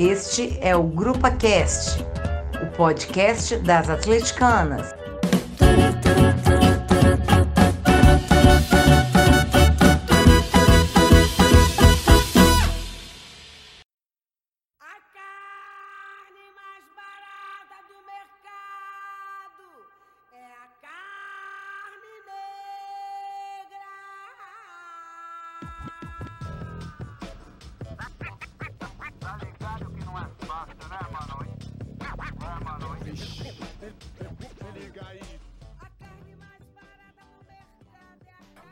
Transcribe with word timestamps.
Este 0.00 0.56
é 0.62 0.74
o 0.74 0.82
Grupa 0.82 1.30
Cast, 1.30 2.02
o 2.62 2.74
podcast 2.74 3.54
das 3.58 3.90
atleticanas. 3.90 4.94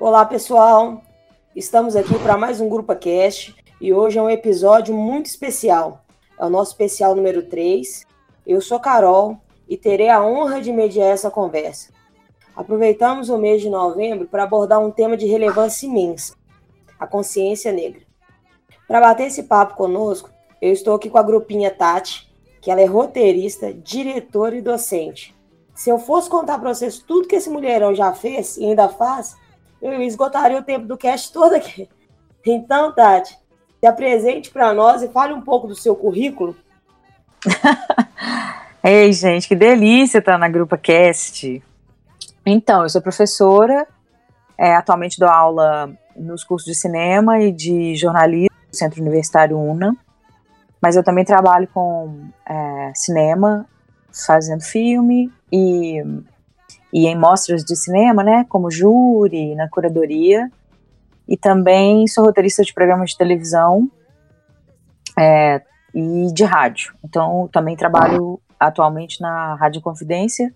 Olá 0.08 0.24
pessoal, 0.24 1.02
estamos 1.54 1.94
aqui 1.94 2.18
para 2.20 2.34
mais 2.34 2.62
um 2.62 2.68
Grupo 2.70 2.96
Cast 2.96 3.54
e 3.78 3.92
hoje 3.92 4.18
é 4.18 4.22
um 4.22 4.30
episódio 4.30 4.96
muito 4.96 5.26
especial. 5.26 6.02
É 6.40 6.46
o 6.46 6.48
nosso 6.48 6.70
especial 6.70 7.14
número 7.14 7.42
3. 7.42 8.06
Eu 8.46 8.62
sou 8.62 8.80
Carol 8.80 9.36
e 9.68 9.76
terei 9.76 10.08
a 10.08 10.24
honra 10.24 10.62
de 10.62 10.72
mediar 10.72 11.10
essa 11.10 11.30
conversa. 11.30 11.92
Aproveitamos 12.56 13.28
o 13.28 13.36
mês 13.36 13.60
de 13.60 13.68
novembro 13.68 14.26
para 14.26 14.44
abordar 14.44 14.80
um 14.80 14.90
tema 14.90 15.14
de 15.14 15.26
relevância 15.26 15.84
imensa: 15.84 16.34
a 16.98 17.06
consciência 17.06 17.70
negra. 17.70 18.00
Para 18.88 19.02
bater 19.02 19.26
esse 19.26 19.42
papo 19.42 19.74
conosco, 19.74 20.30
eu 20.58 20.72
estou 20.72 20.94
aqui 20.94 21.10
com 21.10 21.18
a 21.18 21.22
grupinha 21.22 21.70
Tati, 21.70 22.32
que 22.62 22.70
ela 22.70 22.80
é 22.80 22.86
roteirista, 22.86 23.74
diretora 23.74 24.56
e 24.56 24.62
docente. 24.62 25.36
Se 25.74 25.90
eu 25.90 25.98
fosse 25.98 26.30
contar 26.30 26.58
para 26.58 26.72
vocês 26.72 26.96
tudo 26.96 27.28
que 27.28 27.36
esse 27.36 27.50
mulherão 27.50 27.94
já 27.94 28.10
fez 28.14 28.56
e 28.56 28.64
ainda 28.64 28.88
faz, 28.88 29.36
eu 29.80 30.02
esgotaria 30.02 30.58
o 30.58 30.62
tempo 30.62 30.86
do 30.86 30.96
cast 30.96 31.32
todo 31.32 31.54
aqui. 31.54 31.88
Então, 32.44 32.92
Tati, 32.92 33.38
se 33.80 33.86
apresente 33.86 34.50
para 34.50 34.72
nós 34.72 35.02
e 35.02 35.08
fale 35.08 35.32
um 35.32 35.40
pouco 35.40 35.66
do 35.66 35.74
seu 35.74 35.94
currículo. 35.94 36.56
Ei, 38.82 39.12
gente, 39.12 39.48
que 39.48 39.54
delícia 39.54 40.18
estar 40.18 40.38
na 40.38 40.48
Grupa 40.48 40.78
Cast. 40.78 41.62
Então, 42.46 42.82
eu 42.82 42.88
sou 42.88 43.02
professora, 43.02 43.86
é, 44.56 44.74
atualmente 44.74 45.18
dou 45.18 45.28
aula 45.28 45.92
nos 46.16 46.42
cursos 46.42 46.66
de 46.66 46.74
cinema 46.74 47.40
e 47.40 47.52
de 47.52 47.94
jornalismo 47.94 48.56
no 48.66 48.76
Centro 48.76 49.00
Universitário 49.00 49.58
UNA, 49.58 49.96
mas 50.80 50.96
eu 50.96 51.04
também 51.04 51.24
trabalho 51.24 51.68
com 51.68 52.28
é, 52.48 52.92
cinema, 52.94 53.66
fazendo 54.12 54.62
filme 54.62 55.30
e 55.52 56.02
e 56.92 57.06
em 57.06 57.18
mostras 57.18 57.64
de 57.64 57.76
cinema, 57.76 58.22
né, 58.22 58.44
como 58.48 58.70
júri, 58.70 59.54
na 59.54 59.68
curadoria, 59.68 60.50
e 61.28 61.36
também 61.36 62.06
sou 62.06 62.24
roteirista 62.24 62.62
de 62.62 62.72
programas 62.72 63.10
de 63.10 63.18
televisão 63.18 63.90
é, 65.18 65.60
e 65.94 66.32
de 66.32 66.44
rádio. 66.44 66.94
Então, 67.04 67.48
também 67.52 67.76
trabalho 67.76 68.40
atualmente 68.58 69.20
na 69.20 69.54
Rádio 69.54 69.80
Confidência 69.80 70.52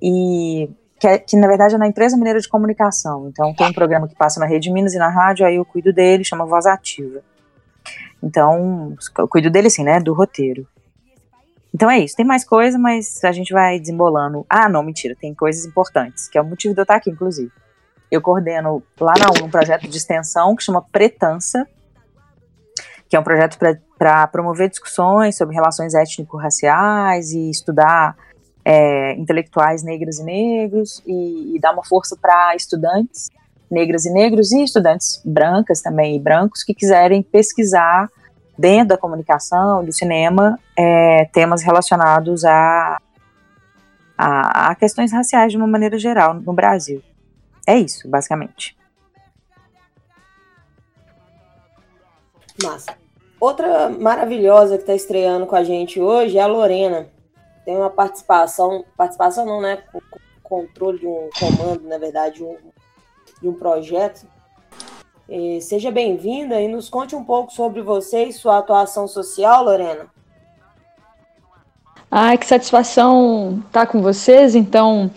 e 0.00 0.68
que, 0.98 1.06
é, 1.06 1.18
que, 1.18 1.36
na 1.36 1.46
verdade 1.46 1.74
é 1.74 1.78
na 1.78 1.86
empresa 1.86 2.16
mineira 2.16 2.40
de 2.40 2.48
comunicação. 2.48 3.28
Então 3.28 3.54
tem 3.54 3.66
um 3.66 3.72
programa 3.72 4.08
que 4.08 4.14
passa 4.14 4.40
na 4.40 4.46
Rede 4.46 4.70
Minas 4.70 4.94
e 4.94 4.98
na 4.98 5.08
rádio, 5.08 5.46
aí 5.46 5.56
eu 5.56 5.64
cuido 5.64 5.92
dele, 5.92 6.24
chama 6.24 6.46
Voz 6.46 6.66
Ativa. 6.66 7.20
Então, 8.22 8.96
eu 9.18 9.28
cuido 9.28 9.50
dele 9.50 9.68
assim, 9.68 9.84
né, 9.84 10.00
do 10.00 10.14
roteiro. 10.14 10.66
Então 11.76 11.90
é 11.90 11.98
isso, 11.98 12.16
tem 12.16 12.24
mais 12.24 12.42
coisa, 12.42 12.78
mas 12.78 13.22
a 13.22 13.32
gente 13.32 13.52
vai 13.52 13.78
desembolando. 13.78 14.46
Ah, 14.48 14.66
não, 14.66 14.82
mentira, 14.82 15.14
tem 15.14 15.34
coisas 15.34 15.66
importantes, 15.66 16.26
que 16.26 16.38
é 16.38 16.40
o 16.40 16.44
motivo 16.44 16.72
de 16.72 16.80
eu 16.80 16.84
estar 16.84 16.96
aqui, 16.96 17.10
inclusive. 17.10 17.52
Eu 18.10 18.22
coordeno 18.22 18.82
lá 18.98 19.12
na 19.18 19.44
um 19.44 19.50
projeto 19.50 19.86
de 19.86 19.94
extensão 19.94 20.56
que 20.56 20.62
chama 20.62 20.80
Pretança, 20.90 21.68
que 23.06 23.14
é 23.14 23.20
um 23.20 23.22
projeto 23.22 23.58
para 23.98 24.26
promover 24.28 24.70
discussões 24.70 25.36
sobre 25.36 25.54
relações 25.54 25.92
étnico-raciais 25.92 27.32
e 27.32 27.50
estudar 27.50 28.16
é, 28.64 29.12
intelectuais 29.12 29.82
negras 29.82 30.18
e 30.18 30.24
negros 30.24 31.02
e, 31.06 31.56
e 31.56 31.60
dar 31.60 31.74
uma 31.74 31.84
força 31.84 32.16
para 32.16 32.56
estudantes 32.56 33.28
negras 33.70 34.06
e 34.06 34.10
negros 34.10 34.50
e 34.50 34.64
estudantes 34.64 35.20
brancas 35.22 35.82
também 35.82 36.16
e 36.16 36.20
brancos 36.20 36.62
que 36.62 36.72
quiserem 36.72 37.22
pesquisar 37.22 38.08
dentro 38.56 38.88
da 38.88 38.98
comunicação, 38.98 39.84
do 39.84 39.92
cinema, 39.92 40.58
é, 40.76 41.26
temas 41.26 41.62
relacionados 41.62 42.44
a, 42.44 43.00
a, 44.16 44.70
a, 44.70 44.74
questões 44.74 45.12
raciais 45.12 45.52
de 45.52 45.58
uma 45.58 45.66
maneira 45.66 45.98
geral 45.98 46.34
no 46.34 46.52
Brasil. 46.52 47.02
É 47.66 47.76
isso, 47.76 48.08
basicamente. 48.08 48.76
Massa. 52.62 52.96
Outra 53.38 53.90
maravilhosa 53.90 54.76
que 54.76 54.82
está 54.82 54.94
estreando 54.94 55.46
com 55.46 55.56
a 55.56 55.62
gente 55.62 56.00
hoje 56.00 56.38
é 56.38 56.42
a 56.42 56.46
Lorena. 56.46 57.08
Tem 57.64 57.76
uma 57.76 57.90
participação, 57.90 58.84
participação 58.96 59.44
não, 59.44 59.60
né? 59.60 59.82
Controle 60.42 61.00
de 61.00 61.06
um 61.06 61.28
comando, 61.38 61.86
na 61.86 61.98
verdade, 61.98 62.42
um, 62.42 62.56
de 63.42 63.48
um 63.48 63.52
projeto 63.52 64.26
e 65.28 65.60
seja 65.60 65.90
bem-vinda 65.90 66.60
e 66.60 66.68
nos 66.68 66.88
conte 66.88 67.16
um 67.16 67.24
pouco 67.24 67.52
sobre 67.52 67.82
você 67.82 68.24
e 68.24 68.32
sua 68.32 68.58
atuação 68.58 69.08
social, 69.08 69.64
Lorena. 69.64 70.06
Ah, 72.10 72.36
que 72.36 72.46
satisfação 72.46 73.62
estar 73.66 73.86
com 73.86 74.00
vocês. 74.00 74.54
Então, 74.54 75.10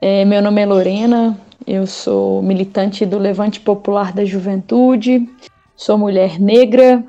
é, 0.00 0.24
meu 0.24 0.42
nome 0.42 0.60
é 0.60 0.66
Lorena, 0.66 1.38
eu 1.66 1.86
sou 1.86 2.42
militante 2.42 3.06
do 3.06 3.18
Levante 3.18 3.58
Popular 3.58 4.12
da 4.12 4.24
Juventude, 4.24 5.26
sou 5.74 5.96
mulher 5.96 6.38
negra, 6.38 7.02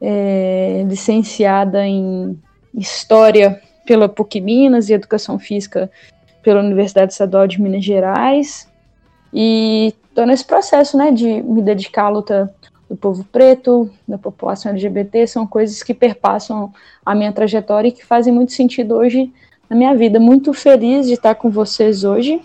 é, 0.00 0.84
licenciada 0.88 1.86
em 1.86 2.36
História 2.74 3.60
pela 3.86 4.08
PUC 4.08 4.40
Minas 4.40 4.88
e 4.88 4.94
Educação 4.94 5.38
Física 5.38 5.90
pela 6.42 6.60
Universidade 6.60 7.12
Estadual 7.12 7.46
de 7.46 7.60
Minas 7.60 7.84
Gerais. 7.84 8.71
E 9.32 9.94
estou 10.08 10.26
nesse 10.26 10.44
processo, 10.44 10.96
né, 10.96 11.10
de 11.10 11.42
me 11.42 11.62
dedicar 11.62 12.04
à 12.04 12.08
luta 12.10 12.54
do 12.88 12.96
povo 12.96 13.24
preto, 13.24 13.90
da 14.06 14.18
população 14.18 14.70
LGBT, 14.72 15.26
são 15.26 15.46
coisas 15.46 15.82
que 15.82 15.94
perpassam 15.94 16.70
a 17.04 17.14
minha 17.14 17.32
trajetória 17.32 17.88
e 17.88 17.92
que 17.92 18.04
fazem 18.04 18.32
muito 18.32 18.52
sentido 18.52 18.94
hoje 18.94 19.32
na 19.70 19.74
minha 19.74 19.94
vida. 19.94 20.20
Muito 20.20 20.52
feliz 20.52 21.06
de 21.06 21.14
estar 21.14 21.34
com 21.34 21.50
vocês 21.50 22.04
hoje, 22.04 22.42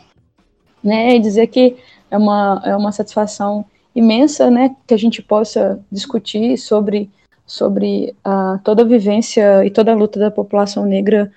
né, 0.81 1.15
e 1.15 1.19
dizer 1.19 1.47
que 1.47 1.75
é 2.09 2.17
uma, 2.17 2.61
é 2.63 2.75
uma 2.75 2.93
satisfação 2.93 3.65
imensa, 3.93 4.49
né, 4.49 4.73
que 4.87 4.93
a 4.93 4.97
gente 4.97 5.21
possa 5.21 5.83
discutir 5.91 6.57
sobre, 6.57 7.09
sobre 7.45 8.15
uh, 8.25 8.57
toda 8.63 8.83
a 8.83 8.85
vivência 8.85 9.65
e 9.65 9.69
toda 9.69 9.91
a 9.91 9.95
luta 9.95 10.17
da 10.17 10.31
população 10.31 10.85
negra, 10.85 11.29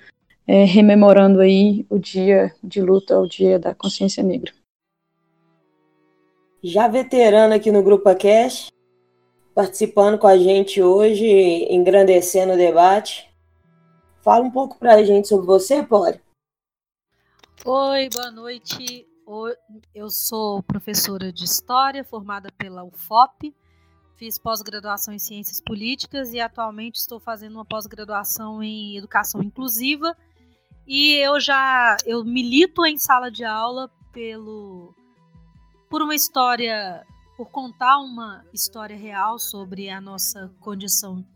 é, 0.47 0.65
rememorando 0.65 1.41
aí 1.41 1.85
o 1.91 1.99
dia 1.99 2.53
de 2.63 2.81
luta, 2.81 3.19
o 3.19 3.27
dia 3.27 3.59
da 3.59 3.75
consciência 3.75 4.23
negra 4.23 4.53
já 6.63 6.89
veterana 6.89 7.57
aqui 7.57 7.71
no 7.73 7.83
Grupo 7.83 8.15
Cash, 8.15 8.69
participando 9.55 10.19
com 10.19 10.27
a 10.27 10.37
gente 10.37 10.83
hoje, 10.83 11.27
engrandecendo 11.71 12.53
o 12.53 12.57
debate. 12.57 13.29
Fala 14.23 14.45
um 14.45 14.51
pouco 14.51 14.79
para 14.79 14.95
a 14.95 15.05
gente 15.05 15.29
sobre 15.29 15.47
você, 15.47 15.83
Pori. 15.83 16.21
Oi, 17.65 18.09
boa 18.11 18.31
noite. 18.31 19.07
Eu 19.95 20.11
sou 20.11 20.63
professora 20.63 21.33
de 21.33 21.45
História, 21.45 22.05
formada 22.05 22.51
pela 22.59 22.85
UFOP. 22.85 23.55
Fiz 24.17 24.39
pós-graduação 24.39 25.15
em 25.15 25.19
Ciências 25.19 25.61
Políticas 25.61 26.35
e 26.35 26.41
atualmente 26.41 26.97
estou 26.97 27.19
fazendo 27.19 27.55
uma 27.55 27.65
pós-graduação 27.65 28.63
em 28.63 28.97
Educação 28.99 29.43
Inclusiva. 29.43 30.15
E 30.87 31.15
eu 31.15 31.41
já 31.41 31.97
eu 32.05 32.23
milito 32.25 32.85
em 32.85 32.99
sala 32.99 33.31
de 33.31 33.45
aula 33.45 33.91
pelo 34.13 34.95
por 35.91 36.01
uma 36.01 36.15
história, 36.15 37.05
por 37.37 37.51
contar 37.51 37.99
uma 37.99 38.45
história 38.55 38.97
real 38.97 39.41
sobre 39.41 39.91
a 39.91 40.01
nossa 40.01 40.49
condição 40.61 41.27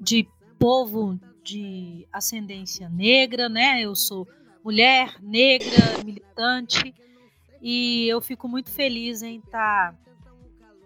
de 0.00 0.28
povo 0.58 1.18
de 1.44 2.06
ascendência 2.12 2.88
negra, 2.88 3.48
né? 3.48 3.80
Eu 3.80 3.94
sou 3.94 4.26
mulher 4.64 5.14
negra, 5.22 6.02
militante, 6.04 6.92
e 7.62 8.08
eu 8.08 8.20
fico 8.20 8.48
muito 8.48 8.70
feliz 8.70 9.22
em 9.22 9.38
estar 9.38 9.92
tá 9.92 9.98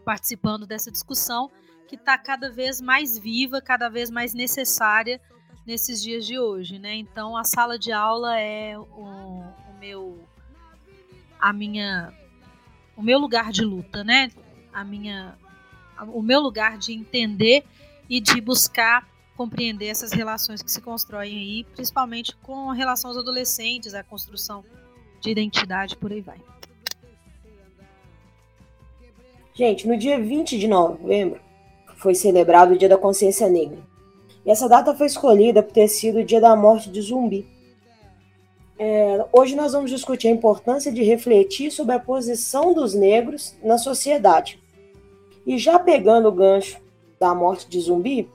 participando 0.04 0.66
dessa 0.66 0.90
discussão 0.90 1.50
que 1.88 1.96
está 1.96 2.18
cada 2.18 2.50
vez 2.50 2.82
mais 2.82 3.16
viva, 3.16 3.62
cada 3.62 3.88
vez 3.88 4.10
mais 4.10 4.34
necessária 4.34 5.18
nesses 5.66 6.02
dias 6.02 6.26
de 6.26 6.38
hoje, 6.38 6.78
né? 6.78 6.94
Então 6.94 7.34
a 7.34 7.44
sala 7.44 7.78
de 7.78 7.92
aula 7.92 8.38
é 8.38 8.78
o, 8.78 8.82
o 8.82 9.78
meu 9.80 10.22
a 11.40 11.52
minha 11.52 12.12
o 13.00 13.02
meu 13.02 13.18
lugar 13.18 13.50
de 13.50 13.64
luta, 13.64 14.04
né? 14.04 14.30
A 14.70 14.84
minha, 14.84 15.34
o 16.12 16.20
meu 16.20 16.38
lugar 16.38 16.76
de 16.76 16.92
entender 16.92 17.64
e 18.10 18.20
de 18.20 18.38
buscar 18.42 19.08
compreender 19.38 19.86
essas 19.86 20.12
relações 20.12 20.60
que 20.60 20.70
se 20.70 20.82
constroem 20.82 21.38
aí, 21.38 21.64
principalmente 21.64 22.36
com 22.42 22.68
relação 22.68 23.08
aos 23.08 23.16
adolescentes, 23.16 23.94
a 23.94 24.04
construção 24.04 24.62
de 25.18 25.30
identidade, 25.30 25.96
por 25.96 26.12
aí 26.12 26.20
vai. 26.20 26.38
Gente, 29.54 29.88
no 29.88 29.96
dia 29.96 30.20
20 30.20 30.58
de 30.58 30.68
novembro 30.68 31.40
foi 31.96 32.14
celebrado 32.14 32.74
o 32.74 32.78
Dia 32.78 32.88
da 32.88 32.98
Consciência 32.98 33.48
Negra. 33.48 33.78
E 34.44 34.50
essa 34.50 34.68
data 34.68 34.94
foi 34.94 35.06
escolhida 35.06 35.62
por 35.62 35.72
ter 35.72 35.88
sido 35.88 36.18
o 36.18 36.24
dia 36.24 36.40
da 36.40 36.54
morte 36.54 36.90
de 36.90 37.00
Zumbi. 37.00 37.46
É, 38.82 39.26
hoje 39.30 39.54
nós 39.54 39.74
vamos 39.74 39.90
discutir 39.90 40.28
a 40.28 40.30
importância 40.30 40.90
de 40.90 41.02
refletir 41.02 41.70
sobre 41.70 41.94
a 41.94 41.98
posição 41.98 42.72
dos 42.72 42.94
negros 42.94 43.54
na 43.62 43.76
sociedade. 43.76 44.58
E 45.46 45.58
já 45.58 45.78
pegando 45.78 46.28
o 46.28 46.32
gancho 46.32 46.80
da 47.20 47.34
morte 47.34 47.68
de 47.68 47.78
Zumbi, 47.78 48.26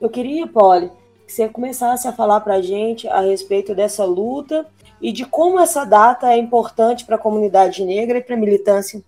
eu 0.00 0.10
queria, 0.10 0.44
Polly, 0.44 0.90
que 1.24 1.32
você 1.32 1.48
começasse 1.48 2.08
a 2.08 2.12
falar 2.12 2.40
para 2.40 2.54
a 2.54 2.60
gente 2.60 3.06
a 3.06 3.20
respeito 3.20 3.76
dessa 3.76 4.04
luta 4.04 4.66
e 5.00 5.12
de 5.12 5.24
como 5.24 5.60
essa 5.60 5.84
data 5.84 6.32
é 6.32 6.36
importante 6.36 7.04
para 7.06 7.14
a 7.14 7.20
comunidade 7.20 7.84
negra 7.84 8.18
e 8.18 8.22
para 8.24 8.34
a 8.34 8.40
militância. 8.40 9.04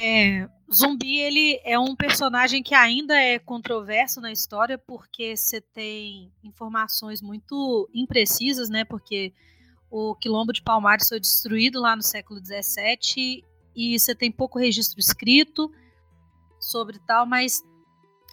É, 0.00 0.48
Zumbi 0.74 1.18
ele 1.18 1.60
é 1.64 1.78
um 1.78 1.94
personagem 1.94 2.62
que 2.62 2.74
ainda 2.74 3.14
é 3.14 3.38
controverso 3.38 4.20
na 4.20 4.32
história 4.32 4.78
porque 4.78 5.36
você 5.36 5.60
tem 5.60 6.32
informações 6.42 7.20
muito 7.20 7.88
imprecisas, 7.92 8.70
né? 8.70 8.84
Porque 8.84 9.34
o 9.90 10.14
quilombo 10.14 10.52
de 10.52 10.62
Palmares 10.62 11.08
foi 11.08 11.20
destruído 11.20 11.80
lá 11.80 11.94
no 11.94 12.02
século 12.02 12.40
XVII 12.40 13.44
e 13.76 13.98
você 13.98 14.14
tem 14.14 14.32
pouco 14.32 14.58
registro 14.58 14.98
escrito 14.98 15.70
sobre 16.58 16.98
tal, 17.00 17.26
mas 17.26 17.62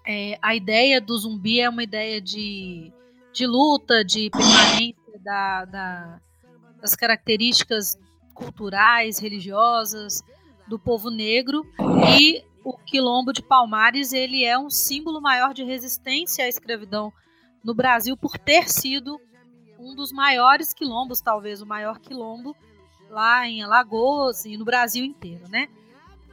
é, 0.08 0.38
a 0.42 0.56
ideia 0.56 1.02
do 1.02 1.18
zumbi 1.18 1.60
é 1.60 1.70
uma 1.70 1.84
ideia 1.84 2.22
de, 2.22 2.94
de 3.34 3.46
luta, 3.46 4.04
de 4.06 4.30
permanência 4.30 5.20
da, 5.22 5.66
da, 5.66 6.22
das 6.80 6.96
características 6.96 7.98
culturais, 8.34 9.20
religiosas 9.20 10.24
do 10.70 10.78
povo 10.78 11.10
negro 11.10 11.66
e 12.18 12.44
o 12.64 12.78
quilombo 12.78 13.34
de 13.34 13.42
Palmares 13.42 14.14
ele 14.14 14.46
é 14.46 14.58
um 14.58 14.70
símbolo 14.70 15.20
maior 15.20 15.54
de 15.54 15.64
resistência 15.64 16.46
à 16.46 16.48
escravidão 16.48 17.12
no 17.64 17.74
Brasil 17.74 18.16
por 18.16 18.38
ter 18.38 18.70
sido 18.70 19.20
um 19.80 19.96
dos 19.96 20.12
maiores 20.12 20.74
quilombos, 20.74 21.22
talvez 21.22 21.62
o 21.62 21.66
maior 21.66 22.00
quilombo 22.00 22.56
lá 23.10 23.48
em 23.48 23.64
Alagoas 23.64 24.46
e 24.46 24.56
no 24.56 24.64
Brasil 24.64 25.04
inteiro, 25.04 25.50
né? 25.50 25.68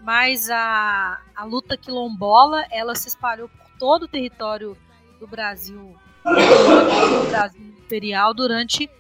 Mas 0.03 0.51
a, 0.51 1.21
a 1.35 1.45
luta 1.45 1.77
quilombola 1.77 2.65
ela 2.71 2.95
se 2.95 3.09
espalhou 3.09 3.49
por 3.49 3.71
todo 3.79 4.03
o 4.03 4.09
território 4.09 4.77
do 5.19 5.27
Brasil, 5.27 5.97
do 6.25 7.29
Brasil 7.31 7.63
imperial 7.63 8.35
durante 8.35 8.91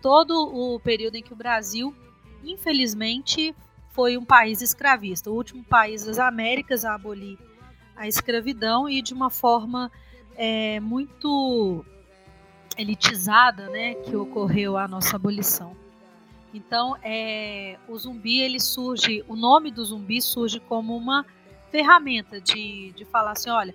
todo 0.00 0.32
o 0.32 0.80
período 0.80 1.16
em 1.16 1.22
que 1.22 1.32
o 1.32 1.36
Brasil, 1.36 1.94
infelizmente, 2.44 3.54
foi 3.96 4.18
um 4.18 4.24
país 4.26 4.60
escravista, 4.60 5.30
o 5.30 5.34
último 5.34 5.64
país 5.64 6.04
das 6.04 6.18
Américas 6.18 6.84
a 6.84 6.94
abolir 6.94 7.38
a 7.96 8.06
escravidão 8.06 8.86
e 8.86 9.00
de 9.00 9.14
uma 9.14 9.30
forma 9.30 9.90
é, 10.36 10.78
muito 10.80 11.82
elitizada, 12.76 13.70
né, 13.70 13.94
que 13.94 14.14
ocorreu 14.14 14.76
a 14.76 14.86
nossa 14.86 15.16
abolição. 15.16 15.74
Então, 16.52 16.94
é, 17.02 17.78
o 17.88 17.96
zumbi 17.96 18.38
ele 18.40 18.60
surge, 18.60 19.24
o 19.26 19.34
nome 19.34 19.70
do 19.70 19.82
zumbi 19.82 20.20
surge 20.20 20.60
como 20.60 20.94
uma 20.94 21.24
ferramenta 21.70 22.38
de, 22.38 22.92
de 22.92 23.04
falar 23.06 23.32
assim, 23.32 23.48
olha, 23.48 23.74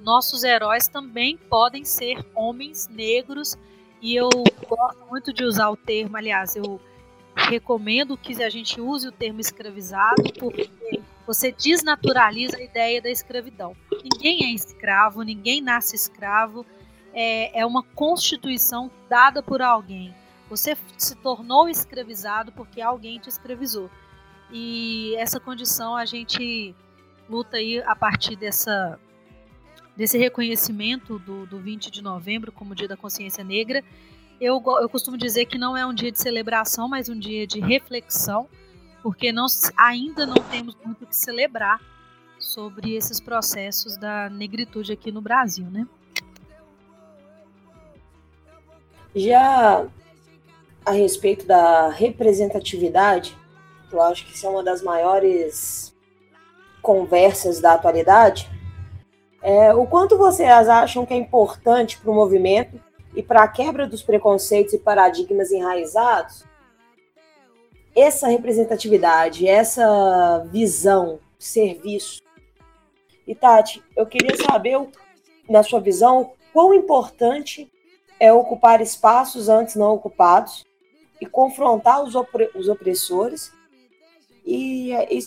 nossos 0.00 0.44
heróis 0.44 0.88
também 0.88 1.36
podem 1.36 1.84
ser 1.84 2.24
homens 2.34 2.88
negros 2.88 3.54
e 4.00 4.16
eu 4.16 4.30
gosto 4.66 5.04
muito 5.10 5.30
de 5.30 5.44
usar 5.44 5.68
o 5.68 5.76
termo, 5.76 6.16
aliás, 6.16 6.56
eu 6.56 6.80
recomendo 7.46 8.16
que 8.16 8.42
a 8.42 8.50
gente 8.50 8.80
use 8.80 9.08
o 9.08 9.12
termo 9.12 9.40
escravizado, 9.40 10.22
porque 10.38 10.70
você 11.26 11.52
desnaturaliza 11.52 12.56
a 12.56 12.62
ideia 12.62 13.00
da 13.00 13.10
escravidão. 13.10 13.76
Ninguém 14.02 14.44
é 14.44 14.54
escravo, 14.54 15.22
ninguém 15.22 15.60
nasce 15.60 15.94
escravo, 15.94 16.64
é, 17.12 17.60
é 17.60 17.66
uma 17.66 17.82
constituição 17.82 18.90
dada 19.08 19.42
por 19.42 19.62
alguém. 19.62 20.14
Você 20.50 20.76
se 20.96 21.14
tornou 21.16 21.68
escravizado 21.68 22.52
porque 22.52 22.80
alguém 22.80 23.18
te 23.18 23.28
escravizou. 23.28 23.90
E 24.50 25.14
essa 25.16 25.38
condição 25.38 25.94
a 25.94 26.06
gente 26.06 26.74
luta 27.28 27.58
aí 27.58 27.82
a 27.82 27.94
partir 27.94 28.34
dessa, 28.34 28.98
desse 29.94 30.16
reconhecimento 30.16 31.18
do, 31.18 31.44
do 31.44 31.58
20 31.58 31.90
de 31.90 32.02
novembro 32.02 32.50
como 32.50 32.74
Dia 32.74 32.88
da 32.88 32.96
Consciência 32.96 33.44
Negra 33.44 33.84
eu, 34.40 34.62
eu 34.80 34.88
costumo 34.88 35.16
dizer 35.16 35.46
que 35.46 35.58
não 35.58 35.76
é 35.76 35.84
um 35.84 35.92
dia 35.92 36.12
de 36.12 36.20
celebração, 36.20 36.88
mas 36.88 37.08
um 37.08 37.18
dia 37.18 37.46
de 37.46 37.60
reflexão, 37.60 38.48
porque 39.02 39.32
não, 39.32 39.46
ainda 39.76 40.26
não 40.26 40.36
temos 40.50 40.76
muito 40.84 41.04
o 41.04 41.06
que 41.06 41.16
celebrar 41.16 41.80
sobre 42.38 42.94
esses 42.94 43.20
processos 43.20 43.96
da 43.96 44.30
negritude 44.30 44.92
aqui 44.92 45.10
no 45.10 45.20
Brasil, 45.20 45.66
né? 45.66 45.86
Já 49.14 49.86
a 50.84 50.92
respeito 50.92 51.46
da 51.46 51.88
representatividade, 51.88 53.36
eu 53.90 54.00
acho 54.00 54.24
que 54.24 54.34
isso 54.34 54.46
é 54.46 54.50
uma 54.50 54.62
das 54.62 54.82
maiores 54.82 55.94
conversas 56.80 57.60
da 57.60 57.74
atualidade. 57.74 58.48
É, 59.42 59.74
o 59.74 59.86
quanto 59.86 60.16
vocês 60.16 60.68
acham 60.68 61.04
que 61.04 61.12
é 61.12 61.16
importante 61.16 61.98
para 61.98 62.10
o 62.10 62.14
movimento 62.14 62.80
e 63.18 63.22
para 63.22 63.42
a 63.42 63.48
quebra 63.48 63.84
dos 63.84 64.00
preconceitos 64.00 64.72
e 64.74 64.78
paradigmas 64.78 65.50
enraizados, 65.50 66.44
essa 67.92 68.28
representatividade, 68.28 69.48
essa 69.48 70.46
visão, 70.52 71.18
serviço. 71.36 72.22
E 73.26 73.34
Tati, 73.34 73.82
eu 73.96 74.06
queria 74.06 74.36
saber, 74.36 74.78
na 75.50 75.64
sua 75.64 75.80
visão, 75.80 76.30
quão 76.52 76.72
importante 76.72 77.68
é 78.20 78.32
ocupar 78.32 78.80
espaços 78.80 79.48
antes 79.48 79.74
não 79.74 79.94
ocupados 79.94 80.64
e 81.20 81.26
confrontar 81.26 82.04
os, 82.04 82.14
opre 82.14 82.48
os 82.54 82.68
opressores. 82.68 83.52
E, 84.46 84.92
e 84.92 85.18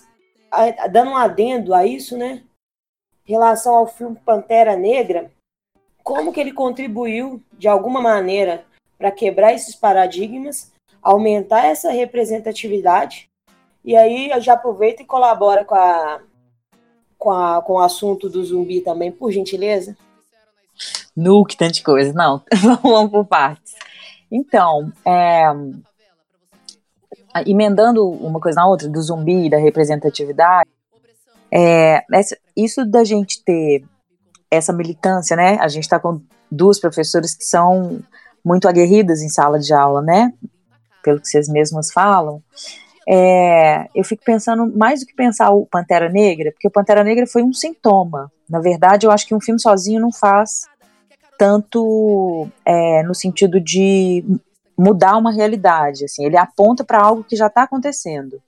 a, 0.50 0.88
dando 0.88 1.12
um 1.12 1.18
adendo 1.18 1.74
a 1.74 1.86
isso, 1.86 2.18
né? 2.18 2.42
Em 3.28 3.34
relação 3.34 3.76
ao 3.76 3.86
filme 3.86 4.16
Pantera 4.26 4.78
Negra, 4.78 5.30
como 6.12 6.34
que 6.34 6.42
ele 6.42 6.52
contribuiu 6.52 7.42
de 7.58 7.70
alguma 7.70 8.02
maneira 8.02 8.66
para 8.98 9.10
quebrar 9.12 9.54
esses 9.54 9.74
paradigmas, 9.74 10.70
aumentar 11.02 11.68
essa 11.68 11.90
representatividade. 11.90 13.30
E 13.84 13.96
aí 13.96 14.30
eu 14.30 14.42
já 14.42 14.56
aproveito 14.56 15.00
e 15.00 15.06
colabora 15.06 15.64
com, 15.64 15.74
a, 15.74 16.20
com, 17.18 17.32
a, 17.32 17.62
com 17.62 17.74
o 17.76 17.80
assunto 17.80 18.30
do 18.30 18.44
zumbi 18.44 18.82
também, 18.82 19.10
por 19.10 19.32
gentileza. 19.32 19.96
Nu, 21.16 21.46
que 21.46 21.56
tanta 21.56 21.82
coisa. 21.82 22.12
Não, 22.12 22.44
vamos 22.84 23.10
por 23.10 23.26
partes. 23.26 23.74
Então, 24.30 24.92
é, 25.06 25.46
emendando 27.46 28.06
uma 28.06 28.42
coisa 28.42 28.60
na 28.60 28.68
outra, 28.68 28.90
do 28.90 29.02
zumbi, 29.02 29.50
da 29.50 29.58
representatividade, 29.58 30.70
é, 31.50 32.04
essa, 32.12 32.38
isso 32.54 32.86
da 32.86 33.06
gente 33.06 33.42
ter 33.46 33.86
essa 34.52 34.74
militância, 34.74 35.36
né? 35.36 35.58
A 35.62 35.70
gente 35.70 35.84
está 35.84 35.98
com 35.98 36.22
duas 36.52 36.80
professoras 36.80 37.34
que 37.34 37.46
são 37.46 38.02
muito 38.44 38.68
aguerridas 38.68 39.22
em 39.22 39.30
sala 39.30 39.58
de 39.58 39.74
aula, 39.74 40.02
né? 40.02 40.34
Pelo 41.02 41.22
que 41.22 41.28
vocês 41.28 41.48
mesmas 41.48 41.92
falam. 41.92 42.44
É, 43.08 43.88
eu 43.96 44.04
fico 44.04 44.24
pensando 44.24 44.68
mais 44.78 45.00
do 45.00 45.06
que 45.06 45.16
pensar 45.16 45.50
o 45.52 45.66
Pantera 45.66 46.10
Negra, 46.10 46.52
porque 46.52 46.68
o 46.68 46.72
Pantera 46.72 47.04
Negra 47.04 47.26
foi 47.26 47.42
um 47.42 47.54
sintoma. 47.54 48.32
Na 48.50 48.60
verdade, 48.60 49.08
eu 49.08 49.12
acho 49.12 49.26
que 49.26 49.34
um 49.34 49.42
filme 49.42 49.60
sozinho 49.60 50.02
não 50.02 50.12
faz 50.12 50.68
tanto 51.38 52.48
é, 52.66 53.02
no 53.04 53.16
sentido 53.16 53.60
de 53.60 54.24
mudar 54.78 55.18
uma 55.18 55.32
realidade. 55.32 56.06
Assim, 56.06 56.26
ele 56.26 56.38
aponta 56.38 56.84
para 56.84 57.02
algo 57.02 57.24
que 57.24 57.36
já 57.36 57.48
está 57.48 57.64
acontecendo 57.64 58.42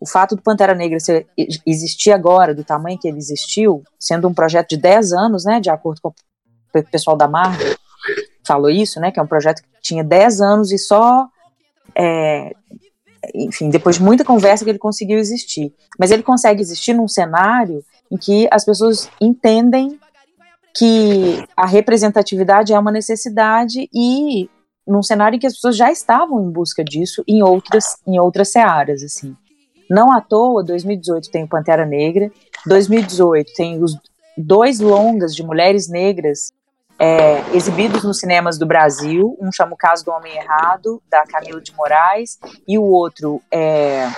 o 0.00 0.06
fato 0.06 0.36
do 0.36 0.42
Pantera 0.42 0.74
Negra 0.74 1.00
ser, 1.00 1.26
existir 1.66 2.12
agora, 2.12 2.54
do 2.54 2.64
tamanho 2.64 2.98
que 2.98 3.08
ele 3.08 3.18
existiu, 3.18 3.82
sendo 3.98 4.28
um 4.28 4.34
projeto 4.34 4.70
de 4.70 4.76
10 4.76 5.12
anos, 5.12 5.44
né, 5.44 5.60
de 5.60 5.70
acordo 5.70 6.00
com 6.00 6.08
o 6.08 6.84
pessoal 6.84 7.16
da 7.16 7.26
Marvel, 7.26 7.74
falou 8.46 8.70
isso, 8.70 9.00
né, 9.00 9.10
que 9.10 9.18
é 9.18 9.22
um 9.22 9.26
projeto 9.26 9.62
que 9.62 9.68
tinha 9.80 10.04
10 10.04 10.40
anos 10.40 10.72
e 10.72 10.78
só, 10.78 11.26
é, 11.94 12.52
enfim, 13.34 13.70
depois 13.70 13.96
de 13.96 14.02
muita 14.02 14.24
conversa 14.24 14.64
que 14.64 14.70
ele 14.70 14.78
conseguiu 14.78 15.18
existir. 15.18 15.74
Mas 15.98 16.10
ele 16.10 16.22
consegue 16.22 16.60
existir 16.60 16.92
num 16.92 17.08
cenário 17.08 17.82
em 18.10 18.16
que 18.16 18.48
as 18.50 18.64
pessoas 18.64 19.10
entendem 19.20 19.98
que 20.76 21.42
a 21.56 21.66
representatividade 21.66 22.72
é 22.72 22.78
uma 22.78 22.92
necessidade 22.92 23.88
e 23.94 24.48
num 24.86 25.02
cenário 25.02 25.36
em 25.36 25.40
que 25.40 25.46
as 25.46 25.54
pessoas 25.54 25.76
já 25.76 25.90
estavam 25.90 26.44
em 26.44 26.50
busca 26.50 26.84
disso 26.84 27.24
em 27.26 27.42
outras, 27.42 27.96
em 28.06 28.20
outras 28.20 28.52
searas, 28.52 29.02
assim. 29.02 29.34
Não 29.90 30.12
à 30.12 30.20
toa, 30.20 30.64
2018 30.64 31.30
tem 31.30 31.44
o 31.44 31.48
Pantera 31.48 31.86
Negra, 31.86 32.30
2018 32.66 33.52
tem 33.54 33.82
os, 33.82 33.96
dois 34.36 34.80
longas 34.80 35.34
de 35.34 35.42
mulheres 35.42 35.88
negras 35.88 36.52
é, 36.98 37.40
exibidos 37.54 38.04
nos 38.04 38.18
cinemas 38.18 38.58
do 38.58 38.66
Brasil. 38.66 39.36
Um 39.40 39.50
chama 39.50 39.74
O 39.74 39.76
Caso 39.76 40.04
do 40.04 40.10
Homem 40.10 40.36
Errado, 40.36 41.02
da 41.10 41.24
Camila 41.24 41.60
de 41.60 41.72
Moraes, 41.74 42.38
e 42.66 42.78
o 42.78 42.82
outro 42.82 43.40
é 43.50 44.08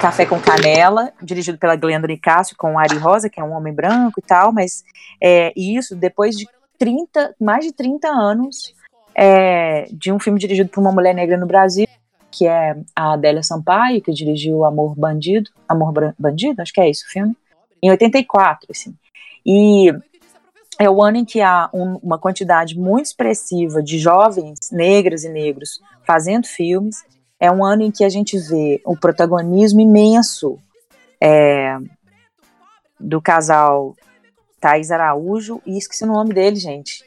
Café 0.00 0.24
com 0.24 0.40
Canela, 0.40 1.12
dirigido 1.22 1.58
pela 1.58 1.76
Glenda 1.76 2.06
Nicásio, 2.06 2.56
com 2.56 2.78
Ari 2.78 2.96
Rosa, 2.96 3.28
que 3.28 3.40
é 3.40 3.44
um 3.44 3.52
homem 3.52 3.72
branco 3.72 4.18
e 4.18 4.22
tal, 4.22 4.52
mas 4.52 4.82
é, 5.22 5.52
isso 5.56 5.94
depois 5.94 6.36
de 6.36 6.48
30, 6.78 7.34
mais 7.40 7.64
de 7.64 7.72
30 7.72 8.08
anos 8.08 8.74
é, 9.14 9.86
de 9.92 10.12
um 10.12 10.18
filme 10.18 10.38
dirigido 10.38 10.70
por 10.70 10.80
uma 10.80 10.92
mulher 10.92 11.14
negra 11.14 11.36
no 11.36 11.46
Brasil, 11.46 11.86
que 12.30 12.46
é 12.46 12.76
a 12.94 13.14
Adélia 13.14 13.42
Sampaio, 13.42 14.02
que 14.02 14.12
dirigiu 14.12 14.64
Amor 14.64 14.94
Bandido, 14.94 15.50
Amor 15.68 16.14
Bandido, 16.18 16.62
acho 16.62 16.72
que 16.72 16.80
é 16.80 16.90
isso 16.90 17.04
o 17.06 17.10
filme, 17.10 17.36
em 17.82 17.90
84, 17.90 18.68
assim. 18.70 18.94
E 19.44 19.92
é 20.78 20.88
o 20.88 21.02
ano 21.02 21.16
em 21.18 21.24
que 21.24 21.40
há 21.40 21.68
um, 21.72 21.96
uma 22.02 22.18
quantidade 22.18 22.78
muito 22.78 23.06
expressiva 23.06 23.82
de 23.82 23.98
jovens 23.98 24.70
negras 24.70 25.24
e 25.24 25.28
negros 25.28 25.80
fazendo 26.04 26.46
filmes. 26.46 27.04
É 27.40 27.50
um 27.50 27.64
ano 27.64 27.82
em 27.82 27.90
que 27.90 28.04
a 28.04 28.08
gente 28.08 28.38
vê 28.38 28.80
um 28.86 28.94
protagonismo 28.94 29.80
imenso 29.80 30.58
é, 31.20 31.78
do 32.98 33.20
casal 33.20 33.96
Thais 34.60 34.90
Araújo 34.90 35.60
e 35.66 35.76
esqueci 35.78 36.04
o 36.04 36.08
nome 36.08 36.34
dele, 36.34 36.56
gente. 36.56 37.04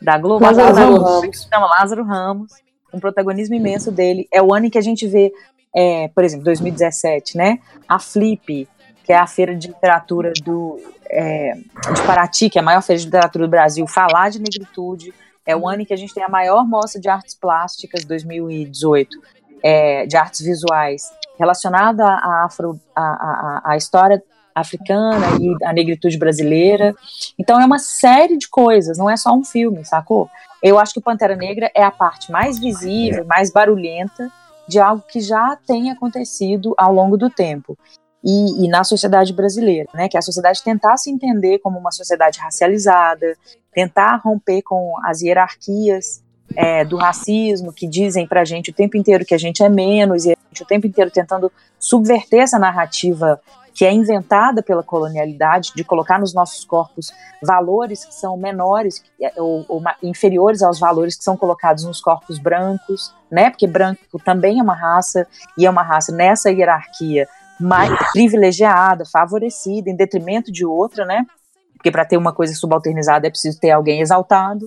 Da 0.00 0.18
Globo. 0.18 0.44
Lázaro, 0.44 0.68
Lázaro 0.68 1.02
Ramos. 1.02 1.48
Chama 1.52 1.66
Lázaro 1.66 2.04
Ramos. 2.04 2.52
Um 2.92 3.00
protagonismo 3.00 3.54
imenso 3.54 3.90
dele. 3.90 4.28
É 4.32 4.42
o 4.42 4.52
ano 4.52 4.66
em 4.66 4.70
que 4.70 4.78
a 4.78 4.82
gente 4.82 5.06
vê, 5.06 5.32
é, 5.74 6.08
por 6.08 6.24
exemplo, 6.24 6.44
2017, 6.44 7.36
né? 7.36 7.58
A 7.88 7.98
Flip, 7.98 8.68
que 9.04 9.12
é 9.12 9.16
a 9.16 9.26
feira 9.26 9.54
de 9.54 9.68
literatura 9.68 10.32
do, 10.42 10.80
é, 11.08 11.54
de 11.54 12.02
Paraty, 12.06 12.48
que 12.48 12.58
é 12.58 12.62
a 12.62 12.64
maior 12.64 12.82
feira 12.82 12.98
de 12.98 13.06
literatura 13.06 13.46
do 13.46 13.50
Brasil, 13.50 13.86
falar 13.86 14.30
de 14.30 14.38
negritude. 14.38 15.12
É 15.44 15.56
o 15.56 15.68
ano 15.68 15.82
em 15.82 15.84
que 15.84 15.94
a 15.94 15.96
gente 15.96 16.14
tem 16.14 16.22
a 16.22 16.28
maior 16.28 16.66
mostra 16.66 17.00
de 17.00 17.08
artes 17.08 17.34
plásticas, 17.34 18.04
2018, 18.04 19.18
é, 19.62 20.06
de 20.06 20.16
artes 20.16 20.40
visuais, 20.40 21.10
relacionada 21.38 22.04
à 22.04 22.44
afro, 22.44 22.78
a 22.94 23.76
história 23.76 24.22
africana 24.54 25.26
e 25.40 25.64
a 25.64 25.72
negritude 25.72 26.18
brasileira. 26.18 26.94
Então 27.38 27.60
é 27.60 27.64
uma 27.64 27.78
série 27.78 28.36
de 28.36 28.48
coisas, 28.48 28.98
não 28.98 29.08
é 29.08 29.16
só 29.16 29.32
um 29.32 29.44
filme, 29.44 29.84
sacou? 29.84 30.28
Eu 30.62 30.78
acho 30.78 30.92
que 30.92 31.00
Pantera 31.00 31.36
Negra 31.36 31.70
é 31.74 31.82
a 31.82 31.90
parte 31.90 32.30
mais 32.30 32.58
visível, 32.58 33.24
mais 33.24 33.50
barulhenta 33.50 34.30
de 34.68 34.78
algo 34.78 35.02
que 35.08 35.20
já 35.20 35.56
tem 35.66 35.90
acontecido 35.90 36.74
ao 36.76 36.92
longo 36.92 37.16
do 37.16 37.30
tempo. 37.30 37.76
E, 38.22 38.64
e, 38.64 38.68
na 38.68 38.84
sociedade 38.84 39.32
brasileira, 39.32 39.88
né, 39.94 40.06
que 40.06 40.16
é 40.16 40.20
a 40.20 40.22
sociedade 40.22 40.62
tentar 40.62 40.98
se 40.98 41.10
entender 41.10 41.58
como 41.60 41.78
uma 41.78 41.90
sociedade 41.90 42.38
racializada, 42.38 43.34
tentar 43.72 44.16
romper 44.16 44.60
com 44.60 44.94
as 45.04 45.22
hierarquias 45.22 46.22
é, 46.54 46.84
do 46.84 46.96
racismo 46.96 47.72
que 47.72 47.86
dizem 47.86 48.26
para 48.26 48.42
a 48.42 48.44
gente 48.44 48.70
o 48.70 48.74
tempo 48.74 48.96
inteiro 48.96 49.24
que 49.24 49.34
a 49.34 49.38
gente 49.38 49.62
é 49.62 49.68
menos 49.68 50.24
e 50.24 50.32
a 50.32 50.36
gente 50.48 50.62
o 50.62 50.66
tempo 50.66 50.86
inteiro 50.86 51.10
tentando 51.10 51.50
subverter 51.78 52.40
essa 52.40 52.58
narrativa 52.58 53.40
que 53.74 53.84
é 53.84 53.92
inventada 53.92 54.62
pela 54.62 54.82
colonialidade 54.82 55.72
de 55.74 55.84
colocar 55.84 56.18
nos 56.18 56.34
nossos 56.34 56.64
corpos 56.64 57.12
valores 57.42 58.04
que 58.04 58.14
são 58.14 58.36
menores 58.36 59.02
é, 59.20 59.32
ou, 59.40 59.64
ou 59.68 59.82
inferiores 60.02 60.62
aos 60.62 60.78
valores 60.78 61.16
que 61.16 61.24
são 61.24 61.36
colocados 61.36 61.84
nos 61.84 62.00
corpos 62.00 62.38
brancos, 62.38 63.14
né? 63.30 63.50
Porque 63.50 63.66
branco 63.66 64.18
também 64.24 64.58
é 64.58 64.62
uma 64.62 64.74
raça 64.74 65.26
e 65.56 65.66
é 65.66 65.70
uma 65.70 65.82
raça 65.82 66.12
nessa 66.12 66.50
hierarquia 66.50 67.28
mais 67.60 67.90
privilegiada, 68.12 69.04
favorecida, 69.04 69.90
em 69.90 69.96
detrimento 69.96 70.50
de 70.50 70.64
outra, 70.64 71.04
né? 71.04 71.26
Porque 71.74 71.90
para 71.90 72.04
ter 72.04 72.16
uma 72.16 72.32
coisa 72.32 72.54
subalternizada 72.54 73.26
é 73.26 73.30
preciso 73.30 73.58
ter 73.58 73.70
alguém 73.70 74.00
exaltado. 74.00 74.66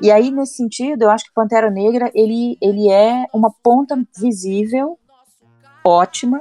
E 0.00 0.10
aí, 0.10 0.30
nesse 0.30 0.54
sentido, 0.54 1.02
eu 1.02 1.10
acho 1.10 1.24
que 1.24 1.34
Pantera 1.34 1.70
Negra, 1.70 2.10
ele, 2.14 2.56
ele 2.62 2.88
é 2.88 3.26
uma 3.34 3.52
ponta 3.62 3.98
visível, 4.16 4.98
ótima, 5.84 6.40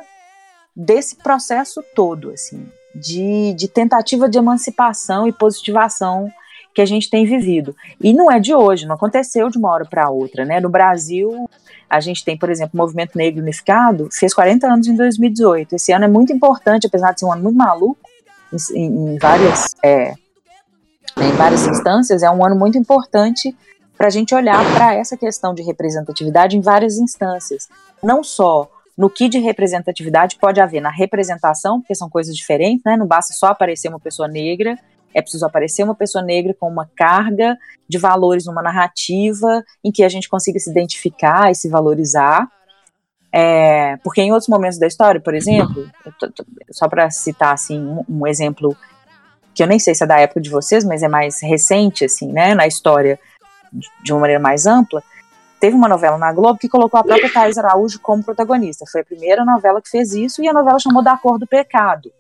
desse 0.78 1.16
processo 1.16 1.84
todo, 1.96 2.30
assim, 2.30 2.72
de, 2.94 3.52
de 3.56 3.68
tentativa 3.68 4.30
de 4.30 4.38
emancipação 4.38 5.28
e 5.28 5.34
positivação 5.34 6.32
que 6.72 6.82
a 6.82 6.86
gente 6.86 7.10
tem 7.10 7.26
vivido. 7.26 7.76
E 8.00 8.14
não 8.14 8.32
é 8.32 8.40
de 8.40 8.54
hoje, 8.54 8.86
não 8.86 8.94
aconteceu 8.94 9.50
de 9.50 9.58
uma 9.58 9.72
hora 9.72 9.86
para 9.86 10.12
outra, 10.12 10.46
né? 10.46 10.60
No 10.60 10.70
Brasil, 10.70 11.50
a 11.90 12.00
gente 12.00 12.24
tem, 12.24 12.38
por 12.38 12.52
exemplo, 12.52 12.72
o 12.76 12.78
Movimento 12.78 13.18
Negro 13.18 13.42
Unificado, 13.42 14.08
fez 14.12 14.32
40 14.36 14.68
anos 14.68 14.88
em 14.88 14.96
2018. 14.96 15.74
Esse 15.74 15.92
ano 15.92 16.06
é 16.06 16.08
muito 16.08 16.32
importante, 16.32 16.86
apesar 16.86 17.12
de 17.14 17.22
ser 17.22 17.26
um 17.26 17.34
ano 17.34 17.42
muito 17.42 17.58
maluco, 17.58 18.00
em, 18.76 18.86
em 18.86 19.18
várias, 19.18 19.76
é, 19.84 20.14
em 21.18 21.32
várias 21.32 21.66
instâncias, 21.66 22.22
é 22.22 22.30
um 22.30 22.46
ano 22.46 22.56
muito 22.56 22.78
importante 22.78 23.56
para 23.98 24.08
a 24.08 24.12
gente 24.12 24.36
olhar 24.36 24.64
para 24.76 24.94
essa 24.94 25.18
questão 25.18 25.56
de 25.56 25.64
representatividade 25.64 26.56
em 26.56 26.62
várias 26.62 27.00
instâncias. 27.00 27.68
Não 28.04 28.24
só 28.24 28.70
no 28.98 29.10
que 29.10 29.30
de 29.30 29.38
representatividade 29.38 30.38
pode 30.40 30.60
haver 30.60 30.82
na 30.82 30.90
representação, 30.90 31.80
porque 31.80 31.94
são 31.94 32.10
coisas 32.10 32.36
diferentes, 32.36 32.84
né? 32.84 32.98
Não 32.98 33.06
basta 33.06 33.34
só 33.34 33.48
aparecer 33.48 33.90
uma 33.90 34.00
pessoa 34.00 34.28
negra 34.28 34.78
é 35.18 35.22
preciso 35.22 35.48
aparecer 35.48 35.84
uma 35.84 35.96
pessoa 35.96 36.24
negra 36.24 36.54
com 36.54 36.70
uma 36.70 36.88
carga 36.96 37.58
de 37.90 37.98
valores 37.98 38.46
numa 38.46 38.62
narrativa 38.62 39.64
em 39.84 39.92
que 39.92 40.04
a 40.04 40.10
gente 40.10 40.30
consiga 40.30 40.60
se 40.60 40.70
identificar 40.70 41.50
e 41.50 41.56
se 41.56 41.68
valorizar. 41.68 42.48
É, 43.32 43.98
porque 44.04 44.22
em 44.22 44.32
outros 44.32 44.48
momentos 44.48 44.78
da 44.78 44.86
história, 44.86 45.20
por 45.20 45.34
exemplo, 45.34 45.90
só 46.70 46.88
para 46.88 47.10
citar 47.10 47.54
assim 47.54 47.80
um, 47.80 48.06
um, 48.08 48.28
exemplo 48.28 48.78
que 49.56 49.64
eu 49.64 49.68
nem 49.68 49.80
sei 49.80 49.96
se 49.96 50.04
é 50.04 50.08
da 50.08 50.20
época 50.20 50.40
de 50.40 50.52
vocês, 50.52 50.84
mas 50.84 51.02
é 51.02 51.08
mais 51.08 51.42
recente 51.42 52.06
assim, 52.06 52.32
né, 52.32 52.54
na 52.54 52.68
história 52.68 53.20
de 54.04 54.14
uma 54.14 54.22
maneira 54.22 54.42
mais 54.42 54.68
ampla, 54.68 55.04
teve 55.60 55.76
uma 55.76 55.88
novela 55.88 56.18
na 56.18 56.32
Globo 56.32 56.60
que 56.60 56.70
colocou 56.70 57.00
a 57.00 57.04
própria 57.04 57.32
Thais 57.32 57.58
Araújo 57.58 58.00
como 58.00 58.24
protagonista. 58.24 58.86
Foi 58.92 59.02
a 59.02 59.06
primeira 59.06 59.44
novela 59.44 59.82
que 59.82 59.90
fez 59.90 60.14
isso 60.14 60.42
e 60.42 60.48
a 60.48 60.54
novela 60.54 60.80
chamou 60.80 61.04
Da 61.04 61.18
Cor 61.18 61.38
do 61.38 61.48
Pecado. 61.48 62.12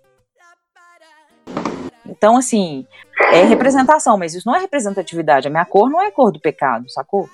Então, 2.05 2.37
assim, 2.37 2.85
é 3.31 3.43
representação, 3.43 4.17
mas 4.17 4.33
isso 4.33 4.47
não 4.47 4.55
é 4.55 4.59
representatividade. 4.59 5.47
A 5.47 5.51
minha 5.51 5.65
cor 5.65 5.89
não 5.89 6.01
é 6.01 6.07
a 6.07 6.11
cor 6.11 6.31
do 6.31 6.39
pecado, 6.39 6.89
sacou? 6.89 7.29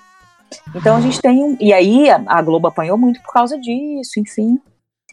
Então 0.76 0.96
a 0.96 1.02
gente 1.02 1.22
tem 1.22 1.44
um. 1.44 1.58
E 1.60 1.74
aí 1.74 2.10
a 2.10 2.42
Globo 2.42 2.68
apanhou 2.68 2.98
muito 2.98 3.22
por 3.22 3.34
causa 3.34 3.58
disso, 3.58 4.20
enfim. 4.20 4.60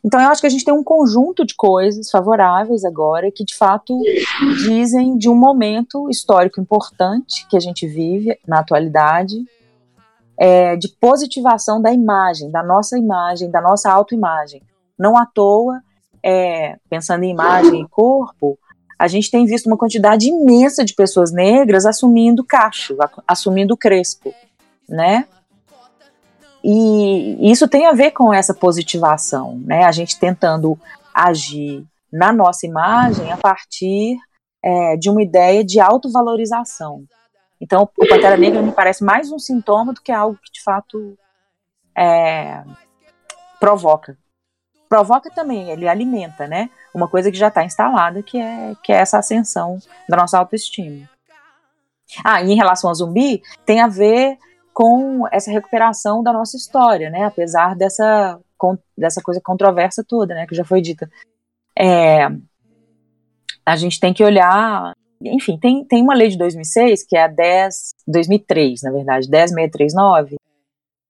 Então 0.05 0.21
eu 0.21 0.29
acho 0.29 0.41
que 0.41 0.47
a 0.47 0.51
gente 0.51 0.65
tem 0.65 0.73
um 0.73 0.83
conjunto 0.83 1.45
de 1.45 1.55
coisas 1.55 2.11
favoráveis 2.11 2.85
agora 2.85 3.31
que 3.31 3.45
de 3.45 3.55
fato 3.55 3.99
dizem 4.65 5.17
de 5.17 5.29
um 5.29 5.35
momento 5.35 6.09
histórico 6.11 6.61
importante 6.61 7.47
que 7.49 7.57
a 7.57 7.61
gente 7.61 7.87
vive 7.87 8.39
na 8.47 8.61
atualidade, 8.61 9.45
é, 10.41 10.75
de 10.75 10.89
positivação 10.89 11.83
da 11.83 11.93
imagem, 11.93 12.51
da 12.51 12.63
nossa 12.63 12.99
imagem, 12.99 13.51
da 13.51 13.61
nossa 13.61 13.93
autoimagem. 13.93 14.63
Não 14.99 15.15
à 15.15 15.27
toa, 15.27 15.83
é, 16.25 16.79
pensando 16.89 17.25
em 17.25 17.31
imagem 17.31 17.83
e 17.83 17.89
corpo, 17.89 18.59
a 18.99 19.07
gente 19.07 19.31
tem 19.31 19.45
visto 19.45 19.67
uma 19.67 19.77
quantidade 19.77 20.29
imensa 20.29 20.83
de 20.83 20.95
pessoas 20.95 21.31
negras 21.31 21.85
assumindo 21.85 22.43
cacho, 22.43 22.97
assumindo 23.29 23.77
crespo, 23.77 24.33
né? 24.89 25.27
E 26.65 27.51
isso 27.51 27.69
tem 27.69 27.87
a 27.87 27.93
ver 27.93 28.13
com 28.13 28.33
essa 28.33 28.55
positivação, 28.55 29.61
né? 29.63 29.85
A 29.85 29.93
gente 29.93 30.19
tentando 30.19 30.79
agir 31.15 31.85
na 32.11 32.33
nossa 32.33 32.67
imagem 32.67 33.31
a 33.31 33.37
partir 33.37 34.17
é, 34.63 34.97
de 34.97 35.11
uma 35.11 35.23
ideia 35.23 35.63
de 35.63 35.81
autovalorização. 35.81 37.05
Então, 37.61 37.83
o 37.83 38.09
Pantera 38.09 38.37
Negra 38.37 38.63
me 38.63 38.73
parece 38.73 39.05
mais 39.05 39.31
um 39.31 39.39
sintoma 39.39 39.93
do 39.93 40.01
que 40.01 40.11
algo 40.11 40.39
que 40.43 40.53
de 40.53 40.63
fato 40.63 41.17
é, 41.97 42.65
provoca 43.59 44.17
provoca 44.91 45.31
também, 45.31 45.71
ele 45.71 45.87
alimenta, 45.87 46.49
né? 46.49 46.69
Uma 46.93 47.07
coisa 47.07 47.31
que 47.31 47.39
já 47.39 47.47
está 47.47 47.65
instalada, 47.65 48.25
que 48.25 48.37
é, 48.37 48.75
que 48.83 48.93
é 48.93 48.97
essa 48.97 49.19
ascensão 49.19 49.79
da 50.09 50.17
nossa 50.17 50.37
autoestima. 50.37 51.09
Ah, 52.25 52.43
e 52.43 52.51
em 52.51 52.57
relação 52.57 52.91
ao 52.91 52.95
zumbi, 52.97 53.41
tem 53.65 53.81
a 53.81 53.87
ver 53.87 54.37
com 54.75 55.29
essa 55.31 55.49
recuperação 55.53 56.25
da 56.25 56.33
nossa 56.33 56.57
história, 56.57 57.09
né? 57.09 57.23
Apesar 57.25 57.77
dessa, 57.77 58.41
dessa 58.99 59.23
coisa 59.23 59.41
controversa 59.41 60.05
toda, 60.07 60.35
né? 60.35 60.45
Que 60.45 60.57
já 60.57 60.65
foi 60.65 60.81
dita. 60.81 61.09
É, 61.79 62.27
a 63.65 63.77
gente 63.77 64.01
tem 64.01 64.13
que 64.13 64.25
olhar. 64.25 64.93
Enfim, 65.23 65.59
tem, 65.59 65.85
tem 65.85 66.03
uma 66.03 66.15
lei 66.15 66.29
de 66.29 66.39
2006, 66.39 67.05
que 67.05 67.17
é 67.17 67.25
a 67.25 67.29
10. 67.29 67.95
2003, 68.07 68.83
na 68.83 68.91
verdade, 68.91 69.29
10639, 69.29 70.37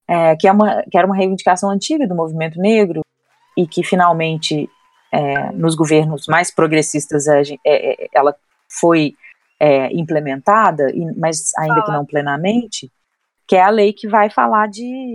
é, 0.07 0.35
que, 0.35 0.47
é 0.47 0.51
uma, 0.51 0.83
que 0.83 0.97
era 0.97 1.07
uma 1.07 1.15
reivindicação 1.15 1.69
antiga 1.69 2.07
do 2.07 2.15
movimento 2.15 2.59
negro, 2.59 3.01
e 3.57 3.67
que 3.67 3.83
finalmente 3.83 4.69
é, 5.11 5.51
nos 5.51 5.75
governos 5.75 6.27
mais 6.27 6.51
progressistas 6.51 7.27
é, 7.27 7.43
é, 7.65 8.09
ela 8.13 8.35
foi 8.69 9.13
é, 9.59 9.93
implementada, 9.93 10.91
mas 11.17 11.51
ainda 11.57 11.83
que 11.83 11.91
não 11.91 12.05
plenamente, 12.05 12.91
que 13.47 13.55
é 13.55 13.61
a 13.61 13.69
lei 13.69 13.93
que 13.93 14.07
vai 14.07 14.29
falar 14.29 14.67
de 14.67 15.13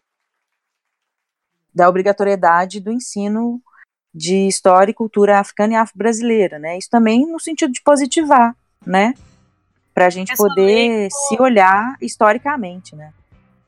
da 1.74 1.88
obrigatoriedade 1.88 2.80
do 2.80 2.90
ensino 2.90 3.60
de 4.14 4.46
história 4.46 4.90
e 4.90 4.94
cultura 4.94 5.40
africana 5.40 5.74
e 5.74 5.76
afro-brasileira, 5.76 6.58
né? 6.58 6.78
Isso 6.78 6.88
também 6.88 7.26
no 7.26 7.38
sentido 7.38 7.70
de 7.70 7.82
positivar, 7.82 8.56
né? 8.84 9.14
Para 9.94 10.06
a 10.06 10.10
gente 10.10 10.32
Essa 10.32 10.42
poder 10.42 10.64
lei 10.64 11.08
se 11.10 11.40
olhar 11.40 11.96
historicamente, 12.00 12.94
né? 12.94 13.12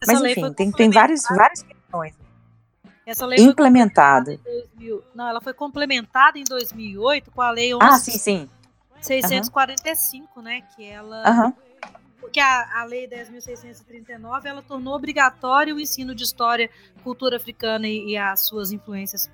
Essa 0.00 0.12
Mas 0.12 0.30
enfim, 0.30 0.52
tem, 0.52 0.70
tem 0.70 0.90
várias, 0.90 1.22
várias 1.24 1.62
questões. 1.62 2.14
Essa 3.06 3.24
lei 3.24 3.38
foi 3.38 3.48
Implementada. 3.48 4.36
complementada 4.36 4.68
em 4.76 4.76
2000 4.76 5.04
Não, 5.14 5.28
ela 5.28 5.40
foi 5.40 5.54
complementada 5.54 6.38
em 6.38 6.44
2008 6.44 7.30
com 7.30 7.40
a 7.40 7.50
lei 7.50 7.70
Ah, 7.80 7.98
sim, 7.98 8.18
sim. 8.18 8.48
11.645, 9.00 10.42
né? 10.42 10.62
Que 10.74 10.84
ela. 10.84 11.22
Aham. 11.26 11.54
Porque 12.20 12.40
a, 12.40 12.80
a 12.80 12.84
lei 12.84 13.08
10.639 13.08 14.44
ela 14.44 14.60
tornou 14.60 14.94
obrigatório 14.94 15.76
o 15.76 15.80
ensino 15.80 16.14
de 16.14 16.24
história, 16.24 16.68
cultura 17.02 17.36
africana 17.36 17.88
e, 17.88 18.10
e 18.10 18.16
as 18.16 18.46
suas 18.46 18.72
influências 18.72 19.30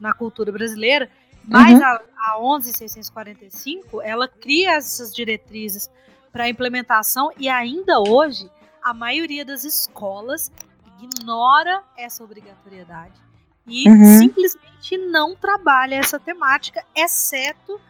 na 0.00 0.14
cultura 0.14 0.50
brasileira. 0.50 1.10
Mas 1.48 1.78
Uhum. 1.78 1.84
a, 1.84 2.00
a 2.34 2.38
11.645 2.40 4.00
ela 4.02 4.28
cria 4.28 4.72
essas 4.76 5.14
diretrizes 5.14 5.90
para 6.30 6.48
implementação 6.48 7.30
e 7.38 7.48
ainda 7.48 7.98
hoje 8.00 8.50
a 8.82 8.92
maioria 8.92 9.44
das 9.44 9.64
escolas 9.64 10.52
ignora 11.00 11.82
essa 11.96 12.22
obrigatoriedade 12.22 13.14
e 13.66 13.88
Uhum. 13.88 14.18
simplesmente 14.18 14.96
não 14.98 15.34
trabalha 15.36 15.94
essa 15.96 16.18
temática, 16.18 16.84
exceto 16.94 17.80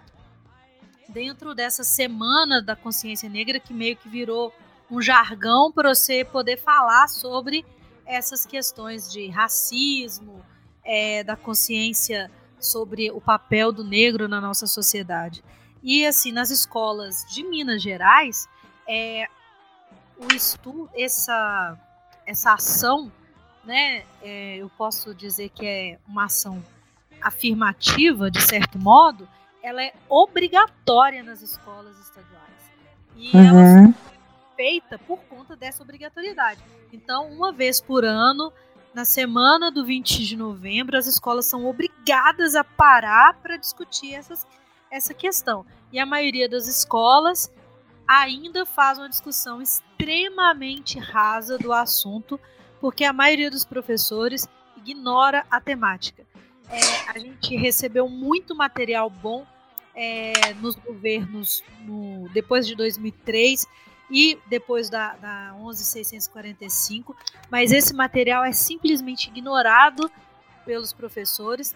dentro 1.09 1.55
dessa 1.55 1.83
semana 1.85 2.61
da 2.63 2.77
consciência 2.77 3.29
negra 3.29 3.59
que 3.59 3.73
meio 3.73 3.97
que 3.97 4.09
virou 4.09 4.53
um 4.91 5.01
jargão 5.01 5.71
para 5.73 5.95
você 5.95 6.25
poder 6.25 6.59
falar 6.59 7.09
sobre 7.09 7.65
essas 8.07 8.45
questões 8.47 9.11
de 9.11 9.29
racismo, 9.29 10.45
é, 10.85 11.23
da 11.23 11.37
consciência 11.37 12.31
sobre 12.61 13.11
o 13.11 13.21
papel 13.21 13.73
do 13.73 13.85
negro 13.85 14.29
na 14.29 14.41
nossa 14.41 14.67
sociedade. 14.67 15.43
E 15.83 16.05
assim, 16.07 16.33
nas 16.33 16.51
escolas 16.51 17.25
de 17.29 17.43
Minas 17.45 17.83
Gerais, 17.83 18.49
é, 18.89 19.27
o 20.17 20.35
estudo, 20.35 20.91
essa, 20.95 21.79
essa 22.27 22.55
ação, 22.55 23.13
né, 23.65 24.05
é, 24.23 24.57
eu 24.57 24.71
posso 24.77 25.15
dizer 25.15 25.51
que 25.51 25.65
é 25.67 25.99
uma 26.07 26.25
ação 26.25 26.63
afirmativa, 27.23 28.31
de 28.31 28.41
certo 28.41 28.79
modo, 28.79 29.29
ela 29.63 29.83
é 29.83 29.93
obrigatória 30.09 31.23
nas 31.23 31.43
escolas 31.43 31.99
estaduais. 31.99 32.71
E 33.17 33.37
ela 33.37 33.61
Uhum. 33.61 33.95
feita 34.57 34.99
por 34.99 35.19
conta 35.29 35.55
dessa 35.57 35.83
obrigatoriedade. 35.83 36.61
Então, 36.93 37.29
uma 37.29 37.53
vez 37.53 37.81
por 37.81 38.05
ano, 38.05 38.53
na 38.95 39.05
semana 39.05 39.71
do 39.71 39.85
20 39.85 40.25
de 40.25 40.37
novembro, 40.37 40.97
as 40.97 41.07
escolas 41.07 41.47
são 41.47 41.67
obrigadas 41.67 42.55
a 42.55 42.65
parar 42.65 43.35
para 43.41 43.57
discutir 43.57 44.15
essas, 44.15 44.47
essa 44.91 45.15
questão. 45.15 45.65
E 45.93 45.99
a 45.99 46.07
maioria 46.07 46.49
das 46.49 46.67
escolas 46.67 47.53
ainda 48.07 48.65
faz 48.65 48.99
uma 48.99 49.09
discussão 49.09 49.61
extremamente 49.63 50.99
rasa 50.99 51.59
do 51.59 51.73
assunto, 51.73 52.41
porque 52.81 53.05
a 53.05 53.13
maioria 53.13 53.51
dos 53.51 53.65
professores 53.65 54.49
ignora 54.77 55.45
a 55.51 55.61
temática. 55.61 56.27
É, 56.71 57.11
a 57.11 57.19
gente 57.19 57.57
recebeu 57.57 58.09
muito 58.09 58.55
material 58.55 59.09
bom 59.09 59.47
é, 59.95 60.55
nos 60.55 60.75
governos 60.77 61.63
no- 61.81 62.29
depois 62.31 62.67
de 62.67 62.75
2003 62.75 63.67
e 64.11 64.39
depois 64.47 64.89
da, 64.89 65.15
da 65.17 65.55
11.645, 65.61 67.15
mas 67.51 67.73
esse 67.73 67.95
material 67.95 68.45
é 68.45 68.53
simplesmente 68.53 69.29
ignorado 69.29 70.11
pelos 70.65 70.93
professores. 70.93 71.75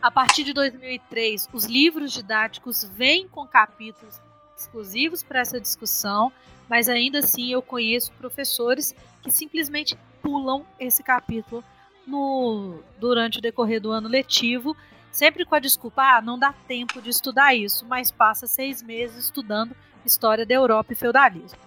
A 0.00 0.10
partir 0.10 0.44
de 0.44 0.52
2003, 0.52 1.48
os 1.52 1.64
livros 1.64 2.12
didáticos 2.12 2.84
vêm 2.84 3.28
com 3.28 3.46
capítulos 3.46 4.20
exclusivos 4.56 5.22
para 5.22 5.40
essa 5.40 5.60
discussão, 5.60 6.32
mas 6.68 6.88
ainda 6.88 7.18
assim 7.18 7.52
eu 7.52 7.62
conheço 7.62 8.12
professores 8.12 8.94
que 9.22 9.30
simplesmente 9.30 9.96
pulam 10.22 10.64
esse 10.78 11.02
capítulo 11.02 11.64
no, 12.06 12.80
durante 12.98 13.38
o 13.38 13.42
decorrer 13.42 13.80
do 13.80 13.90
ano 13.90 14.08
letivo, 14.08 14.76
sempre 15.12 15.44
com 15.44 15.54
a 15.54 15.60
desculpa, 15.60 16.02
ah, 16.02 16.22
não 16.22 16.38
dá 16.38 16.52
tempo 16.66 17.00
de 17.00 17.10
estudar 17.10 17.54
isso, 17.54 17.86
mas 17.86 18.10
passa 18.10 18.46
seis 18.46 18.82
meses 18.82 19.26
estudando 19.26 19.76
história 20.04 20.44
da 20.44 20.54
Europa 20.54 20.92
e 20.92 20.96
feudalismo. 20.96 21.58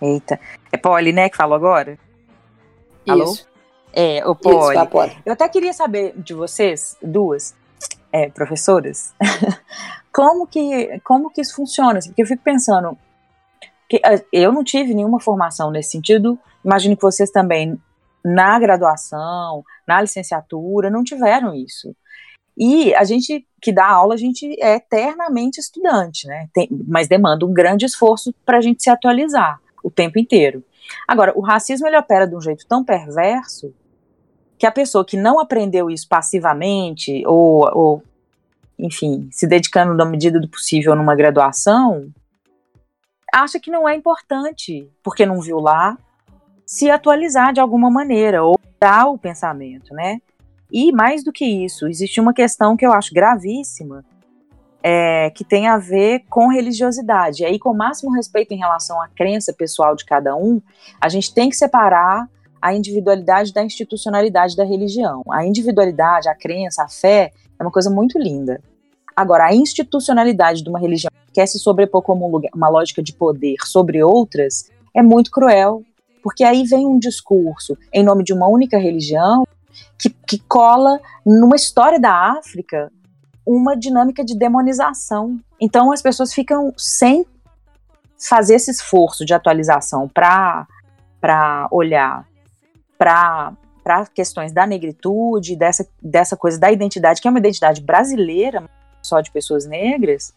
Eita. 0.00 0.40
É 0.72 0.76
Polly, 0.76 1.12
né, 1.12 1.28
que 1.28 1.36
falou 1.36 1.56
agora? 1.56 1.98
Alô? 3.06 3.24
Isso, 3.24 3.46
É, 3.92 4.26
o 4.26 4.34
Polly. 4.34 5.16
Eu 5.24 5.32
até 5.32 5.48
queria 5.48 5.72
saber 5.72 6.14
de 6.16 6.32
vocês, 6.32 6.96
duas 7.02 7.54
é, 8.10 8.30
professoras, 8.30 9.14
como 10.12 10.46
que, 10.46 10.98
como 11.00 11.30
que 11.30 11.42
isso 11.42 11.54
funciona? 11.54 11.98
assim, 11.98 12.08
Porque 12.10 12.22
eu 12.22 12.26
fico 12.26 12.42
pensando, 12.42 12.96
que 13.88 14.00
ah, 14.04 14.20
eu 14.32 14.52
não 14.52 14.64
tive 14.64 14.94
nenhuma 14.94 15.20
formação 15.20 15.70
nesse 15.70 15.90
sentido, 15.90 16.38
imagino 16.64 16.96
que 16.96 17.02
vocês 17.02 17.30
também, 17.30 17.80
na 18.24 18.58
graduação, 18.58 19.62
na 19.86 20.00
licenciatura, 20.00 20.90
não 20.90 21.04
tiveram 21.04 21.54
isso. 21.54 21.94
E 22.56 22.94
a 22.94 23.04
gente 23.04 23.46
que 23.60 23.72
dá 23.72 23.86
aula, 23.86 24.14
a 24.14 24.16
gente 24.16 24.56
é 24.62 24.76
eternamente 24.76 25.60
estudante, 25.60 26.26
né? 26.26 26.48
Tem- 26.54 26.68
mas 26.86 27.08
demanda 27.08 27.44
um 27.44 27.52
grande 27.52 27.84
esforço 27.84 28.32
para 28.44 28.58
a 28.58 28.60
gente 28.60 28.82
se 28.82 28.88
atualizar 28.88 29.60
o 29.82 29.90
tempo 29.90 30.18
inteiro. 30.18 30.64
Agora, 31.06 31.32
o 31.36 31.40
racismo 31.40 31.86
ele 31.86 31.98
opera 31.98 32.26
de 32.26 32.34
um 32.34 32.40
jeito 32.40 32.66
tão 32.66 32.84
perverso 32.84 33.74
que 34.58 34.66
a 34.66 34.70
pessoa 34.70 35.04
que 35.04 35.16
não 35.16 35.38
aprendeu 35.38 35.90
isso 35.90 36.08
passivamente 36.08 37.22
ou, 37.26 37.68
ou, 37.76 38.02
enfim, 38.78 39.28
se 39.30 39.46
dedicando 39.46 39.94
na 39.94 40.04
medida 40.04 40.40
do 40.40 40.48
possível 40.48 40.94
numa 40.94 41.14
graduação, 41.14 42.08
acha 43.32 43.60
que 43.60 43.70
não 43.70 43.88
é 43.88 43.94
importante, 43.94 44.88
porque 45.02 45.26
não 45.26 45.40
viu 45.40 45.58
lá, 45.58 45.98
se 46.64 46.90
atualizar 46.90 47.52
de 47.52 47.60
alguma 47.60 47.90
maneira 47.90 48.42
ou 48.42 48.58
dar 48.80 49.06
o 49.06 49.18
pensamento, 49.18 49.92
né? 49.94 50.20
E 50.70 50.92
mais 50.92 51.22
do 51.22 51.32
que 51.32 51.44
isso, 51.44 51.86
existe 51.86 52.20
uma 52.20 52.34
questão 52.34 52.76
que 52.76 52.86
eu 52.86 52.92
acho 52.92 53.14
gravíssima, 53.14 54.04
é, 54.82 55.30
que 55.30 55.44
tem 55.44 55.66
a 55.66 55.78
ver 55.78 56.24
com 56.28 56.48
religiosidade. 56.48 57.42
E 57.42 57.46
aí, 57.46 57.58
com 57.58 57.70
o 57.70 57.76
máximo 57.76 58.12
respeito 58.12 58.52
em 58.52 58.58
relação 58.58 59.00
à 59.00 59.08
crença 59.08 59.52
pessoal 59.52 59.96
de 59.96 60.04
cada 60.04 60.36
um, 60.36 60.60
a 61.00 61.08
gente 61.08 61.32
tem 61.34 61.48
que 61.48 61.56
separar 61.56 62.28
a 62.60 62.74
individualidade 62.74 63.52
da 63.52 63.64
institucionalidade 63.64 64.56
da 64.56 64.64
religião. 64.64 65.22
A 65.30 65.44
individualidade, 65.44 66.28
a 66.28 66.34
crença, 66.34 66.84
a 66.84 66.88
fé 66.88 67.32
é 67.58 67.62
uma 67.62 67.70
coisa 67.70 67.90
muito 67.90 68.18
linda. 68.18 68.60
Agora, 69.14 69.46
a 69.46 69.54
institucionalidade 69.54 70.62
de 70.62 70.68
uma 70.68 70.78
religião 70.78 71.10
que 71.26 71.32
quer 71.32 71.46
se 71.46 71.58
sobrepor 71.58 72.02
como 72.02 72.26
um 72.26 72.40
uma 72.54 72.68
lógica 72.68 73.02
de 73.02 73.12
poder 73.12 73.56
sobre 73.64 74.02
outras 74.02 74.70
é 74.94 75.02
muito 75.02 75.30
cruel, 75.30 75.82
porque 76.22 76.44
aí 76.44 76.64
vem 76.64 76.86
um 76.86 76.98
discurso 76.98 77.76
em 77.92 78.02
nome 78.02 78.24
de 78.24 78.32
uma 78.32 78.46
única 78.48 78.78
religião 78.78 79.46
que, 79.98 80.10
que 80.10 80.38
cola 80.38 81.00
numa 81.24 81.56
história 81.56 81.98
da 81.98 82.32
África 82.38 82.90
uma 83.46 83.76
dinâmica 83.76 84.24
de 84.24 84.36
demonização. 84.36 85.38
Então 85.60 85.92
as 85.92 86.02
pessoas 86.02 86.34
ficam 86.34 86.72
sem 86.76 87.24
fazer 88.18 88.54
esse 88.54 88.70
esforço 88.70 89.24
de 89.24 89.34
atualização 89.34 90.08
para 90.08 90.66
olhar 91.70 92.26
para 92.98 93.54
questões 94.14 94.52
da 94.52 94.66
negritude, 94.66 95.54
dessa, 95.54 95.86
dessa 96.02 96.36
coisa 96.36 96.58
da 96.58 96.72
identidade, 96.72 97.20
que 97.20 97.28
é 97.28 97.30
uma 97.30 97.38
identidade 97.38 97.80
brasileira, 97.80 98.68
só 99.02 99.20
de 99.20 99.30
pessoas 99.30 99.66
negras, 99.66 100.34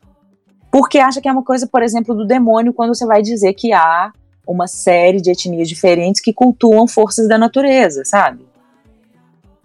porque 0.71 0.99
acha 0.99 1.19
que 1.19 1.27
é 1.27 1.31
uma 1.31 1.43
coisa, 1.43 1.65
por 1.65 1.81
exemplo, 1.81 2.13
do 2.13 2.27
demônio, 2.27 2.73
quando 2.73 2.93
você 2.93 3.05
vai 3.05 3.21
dizer 3.21 3.53
que 3.53 3.73
há 3.73 4.11
uma 4.45 4.67
série 4.67 5.21
de 5.21 5.31
etnias 5.31 5.67
diferentes 5.67 6.21
que 6.21 6.33
cultuam 6.33 6.87
forças 6.87 7.27
da 7.27 7.37
natureza, 7.37 8.03
sabe? 8.05 8.45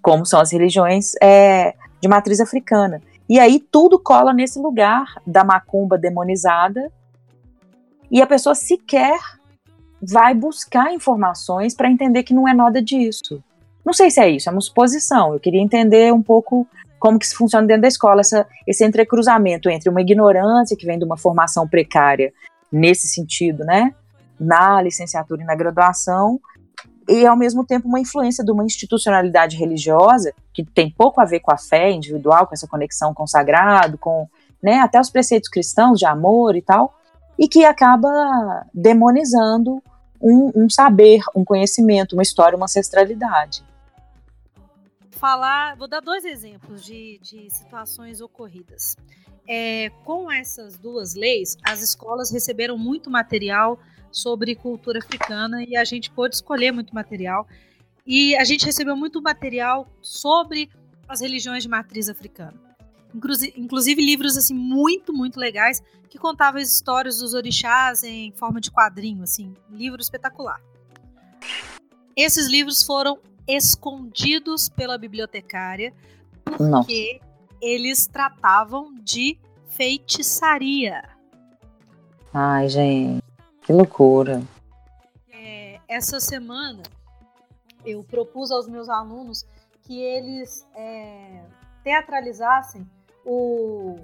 Como 0.04 0.26
são 0.26 0.38
as 0.38 0.52
religiões 0.52 1.12
é, 1.22 1.74
de 1.98 2.06
matriz 2.06 2.38
africana. 2.38 3.00
E 3.26 3.40
aí 3.40 3.58
tudo 3.58 3.98
cola 3.98 4.34
nesse 4.34 4.58
lugar 4.58 5.06
da 5.26 5.42
macumba 5.42 5.96
demonizada 5.96 6.92
e 8.10 8.20
a 8.20 8.26
pessoa 8.26 8.54
sequer 8.54 9.18
vai 10.02 10.34
buscar 10.34 10.92
informações 10.92 11.74
para 11.74 11.90
entender 11.90 12.22
que 12.22 12.34
não 12.34 12.46
é 12.46 12.52
nada 12.52 12.82
disso. 12.82 13.42
Não 13.82 13.94
sei 13.94 14.10
se 14.10 14.20
é 14.20 14.28
isso, 14.28 14.50
é 14.50 14.52
uma 14.52 14.60
suposição. 14.60 15.32
Eu 15.32 15.40
queria 15.40 15.62
entender 15.62 16.12
um 16.12 16.22
pouco 16.22 16.66
como 16.98 17.18
que 17.18 17.24
isso 17.24 17.36
funciona 17.36 17.66
dentro 17.66 17.82
da 17.82 17.88
escola, 17.88 18.20
essa, 18.20 18.46
esse 18.66 18.84
entrecruzamento 18.84 19.70
entre 19.70 19.88
uma 19.88 20.02
ignorância 20.02 20.76
que 20.76 20.86
vem 20.86 20.98
de 20.98 21.04
uma 21.04 21.16
formação 21.16 21.66
precária 21.66 22.32
nesse 22.70 23.08
sentido, 23.08 23.64
né, 23.64 23.94
na 24.38 24.82
licenciatura 24.82 25.42
e 25.42 25.44
na 25.44 25.54
graduação, 25.54 26.40
e 27.08 27.26
ao 27.26 27.36
mesmo 27.36 27.64
tempo 27.64 27.88
uma 27.88 28.00
influência 28.00 28.44
de 28.44 28.50
uma 28.50 28.64
institucionalidade 28.64 29.56
religiosa 29.56 30.32
que 30.52 30.64
tem 30.64 30.90
pouco 30.90 31.20
a 31.20 31.24
ver 31.24 31.40
com 31.40 31.52
a 31.52 31.58
fé 31.58 31.90
individual, 31.90 32.46
com 32.46 32.54
essa 32.54 32.66
conexão 32.66 33.12
com 33.12 33.24
o 33.24 33.28
sagrado, 33.28 33.98
com 33.98 34.28
né, 34.62 34.80
até 34.80 35.00
os 35.00 35.10
preceitos 35.10 35.48
cristãos 35.48 35.98
de 35.98 36.06
amor 36.06 36.56
e 36.56 36.62
tal, 36.62 36.98
e 37.38 37.46
que 37.46 37.64
acaba 37.64 38.66
demonizando 38.72 39.82
um, 40.20 40.52
um 40.54 40.70
saber, 40.70 41.20
um 41.34 41.44
conhecimento, 41.44 42.14
uma 42.14 42.22
história, 42.22 42.56
uma 42.56 42.64
ancestralidade. 42.64 43.62
Falar, 45.10 45.76
vou 45.76 45.88
dar 45.88 46.00
dois 46.00 46.24
exemplos 46.24 46.84
de, 46.84 47.18
de 47.22 47.50
situações 47.50 48.20
ocorridas. 48.20 48.96
é, 49.46 49.90
com 50.04 50.30
essas 50.30 50.76
duas 50.78 51.14
leis, 51.14 51.56
as 51.62 51.82
escolas 51.82 52.30
receberam 52.30 52.78
muito 52.78 53.10
material 53.10 53.78
sobre 54.14 54.54
cultura 54.54 55.00
africana 55.00 55.64
e 55.64 55.76
a 55.76 55.84
gente 55.84 56.10
pôde 56.10 56.36
escolher 56.36 56.72
muito 56.72 56.94
material. 56.94 57.46
E 58.06 58.36
a 58.36 58.44
gente 58.44 58.64
recebeu 58.64 58.96
muito 58.96 59.20
material 59.20 59.88
sobre 60.00 60.70
as 61.08 61.20
religiões 61.20 61.62
de 61.62 61.68
matriz 61.68 62.08
africana. 62.08 62.54
Inclusive, 63.56 64.02
livros 64.02 64.36
assim 64.36 64.54
muito, 64.54 65.12
muito 65.12 65.38
legais 65.38 65.82
que 66.08 66.18
contavam 66.18 66.60
as 66.60 66.70
histórias 66.70 67.18
dos 67.18 67.34
orixás 67.34 68.02
em 68.04 68.32
forma 68.32 68.60
de 68.60 68.70
quadrinho, 68.70 69.22
assim, 69.22 69.54
livro 69.70 70.00
espetacular. 70.00 70.60
Esses 72.16 72.46
livros 72.46 72.82
foram 72.82 73.18
escondidos 73.46 74.68
pela 74.68 74.96
bibliotecária 74.96 75.92
porque 76.44 77.20
Nossa. 77.20 77.58
eles 77.60 78.06
tratavam 78.06 78.94
de 79.02 79.38
feitiçaria. 79.68 81.02
Ai, 82.32 82.68
gente, 82.68 83.23
que 83.64 83.72
loucura. 83.72 84.42
É, 85.32 85.80
essa 85.88 86.20
semana 86.20 86.82
eu 87.84 88.04
propus 88.04 88.50
aos 88.50 88.68
meus 88.68 88.88
alunos 88.88 89.46
que 89.82 90.00
eles 90.00 90.66
é, 90.74 91.42
teatralizassem 91.82 92.88
o, 93.24 93.98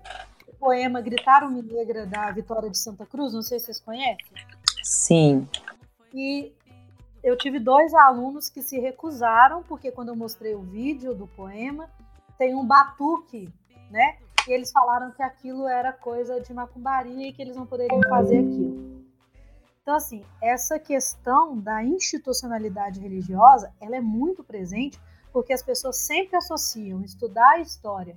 o 0.46 0.54
poema 0.58 1.00
Gritaram-me 1.00 1.62
Negra 1.62 2.06
da 2.06 2.30
Vitória 2.30 2.70
de 2.70 2.78
Santa 2.78 3.06
Cruz, 3.06 3.32
não 3.32 3.42
sei 3.42 3.58
se 3.58 3.66
vocês 3.66 3.80
conhecem. 3.80 4.26
Sim. 4.82 5.48
E 6.12 6.52
eu 7.22 7.36
tive 7.36 7.58
dois 7.58 7.92
alunos 7.94 8.48
que 8.48 8.62
se 8.62 8.78
recusaram, 8.78 9.62
porque 9.62 9.90
quando 9.90 10.08
eu 10.08 10.16
mostrei 10.16 10.54
o 10.54 10.62
vídeo 10.62 11.14
do 11.14 11.26
poema, 11.26 11.88
tem 12.38 12.54
um 12.54 12.64
batuque, 12.64 13.48
né? 13.90 14.16
E 14.48 14.52
eles 14.52 14.72
falaram 14.72 15.10
que 15.10 15.22
aquilo 15.22 15.68
era 15.68 15.92
coisa 15.92 16.40
de 16.40 16.52
macumbaria 16.54 17.28
e 17.28 17.32
que 17.32 17.42
eles 17.42 17.56
não 17.56 17.66
poderiam 17.66 18.00
fazer 18.08 18.38
aquilo. 18.38 18.99
Então, 19.90 19.96
assim, 19.96 20.22
essa 20.40 20.78
questão 20.78 21.58
da 21.58 21.82
institucionalidade 21.82 23.00
religiosa, 23.00 23.72
ela 23.80 23.96
é 23.96 24.00
muito 24.00 24.44
presente 24.44 25.00
porque 25.32 25.52
as 25.52 25.64
pessoas 25.64 25.96
sempre 25.96 26.36
associam 26.36 27.02
estudar 27.02 27.54
a 27.54 27.58
história 27.58 28.14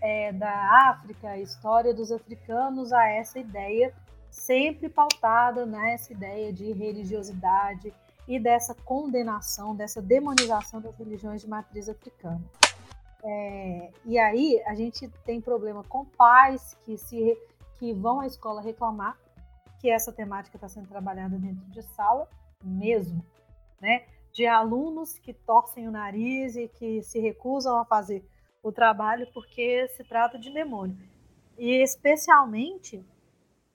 é, 0.00 0.32
da 0.32 0.88
África, 0.88 1.30
a 1.30 1.36
história 1.36 1.92
dos 1.92 2.12
africanos, 2.12 2.92
a 2.92 3.08
essa 3.08 3.40
ideia 3.40 3.92
sempre 4.30 4.88
pautada 4.88 5.66
nessa 5.66 6.12
ideia 6.12 6.52
de 6.52 6.70
religiosidade 6.70 7.92
e 8.28 8.38
dessa 8.38 8.72
condenação, 8.72 9.74
dessa 9.74 10.00
demonização 10.00 10.80
das 10.80 10.96
religiões 10.96 11.40
de 11.40 11.48
matriz 11.48 11.88
africana. 11.88 12.40
É, 13.24 13.90
e 14.04 14.16
aí 14.16 14.62
a 14.64 14.76
gente 14.76 15.08
tem 15.26 15.40
problema 15.40 15.82
com 15.82 16.04
pais 16.04 16.78
que 16.84 16.96
se 16.96 17.36
que 17.80 17.92
vão 17.94 18.20
à 18.20 18.28
escola 18.28 18.60
reclamar 18.60 19.18
que 19.80 19.90
essa 19.90 20.12
temática 20.12 20.56
está 20.56 20.68
sendo 20.68 20.88
trabalhada 20.88 21.38
dentro 21.38 21.64
de 21.70 21.82
sala 21.82 22.28
mesmo, 22.62 23.24
né? 23.80 24.06
De 24.32 24.46
alunos 24.46 25.18
que 25.18 25.32
torcem 25.32 25.88
o 25.88 25.90
nariz 25.90 26.54
e 26.54 26.68
que 26.68 27.02
se 27.02 27.18
recusam 27.18 27.78
a 27.78 27.84
fazer 27.84 28.24
o 28.62 28.70
trabalho 28.70 29.26
porque 29.32 29.88
se 29.96 30.04
trata 30.04 30.38
de 30.38 30.52
demônio. 30.52 30.96
E 31.58 31.82
especialmente 31.82 33.04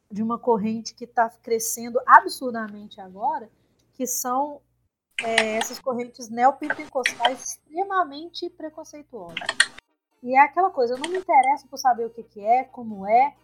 de 0.10 0.22
uma 0.22 0.38
corrente 0.38 0.94
que 0.94 1.06
está 1.06 1.30
crescendo 1.30 2.00
absurdamente 2.06 3.02
agora, 3.02 3.50
que 3.94 4.06
são 4.06 4.62
é, 5.22 5.58
essas 5.58 5.80
correntes 5.80 6.30
neopentecostais 6.30 7.44
extremamente 7.44 8.50
preconceituosas. 8.50 9.48
E 10.22 10.38
é 10.38 10.40
aquela 10.40 10.70
coisa, 10.70 10.94
eu 10.94 11.00
não 11.00 11.10
me 11.10 11.18
interesso 11.18 11.68
por 11.68 11.78
saber 11.78 12.06
o 12.06 12.10
que, 12.10 12.24
que 12.24 12.42
é, 12.42 12.64
como 12.64 13.08
é. 13.08 13.36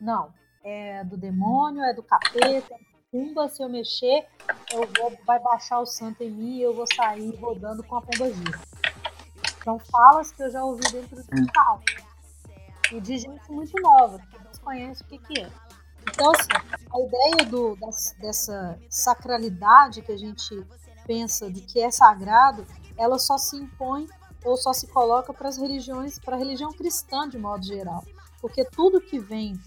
Não. 0.00 0.32
É 0.64 1.04
do 1.04 1.16
demônio, 1.16 1.82
é 1.82 1.92
do 1.92 2.02
capeta, 2.02 2.74
é 2.74 2.78
pumba, 3.10 3.48
se 3.48 3.62
eu 3.62 3.68
mexer, 3.68 4.26
eu 4.72 4.88
vou, 4.96 5.12
vai 5.26 5.38
baixar 5.40 5.80
o 5.80 5.86
santo 5.86 6.22
em 6.22 6.30
mim 6.30 6.56
e 6.56 6.62
eu 6.62 6.74
vou 6.74 6.86
sair 6.94 7.34
rodando 7.36 7.82
com 7.82 7.96
a 7.96 8.02
pomba 8.02 8.32
gira. 8.32 8.60
São 9.62 9.78
falas 9.78 10.32
que 10.32 10.42
eu 10.42 10.50
já 10.50 10.64
ouvi 10.64 10.82
dentro 10.90 11.16
do 11.16 11.52
carro. 11.52 11.82
E 12.90 13.00
de 13.00 13.18
gente 13.18 13.50
muito 13.50 13.80
nova, 13.80 14.18
que 14.18 14.38
desconhece 14.38 15.02
o 15.02 15.06
que, 15.06 15.18
que 15.18 15.40
é. 15.40 15.50
Então, 16.08 16.32
assim, 16.32 16.48
a 16.92 17.00
ideia 17.00 17.50
do, 17.50 17.76
dessa 18.18 18.78
sacralidade 18.88 20.02
que 20.02 20.12
a 20.12 20.16
gente 20.16 20.66
pensa 21.06 21.50
de 21.50 21.60
que 21.60 21.80
é 21.80 21.90
sagrado, 21.90 22.66
ela 22.96 23.18
só 23.18 23.38
se 23.38 23.56
impõe 23.56 24.08
ou 24.44 24.56
só 24.56 24.72
se 24.72 24.86
coloca 24.88 25.32
para 25.32 25.48
as 25.48 25.56
religiões, 25.56 26.18
para 26.18 26.34
a 26.34 26.38
religião 26.38 26.72
cristã 26.72 27.28
de 27.28 27.38
modo 27.38 27.64
geral. 27.64 28.04
Porque 28.40 28.64
tudo 28.64 29.00
que 29.00 29.18
vem 29.18 29.58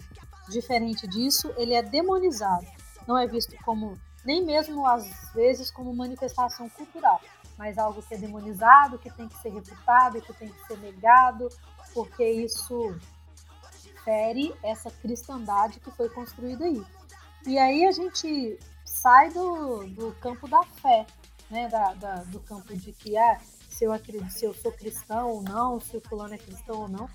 diferente 0.48 1.06
disso, 1.06 1.52
ele 1.56 1.74
é 1.74 1.82
demonizado. 1.82 2.66
Não 3.06 3.16
é 3.16 3.26
visto 3.26 3.56
como, 3.64 3.98
nem 4.24 4.44
mesmo 4.44 4.86
às 4.86 5.32
vezes, 5.34 5.70
como 5.70 5.94
manifestação 5.94 6.68
cultural, 6.68 7.20
mas 7.56 7.78
algo 7.78 8.02
que 8.02 8.14
é 8.14 8.18
demonizado, 8.18 8.98
que 8.98 9.10
tem 9.10 9.28
que 9.28 9.38
ser 9.38 9.50
refutado, 9.50 10.20
que 10.20 10.32
tem 10.34 10.48
que 10.48 10.66
ser 10.66 10.78
negado, 10.78 11.48
porque 11.94 12.24
isso 12.24 12.98
fere 14.04 14.54
essa 14.62 14.90
cristandade 14.90 15.80
que 15.80 15.90
foi 15.90 16.08
construída 16.08 16.64
aí. 16.64 16.82
E 17.46 17.58
aí 17.58 17.84
a 17.86 17.92
gente 17.92 18.58
sai 18.84 19.30
do, 19.30 19.84
do 19.88 20.12
campo 20.20 20.48
da 20.48 20.62
fé, 20.62 21.06
né, 21.50 21.68
da, 21.68 21.94
da, 21.94 22.14
do 22.24 22.40
campo 22.40 22.74
de 22.74 22.92
que 22.92 23.16
ah, 23.16 23.38
se 23.68 23.84
eu 23.84 23.92
acredito, 23.92 24.30
se 24.30 24.44
eu 24.44 24.54
sou 24.54 24.72
cristão 24.72 25.30
ou 25.30 25.42
não, 25.42 25.80
se 25.80 25.96
o 25.96 26.00
fulano 26.00 26.34
é 26.34 26.38
cristão 26.38 26.82
ou 26.82 26.88
não, 26.88 27.08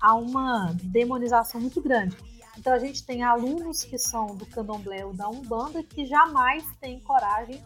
há 0.00 0.14
uma 0.14 0.74
demonização 0.82 1.60
muito 1.60 1.80
grande. 1.80 2.16
Então 2.58 2.72
a 2.72 2.78
gente 2.78 3.04
tem 3.04 3.22
alunos 3.22 3.84
que 3.84 3.96
são 3.96 4.34
do 4.34 4.44
candomblé 4.44 5.04
ou 5.04 5.14
da 5.14 5.28
umbanda 5.28 5.80
que 5.82 6.04
jamais 6.04 6.64
têm 6.80 6.98
coragem 6.98 7.62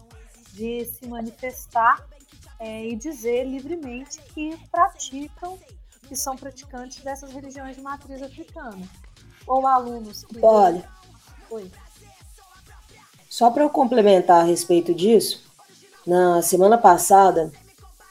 de 0.52 0.84
se 0.84 1.06
manifestar 1.06 2.06
é, 2.58 2.86
e 2.86 2.94
dizer 2.94 3.44
livremente 3.44 4.20
que 4.34 4.54
praticam, 4.70 5.58
que 6.06 6.14
são 6.14 6.36
praticantes 6.36 7.02
dessas 7.02 7.32
religiões 7.32 7.76
de 7.76 7.82
matriz 7.82 8.22
africana. 8.22 8.86
Ou 9.46 9.66
alunos 9.66 10.24
que. 10.24 10.38
Olha. 10.42 10.86
Oi. 11.50 11.70
Só 13.28 13.50
para 13.50 13.62
eu 13.62 13.70
complementar 13.70 14.42
a 14.42 14.44
respeito 14.44 14.94
disso, 14.94 15.42
na 16.06 16.42
semana 16.42 16.76
passada, 16.76 17.50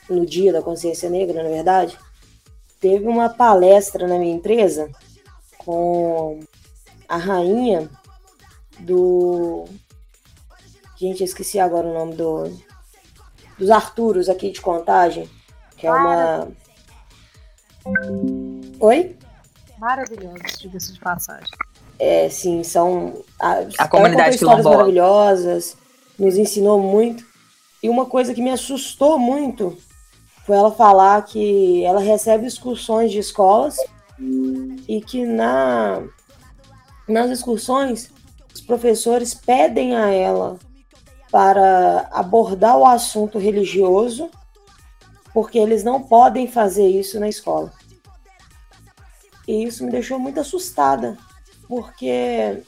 no 0.10 0.26
Dia 0.26 0.52
da 0.52 0.64
Consciência 0.64 1.12
Negra, 1.12 1.44
na 1.44 1.50
verdade, 1.50 1.98
teve 2.80 3.08
uma 3.08 3.30
palestra 3.30 4.08
na 4.08 4.18
minha 4.18 4.36
empresa 4.36 4.90
com 5.60 6.40
a 7.12 7.18
rainha 7.18 7.90
do. 8.80 9.66
Gente, 10.98 11.20
eu 11.20 11.26
esqueci 11.26 11.60
agora 11.60 11.86
o 11.86 11.94
nome 11.94 12.16
do. 12.16 12.72
Dos 13.60 13.70
Arturos 13.70 14.30
aqui 14.30 14.50
de 14.50 14.62
contagem, 14.62 15.30
que 15.76 15.86
é 15.86 15.92
uma. 15.92 16.48
Oi? 18.80 19.18
Maravilhosos, 19.78 20.58
diga-se 20.60 20.94
de 20.94 21.00
passagem. 21.00 21.52
É, 22.00 22.30
sim, 22.30 22.64
são. 22.64 23.24
A, 23.40 23.60
a 23.78 23.88
comunidade 23.90 24.36
histórias 24.36 24.66
maravilhosas, 24.66 25.76
nos 26.18 26.38
ensinou 26.38 26.80
muito. 26.80 27.26
E 27.84 27.90
uma 27.90 28.06
coisa 28.06 28.34
que 28.34 28.42
me 28.42 28.52
assustou 28.52 29.20
muito 29.20 29.78
foi 30.46 30.56
ela 30.56 30.72
falar 30.72 31.22
que 31.26 31.84
ela 31.84 32.00
recebe 32.00 32.48
excursões 32.48 33.12
de 33.12 33.20
escolas 33.20 33.76
e 34.88 35.02
que 35.02 35.26
na 35.26 36.04
nas 37.12 37.30
excursões 37.30 38.10
os 38.54 38.62
professores 38.62 39.34
pedem 39.34 39.96
a 39.96 40.10
ela 40.10 40.58
para 41.32 42.10
abordar 42.12 42.78
o 42.78 42.86
assunto 42.86 43.38
religioso, 43.38 44.30
porque 45.34 45.58
eles 45.58 45.84
não 45.84 46.02
podem 46.02 46.48
fazer 46.48 46.88
isso 46.88 47.20
na 47.20 47.30
escola. 47.30 47.72
E 49.48 49.64
isso 49.64 49.86
me 49.86 49.92
deixou 49.92 50.20
muito 50.20 50.40
assustada, 50.40 51.18
porque 51.68 52.62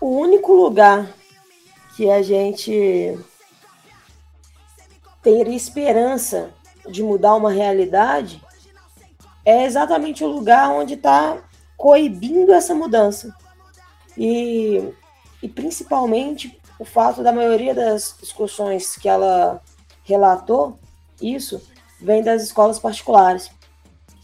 o 0.00 0.08
único 0.08 0.52
lugar 0.54 1.12
que 1.94 2.10
a 2.10 2.22
gente 2.22 3.18
ter 5.22 5.46
esperança 5.48 6.50
de 6.88 7.02
mudar 7.02 7.36
uma 7.36 7.50
realidade, 7.50 8.42
é 9.44 9.64
exatamente 9.64 10.24
o 10.24 10.28
lugar 10.28 10.70
onde 10.70 10.94
está 10.94 11.38
coibindo 11.82 12.52
essa 12.52 12.76
mudança. 12.76 13.34
E, 14.16 14.94
e 15.42 15.48
principalmente 15.48 16.56
o 16.78 16.84
fato 16.84 17.24
da 17.24 17.32
maioria 17.32 17.74
das 17.74 18.16
discussões 18.20 18.94
que 18.94 19.08
ela 19.08 19.60
relatou, 20.04 20.78
isso 21.20 21.60
vem 22.00 22.22
das 22.22 22.40
escolas 22.40 22.78
particulares. 22.78 23.50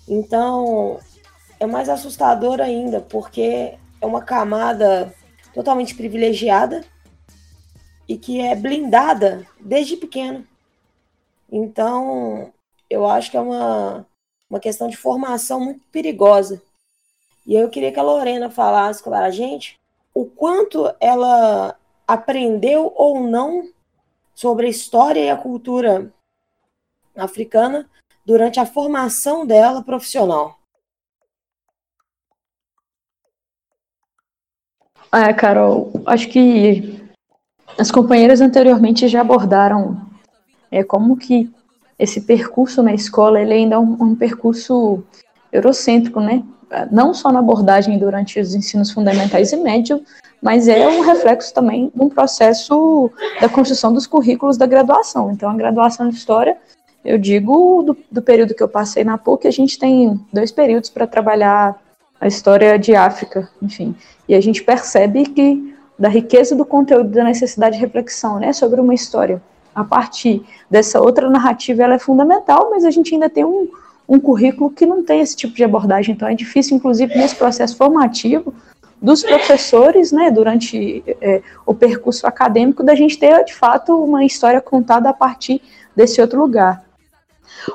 Então, 0.06 1.00
é 1.58 1.66
mais 1.66 1.88
assustador 1.88 2.60
ainda, 2.60 3.00
porque 3.00 3.76
é 4.00 4.06
uma 4.06 4.22
camada 4.22 5.12
totalmente 5.52 5.96
privilegiada 5.96 6.84
e 8.06 8.16
que 8.16 8.40
é 8.40 8.54
blindada 8.54 9.44
desde 9.58 9.96
pequeno. 9.96 10.46
Então, 11.50 12.52
eu 12.88 13.04
acho 13.04 13.32
que 13.32 13.36
é 13.36 13.40
uma, 13.40 14.06
uma 14.48 14.60
questão 14.60 14.86
de 14.86 14.96
formação 14.96 15.58
muito 15.58 15.80
perigosa. 15.90 16.62
E 17.48 17.54
eu 17.54 17.70
queria 17.70 17.90
que 17.90 17.98
a 17.98 18.02
Lorena 18.02 18.50
falasse 18.50 19.02
para 19.02 19.20
a 19.20 19.30
gente 19.30 19.80
o 20.12 20.26
quanto 20.26 20.94
ela 21.00 21.74
aprendeu 22.06 22.92
ou 22.94 23.20
não 23.20 23.70
sobre 24.34 24.66
a 24.66 24.68
história 24.68 25.20
e 25.20 25.30
a 25.30 25.36
cultura 25.36 26.12
africana 27.16 27.88
durante 28.22 28.60
a 28.60 28.66
formação 28.66 29.46
dela 29.46 29.82
profissional. 29.82 30.58
É, 35.10 35.32
Carol, 35.32 35.90
acho 36.04 36.28
que 36.28 37.02
as 37.78 37.90
companheiras 37.90 38.42
anteriormente 38.42 39.08
já 39.08 39.22
abordaram 39.22 40.06
é, 40.70 40.84
como 40.84 41.16
que 41.16 41.50
esse 41.98 42.20
percurso 42.20 42.82
na 42.82 42.92
escola 42.92 43.40
ele 43.40 43.54
ainda 43.54 43.76
é 43.76 43.78
um, 43.78 43.96
um 44.02 44.14
percurso 44.14 45.02
eurocêntrico, 45.50 46.20
né? 46.20 46.44
Não 46.90 47.14
só 47.14 47.32
na 47.32 47.38
abordagem 47.38 47.98
durante 47.98 48.38
os 48.38 48.54
ensinos 48.54 48.90
fundamentais 48.90 49.52
e 49.52 49.56
médios, 49.56 50.00
mas 50.40 50.68
é 50.68 50.86
um 50.86 51.00
reflexo 51.00 51.52
também 51.52 51.90
de 51.94 52.02
um 52.02 52.08
processo 52.08 53.10
da 53.40 53.48
construção 53.48 53.92
dos 53.92 54.06
currículos 54.06 54.56
da 54.56 54.66
graduação. 54.66 55.30
Então, 55.30 55.50
a 55.50 55.54
graduação 55.54 56.08
de 56.08 56.14
História, 56.14 56.56
eu 57.04 57.18
digo 57.18 57.82
do, 57.82 57.96
do 58.10 58.22
período 58.22 58.54
que 58.54 58.62
eu 58.62 58.68
passei 58.68 59.02
na 59.04 59.18
PUC, 59.18 59.48
a 59.48 59.50
gente 59.50 59.78
tem 59.78 60.20
dois 60.32 60.52
períodos 60.52 60.90
para 60.90 61.06
trabalhar 61.06 61.76
a 62.20 62.26
história 62.26 62.78
de 62.78 62.94
África, 62.94 63.48
enfim. 63.62 63.94
E 64.28 64.34
a 64.34 64.40
gente 64.40 64.62
percebe 64.62 65.24
que 65.24 65.74
da 65.98 66.08
riqueza 66.08 66.54
do 66.54 66.64
conteúdo, 66.64 67.10
da 67.10 67.24
necessidade 67.24 67.76
de 67.76 67.80
reflexão, 67.80 68.38
né, 68.38 68.52
sobre 68.52 68.80
uma 68.80 68.94
história, 68.94 69.42
a 69.74 69.82
partir 69.84 70.44
dessa 70.70 71.00
outra 71.00 71.28
narrativa, 71.28 71.82
ela 71.82 71.94
é 71.94 71.98
fundamental, 71.98 72.68
mas 72.70 72.84
a 72.84 72.90
gente 72.90 73.14
ainda 73.14 73.28
tem 73.28 73.44
um, 73.44 73.68
um 74.08 74.18
currículo 74.18 74.70
que 74.70 74.86
não 74.86 75.04
tem 75.04 75.20
esse 75.20 75.36
tipo 75.36 75.54
de 75.54 75.62
abordagem, 75.62 76.14
então 76.14 76.26
é 76.26 76.34
difícil, 76.34 76.76
inclusive, 76.76 77.14
nesse 77.16 77.36
processo 77.36 77.76
formativo 77.76 78.54
dos 79.00 79.22
professores, 79.22 80.10
né, 80.10 80.30
durante 80.30 81.04
é, 81.20 81.42
o 81.64 81.74
percurso 81.74 82.26
acadêmico, 82.26 82.82
da 82.82 82.94
gente 82.94 83.18
ter, 83.18 83.44
de 83.44 83.54
fato, 83.54 83.94
uma 84.02 84.24
história 84.24 84.60
contada 84.60 85.10
a 85.10 85.12
partir 85.12 85.60
desse 85.94 86.20
outro 86.20 86.40
lugar. 86.40 86.82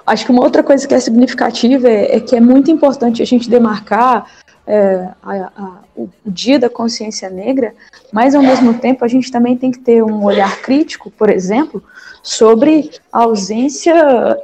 Acho 0.06 0.26
que 0.26 0.32
uma 0.32 0.44
outra 0.44 0.64
coisa 0.64 0.88
que 0.88 0.94
é 0.94 1.00
significativa 1.00 1.88
é, 1.88 2.18
é 2.18 2.20
que 2.20 2.36
é 2.36 2.42
muito 2.42 2.70
importante 2.72 3.22
a 3.22 3.26
gente 3.26 3.50
demarcar 3.50 4.26
é, 4.66 5.10
a, 5.22 5.34
a, 5.34 5.72
o, 5.96 6.10
o 6.26 6.32
Dia 6.32 6.60
da 6.60 6.70
Consciência 6.70 7.30
Negra, 7.30 7.74
mas 8.12 8.36
ao 8.36 8.42
mesmo 8.42 8.74
tempo 8.74 9.06
a 9.06 9.08
gente 9.08 9.32
também 9.32 9.56
tem 9.56 9.72
que 9.72 9.80
ter 9.80 10.04
um 10.04 10.24
olhar 10.24 10.62
crítico, 10.62 11.12
por 11.12 11.30
exemplo, 11.30 11.84
sobre 12.24 12.90
a 13.12 13.24
ausência 13.24 13.94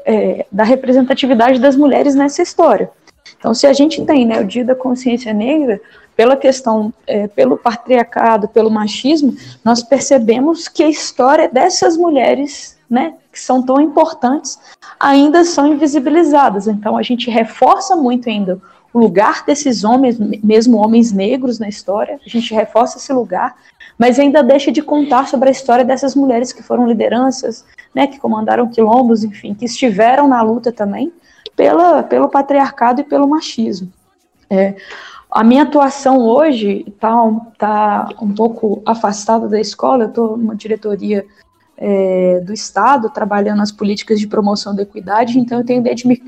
é, 0.06 0.46
da 0.52 0.65
representatividade 0.65 1.60
das 1.60 1.78
mulheres 1.78 2.13
nessa 2.13 2.42
história. 2.42 2.92
Então, 3.38 3.54
se 3.54 3.65
a 3.65 3.72
gente 3.72 4.04
tem 4.06 4.26
né, 4.26 4.42
o 4.42 4.46
Dia 4.46 4.65
da 4.65 4.76
Consciência 4.76 5.34
Negra, 5.34 5.80
pela 6.15 6.36
questão, 6.36 6.94
é, 7.08 7.30
pelo 7.30 7.58
patriarcado, 7.58 8.50
pelo 8.50 8.70
machismo, 8.70 9.34
nós 9.63 9.82
percebemos 9.82 10.68
que 10.68 10.84
a 10.84 10.89
história 10.89 11.48
dessas 11.48 11.96
mulheres, 11.96 12.78
né, 12.89 13.13
que 13.32 13.39
são 13.39 13.63
tão 13.63 13.80
importantes, 13.80 14.60
ainda 15.00 15.46
são 15.46 15.68
invisibilizadas. 15.68 16.68
Então, 16.68 16.98
a 16.98 17.02
gente 17.02 17.30
reforça 17.30 17.96
muito 17.96 18.28
ainda 18.28 18.60
o 18.94 19.00
lugar 19.00 19.46
desses 19.46 19.86
homens, 19.86 20.18
mesmo 20.44 20.78
homens 20.78 21.13
negros 21.13 21.60
na 21.60 21.70
história, 21.70 22.20
a 22.26 22.30
gente 22.30 22.54
reforça 22.54 22.98
esse 22.98 23.13
lugar, 23.13 23.56
mas 23.99 24.17
ainda 24.17 24.41
deixa 24.41 24.71
de 24.71 24.81
contar 24.81 25.27
sobre 25.27 25.49
a 25.49 25.51
história 25.51 25.83
dessas 25.83 26.15
mulheres 26.15 26.53
que 26.53 26.63
foram 26.63 26.88
lideranças, 26.88 27.65
né, 27.93 28.07
que 28.07 28.17
comandaram 28.17 28.69
quilombos, 28.69 29.25
enfim, 29.25 29.53
que 29.53 29.65
estiveram 29.65 30.25
na 30.25 30.41
luta 30.41 30.71
também 30.71 31.12
pela, 31.53 32.01
pelo 32.01 32.29
patriarcado 32.29 33.01
e 33.01 33.03
pelo 33.03 33.27
machismo. 33.27 33.91
É, 34.49 34.75
a 35.29 35.43
minha 35.43 35.63
atuação 35.63 36.17
hoje 36.19 36.85
está 36.88 37.13
tá 37.57 38.09
um 38.21 38.33
pouco 38.33 38.81
afastada 38.85 39.49
da 39.49 39.59
escola, 39.59 40.05
eu 40.05 40.09
estou 40.09 40.38
numa 40.38 40.55
diretoria 40.55 41.25
é, 41.77 42.39
do 42.39 42.53
Estado, 42.53 43.09
trabalhando 43.09 43.57
nas 43.57 43.71
políticas 43.71 44.19
de 44.19 44.27
promoção 44.27 44.73
da 44.73 44.83
equidade, 44.83 45.38
então 45.38 45.59
eu 45.59 45.65
tenho 45.65 45.83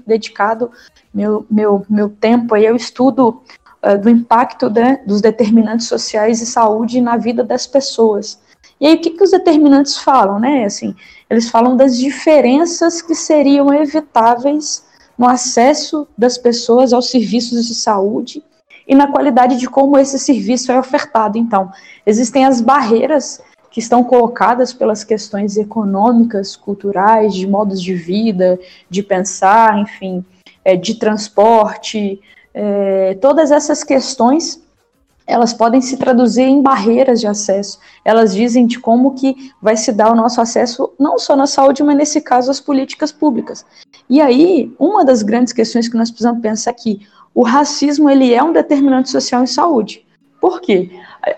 dedicado 0.05 0.71
meu, 1.13 1.45
meu, 1.49 1.85
meu 1.89 2.09
tempo 2.09 2.53
aí. 2.53 2.67
Ao 2.67 2.75
estudo 2.75 3.41
uh, 3.85 3.97
do 3.99 4.09
impacto 4.09 4.69
né, 4.69 5.01
dos 5.05 5.21
determinantes 5.21 5.87
sociais 5.87 6.41
e 6.41 6.45
saúde 6.45 7.01
na 7.01 7.17
vida 7.17 7.43
das 7.43 7.67
pessoas. 7.67 8.39
E 8.79 8.87
aí, 8.87 8.95
o 8.95 8.99
que, 8.99 9.11
que 9.11 9.23
os 9.23 9.31
determinantes 9.31 9.97
falam, 9.97 10.39
né? 10.39 10.65
Assim, 10.65 10.95
eles 11.29 11.49
falam 11.49 11.77
das 11.77 11.97
diferenças 11.97 13.01
que 13.01 13.13
seriam 13.13 13.71
evitáveis 13.73 14.83
no 15.17 15.29
acesso 15.29 16.07
das 16.17 16.37
pessoas 16.37 16.91
aos 16.91 17.11
serviços 17.11 17.67
de 17.67 17.75
saúde 17.75 18.43
e 18.87 18.95
na 18.95 19.07
qualidade 19.07 19.57
de 19.57 19.69
como 19.69 19.97
esse 19.97 20.17
serviço 20.17 20.71
é 20.71 20.79
ofertado. 20.79 21.37
Então, 21.37 21.71
existem 22.05 22.43
as 22.43 22.59
barreiras 22.59 23.39
que 23.69 23.79
estão 23.79 24.03
colocadas 24.03 24.73
pelas 24.73 25.03
questões 25.03 25.57
econômicas, 25.57 26.55
culturais, 26.55 27.33
de 27.33 27.47
modos 27.47 27.81
de 27.81 27.93
vida, 27.93 28.59
de 28.89 29.01
pensar, 29.01 29.77
enfim, 29.77 30.25
é, 30.65 30.75
de 30.75 30.95
transporte, 30.95 32.19
é, 32.53 33.17
todas 33.21 33.51
essas 33.51 33.83
questões 33.83 34.61
elas 35.25 35.53
podem 35.53 35.81
se 35.81 35.95
traduzir 35.97 36.43
em 36.43 36.61
barreiras 36.61 37.21
de 37.21 37.27
acesso. 37.27 37.79
Elas 38.03 38.33
dizem 38.33 38.67
de 38.67 38.79
como 38.79 39.13
que 39.13 39.51
vai 39.61 39.77
se 39.77 39.91
dar 39.93 40.11
o 40.11 40.15
nosso 40.15 40.41
acesso 40.41 40.91
não 40.99 41.17
só 41.17 41.35
na 41.35 41.47
saúde, 41.47 41.83
mas 41.83 41.95
nesse 41.95 42.19
caso 42.19 42.51
às 42.51 42.59
políticas 42.59 43.11
públicas. 43.11 43.65
E 44.09 44.19
aí, 44.19 44.73
uma 44.77 45.05
das 45.05 45.23
grandes 45.23 45.53
questões 45.53 45.87
que 45.87 45.95
nós 45.95 46.09
precisamos 46.09 46.41
pensar 46.41 46.71
aqui, 46.71 47.07
o 47.33 47.43
racismo 47.43 48.09
ele 48.09 48.33
é 48.33 48.43
um 48.43 48.51
determinante 48.51 49.09
social 49.09 49.41
em 49.41 49.47
saúde. 49.47 50.05
Por 50.41 50.59
quê? 50.59 50.89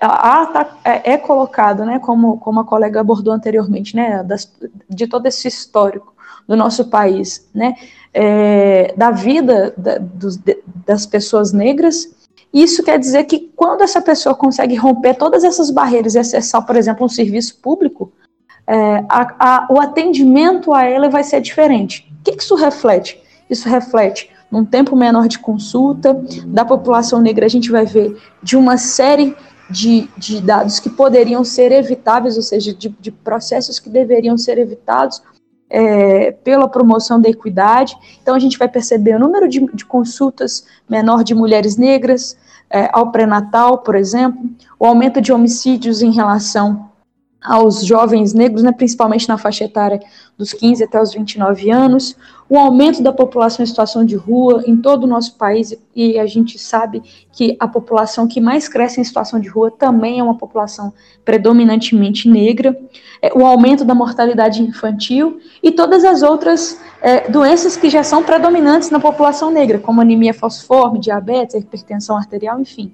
A, 0.02 0.46
tá, 0.48 0.78
é, 0.84 1.14
é, 1.14 1.18
colocado, 1.18 1.86
né, 1.86 2.00
como, 2.00 2.38
como 2.40 2.62
a 2.62 2.66
colega 2.66 3.02
abordou 3.02 3.34
anteriormente, 3.34 3.96
né, 3.96 4.24
das, 4.24 4.52
de 4.90 5.06
todo 5.06 5.26
esse 5.28 5.48
histórico 5.48 6.14
do 6.48 6.56
nosso 6.56 6.86
país, 6.86 7.48
né, 7.54 7.76
é, 8.14 8.94
da 8.96 9.12
vida 9.12 9.74
da, 9.78 9.98
dos, 9.98 10.40
das 10.86 11.06
pessoas 11.06 11.52
negras. 11.52 12.10
Isso 12.54 12.84
quer 12.84 13.00
dizer 13.00 13.24
que 13.24 13.52
quando 13.56 13.82
essa 13.82 14.02
pessoa 14.02 14.36
consegue 14.36 14.76
romper 14.76 15.16
todas 15.16 15.44
essas 15.44 15.72
barreiras 15.72 16.14
e 16.14 16.20
acessar, 16.20 16.64
por 16.66 16.76
exemplo, 16.76 17.06
um 17.06 17.10
serviço 17.10 17.58
público, 17.60 18.12
é, 18.68 19.04
a, 19.10 19.36
a, 19.40 19.68
o 19.72 19.80
atendimento 19.80 20.74
a 20.74 20.84
ela 20.86 21.10
vai 21.10 21.24
ser 21.24 21.42
diferente. 21.42 22.08
O 22.20 22.24
que, 22.24 22.34
que 22.34 22.44
isso 22.44 22.56
reflete? 22.56 23.20
Isso 23.50 23.68
reflete 23.68 24.30
num 24.52 24.64
tempo 24.64 24.96
menor 24.96 25.28
de 25.28 25.40
consulta. 25.40 26.14
Da 26.46 26.64
população 26.64 27.20
negra, 27.20 27.48
a 27.48 27.50
gente 27.50 27.72
vai 27.72 27.86
ver 27.86 28.16
de 28.42 28.56
uma 28.56 28.78
série 28.78 29.36
de, 29.70 30.08
de 30.18 30.40
dados 30.40 30.80
que 30.80 30.90
poderiam 30.90 31.44
ser 31.44 31.72
evitáveis, 31.72 32.38
ou 32.38 32.44
seja, 32.44 32.74
de, 32.74 32.90
de 32.90 33.12
processos 33.12 33.80
que 33.80 33.90
deveriam 33.90 34.38
ser 34.38 34.60
evitados 34.60 35.22
é, 35.74 36.32
pela 36.32 36.70
promoção 36.70 37.20
da 37.20 37.28
equidade. 37.28 37.98
Então, 38.22 38.36
a 38.36 38.40
gente 38.40 38.60
vai 38.60 38.68
perceber 38.70 39.16
o 39.16 39.20
número 39.20 39.50
de, 39.50 39.60
de 39.74 39.84
consultas 39.84 40.68
menor 40.88 41.24
de 41.24 41.34
mulheres 41.34 41.78
negras 41.78 42.38
é, 42.70 42.88
ao 42.94 43.12
pré-natal, 43.12 43.80
por 43.80 43.96
exemplo, 43.96 44.40
o 44.80 44.86
aumento 44.86 45.20
de 45.20 45.34
homicídios 45.34 46.04
em 46.04 46.12
relação 46.12 46.92
aos 47.44 47.84
jovens 47.86 48.34
negros, 48.34 48.64
né, 48.64 48.72
principalmente 48.72 49.28
na 49.28 49.38
faixa 49.38 49.66
etária 49.66 50.00
dos 50.38 50.54
15 50.54 50.84
até 50.84 51.02
os 51.02 51.14
29 51.14 51.70
anos, 51.70 52.16
o 52.50 52.58
aumento 52.58 53.02
da 53.02 53.12
população 53.12 53.64
em 53.64 53.68
situação 53.68 54.06
de 54.06 54.16
rua 54.16 54.64
em 54.66 54.78
todo 54.78 55.04
o 55.04 55.08
nosso 55.08 55.36
país, 55.36 55.76
e 55.96 56.18
a 56.20 56.26
gente 56.26 56.58
sabe 56.58 57.02
que 57.32 57.56
a 57.60 57.68
população 57.68 58.28
que 58.28 58.40
mais 58.40 58.68
cresce 58.68 59.02
em 59.02 59.04
situação 59.04 59.40
de 59.40 59.50
rua 59.50 59.72
também 59.72 60.20
é 60.20 60.24
uma 60.24 60.38
população 60.38 60.94
predominantemente 61.26 62.30
negra, 62.30 62.78
é, 63.22 63.32
o 63.34 63.46
aumento 63.46 63.84
da 63.84 63.96
mortalidade 63.96 64.62
infantil 64.62 65.40
e 65.62 65.72
todas 65.72 66.04
as 66.04 66.22
outras 66.22 66.80
é, 67.02 67.30
doenças 67.30 67.76
que 67.76 67.90
já 67.90 68.04
são 68.04 68.24
predominantes 68.24 68.90
na 68.90 69.00
população 69.00 69.52
negra, 69.52 69.80
como 69.80 70.02
anemia 70.02 70.34
falciforme, 70.34 71.00
diabetes, 71.00 71.56
hipertensão 71.56 72.18
arterial, 72.18 72.60
enfim. 72.60 72.94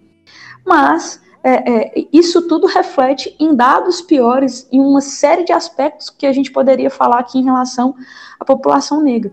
Mas 0.65 1.21
é, 1.43 1.99
é, 1.99 2.07
isso 2.11 2.47
tudo 2.47 2.67
reflete 2.67 3.35
em 3.39 3.55
dados 3.55 4.01
piores, 4.01 4.67
em 4.71 4.79
uma 4.79 5.01
série 5.01 5.43
de 5.43 5.53
aspectos 5.53 6.09
que 6.09 6.25
a 6.25 6.33
gente 6.33 6.51
poderia 6.51 6.89
falar 6.89 7.19
aqui 7.19 7.39
em 7.39 7.45
relação 7.45 7.95
à 8.39 8.45
população 8.45 9.01
negra. 9.01 9.31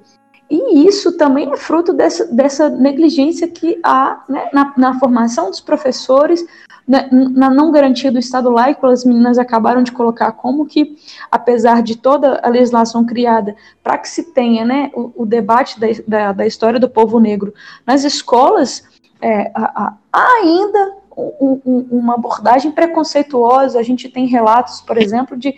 E 0.49 0.87
isso 0.87 1.17
também 1.17 1.53
é 1.53 1.57
fruto 1.57 1.93
dessa, 1.93 2.25
dessa 2.27 2.69
negligência 2.69 3.49
que 3.49 3.81
há 3.83 4.23
né, 4.29 4.49
na, 4.53 4.73
na, 4.77 4.99
formação 5.01 5.51
dos 5.51 5.61
professores, 5.61 6.47
na, 6.87 7.03
né, 7.03 7.09
na, 7.11 7.51
não 7.51 7.73
garantia 7.73 8.13
do 8.13 8.19
Estado 8.21 8.49
laico, 8.49 8.87
as 8.87 9.05
meninas 9.05 9.39
acabaram 9.39 9.83
de 9.83 9.91
colocar 9.91 10.31
como 10.31 10.65
que, 10.65 10.97
apesar 11.33 11.83
de 11.83 11.97
toda 11.97 12.39
a 12.45 12.49
legislação 12.49 13.05
criada 13.05 13.57
para 13.83 13.99
que 13.99 14.09
se 14.09 14.33
tenha 14.33 14.65
né, 14.65 14.93
o, 14.95 15.23
o 15.23 15.27
debate 15.27 15.81
da, 15.81 15.89
da, 16.07 16.33
da, 16.33 16.47
história 16.47 16.79
do 16.79 16.89
povo 16.89 17.19
negro 17.19 17.53
nas 17.85 18.05
escolas, 18.05 18.85
é, 19.21 19.51
há 19.53 19.97
ainda 20.13 20.96
um, 21.17 21.87
uma 21.91 22.15
abordagem 22.15 22.71
preconceituosa. 22.71 23.79
A 23.79 23.83
gente 23.83 24.09
tem 24.09 24.27
relatos, 24.27 24.81
por 24.81 24.99
exemplo, 24.99 25.37
de 25.37 25.55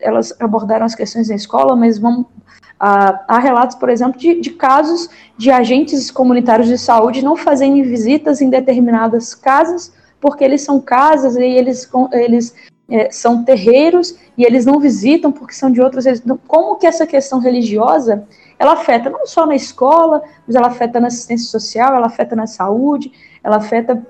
elas 0.00 0.34
abordaram 0.40 0.84
as 0.84 0.94
questões 0.94 1.28
na 1.28 1.34
escola, 1.34 1.76
mas 1.76 1.98
vão 1.98 2.26
há 2.78 3.38
relatos, 3.38 3.76
por 3.76 3.88
exemplo, 3.88 4.18
de, 4.18 4.40
de, 4.40 4.50
casos 4.50 5.08
de 5.38 5.50
agentes 5.50 6.10
comunitários 6.10 6.68
de 6.68 6.76
saúde 6.76 7.24
não 7.24 7.36
fazerem 7.36 7.82
visitas 7.82 8.42
em 8.42 8.50
determinadas 8.50 9.34
casas, 9.34 9.92
porque 10.20 10.44
eles 10.44 10.62
são 10.62 10.80
casas 10.80 11.36
e 11.36 11.42
eles, 11.42 11.88
eles 12.12 12.54
é, 12.90 13.10
são 13.10 13.44
terreiros 13.44 14.14
e 14.36 14.44
eles 14.44 14.66
não 14.66 14.78
visitam 14.80 15.32
porque 15.32 15.54
são 15.54 15.70
de 15.70 15.80
outros. 15.80 16.04
Como 16.46 16.76
que 16.76 16.86
essa 16.86 17.06
questão 17.06 17.38
religiosa 17.38 18.26
ela 18.58 18.72
afeta 18.72 19.08
não 19.08 19.26
só 19.26 19.46
na 19.46 19.54
escola, 19.54 20.22
mas 20.46 20.54
ela 20.54 20.68
afeta 20.68 21.00
na 21.00 21.08
assistência 21.08 21.46
social, 21.46 21.94
ela 21.94 22.06
afeta 22.06 22.36
na 22.36 22.46
saúde, 22.46 23.12
ela 23.42 23.56
afeta 23.56 24.00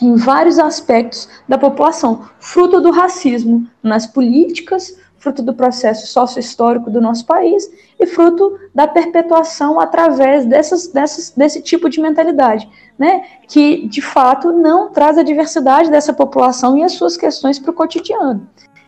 em 0.00 0.14
vários 0.14 0.58
aspectos 0.58 1.28
da 1.48 1.56
população, 1.56 2.28
fruto 2.38 2.80
do 2.80 2.90
racismo 2.90 3.66
nas 3.82 4.06
políticas, 4.06 4.96
fruto 5.18 5.42
do 5.42 5.54
processo 5.54 6.06
sócio-histórico 6.06 6.90
do 6.90 7.00
nosso 7.00 7.24
país 7.26 7.68
e 7.98 8.06
fruto 8.06 8.58
da 8.74 8.86
perpetuação 8.86 9.80
através 9.80 10.44
dessas, 10.44 10.88
dessas, 10.88 11.30
desse 11.30 11.60
tipo 11.62 11.88
de 11.88 12.00
mentalidade, 12.00 12.68
né, 12.98 13.24
que 13.48 13.88
de 13.88 14.02
fato 14.02 14.52
não 14.52 14.90
traz 14.90 15.18
a 15.18 15.22
diversidade 15.22 15.90
dessa 15.90 16.12
população 16.12 16.76
e 16.76 16.84
as 16.84 16.92
suas 16.92 17.16
questões 17.16 17.58
para 17.58 17.70
o 17.70 17.74
cotidiano. 17.74 18.46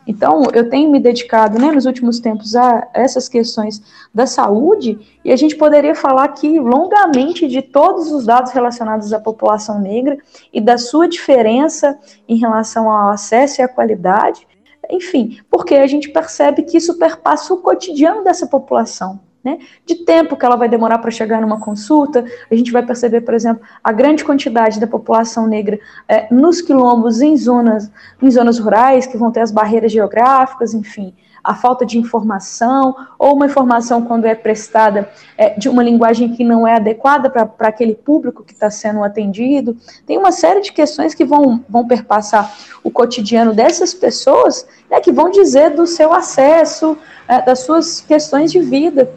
Então, 0.09 0.45
eu 0.55 0.71
tenho 0.71 0.91
me 0.91 0.99
dedicado 0.99 1.59
né, 1.59 1.71
nos 1.71 1.85
últimos 1.85 2.19
tempos 2.19 2.57
a 2.57 2.89
essas 2.95 3.29
questões 3.29 3.83
da 4.13 4.27
saúde, 4.27 4.99
e 5.23 5.31
a 5.31 5.37
gente 5.37 5.55
poderia 5.55 5.95
falar 5.95 6.25
aqui 6.25 6.59
longamente 6.59 7.47
de 7.47 7.61
todos 7.61 8.11
os 8.11 8.25
dados 8.25 8.53
relacionados 8.53 9.13
à 9.13 9.21
população 9.21 9.79
negra 9.79 10.17
e 10.51 10.63
da 10.63 10.79
sua 10.79 11.07
diferença 11.07 11.99
em 12.27 12.39
relação 12.39 12.91
ao 12.91 13.11
acesso 13.11 13.61
e 13.61 13.63
à 13.63 13.69
qualidade, 13.69 14.49
enfim, 14.91 15.39
porque 15.51 15.75
a 15.75 15.87
gente 15.87 16.09
percebe 16.09 16.63
que 16.63 16.79
isso 16.79 16.99
perpassa 16.99 17.53
o 17.53 17.59
cotidiano 17.59 18.25
dessa 18.25 18.47
população. 18.47 19.21
Né? 19.43 19.59
De 19.87 19.95
tempo 20.05 20.37
que 20.37 20.45
ela 20.45 20.57
vai 20.57 20.69
demorar 20.69 20.99
para 20.99 21.13
chegar 21.13 21.41
numa 21.41 21.61
consulta, 21.61 22.25
a 22.51 22.55
gente 22.55 22.73
vai 22.73 22.85
perceber, 22.85 23.21
por 23.21 23.35
exemplo, 23.35 23.63
a 23.83 23.93
grande 23.93 24.25
quantidade 24.25 24.81
da 24.81 24.87
população 24.87 25.47
negra 25.47 25.79
é, 26.09 26.27
nos 26.33 26.61
quilombos, 26.61 27.21
em 27.21 27.37
zonas, 27.37 27.91
em 28.21 28.31
zonas 28.31 28.59
rurais, 28.59 29.07
que 29.07 29.17
vão 29.17 29.31
ter 29.31 29.41
as 29.41 29.53
barreiras 29.53 29.93
geográficas, 29.93 30.75
enfim, 30.75 31.15
a 31.43 31.55
falta 31.55 31.87
de 31.87 31.99
informação, 31.99 32.95
ou 33.17 33.37
uma 33.37 33.47
informação 33.47 34.03
quando 34.03 34.25
é 34.25 34.35
prestada 34.35 35.09
é, 35.37 35.51
de 35.51 35.69
uma 35.69 35.85
linguagem 35.85 36.33
que 36.33 36.43
não 36.43 36.67
é 36.67 36.75
adequada 36.75 37.31
para 37.31 37.69
aquele 37.69 37.95
público 37.95 38.43
que 38.45 38.53
está 38.53 38.71
sendo 38.71 39.05
atendido. 39.05 39.77
Tem 40.05 40.19
uma 40.19 40.33
série 40.33 40.61
de 40.61 40.73
questões 40.73 41.15
que 41.15 41.25
vão, 41.25 41.65
vão 41.69 41.87
perpassar 41.87 42.53
o 42.83 42.91
cotidiano 42.91 43.55
dessas 43.55 43.95
pessoas, 43.95 44.67
né, 44.91 45.01
que 45.01 45.13
vão 45.13 45.31
dizer 45.31 45.71
do 45.71 45.87
seu 45.87 46.13
acesso, 46.13 46.99
é, 47.29 47.41
das 47.41 47.61
suas 47.61 48.01
questões 48.01 48.51
de 48.51 48.59
vida 48.59 49.09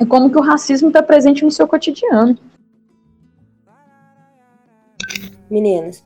e 0.00 0.06
como 0.06 0.30
que 0.30 0.38
o 0.38 0.42
racismo 0.42 0.88
está 0.88 1.02
presente 1.02 1.44
no 1.44 1.50
seu 1.50 1.66
cotidiano. 1.66 2.38
Meninas, 5.50 6.04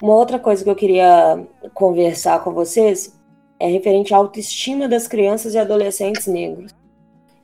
uma 0.00 0.14
outra 0.14 0.38
coisa 0.38 0.62
que 0.62 0.70
eu 0.70 0.76
queria 0.76 1.46
conversar 1.72 2.42
com 2.44 2.52
vocês 2.52 3.18
é 3.58 3.66
referente 3.68 4.12
à 4.12 4.18
autoestima 4.18 4.86
das 4.86 5.08
crianças 5.08 5.54
e 5.54 5.58
adolescentes 5.58 6.26
negros. 6.26 6.74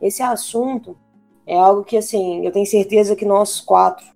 Esse 0.01 0.23
assunto 0.23 0.97
é 1.47 1.57
algo 1.57 1.83
que, 1.83 1.97
assim, 1.97 2.45
eu 2.45 2.53
tenho 2.53 2.67
certeza 2.67 3.17
que 3.17 3.25
nós 3.25 3.61
quatro 3.61 4.07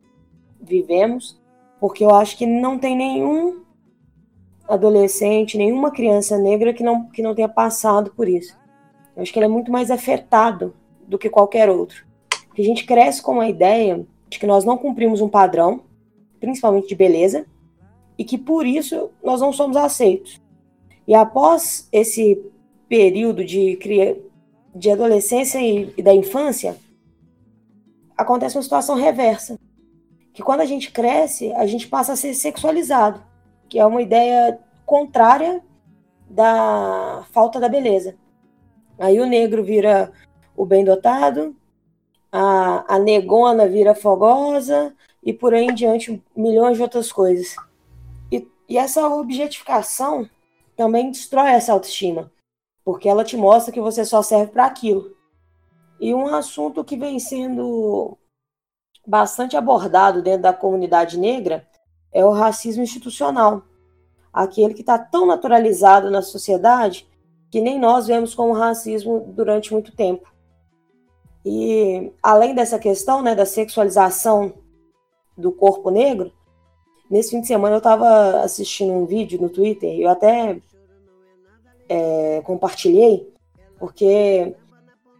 vivemos, 0.60 1.40
porque 1.80 2.04
eu 2.04 2.14
acho 2.14 2.36
que 2.36 2.46
não 2.46 2.78
tem 2.78 2.96
nenhum 2.96 3.62
adolescente, 4.68 5.58
nenhuma 5.58 5.90
criança 5.90 6.38
negra 6.38 6.72
que 6.72 6.82
não, 6.82 7.06
que 7.08 7.22
não 7.22 7.34
tenha 7.34 7.48
passado 7.48 8.12
por 8.14 8.28
isso. 8.28 8.56
Eu 9.16 9.22
acho 9.22 9.32
que 9.32 9.38
ele 9.38 9.46
é 9.46 9.48
muito 9.48 9.70
mais 9.70 9.90
afetado 9.90 10.74
do 11.06 11.18
que 11.18 11.30
qualquer 11.30 11.68
outro. 11.70 12.06
A 12.56 12.62
gente 12.62 12.84
cresce 12.84 13.22
com 13.22 13.40
a 13.40 13.48
ideia 13.48 14.06
de 14.28 14.38
que 14.38 14.46
nós 14.46 14.64
não 14.64 14.78
cumprimos 14.78 15.20
um 15.20 15.28
padrão, 15.28 15.82
principalmente 16.40 16.88
de 16.88 16.94
beleza, 16.94 17.46
e 18.16 18.24
que 18.24 18.38
por 18.38 18.66
isso 18.66 19.10
nós 19.22 19.40
não 19.40 19.52
somos 19.52 19.76
aceitos. 19.76 20.40
E 21.06 21.14
após 21.14 21.88
esse 21.92 22.40
período 22.88 23.44
de, 23.44 23.78
de 24.74 24.90
adolescência 24.90 25.58
e, 25.60 25.92
e 25.96 26.02
da 26.02 26.14
infância, 26.14 26.76
acontece 28.16 28.56
uma 28.56 28.62
situação 28.62 28.96
reversa. 28.96 29.58
Que 30.32 30.42
quando 30.42 30.60
a 30.60 30.66
gente 30.66 30.90
cresce, 30.90 31.52
a 31.52 31.66
gente 31.66 31.88
passa 31.88 32.12
a 32.12 32.16
ser 32.16 32.34
sexualizado, 32.34 33.22
que 33.68 33.78
é 33.78 33.86
uma 33.86 34.02
ideia 34.02 34.58
contrária 34.86 35.62
da 36.28 37.24
falta 37.32 37.60
da 37.60 37.68
beleza. 37.68 38.16
Aí 38.98 39.20
o 39.20 39.26
negro 39.26 39.62
vira 39.62 40.12
o 40.56 40.64
bem 40.64 40.84
dotado, 40.84 41.54
a, 42.30 42.94
a 42.94 42.98
negona 42.98 43.68
vira 43.68 43.94
fogosa 43.94 44.94
e 45.22 45.32
por 45.32 45.54
aí 45.54 45.66
em 45.66 45.74
diante 45.74 46.22
milhões 46.36 46.76
de 46.76 46.82
outras 46.82 47.10
coisas. 47.12 47.56
E, 48.30 48.46
e 48.68 48.76
essa 48.76 49.06
objetificação 49.08 50.28
também 50.76 51.10
destrói 51.10 51.50
essa 51.50 51.72
autoestima, 51.72 52.30
porque 52.84 53.08
ela 53.08 53.24
te 53.24 53.36
mostra 53.36 53.72
que 53.72 53.80
você 53.80 54.04
só 54.04 54.22
serve 54.22 54.52
para 54.52 54.66
aquilo. 54.66 55.14
E 56.00 56.12
um 56.12 56.26
assunto 56.26 56.84
que 56.84 56.96
vem 56.96 57.18
sendo 57.18 58.18
bastante 59.06 59.56
abordado 59.56 60.22
dentro 60.22 60.42
da 60.42 60.52
comunidade 60.52 61.18
negra 61.18 61.66
é 62.12 62.24
o 62.24 62.30
racismo 62.30 62.82
institucional, 62.82 63.62
aquele 64.32 64.74
que 64.74 64.80
está 64.80 64.98
tão 64.98 65.26
naturalizado 65.26 66.10
na 66.10 66.22
sociedade 66.22 67.08
que 67.50 67.60
nem 67.60 67.78
nós 67.78 68.08
vemos 68.08 68.34
como 68.34 68.52
racismo 68.52 69.20
durante 69.20 69.72
muito 69.72 69.94
tempo. 69.94 70.33
E 71.44 72.12
além 72.22 72.54
dessa 72.54 72.78
questão 72.78 73.22
né, 73.22 73.34
da 73.34 73.44
sexualização 73.44 74.54
do 75.36 75.52
corpo 75.52 75.90
negro, 75.90 76.32
nesse 77.10 77.30
fim 77.30 77.40
de 77.40 77.46
semana 77.46 77.74
eu 77.74 77.78
estava 77.78 78.40
assistindo 78.40 78.92
um 78.92 79.04
vídeo 79.04 79.40
no 79.40 79.50
Twitter, 79.50 79.98
eu 79.98 80.08
até 80.08 80.58
é, 81.88 82.40
compartilhei, 82.44 83.30
porque 83.78 84.54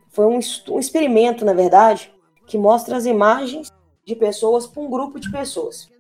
foi 0.08 0.26
um, 0.26 0.38
um 0.70 0.78
experimento, 0.78 1.44
na 1.44 1.52
verdade, 1.52 2.12
que 2.46 2.56
mostra 2.56 2.96
as 2.96 3.04
imagens 3.04 3.70
de 4.04 4.14
pessoas 4.14 4.66
para 4.66 4.82
um 4.82 4.90
grupo 4.90 5.18
de 5.18 5.30
pessoas. 5.30 5.90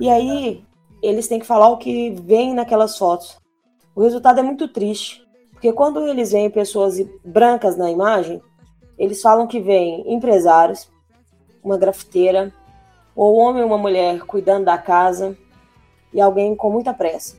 E 0.00 0.08
aí 0.08 0.64
eles 1.02 1.28
têm 1.28 1.38
que 1.38 1.46
falar 1.46 1.68
o 1.68 1.76
que 1.76 2.10
vem 2.10 2.54
naquelas 2.54 2.96
fotos. 2.98 3.38
O 3.94 4.02
resultado 4.02 4.40
é 4.40 4.42
muito 4.42 4.68
triste, 4.68 5.26
porque 5.52 5.72
quando 5.72 6.06
eles 6.06 6.32
veem 6.32 6.50
pessoas 6.50 6.98
brancas 7.24 7.76
na 7.76 7.90
imagem, 7.90 8.42
eles 8.98 9.20
falam 9.20 9.46
que 9.46 9.60
vem 9.60 10.04
empresários, 10.12 10.88
uma 11.62 11.76
grafiteira, 11.76 12.52
ou 13.14 13.36
um 13.36 13.40
homem 13.40 13.62
ou 13.62 13.68
uma 13.68 13.78
mulher 13.78 14.20
cuidando 14.20 14.64
da 14.66 14.78
casa 14.78 15.36
e 16.12 16.20
alguém 16.20 16.54
com 16.54 16.70
muita 16.70 16.94
pressa. 16.94 17.36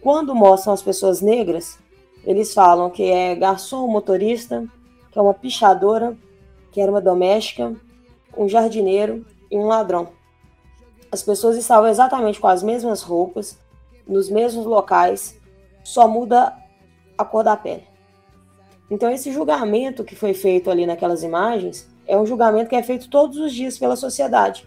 Quando 0.00 0.34
mostram 0.34 0.72
as 0.72 0.82
pessoas 0.82 1.20
negras, 1.20 1.78
eles 2.24 2.52
falam 2.52 2.90
que 2.90 3.04
é 3.04 3.34
garçom 3.34 3.86
motorista, 3.88 4.66
que 5.10 5.18
é 5.18 5.22
uma 5.22 5.34
pichadora, 5.34 6.16
que 6.70 6.80
era 6.80 6.90
uma 6.90 7.00
doméstica, 7.00 7.74
um 8.36 8.48
jardineiro 8.48 9.24
e 9.50 9.56
um 9.56 9.66
ladrão. 9.66 10.08
As 11.10 11.22
pessoas 11.22 11.56
estavam 11.56 11.88
exatamente 11.88 12.38
com 12.38 12.46
as 12.46 12.62
mesmas 12.62 13.02
roupas, 13.02 13.58
nos 14.06 14.28
mesmos 14.28 14.66
locais, 14.66 15.38
só 15.82 16.06
muda 16.06 16.54
a 17.16 17.24
cor 17.24 17.42
da 17.42 17.56
pele. 17.56 17.84
Então, 18.90 19.10
esse 19.10 19.30
julgamento 19.30 20.04
que 20.04 20.16
foi 20.16 20.32
feito 20.32 20.70
ali 20.70 20.86
naquelas 20.86 21.22
imagens 21.22 21.88
é 22.06 22.16
um 22.16 22.24
julgamento 22.24 22.70
que 22.70 22.76
é 22.76 22.82
feito 22.82 23.10
todos 23.10 23.36
os 23.36 23.52
dias 23.52 23.78
pela 23.78 23.96
sociedade. 23.96 24.66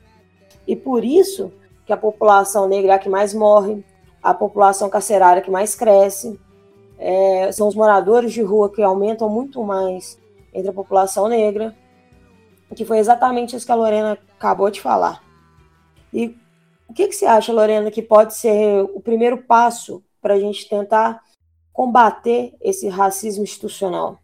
E 0.68 0.76
por 0.76 1.04
isso 1.04 1.52
que 1.86 1.94
a 1.94 1.98
população 1.98 2.68
negra 2.68 2.94
é 2.94 2.96
a 2.96 3.00
que 3.00 3.10
mais 3.10 3.34
morre, 3.34 3.84
a 4.22 4.34
população 4.34 4.90
carcerária 4.90 5.42
que 5.42 5.50
mais 5.50 5.74
cresce, 5.74 6.40
é, 7.00 7.52
são 7.52 7.68
os 7.68 7.76
moradores 7.76 8.32
de 8.32 8.44
rua 8.44 8.72
que 8.72 8.84
aumentam 8.84 9.28
muito 9.28 9.64
mais 9.64 10.20
entre 10.54 10.70
a 10.70 10.74
população 10.74 11.28
negra, 11.28 11.76
que 12.76 12.86
foi 12.86 13.00
exatamente 13.00 13.56
isso 13.56 13.66
que 13.66 13.72
a 13.72 13.76
Lorena 13.76 14.18
acabou 14.38 14.70
de 14.70 14.80
falar. 14.80 15.24
E 16.14 16.38
o 16.88 16.94
que, 16.94 17.08
que 17.08 17.16
você 17.16 17.26
acha, 17.26 17.52
Lorena, 17.52 17.90
que 17.90 18.02
pode 18.02 18.36
ser 18.36 18.84
o 18.94 19.00
primeiro 19.00 19.38
passo 19.40 20.04
para 20.22 20.36
a 20.36 20.40
gente 20.40 20.70
tentar 20.70 21.22
combater 21.74 22.54
esse 22.62 22.88
racismo 22.88 23.44
institucional? 23.44 24.20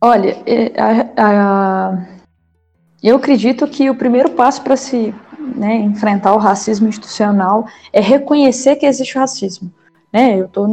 Olha, 0.00 0.42
é, 0.46 0.72
a, 0.80 1.12
a, 1.16 2.08
eu 3.02 3.16
acredito 3.16 3.66
que 3.66 3.90
o 3.90 3.94
primeiro 3.94 4.30
passo 4.30 4.62
para 4.62 4.76
se 4.76 5.14
né, 5.38 5.76
enfrentar 5.76 6.34
o 6.34 6.38
racismo 6.38 6.88
institucional 6.88 7.66
é 7.92 8.00
reconhecer 8.00 8.76
que 8.76 8.86
existe 8.86 9.18
racismo. 9.18 9.70
Né? 10.12 10.40
Eu 10.40 10.46
estou 10.46 10.66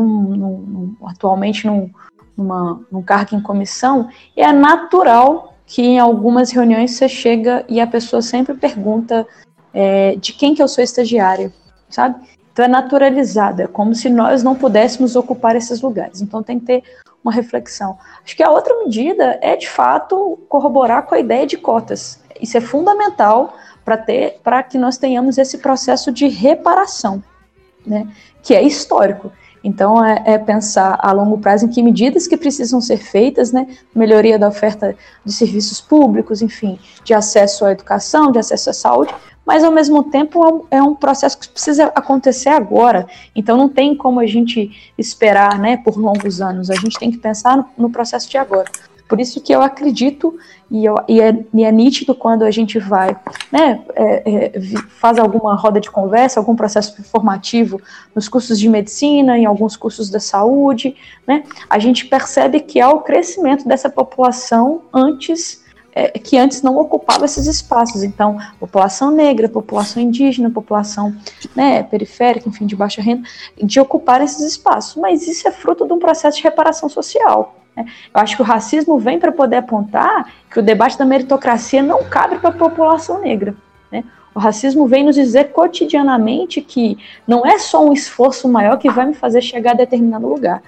atualmente 1.06 1.68
num, 1.68 1.92
numa, 2.38 2.86
num 2.90 3.02
cargo 3.02 3.36
em 3.36 3.42
comissão 3.42 4.10
e 4.36 4.42
é 4.42 4.54
natural 4.54 5.56
que 5.66 5.82
em 5.82 6.00
algumas 6.00 6.52
reuniões 6.52 6.92
você 6.92 7.10
chega 7.10 7.66
e 7.68 7.82
a 7.82 7.88
pessoa 7.88 8.22
sempre 8.22 8.56
pergunta 8.56 9.28
é, 9.74 10.16
de 10.16 10.32
quem 10.32 10.56
que 10.56 10.64
eu 10.64 10.68
sou 10.68 10.82
estagiária, 10.82 11.54
sabe? 11.90 12.26
Então 12.58 12.66
é 12.66 12.68
naturalizado, 12.68 13.62
é 13.62 13.68
como 13.68 13.94
se 13.94 14.10
nós 14.10 14.42
não 14.42 14.56
pudéssemos 14.56 15.16
ocupar 15.16 15.56
esses 15.56 15.80
lugares. 15.80 16.24
Então 16.24 16.42
tem 16.42 16.60
que 16.60 16.66
ter 16.66 16.84
uma 17.24 17.32
reflexão. 17.32 18.00
Acho 18.26 18.36
que 18.36 18.42
a 18.42 18.50
outra 18.50 18.76
medida 18.80 19.38
é 19.44 19.56
de 19.56 19.70
fato 19.70 20.40
corroborar 20.50 21.04
com 21.04 21.14
a 21.14 21.20
ideia 21.20 21.46
de 21.46 21.56
cotas. 21.56 22.20
Isso 22.42 22.58
é 22.58 22.62
fundamental 22.62 23.54
para 23.86 23.96
ter, 23.96 24.40
para 24.44 24.64
que 24.64 24.76
nós 24.76 24.98
tenhamos 24.98 25.38
esse 25.38 25.60
processo 25.60 26.12
de 26.12 26.28
reparação, 26.28 27.24
né? 27.86 28.08
Que 28.42 28.56
é 28.56 28.64
histórico. 28.64 29.32
Então, 29.64 30.04
é, 30.04 30.24
é, 30.26 30.38
pensar 30.40 30.98
a 31.00 31.12
longo 31.12 31.38
prazo 31.38 31.66
em 31.66 31.70
que 31.70 31.84
medidas 31.84 32.26
que 32.26 32.38
precisam 32.38 32.82
ser 32.82 32.98
feitas, 32.98 33.52
né? 33.52 33.68
Melhoria 33.94 34.40
da 34.40 34.48
oferta 34.48 34.96
de 35.24 35.32
serviços 35.32 35.80
públicos, 35.80 36.42
enfim, 36.42 36.80
de 37.04 37.14
acesso 37.14 37.66
à 37.66 37.72
educação, 37.72 38.32
de 38.32 38.40
acesso 38.40 38.72
à 38.72 38.74
saúde, 38.74 39.14
mas 39.48 39.64
ao 39.64 39.72
mesmo 39.72 40.04
tempo 40.04 40.68
é 40.70 40.84
um 40.84 40.92
é 40.92 40.96
processo 40.96 41.40
que 41.40 41.48
precisa 41.48 41.86
acontecer 41.96 42.50
agora. 42.50 43.08
Então, 43.34 43.56
não 43.56 43.70
tem 43.70 43.96
como 43.96 44.20
a 44.20 44.26
gente 44.26 44.92
esperar, 44.98 45.58
né, 45.58 45.78
por 45.78 45.98
longos 45.98 46.42
anos. 46.42 46.70
A 46.70 46.76
gente 46.76 47.00
tem 47.00 47.10
que 47.10 47.18
pensar 47.18 47.56
no, 47.56 47.66
no 47.78 47.90
processo 47.90 48.30
de 48.30 48.38
agora. 48.38 48.70
Por 49.08 49.22
isso 49.22 49.40
que 49.40 49.56
eu 49.56 49.62
acredito, 49.62 50.38
e, 50.70 50.84
eu, 50.84 50.96
e, 51.08 51.22
é, 51.22 51.46
e 51.54 51.64
é 51.64 51.72
nítido 51.72 52.14
quando 52.14 52.44
a 52.44 52.52
gente 52.52 52.78
vai, 52.78 53.18
né, 53.50 53.82
é, 53.96 54.54
é, 54.56 54.60
faz 55.00 55.18
alguma 55.18 55.56
roda 55.56 55.80
de 55.80 55.90
conversa, 55.90 56.42
algum 56.42 56.58
processo 56.58 57.02
formativo 57.04 57.82
nos 58.14 58.28
cursos 58.28 58.60
de 58.60 58.68
medicina, 58.68 59.38
em 59.38 59.46
alguns 59.46 59.78
cursos 59.78 60.10
da 60.10 60.20
saúde, 60.20 60.94
né, 61.26 61.46
a 61.70 61.80
gente 61.80 62.06
percebe 62.06 62.60
que 62.60 62.82
há 62.82 62.90
o 62.90 63.00
crescimento 63.00 63.66
dessa 63.66 63.90
população 63.90 64.82
antes 64.94 65.66
é, 66.00 66.20
que 66.20 66.38
antes 66.38 66.62
não 66.62 66.78
ocupava 66.78 67.26
esses 67.26 67.48
espaços. 67.48 68.04
Então, 68.04 68.38
população 68.60 69.10
negra, 69.10 69.50
população 69.50 70.00
indígena, 70.00 70.48
população 70.48 71.16
né, 71.56 71.82
periférica, 71.82 72.48
enfim, 72.48 72.68
de 72.68 72.76
baixa 72.76 73.02
renda, 73.02 73.28
de 73.58 73.80
ocupar 73.80 74.22
esses 74.22 74.42
espaços. 74.42 74.96
Mas 75.02 75.28
isso 75.28 75.48
é 75.48 75.52
fruto 75.52 75.88
de 75.88 75.94
um 75.94 75.98
processo 75.98 76.38
de 76.38 76.44
reparação 76.44 76.88
social. 76.88 77.56
Né? 77.76 77.86
Eu 78.14 78.22
acho 78.22 78.36
que 78.36 78.44
o 78.44 78.46
racismo 78.46 79.00
vem 79.00 79.18
para 79.18 79.32
poder 79.32 79.56
apontar 79.56 80.32
que 80.52 80.60
o 80.60 80.62
debate 80.62 81.00
da 81.00 81.06
meritocracia 81.06 81.82
não 81.82 82.04
cabe 82.04 82.38
para 82.38 82.52
a 82.52 82.54
população 82.54 83.20
negra. 83.20 83.56
Né? 83.92 84.04
O 84.36 84.40
racismo 84.40 84.86
vem 84.86 85.04
nos 85.04 85.16
dizer 85.16 85.46
cotidianamente 85.46 86.62
que 86.62 86.96
não 87.28 87.44
é 87.44 87.58
só 87.58 87.84
um 87.84 87.92
esforço 87.92 88.48
maior 88.48 88.78
que 88.78 88.92
vai 88.92 89.08
me 89.08 89.16
fazer 89.16 89.42
chegar 89.42 89.72
a 89.72 89.78
determinado 89.78 90.28
lugar, 90.28 90.62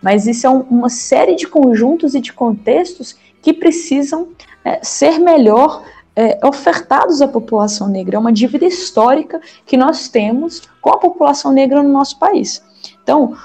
mas 0.00 0.26
isso 0.26 0.46
é 0.46 0.50
um, 0.50 0.60
uma 0.60 0.88
série 0.88 1.36
de 1.36 1.46
conjuntos 1.46 2.14
e 2.14 2.20
de 2.22 2.32
contextos 2.32 3.14
que 3.42 3.52
precisam 3.52 4.28
é, 4.64 4.80
ser 4.82 5.18
melhor 5.18 5.82
é, 6.14 6.38
ofertados 6.44 7.22
à 7.22 7.28
população 7.28 7.88
negra. 7.88 8.16
É 8.16 8.18
uma 8.18 8.32
dívida 8.32 8.66
histórica 8.66 9.40
que 9.64 9.76
nós 9.76 10.08
temos 10.08 10.62
com 10.80 10.90
a 10.90 10.98
população 10.98 11.52
negra 11.52 11.82
no 11.82 11.92
nosso 11.92 12.18
país. 12.18 12.62
Então, 13.02 13.36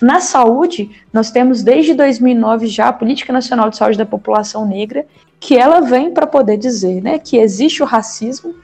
na 0.00 0.20
saúde, 0.20 0.90
nós 1.12 1.30
temos 1.30 1.62
desde 1.62 1.94
2009 1.94 2.66
já 2.66 2.88
a 2.88 2.92
Política 2.92 3.32
Nacional 3.32 3.70
de 3.70 3.76
Saúde 3.76 3.98
da 3.98 4.06
População 4.06 4.66
Negra, 4.66 5.06
que 5.38 5.56
ela 5.56 5.80
vem 5.80 6.12
para 6.12 6.26
poder 6.26 6.56
dizer 6.56 7.02
né, 7.02 7.18
que 7.18 7.36
existe 7.36 7.82
o 7.82 7.86
racismo, 7.86 8.54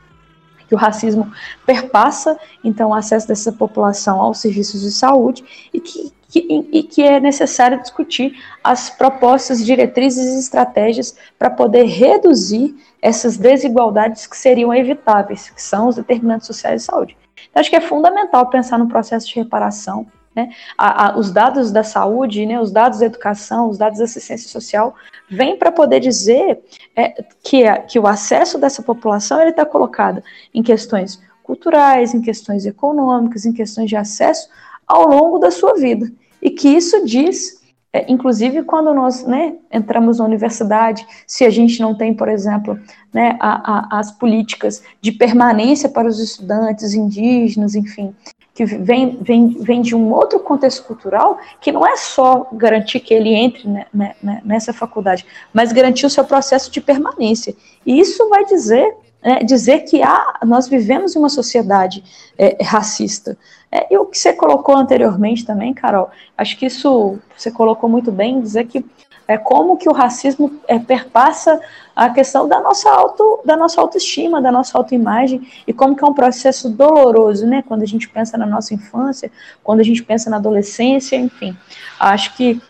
que 0.69 0.75
o 0.75 0.79
racismo 0.79 1.31
perpassa, 1.65 2.39
então, 2.63 2.91
o 2.91 2.95
acesso 2.95 3.29
dessa 3.29 3.53
população 3.53 4.21
aos 4.21 4.39
serviços 4.39 4.83
de 4.83 4.91
saúde 4.91 5.45
e 5.73 5.81
que, 5.81 6.13
que, 6.29 6.69
e 6.73 6.83
que 6.83 7.03
é 7.03 7.21
necessário 7.21 7.81
discutir 7.81 8.37
as 8.63 8.91
propostas, 8.91 9.65
diretrizes 9.65 10.35
e 10.35 10.39
estratégias 10.39 11.17
para 11.39 11.51
poder 11.51 11.85
reduzir 11.85 12.75
essas 13.01 13.37
desigualdades 13.37 14.27
que 14.27 14.37
seriam 14.37 14.75
evitáveis, 14.75 15.51
que 15.51 15.63
são 15.63 15.89
os 15.89 15.97
determinantes 15.97 16.47
sociais 16.47 16.83
de 16.83 16.87
saúde. 16.87 17.17
Então, 17.51 17.61
acho 17.61 17.71
que 17.71 17.77
é 17.77 17.81
fundamental 17.81 18.49
pensar 18.49 18.79
no 18.79 18.89
processo 18.89 19.29
de 19.29 19.37
reparação, 19.37 20.07
né? 20.37 20.51
A, 20.77 21.07
a, 21.07 21.19
os 21.19 21.33
dados 21.33 21.73
da 21.73 21.83
saúde, 21.83 22.45
né, 22.45 22.61
os 22.61 22.71
dados 22.71 22.99
da 22.99 23.07
educação, 23.07 23.71
os 23.71 23.79
dados 23.79 23.99
da 23.99 24.05
assistência 24.05 24.51
social, 24.51 24.95
vêm 25.31 25.57
para 25.57 25.73
poder 25.73 25.99
dizer 25.99 26.61
é, 26.95 27.25
que, 27.43 27.65
a, 27.65 27.79
que 27.79 27.99
o 27.99 28.07
acesso 28.07 28.59
dessa 28.59 28.83
população 28.83 29.41
está 29.43 29.65
colocado 29.65 30.23
em 30.53 30.63
questões 30.63 31.19
culturais, 31.43 32.13
em 32.13 32.21
questões 32.21 32.67
econômicas, 32.67 33.47
em 33.47 33.53
questões 33.53 33.89
de 33.89 33.97
acesso 33.97 34.49
ao 34.87 35.09
longo 35.09 35.39
da 35.39 35.51
sua 35.51 35.75
vida. 35.75 36.13
E 36.43 36.51
que 36.51 36.69
isso 36.69 37.05
diz, 37.07 37.63
é, 37.93 38.05
inclusive 38.13 38.63
quando 38.63 38.93
nós 38.93 39.25
né, 39.25 39.55
entramos 39.73 40.19
na 40.19 40.25
universidade, 40.27 41.07
se 41.27 41.47
a 41.47 41.51
gente 41.51 41.81
não 41.81 41.97
tem, 41.97 42.13
por 42.13 42.29
exemplo, 42.29 42.79
né, 43.11 43.39
a, 43.41 43.99
as 43.99 44.13
políticas 44.13 44.83
de 45.01 45.13
permanência 45.13 45.89
para 45.89 46.07
os 46.07 46.21
estudantes 46.21 46.93
indígenas, 46.93 47.75
enfim, 47.75 48.15
que 48.57 48.65
vem, 48.65 49.19
vem, 49.21 49.49
vem 49.49 49.83
de 49.83 49.95
um 49.95 50.11
outro 50.15 50.41
contexto 50.41 50.83
cultural, 50.85 51.39
que 51.61 51.71
não 51.71 51.87
é 51.87 51.95
só 51.95 52.49
garantir 52.55 53.01
que 53.01 53.13
ele 53.13 53.35
entre 53.35 53.69
né, 53.69 53.85
né, 53.93 54.41
nessa 54.43 54.73
faculdade, 54.73 55.27
mas 55.53 55.73
garantir 55.73 56.07
o 56.07 56.11
seu 56.11 56.25
processo 56.25 56.71
de 56.71 56.81
permanência. 56.81 57.55
E 57.85 58.01
isso 58.01 58.27
vai 58.31 58.47
dizer, 58.47 58.97
né, 59.23 59.41
dizer 59.41 59.81
que 59.81 60.03
há, 60.03 60.41
nós 60.47 60.69
vivemos 60.69 61.15
em 61.15 61.19
uma 61.19 61.29
sociedade 61.29 62.03
é, 62.39 62.57
racista. 62.65 63.37
É, 63.71 63.93
e 63.93 63.99
o 63.99 64.07
que 64.07 64.17
você 64.17 64.33
colocou 64.33 64.75
anteriormente 64.75 65.45
também, 65.45 65.75
Carol, 65.75 66.09
acho 66.39 66.57
que 66.57 66.65
isso 66.65 67.19
você 67.37 67.51
colocou 67.51 67.91
muito 67.91 68.11
bem, 68.11 68.41
dizer 68.41 68.67
que 68.67 68.83
é 69.29 69.37
como 69.37 69.77
que 69.77 69.89
o 69.89 69.93
racismo 69.93 70.61
é, 70.69 70.79
perpassa 70.79 71.61
a 71.95 72.11
questão 72.11 72.47
da 72.47 72.61
nossa, 72.61 72.91
auto, 72.91 73.41
da 73.45 73.57
nossa 73.57 73.81
autoestima, 73.81 74.41
da 74.41 74.53
nossa 74.53 74.77
autoimagem, 74.79 75.47
e 75.67 75.73
como 75.73 75.97
que 75.97 76.05
é 76.05 76.07
um 76.07 76.15
processo 76.15 76.69
doloroso, 76.69 77.47
né? 77.47 77.63
Quando 77.67 77.83
a 77.83 77.87
gente 77.87 78.09
pensa 78.09 78.37
na 78.37 78.47
nossa 78.47 78.75
infância, 78.75 79.31
quando 79.65 79.81
a 79.81 79.85
gente 79.85 80.03
pensa 80.03 80.31
na 80.31 80.37
adolescência, 80.37 81.17
enfim. 81.17 81.57
Acho 81.99 82.37
que 82.37 82.61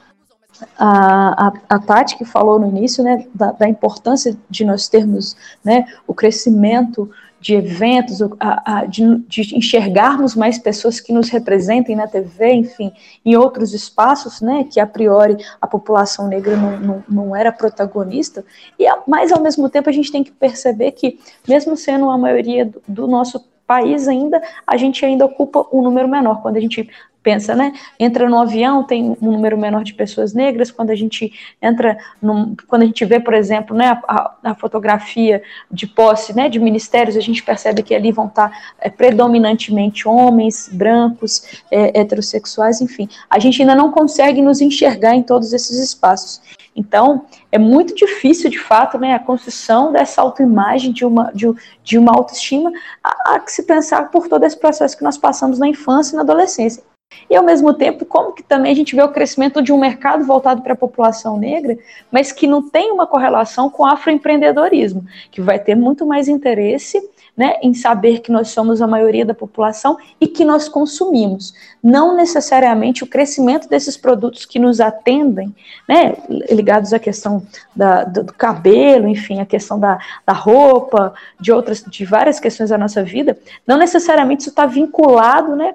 a, 0.78 1.48
a, 1.48 1.52
a 1.68 1.78
Tati 1.78 2.16
que 2.16 2.24
falou 2.24 2.59
no 2.59 2.68
início, 2.68 3.04
né, 3.04 3.26
da, 3.34 3.52
da 3.52 3.68
importância 3.68 4.36
de 4.48 4.64
nós 4.64 4.88
termos, 4.88 5.36
né, 5.62 5.86
o 6.07 6.14
crescimento 6.14 7.11
de 7.47 7.55
eventos, 7.55 8.20
a, 8.40 8.78
a, 8.78 8.86
de, 8.86 9.18
de, 9.28 9.57
enxergarmos 9.57 10.34
mais 10.34 10.59
pessoas 10.59 10.99
que 10.99 11.12
nos 11.12 11.28
representem 11.28 11.94
na 11.94 12.09
TV, 12.09 12.53
enfim, 12.55 12.90
em 13.24 13.36
outros 13.36 13.72
espaços, 13.72 14.40
né, 14.40 14.66
que 14.68 14.80
a 14.80 14.86
priori 14.86 15.36
a 15.62 15.66
população 15.68 16.26
negra 16.26 16.57
não, 16.57 16.80
não, 16.80 17.05
não 17.09 17.36
era 17.36 17.53
protagonista, 17.53 18.44
e 18.76 18.84
mas 19.07 19.30
ao 19.30 19.40
mesmo 19.40 19.70
tempo 19.70 19.88
a 19.88 19.92
gente 19.92 20.11
tem 20.11 20.24
que 20.24 20.32
perceber 20.32 20.90
que, 20.90 21.20
mesmo 21.47 21.76
sendo 21.76 22.11
a 22.11 22.18
maioria 22.18 22.64
do, 22.64 22.82
do 22.88 23.07
nosso 23.07 23.44
país 23.64 24.09
ainda, 24.09 24.42
a 24.66 24.76
gente 24.76 25.05
ainda 25.05 25.24
ocupa 25.24 25.66
um 25.72 25.82
número 25.82 26.09
menor. 26.09 26.42
Quando 26.42 26.57
a 26.57 26.61
gente 26.61 26.88
pensa, 27.27 27.57
né? 27.57 27.72
Entra 27.99 28.29
no 28.29 28.39
avião, 28.39 28.85
tem 28.85 29.16
um 29.20 29.33
número 29.33 29.59
menor 29.59 29.83
de 29.83 29.95
pessoas 29.95 30.33
negras. 30.33 30.70
Quando 30.70 30.91
a 30.91 30.95
gente 30.95 31.33
entra, 31.61 31.99
num, 32.22 32.55
quando 32.68 32.83
a 32.83 32.87
gente 32.87 33.05
vê, 33.05 33.18
por 33.18 33.35
exemplo, 33.35 33.77
né, 33.77 34.01
a, 34.07 34.33
a, 34.45 34.55
fotografia 34.55 35.43
de 35.68 35.89
posse, 35.89 36.33
né, 36.37 36.49
de 36.49 36.61
ministérios, 36.61 37.16
a 37.16 37.20
gente 37.20 37.43
percebe 37.43 37.83
que 37.83 37.97
ali 37.97 38.12
vão 38.12 38.29
estar 38.29 38.53
é, 38.81 38.89
predominantemente 38.89 40.07
homens, 40.07 40.70
brancos, 40.72 41.64
é, 41.68 41.99
heterossexuais, 41.99 42.81
enfim. 42.81 43.09
A 43.29 43.41
gente 43.41 43.61
ainda 43.61 43.74
não 43.74 43.91
consegue 43.91 44.41
nos 44.41 44.61
enxergar 44.61 45.16
em 45.16 45.22
todos 45.24 45.53
esses 45.53 45.81
espaços. 45.81 46.41
Então, 46.77 47.27
é 47.51 47.59
muito 47.59 47.93
difícil, 47.93 48.49
de 48.49 48.59
fato, 48.61 48.99
né, 48.99 49.14
a 49.14 49.18
construção 49.18 49.91
dessa 49.91 50.22
autoimagem, 50.22 50.93
de 50.93 51.05
uma, 51.05 51.33
de, 51.33 51.47
de 51.83 51.99
uma 51.99 52.12
autoestima, 52.12 52.70
a, 53.03 53.35
a 53.35 53.43
se 53.49 53.64
pensar 53.64 54.12
por 54.12 54.29
todo 54.29 54.45
esse 54.45 54.57
processo 54.57 54.97
que 54.97 55.03
nós 55.03 55.18
passamos 55.18 55.59
na 55.59 55.66
infância 55.66 56.14
e 56.14 56.16
na 56.16 56.22
adolescência. 56.22 56.85
E 57.28 57.34
ao 57.34 57.44
mesmo 57.44 57.74
tempo, 57.74 58.04
como 58.04 58.32
que 58.32 58.42
também 58.42 58.72
a 58.72 58.74
gente 58.74 58.94
vê 58.94 59.02
o 59.02 59.12
crescimento 59.12 59.62
de 59.62 59.72
um 59.72 59.78
mercado 59.78 60.24
voltado 60.24 60.62
para 60.62 60.74
a 60.74 60.76
população 60.76 61.38
negra, 61.38 61.76
mas 62.11 62.32
que 62.32 62.46
não 62.46 62.68
tem 62.68 62.92
uma 62.92 63.07
correlação 63.07 63.68
com 63.68 63.82
o 63.82 63.86
afroempreendedorismo, 63.86 65.04
que 65.30 65.40
vai 65.40 65.59
ter 65.59 65.74
muito 65.74 66.07
mais 66.07 66.28
interesse 66.28 67.00
né, 67.36 67.57
em 67.62 67.74
saber 67.74 68.20
que 68.20 68.32
nós 68.32 68.48
somos 68.48 68.80
a 68.80 68.86
maioria 68.86 69.26
da 69.26 69.34
população 69.34 69.98
e 70.18 70.26
que 70.26 70.44
nós 70.44 70.68
consumimos. 70.68 71.52
Não 71.82 72.16
necessariamente 72.16 73.04
o 73.04 73.07
crescimento 73.07 73.68
desses 73.68 73.96
produtos 73.96 74.46
que 74.46 74.59
nos 74.59 74.80
atendem, 74.80 75.54
né, 75.86 76.16
ligados 76.50 76.94
à 76.94 76.98
questão 76.98 77.46
da, 77.74 78.04
do, 78.04 78.24
do, 78.24 78.32
cabelo, 78.32 79.07
enfim, 79.07 79.40
a 79.40 79.46
questão 79.46 79.78
da, 79.78 79.98
da 80.24 80.32
roupa, 80.32 81.12
de 81.38 81.52
outras, 81.52 81.84
de 81.86 82.04
várias 82.07 82.40
questões 82.40 82.70
da 82.70 82.78
nossa 82.78 83.02
vida, 83.02 83.36
não 83.66 83.76
necessariamente 83.76 84.40
isso 84.40 84.50
está 84.50 84.64
vinculado 84.64 85.54
né, 85.54 85.74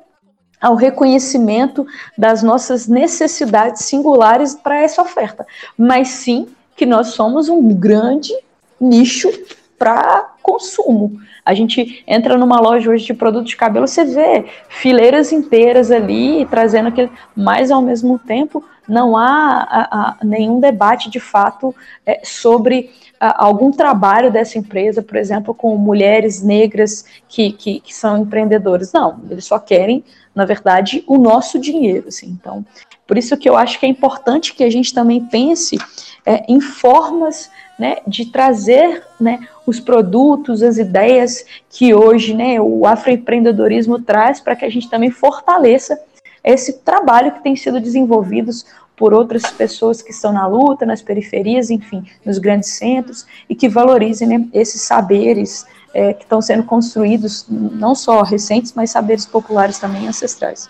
ao 0.61 0.75
reconhecimento 0.75 1.85
das 2.17 2.43
nossas 2.43 2.87
necessidades 2.87 3.85
singulares 3.85 4.53
para 4.53 4.79
essa 4.79 5.01
oferta, 5.01 5.45
mas 5.77 6.09
sim 6.09 6.47
que 6.75 6.85
nós 6.85 7.07
somos 7.07 7.49
um 7.49 7.73
grande 7.73 8.33
nicho 8.79 9.29
para 9.77 10.30
consumo. 10.41 11.19
A 11.45 11.53
gente 11.53 12.03
entra 12.07 12.37
numa 12.37 12.59
loja 12.59 12.89
hoje 12.89 13.05
de 13.05 13.13
produtos 13.13 13.51
de 13.51 13.57
cabelo, 13.57 13.87
você 13.87 14.05
vê 14.05 14.45
fileiras 14.69 15.31
inteiras 15.31 15.91
ali 15.91 16.45
trazendo 16.45 16.89
aquele, 16.89 17.11
mas 17.35 17.71
ao 17.71 17.81
mesmo 17.81 18.19
tempo 18.19 18.63
não 18.87 19.15
há 19.15 19.67
a, 19.69 19.99
a, 19.99 20.17
nenhum 20.23 20.59
debate 20.59 21.09
de 21.09 21.19
fato 21.19 21.73
é, 22.05 22.21
sobre 22.23 22.91
a, 23.19 23.45
algum 23.45 23.71
trabalho 23.71 24.31
dessa 24.31 24.57
empresa, 24.57 25.01
por 25.01 25.15
exemplo, 25.15 25.53
com 25.53 25.77
mulheres 25.77 26.41
negras 26.41 27.05
que, 27.27 27.51
que, 27.51 27.79
que 27.79 27.95
são 27.95 28.17
empreendedores. 28.17 28.91
Não, 28.91 29.21
eles 29.29 29.45
só 29.45 29.59
querem, 29.59 30.03
na 30.35 30.45
verdade, 30.45 31.03
o 31.07 31.17
nosso 31.17 31.59
dinheiro. 31.59 32.09
Assim. 32.09 32.27
Então, 32.27 32.65
por 33.07 33.17
isso 33.17 33.37
que 33.37 33.49
eu 33.49 33.55
acho 33.55 33.79
que 33.79 33.85
é 33.85 33.89
importante 33.89 34.53
que 34.53 34.63
a 34.63 34.69
gente 34.69 34.93
também 34.93 35.23
pense 35.25 35.77
é, 36.25 36.43
em 36.51 36.59
formas 36.59 37.49
né, 37.77 37.97
de 38.07 38.25
trazer 38.25 39.03
né, 39.19 39.47
os 39.65 39.79
produtos, 39.79 40.63
as 40.63 40.77
ideias 40.77 41.45
que 41.69 41.93
hoje 41.93 42.33
né, 42.33 42.59
o 42.59 42.85
afroempreendedorismo 42.85 44.01
traz 44.01 44.39
para 44.39 44.55
que 44.55 44.65
a 44.65 44.69
gente 44.69 44.89
também 44.89 45.11
fortaleça 45.11 45.99
esse 46.43 46.79
trabalho 46.79 47.31
que 47.31 47.43
tem 47.43 47.55
sido 47.55 47.79
desenvolvido 47.79 48.51
por 48.95 49.13
outras 49.13 49.43
pessoas 49.51 50.01
que 50.01 50.11
estão 50.11 50.31
na 50.31 50.45
luta, 50.45 50.85
nas 50.85 51.01
periferias, 51.01 51.69
enfim, 51.69 52.03
nos 52.25 52.37
grandes 52.37 52.69
centros, 52.69 53.25
e 53.49 53.55
que 53.55 53.67
valorizem 53.67 54.27
né, 54.27 54.47
esses 54.53 54.81
saberes 54.81 55.65
é, 55.93 56.13
que 56.13 56.23
estão 56.23 56.41
sendo 56.41 56.63
construídos, 56.63 57.45
não 57.49 57.95
só 57.95 58.21
recentes, 58.21 58.73
mas 58.73 58.91
saberes 58.91 59.25
populares 59.25 59.79
também 59.79 60.07
ancestrais. 60.07 60.69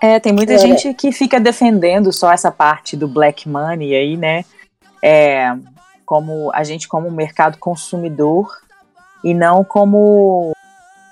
É, 0.00 0.18
tem 0.18 0.32
muita 0.32 0.54
é. 0.54 0.58
gente 0.58 0.92
que 0.94 1.12
fica 1.12 1.38
defendendo 1.38 2.12
só 2.12 2.32
essa 2.32 2.50
parte 2.50 2.96
do 2.96 3.06
black 3.06 3.48
money 3.48 3.94
aí, 3.94 4.16
né? 4.16 4.44
É, 5.00 5.54
como 6.12 6.50
a 6.52 6.62
gente 6.62 6.86
como 6.86 7.10
mercado 7.10 7.56
consumidor 7.56 8.54
e 9.24 9.32
não 9.32 9.64
como 9.64 10.52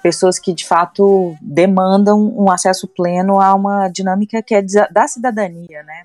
pessoas 0.02 0.38
que 0.38 0.52
de 0.52 0.66
fato 0.66 1.34
demandam 1.40 2.20
um 2.36 2.50
acesso 2.50 2.86
pleno 2.86 3.40
a 3.40 3.54
uma 3.54 3.88
dinâmica 3.88 4.42
que 4.42 4.54
é 4.54 4.60
da 4.90 5.08
cidadania, 5.08 5.82
né? 5.84 6.04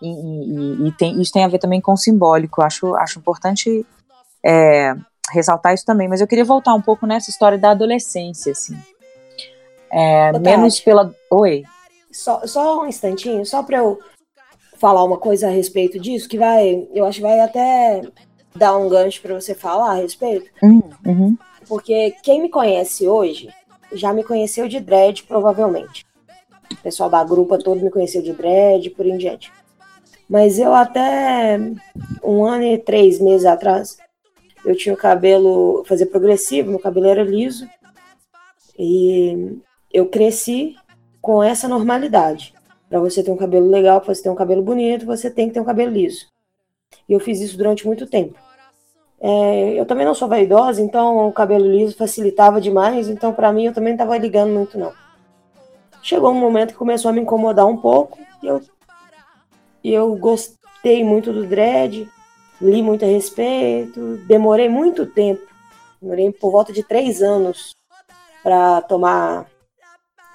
E, 0.00 0.06
e, 0.08 0.86
e 0.86 0.92
tem, 0.92 1.20
isso 1.20 1.32
tem 1.32 1.44
a 1.44 1.48
ver 1.48 1.58
também 1.58 1.80
com 1.80 1.94
o 1.94 1.96
simbólico. 1.96 2.62
Acho, 2.62 2.94
acho 2.94 3.18
importante 3.18 3.84
é, 4.40 4.94
ressaltar 5.32 5.74
isso 5.74 5.84
também. 5.84 6.06
Mas 6.06 6.20
eu 6.20 6.28
queria 6.28 6.44
voltar 6.44 6.74
um 6.74 6.82
pouco 6.82 7.08
nessa 7.08 7.28
história 7.28 7.58
da 7.58 7.72
adolescência, 7.72 8.52
assim. 8.52 8.78
É, 9.90 10.38
menos 10.38 10.78
pela. 10.78 11.12
Oi. 11.28 11.64
Só, 12.12 12.46
só 12.46 12.82
um 12.82 12.86
instantinho, 12.86 13.44
só 13.44 13.64
para 13.64 13.78
eu 13.78 13.98
falar 14.78 15.04
uma 15.04 15.18
coisa 15.18 15.48
a 15.48 15.50
respeito 15.50 15.98
disso, 15.98 16.28
que 16.28 16.38
vai, 16.38 16.86
eu 16.94 17.04
acho 17.04 17.18
que 17.18 17.22
vai 17.22 17.40
até 17.40 18.02
dar 18.54 18.76
um 18.76 18.88
gancho 18.88 19.20
para 19.20 19.34
você 19.34 19.54
falar 19.54 19.92
a 19.92 19.94
respeito. 19.94 20.50
Uhum, 20.62 20.82
uhum. 21.06 21.38
Porque 21.68 22.14
quem 22.22 22.40
me 22.40 22.48
conhece 22.48 23.08
hoje 23.08 23.48
já 23.92 24.12
me 24.12 24.24
conheceu 24.24 24.68
de 24.68 24.80
dread, 24.80 25.22
provavelmente. 25.24 26.04
O 26.72 26.76
pessoal 26.82 27.08
da 27.08 27.22
grupa 27.22 27.58
todo 27.58 27.82
me 27.82 27.90
conheceu 27.90 28.22
de 28.22 28.32
dread, 28.32 28.90
por 28.90 29.06
em 29.06 29.16
diante. 29.16 29.52
Mas 30.28 30.58
eu 30.58 30.74
até 30.74 31.58
um 32.22 32.44
ano 32.44 32.64
e 32.64 32.78
três 32.78 33.20
meses 33.20 33.46
atrás, 33.46 33.96
eu 34.64 34.76
tinha 34.76 34.94
o 34.94 34.98
cabelo, 34.98 35.84
fazer 35.86 36.06
progressivo, 36.06 36.70
meu 36.70 36.80
cabelo 36.80 37.06
era 37.06 37.22
liso. 37.22 37.68
E 38.78 39.58
eu 39.92 40.06
cresci 40.06 40.76
com 41.20 41.42
essa 41.42 41.68
normalidade. 41.68 42.55
Para 42.88 43.00
você 43.00 43.22
ter 43.22 43.30
um 43.30 43.36
cabelo 43.36 43.68
legal, 43.68 44.00
para 44.00 44.14
você 44.14 44.22
ter 44.22 44.30
um 44.30 44.34
cabelo 44.34 44.62
bonito, 44.62 45.06
você 45.06 45.30
tem 45.30 45.48
que 45.48 45.54
ter 45.54 45.60
um 45.60 45.64
cabelo 45.64 45.92
liso. 45.92 46.26
E 47.08 47.12
eu 47.12 47.20
fiz 47.20 47.40
isso 47.40 47.56
durante 47.56 47.86
muito 47.86 48.06
tempo. 48.06 48.38
É, 49.18 49.72
eu 49.80 49.86
também 49.86 50.04
não 50.04 50.14
sou 50.14 50.28
vaidosa, 50.28 50.82
então 50.82 51.28
o 51.28 51.32
cabelo 51.32 51.66
liso 51.66 51.96
facilitava 51.96 52.60
demais, 52.60 53.08
então 53.08 53.32
para 53.32 53.52
mim 53.52 53.66
eu 53.66 53.72
também 53.72 53.94
não 53.94 53.96
estava 53.96 54.18
ligando 54.18 54.52
muito 54.52 54.78
não. 54.78 54.92
Chegou 56.02 56.30
um 56.30 56.38
momento 56.38 56.72
que 56.72 56.78
começou 56.78 57.08
a 57.08 57.12
me 57.12 57.20
incomodar 57.20 57.66
um 57.66 57.76
pouco 57.76 58.18
e 58.42 58.46
eu, 58.46 58.60
e 59.82 59.92
eu 59.92 60.14
gostei 60.16 61.02
muito 61.02 61.32
do 61.32 61.46
dread, 61.46 62.08
li 62.60 62.82
muito 62.82 63.04
a 63.04 63.08
respeito, 63.08 64.18
demorei 64.26 64.68
muito 64.68 65.06
tempo, 65.06 65.42
demorei 66.00 66.30
por 66.32 66.52
volta 66.52 66.72
de 66.72 66.82
três 66.82 67.22
anos 67.22 67.74
para 68.42 68.82
tomar 68.82 69.46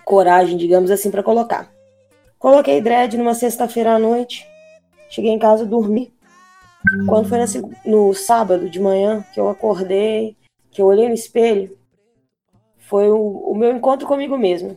coragem, 0.03 0.57
digamos 0.57 0.91
assim, 0.91 1.09
para 1.09 1.23
colocar. 1.23 1.70
Coloquei 2.41 2.81
dread 2.81 3.15
numa 3.17 3.35
sexta-feira 3.35 3.93
à 3.93 3.99
noite, 3.99 4.47
cheguei 5.11 5.29
em 5.29 5.37
casa, 5.37 5.63
dormi. 5.63 6.11
Quando 7.07 7.29
foi 7.29 7.37
no 7.85 8.15
sábado 8.15 8.67
de 8.67 8.79
manhã 8.79 9.23
que 9.31 9.39
eu 9.39 9.47
acordei, 9.47 10.35
que 10.71 10.81
eu 10.81 10.87
olhei 10.87 11.07
no 11.07 11.13
espelho, 11.13 11.77
foi 12.79 13.07
o, 13.11 13.21
o 13.21 13.55
meu 13.55 13.71
encontro 13.71 14.07
comigo 14.07 14.39
mesmo. 14.39 14.75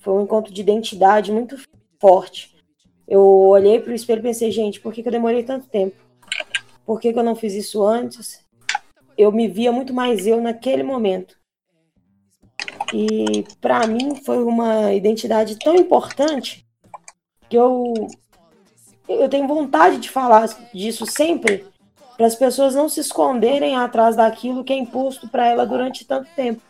Foi 0.00 0.12
um 0.12 0.24
encontro 0.24 0.52
de 0.52 0.60
identidade 0.60 1.32
muito 1.32 1.56
forte. 1.98 2.54
Eu 3.08 3.22
olhei 3.22 3.80
para 3.80 3.92
o 3.92 3.94
espelho 3.94 4.18
e 4.18 4.22
pensei, 4.22 4.50
gente, 4.50 4.78
por 4.78 4.92
que, 4.92 5.02
que 5.02 5.08
eu 5.08 5.12
demorei 5.12 5.42
tanto 5.42 5.70
tempo? 5.70 5.96
Por 6.84 7.00
que, 7.00 7.14
que 7.14 7.18
eu 7.18 7.24
não 7.24 7.34
fiz 7.34 7.54
isso 7.54 7.82
antes? 7.82 8.44
Eu 9.16 9.32
me 9.32 9.48
via 9.48 9.72
muito 9.72 9.94
mais 9.94 10.26
eu 10.26 10.38
naquele 10.38 10.82
momento. 10.82 11.34
E 12.92 13.42
para 13.58 13.86
mim 13.86 14.16
foi 14.16 14.44
uma 14.44 14.92
identidade 14.92 15.58
tão 15.58 15.76
importante 15.76 16.65
que 17.48 17.56
eu 17.56 17.92
eu 19.08 19.28
tenho 19.28 19.46
vontade 19.46 19.98
de 19.98 20.10
falar 20.10 20.48
disso 20.74 21.06
sempre, 21.06 21.64
para 22.16 22.26
as 22.26 22.34
pessoas 22.34 22.74
não 22.74 22.88
se 22.88 23.00
esconderem 23.00 23.76
atrás 23.76 24.16
daquilo 24.16 24.64
que 24.64 24.72
é 24.72 24.76
imposto 24.76 25.28
para 25.28 25.46
ela 25.46 25.66
durante 25.66 26.04
tanto 26.04 26.28
tempo. 26.34 26.60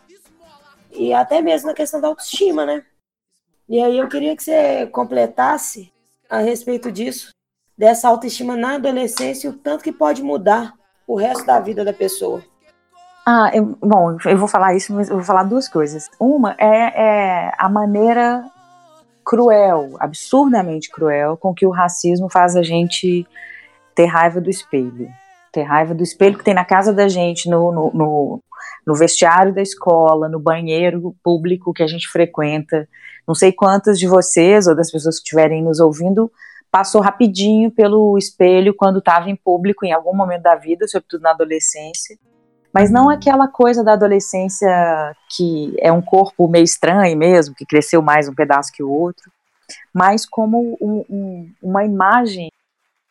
E 0.91 1.13
até 1.13 1.41
mesmo 1.41 1.67
na 1.67 1.73
questão 1.73 1.99
da 1.99 2.07
autoestima, 2.07 2.65
né? 2.65 2.85
E 3.67 3.81
aí 3.81 3.97
eu 3.97 4.07
queria 4.07 4.35
que 4.35 4.43
você 4.43 4.87
completasse 4.87 5.91
a 6.29 6.39
respeito 6.39 6.91
disso, 6.91 7.31
dessa 7.77 8.07
autoestima 8.07 8.55
na 8.55 8.75
adolescência 8.75 9.47
e 9.47 9.49
o 9.49 9.57
tanto 9.57 9.83
que 9.83 9.91
pode 9.91 10.21
mudar 10.21 10.73
o 11.05 11.15
resto 11.15 11.45
da 11.45 11.59
vida 11.59 11.83
da 11.83 11.93
pessoa. 11.93 12.43
Ah, 13.25 13.51
eu, 13.53 13.77
bom, 13.81 14.17
eu 14.25 14.37
vou 14.37 14.47
falar 14.47 14.73
isso, 14.75 14.93
mas 14.93 15.09
eu 15.09 15.17
vou 15.17 15.25
falar 15.25 15.43
duas 15.43 15.67
coisas. 15.67 16.09
Uma 16.19 16.55
é, 16.57 17.47
é 17.47 17.51
a 17.57 17.67
maneira 17.67 18.49
cruel, 19.27 19.97
absurdamente 19.99 20.89
cruel, 20.89 21.35
com 21.35 21.53
que 21.53 21.65
o 21.65 21.69
racismo 21.69 22.29
faz 22.29 22.55
a 22.55 22.63
gente 22.63 23.27
ter 23.93 24.05
raiva 24.05 24.39
do 24.39 24.49
espelho. 24.49 25.09
Ter 25.51 25.63
raiva 25.63 25.93
do 25.93 26.01
espelho 26.01 26.37
que 26.37 26.45
tem 26.45 26.53
na 26.53 26.63
casa 26.63 26.93
da 26.93 27.09
gente, 27.09 27.49
no, 27.49 27.69
no, 27.73 27.91
no, 27.93 28.43
no 28.85 28.95
vestiário 28.95 29.53
da 29.53 29.61
escola, 29.61 30.29
no 30.29 30.39
banheiro 30.39 31.13
público 31.21 31.73
que 31.73 31.83
a 31.83 31.87
gente 31.87 32.07
frequenta. 32.07 32.87
Não 33.27 33.35
sei 33.35 33.51
quantas 33.51 33.99
de 33.99 34.07
vocês 34.07 34.65
ou 34.65 34.73
das 34.73 34.89
pessoas 34.89 35.17
que 35.17 35.23
estiverem 35.23 35.61
nos 35.61 35.81
ouvindo 35.81 36.31
passou 36.71 37.01
rapidinho 37.01 37.69
pelo 37.69 38.17
espelho 38.17 38.73
quando 38.73 38.99
estava 38.99 39.29
em 39.29 39.35
público 39.35 39.85
em 39.85 39.91
algum 39.91 40.15
momento 40.15 40.43
da 40.43 40.55
vida, 40.55 40.87
sobretudo 40.87 41.21
na 41.21 41.31
adolescência. 41.31 42.17
Mas 42.79 42.91
não 42.91 43.09
aquela 43.09 43.47
coisa 43.47 43.83
da 43.83 43.93
adolescência 43.93 44.69
que 45.35 45.75
é 45.79 45.91
um 45.91 45.99
corpo 45.99 46.47
meio 46.47 46.63
estranho 46.63 47.17
mesmo, 47.17 47.55
que 47.55 47.65
cresceu 47.65 48.03
mais 48.03 48.29
um 48.29 48.35
pedaço 48.35 48.71
que 48.71 48.83
o 48.83 48.91
outro, 48.91 49.31
mas 49.91 50.27
como 50.27 50.77
um, 50.79 51.03
um, 51.09 51.51
uma 51.59 51.83
imagem 51.83 52.51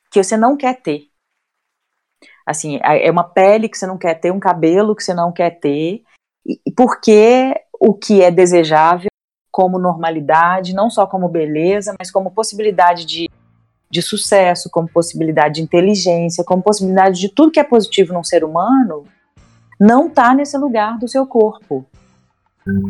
que 0.09 0.23
você 0.23 0.37
não 0.37 0.57
quer 0.57 0.81
ter. 0.81 1.09
Assim, 2.47 2.79
é 2.81 3.11
uma 3.11 3.25
pele 3.25 3.69
que 3.69 3.77
você 3.77 3.89
não 3.89 3.99
quer 3.99 4.14
ter, 4.14 4.31
um 4.31 4.39
cabelo 4.39 4.95
que 4.95 5.03
você 5.03 5.12
não 5.12 5.33
quer 5.33 5.59
ter, 5.59 6.05
porque 6.77 7.53
o 7.73 7.93
que 7.93 8.23
é 8.23 8.31
desejável 8.31 9.11
como 9.51 9.81
normalidade, 9.81 10.77
não 10.77 10.89
só 10.89 11.09
como 11.09 11.29
beleza, 11.29 11.93
mas 11.99 12.09
como 12.09 12.31
possibilidade 12.31 13.05
de, 13.05 13.29
de 13.91 14.01
sucesso, 14.01 14.71
como 14.71 14.89
possibilidade 14.89 15.57
de 15.57 15.62
inteligência, 15.62 16.45
como 16.45 16.62
possibilidade 16.62 17.19
de 17.19 17.29
tudo 17.29 17.51
que 17.51 17.59
é 17.59 17.64
positivo 17.64 18.14
num 18.14 18.23
ser 18.23 18.45
humano, 18.45 19.05
não 19.79 20.09
está 20.09 20.35
nesse 20.35 20.57
lugar 20.57 20.99
do 20.99 21.09
seu 21.09 21.27
corpo. 21.27 21.87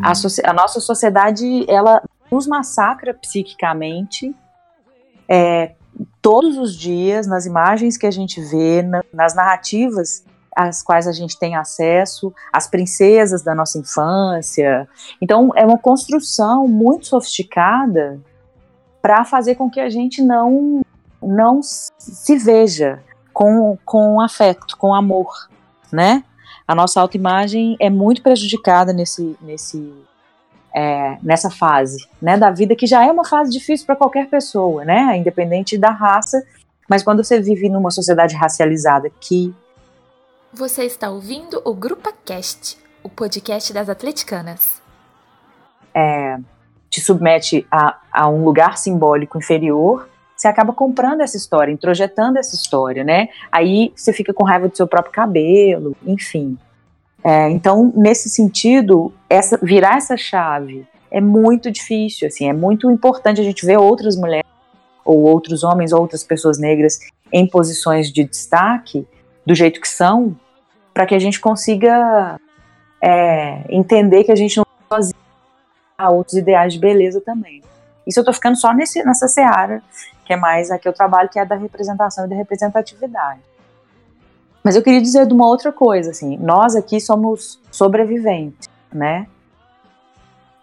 A, 0.03 0.12
a, 0.51 0.53
nossa 0.53 0.80
sociedade, 0.80 1.64
ela 1.68 2.03
nos 2.30 2.47
massacra 2.47 3.12
psiquicamente 3.12 4.34
é, 5.28 5.72
todos 6.22 6.57
os 6.57 6.74
dias, 6.74 7.26
nas 7.26 7.47
imagens 7.47 7.97
que 7.97 8.07
a 8.07 8.11
gente 8.11 8.41
vê, 8.41 8.82
na, 8.82 9.03
nas 9.12 9.34
narrativas 9.34 10.24
às 10.55 10.82
quais 10.82 11.07
a 11.07 11.12
gente 11.12 11.39
tem 11.39 11.55
acesso, 11.55 12.32
as 12.51 12.66
princesas 12.66 13.43
da 13.43 13.55
nossa 13.55 13.78
infância. 13.78 14.89
Então, 15.20 15.53
é 15.55 15.66
uma 15.66 15.76
construção 15.76 16.66
muito 16.66 17.07
sofisticada 17.07 18.18
para 19.03 19.22
fazer 19.24 19.57
com 19.57 19.70
que 19.70 19.78
a 19.78 19.91
gente 19.91 20.22
não, 20.22 20.80
não 21.22 21.61
se 21.62 22.39
veja 22.39 23.03
com, 23.34 23.76
com 23.84 24.18
afeto, 24.18 24.78
com 24.78 24.95
amor, 24.95 25.30
né? 25.93 26.24
A 26.67 26.75
nossa 26.75 27.01
autoimagem 27.01 27.77
é 27.79 27.89
muito 27.89 28.23
prejudicada 28.23 28.93
nesse, 28.93 29.37
nesse, 29.41 29.93
é, 30.75 31.17
nessa 31.23 31.51
fase 31.51 32.09
né, 32.21 32.37
da 32.37 32.51
vida, 32.51 32.75
que 32.75 32.87
já 32.87 33.05
é 33.05 33.11
uma 33.11 33.25
fase 33.25 33.51
difícil 33.51 33.87
para 33.87 33.97
qualquer 33.97 34.29
pessoa, 34.29 34.85
né, 34.85 35.17
independente 35.17 35.79
da 35.79 35.91
raça, 35.91 36.45
mas 36.89 37.03
quando 37.03 37.23
você 37.23 37.41
vive 37.41 37.69
numa 37.69 37.91
sociedade 37.91 38.35
racializada 38.35 39.11
que 39.21 39.55
Você 40.53 40.85
está 40.85 41.11
ouvindo 41.11 41.61
o 41.64 41.75
Grupa 41.75 42.12
Cast, 42.25 42.79
o 43.03 43.09
podcast 43.09 43.73
das 43.73 43.89
atleticanas. 43.89 44.83
É, 45.95 46.39
te 46.91 47.01
submete 47.01 47.67
a, 47.71 47.99
a 48.12 48.29
um 48.29 48.45
lugar 48.45 48.77
simbólico 48.79 49.39
inferior, 49.39 50.09
você 50.37 50.49
acaba 50.49 50.72
comprando 50.72 51.22
essa 51.22 51.37
história, 51.37 51.72
introjetando 51.72 52.39
essa 52.39 52.55
história, 52.55 53.03
né? 53.03 53.28
Aí 53.51 53.93
você 53.97 54.12
fica 54.12 54.34
com 54.34 54.45
raiva 54.45 54.68
do 54.68 54.76
seu 54.76 54.87
próprio 54.87 55.12
cabelo, 55.12 55.97
enfim. 56.07 56.59
É, 57.24 57.49
então, 57.51 57.93
nesse 57.97 58.28
sentido, 58.28 59.12
essa, 59.28 59.59
virar 59.62 59.97
essa 59.97 60.16
chave 60.16 60.87
é 61.11 61.20
muito 61.20 61.70
difícil, 61.70 62.28
assim, 62.28 62.49
é 62.49 62.53
muito 62.53 62.91
importante 62.91 63.41
a 63.41 63.45
gente 63.45 63.64
ver 63.64 63.78
outras 63.78 64.16
mulheres 64.16 64.47
ou 65.05 65.22
outros 65.22 65.62
homens, 65.62 65.93
ou 65.93 66.01
outras 66.01 66.22
pessoas 66.24 66.59
negras 66.59 66.99
em 67.32 67.47
posições 67.47 68.12
de 68.12 68.24
destaque 68.24 69.07
do 69.47 69.55
jeito 69.55 69.80
que 69.80 69.89
são, 69.89 70.37
para 70.93 71.07
que 71.07 71.14
a 71.14 71.18
gente 71.18 71.41
consiga 71.41 72.39
é, 73.01 73.64
entender 73.70 74.24
que 74.24 74.32
a 74.32 74.37
gente 74.37 74.57
não 74.57 74.66
sozinho 74.89 75.16
há 75.97 76.11
outros 76.11 76.37
ideais 76.37 76.72
de 76.72 76.78
beleza 76.78 77.20
também. 77.20 77.62
Isso 78.07 78.18
eu 78.18 78.22
estou 78.22 78.34
ficando 78.34 78.57
só 78.57 78.72
nesse, 78.72 79.02
nessa 79.04 79.26
seara, 79.26 79.82
que 80.24 80.32
é 80.32 80.36
mais 80.36 80.70
a 80.70 80.78
que 80.78 80.88
eu 80.88 80.92
trabalho, 80.92 81.28
que 81.28 81.38
é 81.38 81.44
da 81.44 81.57
representação 81.57 82.26
e 82.26 82.28
da 82.28 82.36
representatividade. 82.36 83.40
Mas 84.62 84.76
eu 84.76 84.82
queria 84.82 85.00
dizer 85.00 85.26
de 85.26 85.32
uma 85.32 85.46
outra 85.46 85.72
coisa, 85.72 86.11
assim, 86.11 86.36
nós 86.38 86.74
aqui 86.74 87.00
somos 87.00 87.61
sobreviventes, 87.70 88.68
né? 88.92 89.26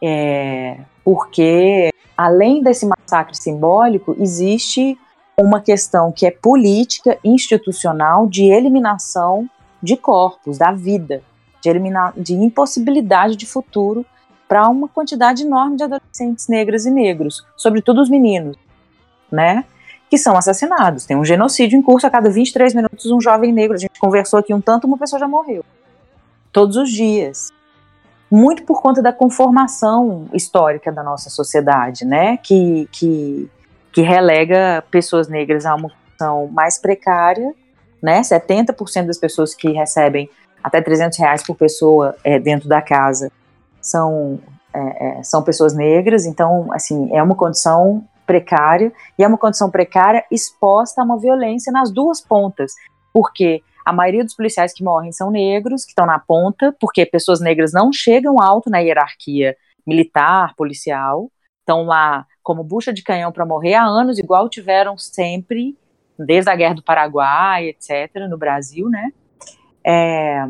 É, 0.02 0.78
porque 1.04 1.90
além 2.18 2.62
desse 2.62 2.86
massacre 2.86 3.36
simbólico, 3.36 4.16
existe 4.20 4.98
uma 5.38 5.62
questão 5.62 6.12
que 6.12 6.26
é 6.26 6.32
política, 6.32 7.18
institucional, 7.24 8.28
de 8.28 8.46
eliminação 8.46 9.50
de 9.82 9.98
corpos, 9.98 10.58
da 10.58 10.72
vida, 10.72 11.22
de, 11.62 11.70
eliminar, 11.70 12.14
de 12.16 12.34
impossibilidade 12.34 13.36
de 13.36 13.46
futuro 13.46 14.06
para 14.54 14.70
uma 14.70 14.88
quantidade 14.88 15.42
enorme 15.42 15.78
de 15.78 15.84
adolescentes 15.84 16.48
negras 16.48 16.86
e 16.86 16.92
negros, 16.92 17.44
sobretudo 17.58 18.04
os 18.04 18.08
meninos, 18.08 18.56
né? 19.32 19.66
Que 20.12 20.16
são 20.16 20.38
assassinados. 20.38 21.08
Tem 21.08 21.18
um 21.18 21.26
genocídio 21.26 21.76
em 21.76 21.82
curso 21.82 22.06
a 22.06 22.10
cada 22.12 22.30
23 22.30 22.76
minutos, 22.76 23.10
um 23.10 23.20
jovem 23.20 23.52
negro. 23.52 23.76
A 23.76 23.80
gente 23.80 24.00
conversou 24.00 24.38
aqui 24.38 24.54
um 24.54 24.62
tanto, 24.62 24.86
uma 24.86 24.96
pessoa 24.96 25.20
já 25.20 25.28
morreu. 25.28 25.66
Todos 26.52 26.78
os 26.78 26.92
dias 26.92 27.52
muito 28.30 28.62
por 28.62 28.80
conta 28.80 29.02
da 29.02 29.12
conformação 29.12 30.28
histórica 30.36 30.92
da 30.92 31.02
nossa 31.02 31.32
sociedade, 31.32 32.06
né, 32.06 32.38
que, 32.38 32.88
que, 32.92 33.50
que 33.92 34.02
relega 34.04 34.84
pessoas 34.92 35.28
negras 35.28 35.66
a 35.66 35.74
uma 35.74 35.90
condição 35.90 36.48
mais 36.52 36.78
precária, 36.78 37.56
né, 38.00 38.22
70% 38.22 39.08
das 39.08 39.18
pessoas 39.18 39.56
que 39.56 39.72
recebem 39.72 40.30
até 40.64 40.80
300 40.80 41.18
reais 41.18 41.42
por 41.42 41.56
pessoa 41.56 42.16
é, 42.24 42.38
dentro 42.38 42.70
da 42.70 42.84
casa 42.84 43.32
são, 43.84 44.40
é, 44.74 45.20
é, 45.20 45.24
são 45.24 45.44
pessoas 45.44 45.76
negras, 45.76 46.26
então, 46.26 46.72
assim, 46.74 47.10
é 47.16 47.22
uma 47.22 47.36
condição 47.36 48.04
precária, 48.26 48.92
e 49.20 49.24
é 49.24 49.28
uma 49.28 49.38
condição 49.38 49.70
precária 49.70 50.26
exposta 50.32 51.02
a 51.02 51.06
uma 51.06 51.20
violência 51.20 51.72
nas 51.72 51.92
duas 51.92 52.22
pontas, 52.22 52.72
porque 53.14 53.62
a 53.86 53.92
maioria 53.92 54.24
dos 54.24 54.34
policiais 54.34 54.74
que 54.74 54.84
morrem 54.84 55.12
são 55.12 55.30
negros, 55.30 55.84
que 55.84 55.92
estão 55.92 56.06
na 56.06 56.18
ponta, 56.18 56.76
porque 56.80 57.06
pessoas 57.06 57.42
negras 57.42 57.74
não 57.74 57.92
chegam 57.92 58.42
alto 58.42 58.70
na 58.70 58.80
hierarquia 58.80 59.56
militar, 59.86 60.56
policial, 60.56 61.30
estão 61.60 61.84
lá 61.86 62.26
como 62.42 62.64
bucha 62.64 62.94
de 62.94 63.04
canhão 63.04 63.32
para 63.32 63.46
morrer 63.46 63.76
há 63.76 63.84
anos, 63.84 64.18
igual 64.18 64.50
tiveram 64.50 64.98
sempre, 64.98 65.78
desde 66.18 66.50
a 66.50 66.56
Guerra 66.56 66.76
do 66.76 66.84
Paraguai, 66.84 67.68
etc., 67.70 68.28
no 68.30 68.38
Brasil, 68.38 68.90
né? 68.90 69.12
É, 69.86 70.46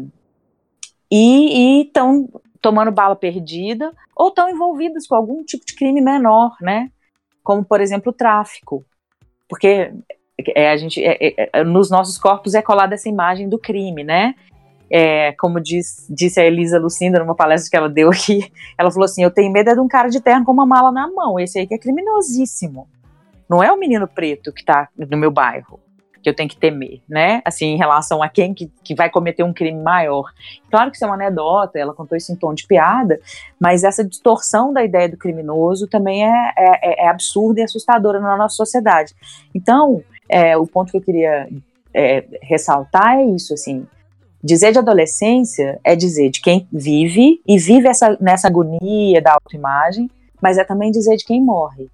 e 1.11 1.81
estão 1.83 2.27
tomando 2.63 2.91
bala 2.91 3.15
perdida 3.15 3.91
ou 4.15 4.29
estão 4.29 4.49
envolvidas 4.49 5.05
com 5.05 5.15
algum 5.15 5.43
tipo 5.43 5.65
de 5.65 5.75
crime 5.75 5.99
menor, 5.99 6.55
né? 6.61 6.89
Como, 7.43 7.63
por 7.63 7.81
exemplo, 7.81 8.11
o 8.11 8.15
tráfico. 8.15 8.85
Porque 9.49 9.93
é, 10.55 10.71
a 10.71 10.77
gente, 10.77 11.03
é, 11.03 11.17
é, 11.19 11.49
é, 11.51 11.63
nos 11.65 11.91
nossos 11.91 12.17
corpos 12.17 12.55
é 12.55 12.61
colada 12.61 12.95
essa 12.95 13.09
imagem 13.09 13.49
do 13.49 13.59
crime, 13.59 14.05
né? 14.05 14.33
É, 14.89 15.33
como 15.33 15.59
diz, 15.59 16.07
disse 16.09 16.39
a 16.39 16.45
Elisa 16.45 16.79
Lucinda 16.79 17.19
numa 17.19 17.35
palestra 17.35 17.69
que 17.69 17.75
ela 17.75 17.89
deu 17.89 18.09
aqui, 18.09 18.49
ela 18.79 18.89
falou 18.89 19.05
assim: 19.05 19.23
Eu 19.23 19.31
tenho 19.31 19.51
medo 19.51 19.69
é 19.69 19.73
de 19.73 19.81
um 19.81 19.87
cara 19.87 20.07
de 20.07 20.21
terno 20.21 20.45
com 20.45 20.53
uma 20.53 20.65
mala 20.65 20.91
na 20.91 21.11
mão, 21.11 21.37
esse 21.37 21.59
aí 21.59 21.67
que 21.67 21.73
é 21.73 21.77
criminosíssimo. 21.77 22.87
Não 23.49 23.61
é 23.61 23.69
o 23.71 23.77
menino 23.77 24.07
preto 24.07 24.53
que 24.53 24.61
está 24.61 24.87
no 24.97 25.17
meu 25.17 25.29
bairro 25.29 25.82
que 26.23 26.29
eu 26.29 26.33
tenho 26.33 26.49
que 26.49 26.55
temer, 26.55 27.01
né? 27.07 27.41
Assim, 27.43 27.65
em 27.67 27.77
relação 27.77 28.23
a 28.23 28.29
quem 28.29 28.53
que, 28.53 28.71
que 28.81 28.95
vai 28.95 29.09
cometer 29.09 29.43
um 29.43 29.53
crime 29.53 29.81
maior. 29.81 30.31
Claro 30.71 30.89
que 30.89 30.95
isso 30.95 31.03
é 31.03 31.07
uma 31.07 31.15
anedota, 31.15 31.77
ela 31.77 31.93
contou 31.93 32.17
isso 32.17 32.31
em 32.31 32.35
tom 32.35 32.53
de 32.53 32.65
piada, 32.65 33.19
mas 33.59 33.83
essa 33.83 34.03
distorção 34.03 34.71
da 34.71 34.83
ideia 34.83 35.09
do 35.09 35.17
criminoso 35.17 35.87
também 35.87 36.25
é, 36.25 36.53
é, 36.57 37.05
é 37.05 37.07
absurda 37.09 37.59
e 37.59 37.63
assustadora 37.63 38.21
na 38.21 38.37
nossa 38.37 38.55
sociedade. 38.55 39.13
Então, 39.53 40.01
é, 40.29 40.55
o 40.55 40.65
ponto 40.65 40.91
que 40.91 40.97
eu 40.97 41.01
queria 41.01 41.49
é, 41.93 42.25
ressaltar 42.41 43.17
é 43.17 43.25
isso, 43.25 43.53
assim, 43.53 43.85
dizer 44.41 44.71
de 44.71 44.79
adolescência 44.79 45.79
é 45.83 45.95
dizer 45.95 46.29
de 46.29 46.41
quem 46.41 46.67
vive 46.71 47.41
e 47.45 47.57
vive 47.57 47.87
essa, 47.87 48.17
nessa 48.19 48.47
agonia 48.47 49.21
da 49.21 49.33
autoimagem, 49.33 50.09
mas 50.41 50.57
é 50.57 50.63
também 50.63 50.89
dizer 50.89 51.17
de 51.17 51.25
quem 51.25 51.41
morre. 51.41 51.89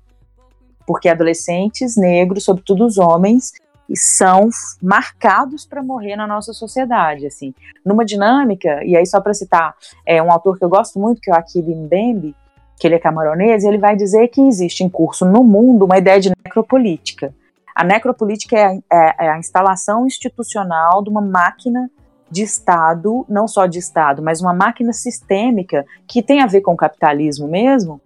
Porque 0.85 1.09
adolescentes 1.09 1.95
negros, 1.95 2.43
sobretudo 2.43 2.85
os 2.85 2.97
homens, 2.97 3.51
são 3.95 4.49
marcados 4.81 5.65
para 5.65 5.81
morrer 5.81 6.15
na 6.15 6.27
nossa 6.27 6.53
sociedade, 6.53 7.25
assim, 7.25 7.53
numa 7.85 8.05
dinâmica, 8.05 8.83
e 8.83 8.95
aí 8.95 9.05
só 9.05 9.19
para 9.19 9.33
citar 9.33 9.75
é, 10.05 10.21
um 10.21 10.31
autor 10.31 10.57
que 10.57 10.63
eu 10.63 10.69
gosto 10.69 10.99
muito, 10.99 11.21
que 11.21 11.29
é 11.29 11.33
o 11.33 11.37
Akili 11.37 11.75
Mbembe, 11.75 12.35
que 12.79 12.87
ele 12.87 12.95
é 12.95 12.99
camaronês, 12.99 13.63
ele 13.63 13.77
vai 13.77 13.95
dizer 13.95 14.29
que 14.29 14.41
existe 14.41 14.83
em 14.83 14.89
curso 14.89 15.25
no 15.25 15.43
mundo 15.43 15.85
uma 15.85 15.97
ideia 15.97 16.19
de 16.19 16.31
necropolítica. 16.45 17.33
A 17.75 17.83
necropolítica 17.83 18.57
é, 18.57 18.79
é, 18.91 19.25
é 19.25 19.29
a 19.29 19.37
instalação 19.37 20.05
institucional 20.05 21.03
de 21.03 21.09
uma 21.09 21.21
máquina 21.21 21.89
de 22.31 22.43
Estado, 22.43 23.25
não 23.27 23.47
só 23.47 23.65
de 23.65 23.79
Estado, 23.79 24.21
mas 24.21 24.39
uma 24.39 24.53
máquina 24.53 24.93
sistêmica 24.93 25.85
que 26.07 26.21
tem 26.21 26.41
a 26.41 26.45
ver 26.45 26.61
com 26.61 26.73
o 26.73 26.77
capitalismo 26.77 27.47
mesmo, 27.47 27.99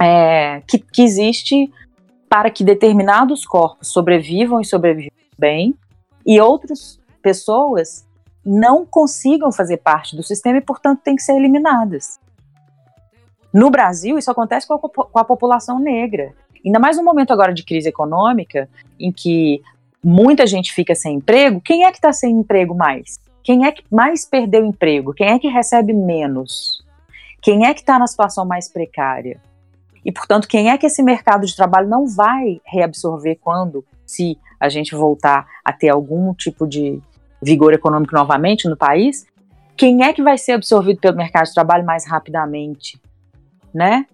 é, 0.00 0.62
que, 0.66 0.78
que, 0.78 1.02
existe 1.02 1.70
para 2.28 2.50
que 2.50 2.64
determinados 2.64 3.46
corpos 3.46 3.88
sobrevivam 3.88 4.60
e 4.60 4.64
sobrevivam 4.64 5.16
bem, 5.38 5.74
e 6.26 6.40
outras 6.40 7.00
pessoas 7.22 8.06
não 8.44 8.84
consigam 8.84 9.52
fazer 9.52 9.78
parte 9.78 10.16
do 10.16 10.22
sistema 10.22 10.58
e, 10.58 10.62
portanto, 10.62 11.00
têm 11.02 11.16
que 11.16 11.22
ser 11.22 11.36
eliminadas. 11.36 12.18
No 13.52 13.70
Brasil, 13.70 14.18
isso 14.18 14.30
acontece 14.30 14.66
com 14.66 14.74
a, 14.74 14.78
com 14.78 15.18
a 15.18 15.24
população 15.24 15.78
negra. 15.78 16.34
Ainda 16.64 16.78
mais 16.78 16.96
no 16.96 17.04
momento 17.04 17.32
agora 17.32 17.54
de 17.54 17.64
crise 17.64 17.88
econômica, 17.88 18.68
em 18.98 19.12
que 19.12 19.62
muita 20.02 20.46
gente 20.46 20.72
fica 20.72 20.94
sem 20.94 21.16
emprego, 21.16 21.60
quem 21.60 21.84
é 21.84 21.90
que 21.90 21.98
está 21.98 22.12
sem 22.12 22.32
emprego 22.32 22.74
mais? 22.74 23.18
Quem 23.42 23.64
é 23.64 23.72
que 23.72 23.82
mais 23.90 24.26
perdeu 24.26 24.64
emprego? 24.64 25.14
Quem 25.14 25.28
é 25.28 25.38
que 25.38 25.48
recebe 25.48 25.92
menos? 25.92 26.84
Quem 27.40 27.66
é 27.66 27.72
que 27.72 27.80
está 27.80 27.98
na 27.98 28.06
situação 28.06 28.44
mais 28.44 28.70
precária? 28.70 29.40
E, 30.04 30.12
portanto, 30.12 30.48
quem 30.48 30.70
é 30.70 30.78
que 30.78 30.86
esse 30.86 31.02
mercado 31.02 31.46
de 31.46 31.54
trabalho 31.54 31.88
não 31.88 32.06
vai 32.06 32.60
reabsorver 32.64 33.38
quando, 33.40 33.84
se 34.06 34.38
a 34.58 34.68
gente 34.68 34.94
voltar 34.94 35.46
a 35.64 35.72
ter 35.72 35.88
algum 35.88 36.34
tipo 36.34 36.66
de 36.66 37.00
vigor 37.42 37.72
econômico 37.72 38.14
novamente 38.14 38.68
no 38.68 38.76
país? 38.76 39.26
Quem 39.76 40.02
é 40.02 40.12
que 40.12 40.22
vai 40.22 40.36
ser 40.36 40.52
absorvido 40.52 41.00
pelo 41.00 41.16
mercado 41.16 41.46
de 41.46 41.54
trabalho 41.54 41.84
mais 41.84 42.06
rapidamente? 42.06 43.00
Né? 43.72 44.06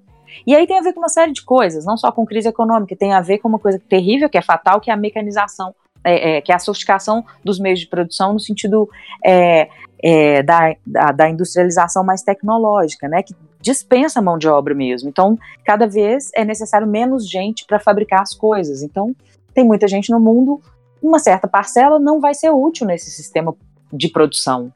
E 0.47 0.55
aí 0.55 0.66
tem 0.66 0.78
a 0.78 0.82
ver 0.82 0.93
com 0.93 1.01
uma 1.01 1.09
série 1.09 1.32
de 1.32 1.43
coisas, 1.43 1.85
não 1.85 1.97
só 1.97 2.11
com 2.11 2.26
crise 2.26 2.49
econômica, 2.49 2.97
tem 2.97 3.12
a 3.12 3.20
ver 3.20 3.39
com 3.39 3.49
uma 3.49 3.59
coisa 3.59 3.80
terrível, 3.89 4.28
que 4.28 4.37
é 4.37 4.43
fatal, 4.43 4.80
que 4.80 4.91
é 4.91 4.95
a 4.95 4.97
mecanização, 4.97 5.74
é, 6.03 6.37
é, 6.37 6.41
que 6.41 6.53
é 6.53 6.55
a 6.55 6.59
sofisticação 6.59 7.24
dos 7.43 7.59
meios 7.59 7.80
de 7.80 7.87
produção 7.87 8.35
no 8.35 8.41
sentido 8.41 8.89
é, 9.24 9.68
é, 10.03 10.43
da, 10.43 10.74
da, 10.87 11.12
da, 11.12 11.30
industrialização 11.30 12.05
mais 12.05 12.22
tecnológica, 12.22 13.09
né, 13.09 13.22
que 13.22 13.35
dispensa 13.65 14.21
mão 14.21 14.37
de 14.37 14.47
obra 14.47 14.75
mesmo. 14.75 15.09
Então, 15.09 15.39
cada 15.65 15.87
vez 15.87 16.31
é 16.35 16.45
necessário 16.45 16.87
menos 16.87 17.29
gente 17.29 17.65
para 17.65 17.81
fabricar 17.81 18.21
as 18.21 18.35
coisas. 18.35 18.83
Então, 18.83 19.17
tem 19.55 19.65
muita 19.65 19.89
gente 19.89 20.12
no 20.12 20.21
mundo, 20.21 20.61
uma 21.03 21.19
certa 21.19 21.49
parcela 21.49 21.99
não 21.99 22.21
vai 22.21 22.35
ser 22.35 22.51
útil 22.51 22.87
nesse 22.87 23.11
sistema 23.11 23.57
de 23.91 24.09
produção 24.09 24.71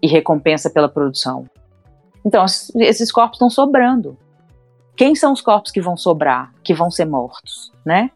e 0.00 0.06
recompensa 0.06 0.70
pela 0.70 0.88
produção. 0.88 1.46
Então, 2.24 2.44
esses 2.76 3.10
corpos 3.10 3.36
estão 3.36 3.50
sobrando 3.50 4.16
quem 4.96 5.14
são 5.14 5.32
os 5.32 5.42
corpos 5.42 5.70
que 5.70 5.80
vão 5.80 5.96
sobrar, 5.96 6.52
que 6.62 6.72
vão 6.72 6.90
ser 6.90 7.04
mortos, 7.04 7.70
né? 7.84 8.10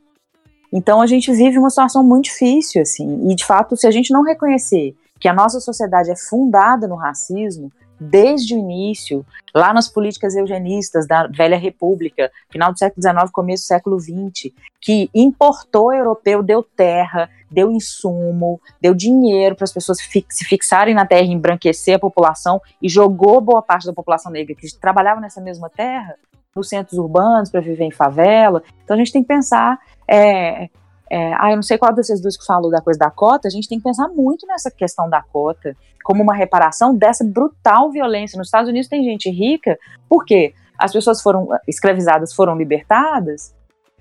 Então 0.72 1.02
a 1.02 1.06
gente 1.06 1.30
vive 1.32 1.58
uma 1.58 1.68
situação 1.68 2.02
muito 2.02 2.24
difícil, 2.24 2.80
assim, 2.80 3.28
e 3.30 3.34
de 3.34 3.44
fato, 3.44 3.76
se 3.76 3.86
a 3.86 3.90
gente 3.90 4.12
não 4.12 4.22
reconhecer 4.22 4.96
que 5.18 5.28
a 5.28 5.34
nossa 5.34 5.60
sociedade 5.60 6.10
é 6.10 6.16
fundada 6.16 6.88
no 6.88 6.94
racismo 6.94 7.70
desde 8.00 8.54
o 8.54 8.58
início, 8.58 9.24
lá 9.54 9.74
nas 9.74 9.88
políticas 9.88 10.34
eugenistas 10.34 11.06
da 11.06 11.26
velha 11.26 11.58
república, 11.58 12.30
final 12.50 12.72
do 12.72 12.78
século 12.78 13.02
XIX, 13.02 13.30
começo 13.30 13.64
do 13.64 13.66
século 13.66 14.00
XX, 14.00 14.52
que 14.80 15.10
importou 15.14 15.92
europeu, 15.92 16.42
deu 16.42 16.62
terra, 16.62 17.28
deu 17.50 17.70
insumo, 17.70 18.60
deu 18.80 18.94
dinheiro 18.94 19.54
para 19.54 19.64
as 19.64 19.72
pessoas 19.72 19.98
se 19.98 20.44
fixarem 20.44 20.94
na 20.94 21.04
terra, 21.04 21.26
embranquecer 21.26 21.96
a 21.96 21.98
população 21.98 22.60
e 22.80 22.88
jogou 22.88 23.40
boa 23.40 23.60
parte 23.60 23.86
da 23.86 23.92
população 23.92 24.32
negra 24.32 24.54
que 24.54 24.66
trabalhava 24.78 25.20
nessa 25.20 25.40
mesma 25.40 25.68
terra 25.68 26.14
nos 26.56 26.68
centros 26.68 26.98
urbanos 26.98 27.50
para 27.50 27.60
viver 27.60 27.84
em 27.84 27.90
favela. 27.90 28.62
Então 28.82 28.94
a 28.94 28.98
gente 28.98 29.12
tem 29.12 29.22
que 29.22 29.28
pensar 29.28 29.78
é, 30.08 30.68
é, 31.10 31.34
ah, 31.34 31.50
eu 31.50 31.56
não 31.56 31.62
sei 31.62 31.76
qual 31.76 31.92
desses 31.92 32.20
dois 32.20 32.36
que 32.36 32.46
falou 32.46 32.70
da 32.70 32.80
coisa 32.80 32.98
da 32.98 33.10
cota, 33.10 33.48
a 33.48 33.50
gente 33.50 33.68
tem 33.68 33.78
que 33.78 33.84
pensar 33.84 34.06
muito 34.08 34.46
nessa 34.46 34.70
questão 34.70 35.10
da 35.10 35.20
cota, 35.20 35.76
como 36.04 36.22
uma 36.22 36.34
reparação 36.34 36.94
dessa 36.94 37.24
brutal 37.24 37.90
violência. 37.90 38.38
Nos 38.38 38.46
Estados 38.46 38.70
Unidos 38.70 38.88
tem 38.88 39.02
gente 39.02 39.28
rica, 39.28 39.76
porque 40.08 40.54
as 40.78 40.92
pessoas 40.92 41.20
foram 41.20 41.48
escravizadas, 41.66 42.32
foram 42.32 42.56
libertadas 42.56 43.52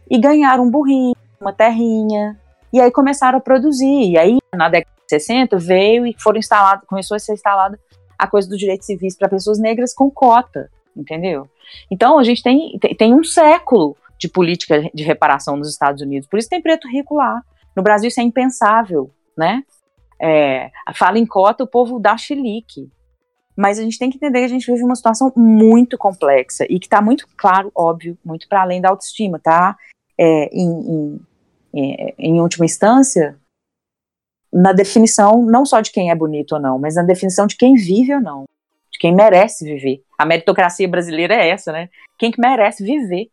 e 0.09 0.19
ganharam 0.19 0.65
um 0.65 0.69
burrinho, 0.69 1.15
uma 1.41 1.51
terrinha, 1.51 2.39
e 2.71 2.79
aí 2.79 2.91
começaram 2.91 3.39
a 3.39 3.41
produzir. 3.41 4.11
E 4.11 4.17
aí, 4.17 4.37
na 4.53 4.69
década 4.69 4.93
de 4.95 5.09
60, 5.09 5.57
veio 5.57 6.05
e 6.05 6.15
foram 6.19 6.37
instalados, 6.37 6.85
começou 6.87 7.15
a 7.15 7.19
ser 7.19 7.33
instalada 7.33 7.79
a 8.17 8.27
coisa 8.27 8.47
dos 8.47 8.59
direitos 8.59 8.85
civis 8.85 9.17
para 9.17 9.27
pessoas 9.27 9.57
negras 9.57 9.95
com 9.95 10.11
cota, 10.11 10.69
entendeu? 10.95 11.49
Então 11.89 12.19
a 12.19 12.23
gente 12.23 12.43
tem, 12.43 12.77
tem, 12.79 12.95
tem 12.95 13.13
um 13.15 13.23
século 13.23 13.95
de 14.19 14.27
política 14.27 14.89
de 14.93 15.03
reparação 15.03 15.55
nos 15.55 15.69
Estados 15.69 16.01
Unidos. 16.01 16.27
Por 16.29 16.37
isso 16.37 16.49
tem 16.49 16.61
preto 16.61 16.87
rico 16.87 17.15
lá. 17.15 17.41
No 17.75 17.81
Brasil 17.81 18.09
isso 18.09 18.19
é 18.19 18.23
impensável, 18.23 19.11
né? 19.37 19.63
É, 20.21 20.69
fala 20.93 21.17
em 21.17 21.25
cota, 21.25 21.63
o 21.63 21.67
povo 21.67 21.97
dá 21.97 22.17
chilique. 22.17 22.91
Mas 23.55 23.79
a 23.79 23.83
gente 23.83 23.97
tem 23.97 24.09
que 24.09 24.17
entender 24.17 24.39
que 24.39 24.45
a 24.45 24.49
gente 24.49 24.71
vive 24.71 24.83
uma 24.83 24.95
situação 24.95 25.31
muito 25.35 25.97
complexa 25.97 26.65
e 26.69 26.79
que 26.79 26.85
está 26.85 27.01
muito 27.01 27.27
claro, 27.37 27.71
óbvio, 27.73 28.17
muito 28.23 28.47
para 28.47 28.61
além 28.61 28.81
da 28.81 28.89
autoestima, 28.89 29.39
tá? 29.39 29.77
É, 30.17 30.49
em, 30.53 31.19
em, 31.73 31.93
é, 31.93 32.15
em 32.17 32.41
última 32.41 32.65
instância, 32.65 33.37
na 34.51 34.73
definição 34.73 35.45
não 35.45 35.65
só 35.65 35.79
de 35.79 35.91
quem 35.91 36.09
é 36.09 36.15
bonito 36.15 36.53
ou 36.53 36.61
não, 36.61 36.79
mas 36.79 36.95
na 36.95 37.03
definição 37.03 37.47
de 37.47 37.55
quem 37.55 37.75
vive 37.75 38.13
ou 38.13 38.21
não, 38.21 38.45
de 38.91 38.99
quem 38.99 39.13
merece 39.13 39.65
viver. 39.65 40.03
A 40.17 40.25
meritocracia 40.25 40.87
brasileira 40.87 41.35
é 41.35 41.49
essa, 41.49 41.71
né? 41.71 41.89
Quem 42.17 42.31
que 42.31 42.41
merece 42.41 42.83
viver. 42.83 43.29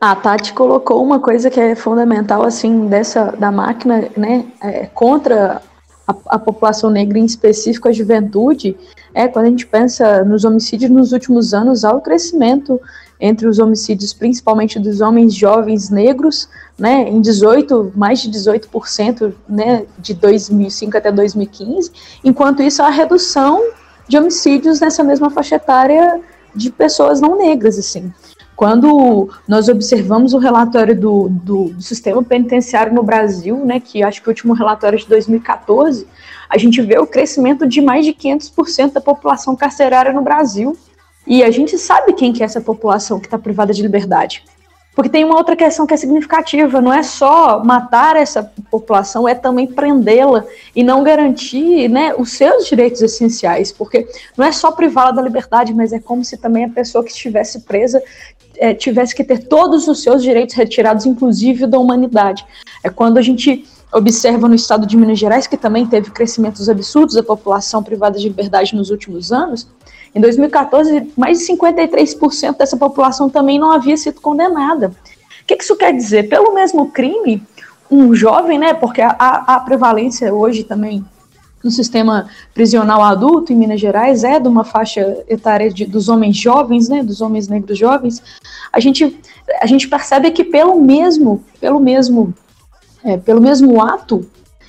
A 0.00 0.14
Tati 0.14 0.52
colocou 0.52 1.02
uma 1.02 1.18
coisa 1.18 1.48
que 1.48 1.58
é 1.58 1.74
fundamental, 1.74 2.42
assim, 2.42 2.86
dessa, 2.86 3.32
da 3.32 3.50
máquina, 3.50 4.08
né, 4.14 4.44
é, 4.62 4.86
contra 4.86 5.62
a, 6.06 6.14
a, 6.26 6.38
população 6.38 6.90
negra, 6.90 7.18
em 7.18 7.24
específico 7.24 7.88
a 7.88 7.92
juventude, 7.92 8.76
é 9.14 9.26
quando 9.26 9.46
a 9.46 9.48
gente 9.48 9.66
pensa 9.66 10.22
nos 10.22 10.44
homicídios 10.44 10.90
nos 10.90 11.12
últimos 11.12 11.54
anos, 11.54 11.82
há 11.82 11.94
o 11.94 12.02
crescimento 12.02 12.78
entre 13.18 13.48
os 13.48 13.58
homicídios, 13.58 14.12
principalmente 14.12 14.78
dos 14.78 15.00
homens 15.00 15.34
jovens 15.34 15.88
negros, 15.88 16.46
né, 16.78 17.08
em 17.08 17.22
18, 17.22 17.92
mais 17.96 18.20
de 18.20 18.30
18%, 18.30 19.32
né, 19.48 19.86
de 19.98 20.12
2005 20.12 20.94
até 20.94 21.10
2015, 21.10 21.90
enquanto 22.22 22.62
isso 22.62 22.82
há 22.82 22.90
redução 22.90 23.62
de 24.06 24.18
homicídios 24.18 24.78
nessa 24.80 25.02
mesma 25.02 25.30
faixa 25.30 25.56
etária 25.56 26.20
de 26.54 26.70
pessoas 26.70 27.18
não 27.18 27.38
negras, 27.38 27.78
assim. 27.78 28.12
Quando 28.56 29.28
nós 29.46 29.68
observamos 29.68 30.32
o 30.32 30.38
relatório 30.38 30.98
do, 30.98 31.28
do, 31.28 31.64
do, 31.74 31.82
sistema 31.82 32.22
penitenciário 32.22 32.94
no 32.94 33.02
Brasil, 33.02 33.62
né, 33.64 33.78
que 33.78 34.02
acho 34.02 34.22
que 34.22 34.28
o 34.28 34.30
último 34.30 34.54
relatório 34.54 34.96
é 34.96 35.00
de 35.00 35.06
2014, 35.06 36.06
a 36.48 36.56
gente 36.56 36.80
vê 36.80 36.98
o 36.98 37.06
crescimento 37.06 37.66
de 37.66 37.82
mais 37.82 38.06
de 38.06 38.14
500% 38.14 38.92
da 38.92 39.00
população 39.00 39.54
carcerária 39.54 40.10
no 40.10 40.22
Brasil. 40.22 40.74
E 41.26 41.42
a 41.44 41.50
gente 41.50 41.76
sabe 41.76 42.14
quem 42.14 42.32
que 42.32 42.42
é 42.42 42.46
essa 42.46 42.60
população 42.60 43.20
que 43.20 43.26
está 43.26 43.38
privada 43.38 43.74
de 43.74 43.82
liberdade. 43.82 44.42
Porque 44.96 45.10
tem 45.10 45.26
uma 45.26 45.36
outra 45.36 45.54
questão 45.54 45.86
que 45.86 45.92
é 45.92 45.96
significativa, 45.98 46.80
não 46.80 46.90
é 46.90 47.02
só 47.02 47.62
matar 47.62 48.16
essa 48.16 48.50
população, 48.70 49.28
é 49.28 49.34
também 49.34 49.66
prendê-la 49.66 50.42
e 50.74 50.82
não 50.82 51.04
garantir 51.04 51.86
né, 51.86 52.14
os 52.16 52.32
seus 52.32 52.66
direitos 52.66 53.02
essenciais, 53.02 53.70
porque 53.70 54.08
não 54.38 54.46
é 54.46 54.52
só 54.52 54.72
privá-la 54.72 55.10
da 55.10 55.20
liberdade, 55.20 55.74
mas 55.74 55.92
é 55.92 55.98
como 55.98 56.24
se 56.24 56.38
também 56.38 56.64
a 56.64 56.70
pessoa 56.70 57.04
que 57.04 57.10
estivesse 57.10 57.60
presa 57.60 58.02
é, 58.58 58.74
tivesse 58.74 59.14
que 59.14 59.24
ter 59.24 59.46
todos 59.46 59.88
os 59.88 60.02
seus 60.02 60.22
direitos 60.22 60.54
retirados, 60.54 61.06
inclusive 61.06 61.66
da 61.66 61.78
humanidade. 61.78 62.44
É 62.82 62.90
quando 62.90 63.18
a 63.18 63.22
gente 63.22 63.64
observa 63.92 64.48
no 64.48 64.54
estado 64.54 64.86
de 64.86 64.96
Minas 64.96 65.18
Gerais, 65.18 65.46
que 65.46 65.56
também 65.56 65.86
teve 65.86 66.10
crescimentos 66.10 66.68
absurdos 66.68 67.14
da 67.14 67.22
população 67.22 67.82
privada 67.82 68.18
de 68.18 68.28
liberdade 68.28 68.74
nos 68.74 68.90
últimos 68.90 69.32
anos, 69.32 69.68
em 70.14 70.20
2014, 70.20 71.12
mais 71.16 71.38
de 71.38 71.52
53% 71.52 72.56
dessa 72.56 72.76
população 72.76 73.28
também 73.28 73.58
não 73.58 73.70
havia 73.70 73.96
sido 73.96 74.20
condenada. 74.20 74.88
O 75.42 75.46
que 75.46 75.54
isso 75.60 75.76
quer 75.76 75.92
dizer? 75.92 76.28
Pelo 76.28 76.54
mesmo 76.54 76.90
crime, 76.90 77.42
um 77.90 78.14
jovem, 78.14 78.58
né, 78.58 78.72
porque 78.72 79.02
a, 79.02 79.14
a 79.18 79.60
prevalência 79.60 80.32
hoje 80.34 80.64
também 80.64 81.04
no 81.62 81.70
sistema 81.70 82.28
prisional 82.54 83.02
adulto 83.02 83.52
em 83.52 83.56
Minas 83.56 83.80
Gerais 83.80 84.24
é 84.24 84.38
de 84.38 84.48
uma 84.48 84.64
faixa 84.64 85.24
etária 85.28 85.70
de, 85.70 85.84
dos 85.84 86.08
homens 86.08 86.36
jovens, 86.36 86.88
né, 86.88 87.02
dos 87.02 87.20
homens 87.20 87.48
negros 87.48 87.78
jovens, 87.78 88.22
a 88.72 88.80
gente, 88.80 89.18
a 89.60 89.66
gente 89.66 89.88
percebe 89.88 90.30
que 90.30 90.44
pelo 90.44 90.80
mesmo, 90.80 91.42
pelo 91.60 91.80
mesmo, 91.80 92.34
é, 93.02 93.16
pelo 93.16 93.40
mesmo 93.40 93.82
ato, 93.82 94.28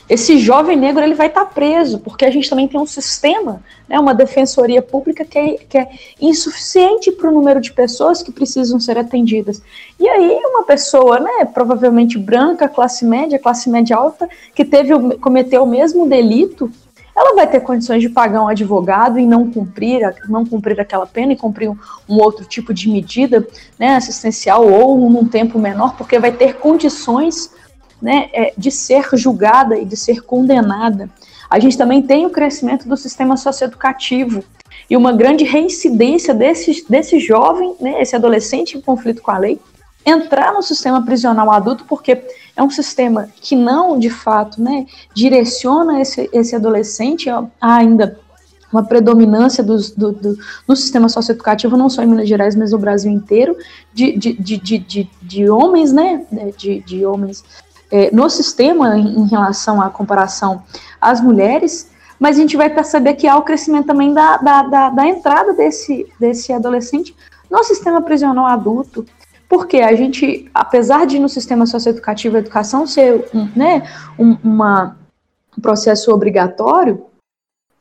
esse 0.10 0.38
jovem 0.40 0.78
negro 0.78 1.04
ele 1.04 1.14
vai 1.14 1.28
estar 1.28 1.46
tá 1.46 1.52
preso, 1.52 2.00
porque 2.00 2.24
a 2.24 2.32
gente 2.32 2.50
também 2.50 2.68
tem 2.68 2.80
um 2.80 2.86
sistema, 2.86 3.62
né, 3.90 4.00
uma 4.00 4.14
defensoria 4.14 4.82
pública 4.82 5.26
que 5.26 5.38
é, 5.38 5.58
que 5.58 5.78
é 5.78 5.90
insuficiente 6.22 7.12
para 7.12 7.30
o 7.30 7.34
número 7.34 7.60
de 7.60 7.74
pessoas 7.74 8.24
que 8.24 8.32
precisam 8.32 8.80
ser 8.80 8.98
atendidas. 8.98 9.62
E 10.00 10.08
aí 10.08 10.40
uma 10.46 10.64
pessoa, 10.64 11.20
né, 11.20 11.46
provavelmente 11.54 12.18
branca, 12.18 12.70
classe 12.70 13.06
média, 13.06 13.38
classe 13.38 13.70
média 13.70 13.98
alta, 13.98 14.30
que 14.56 14.64
teve 14.64 15.18
cometeu 15.18 15.64
o 15.64 15.68
mesmo 15.68 16.08
delito, 16.08 16.72
ela 17.18 17.34
vai 17.34 17.48
ter 17.48 17.62
condições 17.62 18.00
de 18.00 18.10
pagar 18.10 18.44
um 18.44 18.48
advogado 18.48 19.18
e 19.18 19.26
não 19.26 19.52
cumprir, 19.52 20.02
não 20.30 20.46
cumprir 20.46 20.80
aquela 20.80 21.08
pena 21.08 21.34
e 21.34 21.36
cumprir 21.36 21.68
um, 21.68 21.78
outro 22.20 22.46
tipo 22.46 22.72
de 22.72 22.88
medida 22.88 23.46
né, 23.78 23.96
assistencial 23.96 24.70
ou 24.72 25.10
num 25.10 25.28
tempo 25.28 25.58
menor, 25.58 25.98
porque 25.98 26.20
vai 26.20 26.32
ter 26.32 26.54
condições 26.58 27.52
né, 28.02 28.30
é, 28.34 28.54
de 28.58 28.72
ser 28.72 29.08
julgada 29.14 29.78
e 29.78 29.86
de 29.86 29.98
ser 29.98 30.22
condenada. 30.22 31.10
A 31.50 31.60
gente 31.60 31.78
também 31.78 32.02
tem 32.02 32.26
o 32.26 32.30
crescimento 32.30 32.88
do 32.88 32.98
sistema 32.98 33.38
socioeducativo 33.38 34.44
e 34.90 34.96
uma 34.96 35.14
grande 35.14 35.44
reincidência 35.44 36.34
desse, 36.34 36.86
desse 36.90 37.20
jovem, 37.20 37.76
né, 37.80 38.02
esse 38.02 38.16
adolescente 38.16 38.78
em 38.78 38.82
conflito 38.82 39.22
com 39.22 39.32
a 39.32 39.38
lei, 39.38 39.60
entrar 40.06 40.54
no 40.54 40.62
sistema 40.62 41.04
prisional 41.04 41.52
adulto, 41.52 41.84
porque 41.86 42.24
é 42.56 42.64
um 42.64 42.70
sistema 42.70 43.30
que 43.42 43.56
não, 43.56 44.00
de 44.00 44.10
fato, 44.10 44.62
né, 44.62 44.86
direciona 45.14 46.02
esse, 46.02 46.30
esse 46.32 46.56
adolescente 46.56 47.30
a 47.30 47.46
ainda 47.60 48.18
uma 48.72 48.84
predominância 48.84 49.64
dos, 49.64 49.92
do, 49.92 50.12
do, 50.12 50.38
no 50.68 50.76
sistema 50.76 51.08
socioeducativo, 51.08 51.78
não 51.78 51.90
só 51.90 52.04
em 52.04 52.08
Minas 52.08 52.28
Gerais, 52.28 52.56
mas 52.56 52.72
no 52.72 52.78
Brasil 52.78 53.12
inteiro, 53.12 53.56
de, 53.94 54.18
de, 54.18 54.34
de, 54.34 54.58
de, 54.58 54.78
de, 54.78 55.10
de 55.22 55.50
homens, 55.50 55.94
né, 55.94 56.26
de, 56.58 56.82
de 56.82 57.06
homens 57.06 57.44
é, 57.92 58.12
no 58.12 58.30
sistema 58.30 58.98
em, 58.98 59.20
em 59.20 59.28
relação 59.28 59.82
à 59.82 59.90
comparação 59.90 60.64
às 61.00 61.22
mulheres, 61.22 61.90
mas 62.20 62.38
a 62.38 62.42
gente 62.42 62.58
vai 62.58 62.70
perceber 62.70 63.14
que 63.14 63.28
há 63.28 63.38
o 63.38 63.44
crescimento 63.44 63.88
também 63.88 64.14
da, 64.14 64.38
da, 64.38 64.64
da, 64.64 64.90
da 64.90 65.08
entrada 65.08 65.54
desse, 65.54 66.12
desse 66.20 66.52
adolescente 66.52 67.16
no 67.50 67.64
sistema 67.64 68.02
prisional 68.02 68.46
adulto, 68.46 69.06
porque 69.48 69.78
a 69.78 69.96
gente, 69.96 70.50
apesar 70.54 71.06
de 71.06 71.20
no 71.20 71.30
sistema 71.30 71.66
socioeducativo 71.66 72.36
a 72.36 72.40
educação 72.40 72.86
ser 72.86 73.30
um, 73.34 73.50
né, 73.56 73.90
um, 74.20 74.38
uma, 74.44 74.98
um 75.58 75.62
processo 75.62 76.12
obrigatório, 76.12 77.06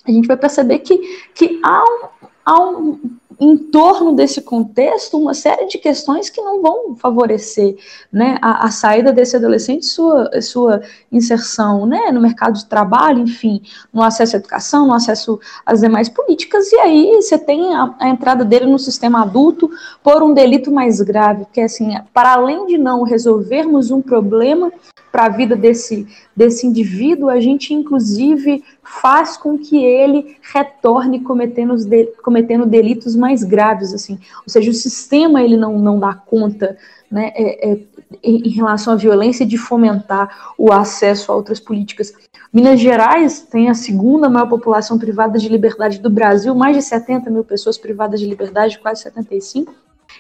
a 0.07 0.11
gente 0.11 0.29
vai 0.29 0.37
perceber 0.37 0.79
que, 0.81 0.99
que 1.35 1.61
há, 1.65 1.83
um, 1.83 2.29
há 2.45 2.61
um, 2.61 3.01
em 3.39 3.57
torno 3.57 4.15
desse 4.15 4.41
contexto 4.41 5.19
uma 5.19 5.35
série 5.35 5.67
de 5.67 5.79
questões 5.79 6.31
que 6.31 6.41
não 6.41 6.63
vão 6.63 6.97
favorecer 6.97 7.77
né, 8.13 8.39
a, 8.41 8.67
a, 8.67 8.71
saída 8.71 9.13
desse 9.13 9.37
adolescente, 9.37 9.85
sua, 9.85 10.41
sua 10.41 10.81
inserção 11.13 11.87
né, 11.87 12.11
no 12.11 12.21
mercado 12.21 12.55
de 12.55 12.67
trabalho, 12.67 13.21
enfim, 13.21 13.63
no 13.93 14.03
acesso 14.03 14.37
à 14.37 14.39
educação, 14.39 14.87
no 14.87 14.95
acesso 14.95 15.39
às 15.65 15.81
demais 15.81 16.09
políticas, 16.09 16.73
e 16.73 16.77
aí 16.77 17.17
você 17.17 17.39
tem 17.39 17.75
a, 17.75 17.95
a 17.99 18.09
entrada 18.09 18.45
dele 18.45 18.67
no 18.67 18.79
sistema 18.79 19.23
adulto 19.23 19.71
por 20.03 20.23
um 20.23 20.33
delito 20.33 20.71
mais 20.71 21.01
grave, 21.01 21.45
porque 21.45 21.61
assim, 21.61 21.95
para 22.15 22.33
além 22.33 22.67
de 22.67 22.79
não 22.79 23.03
resolvermos 23.03 23.91
um 23.91 24.01
problema 24.01 24.73
para 25.17 25.25
a 25.25 25.29
vida 25.31 25.57
desse, 25.57 26.07
desse 26.37 26.67
indivíduo, 26.67 27.31
a 27.31 27.41
gente 27.41 27.73
inclusive 27.73 28.63
faz 28.83 29.39
com 29.39 29.57
que 29.57 29.83
ele 29.83 30.37
retorne 30.43 31.21
cometendo, 31.21 31.75
cometendo 32.23 32.67
delitos 32.67 33.17
mais 33.17 33.43
graves, 33.43 33.95
assim. 33.95 34.19
Ou 34.43 34.49
seja, 34.49 34.71
o 34.71 34.75
sistema 34.75 35.43
ele 35.43 35.57
não, 35.57 35.79
não 35.79 35.99
dá 35.99 36.13
conta 36.13 36.77
né, 37.11 37.33
é, 37.35 37.73
é, 37.73 37.79
em 38.23 38.51
relação 38.51 38.93
à 38.93 38.97
violência 38.97 39.47
de 39.47 39.57
fomentar 39.57 40.53
o 40.59 40.71
acesso 40.71 41.33
a 41.33 41.35
outras 41.35 41.59
políticas. 41.59 42.13
Minas 42.53 42.79
Gerais 42.79 43.41
tem 43.41 43.71
a 43.71 43.75
segunda 43.75 44.29
maior 44.29 44.51
população 44.51 44.99
privada 44.99 45.39
de 45.39 45.49
liberdade 45.49 45.99
do 45.99 46.11
Brasil, 46.11 46.55
mais 46.55 46.77
de 46.77 46.83
70 46.83 47.31
mil 47.31 47.43
pessoas 47.43 47.79
privadas 47.79 48.21
de 48.21 48.27
liberdade, 48.27 48.79
quase 48.79 49.01
75 49.01 49.73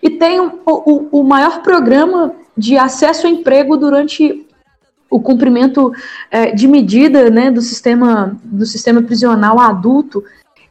e 0.02 0.10
tem 0.10 0.40
o, 0.40 0.60
o, 0.66 1.20
o 1.20 1.22
maior 1.22 1.62
programa 1.62 2.34
de 2.56 2.76
acesso 2.76 3.26
ao 3.26 3.32
emprego 3.32 3.76
durante 3.76 4.45
o 5.10 5.20
cumprimento 5.20 5.92
é, 6.30 6.52
de 6.52 6.66
medida 6.66 7.30
né, 7.30 7.50
do, 7.50 7.60
sistema, 7.60 8.38
do 8.44 8.66
sistema 8.66 9.02
prisional 9.02 9.58
adulto. 9.58 10.24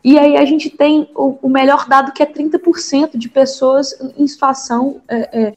E 0.03 0.19
aí 0.19 0.37
a 0.37 0.45
gente 0.45 0.69
tem 0.69 1.09
o, 1.15 1.37
o 1.41 1.49
melhor 1.49 1.87
dado 1.87 2.11
que 2.11 2.21
é 2.21 2.25
30% 2.25 3.17
de 3.17 3.29
pessoas 3.29 3.95
em 4.17 4.27
situação 4.27 5.01
é, 5.07 5.47
é, 5.47 5.53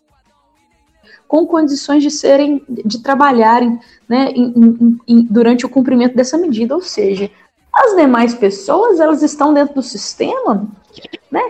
com 1.26 1.46
condições 1.46 2.02
de 2.02 2.10
serem, 2.10 2.64
de 2.68 3.00
trabalharem 3.00 3.78
né, 4.08 4.30
em, 4.34 4.98
em, 5.06 5.22
durante 5.22 5.66
o 5.66 5.68
cumprimento 5.68 6.16
dessa 6.16 6.38
medida. 6.38 6.74
Ou 6.74 6.80
seja, 6.80 7.30
as 7.72 7.94
demais 7.94 8.34
pessoas 8.34 8.98
elas 8.98 9.22
estão 9.22 9.52
dentro 9.52 9.74
do 9.74 9.82
sistema, 9.82 10.66
né, 11.30 11.42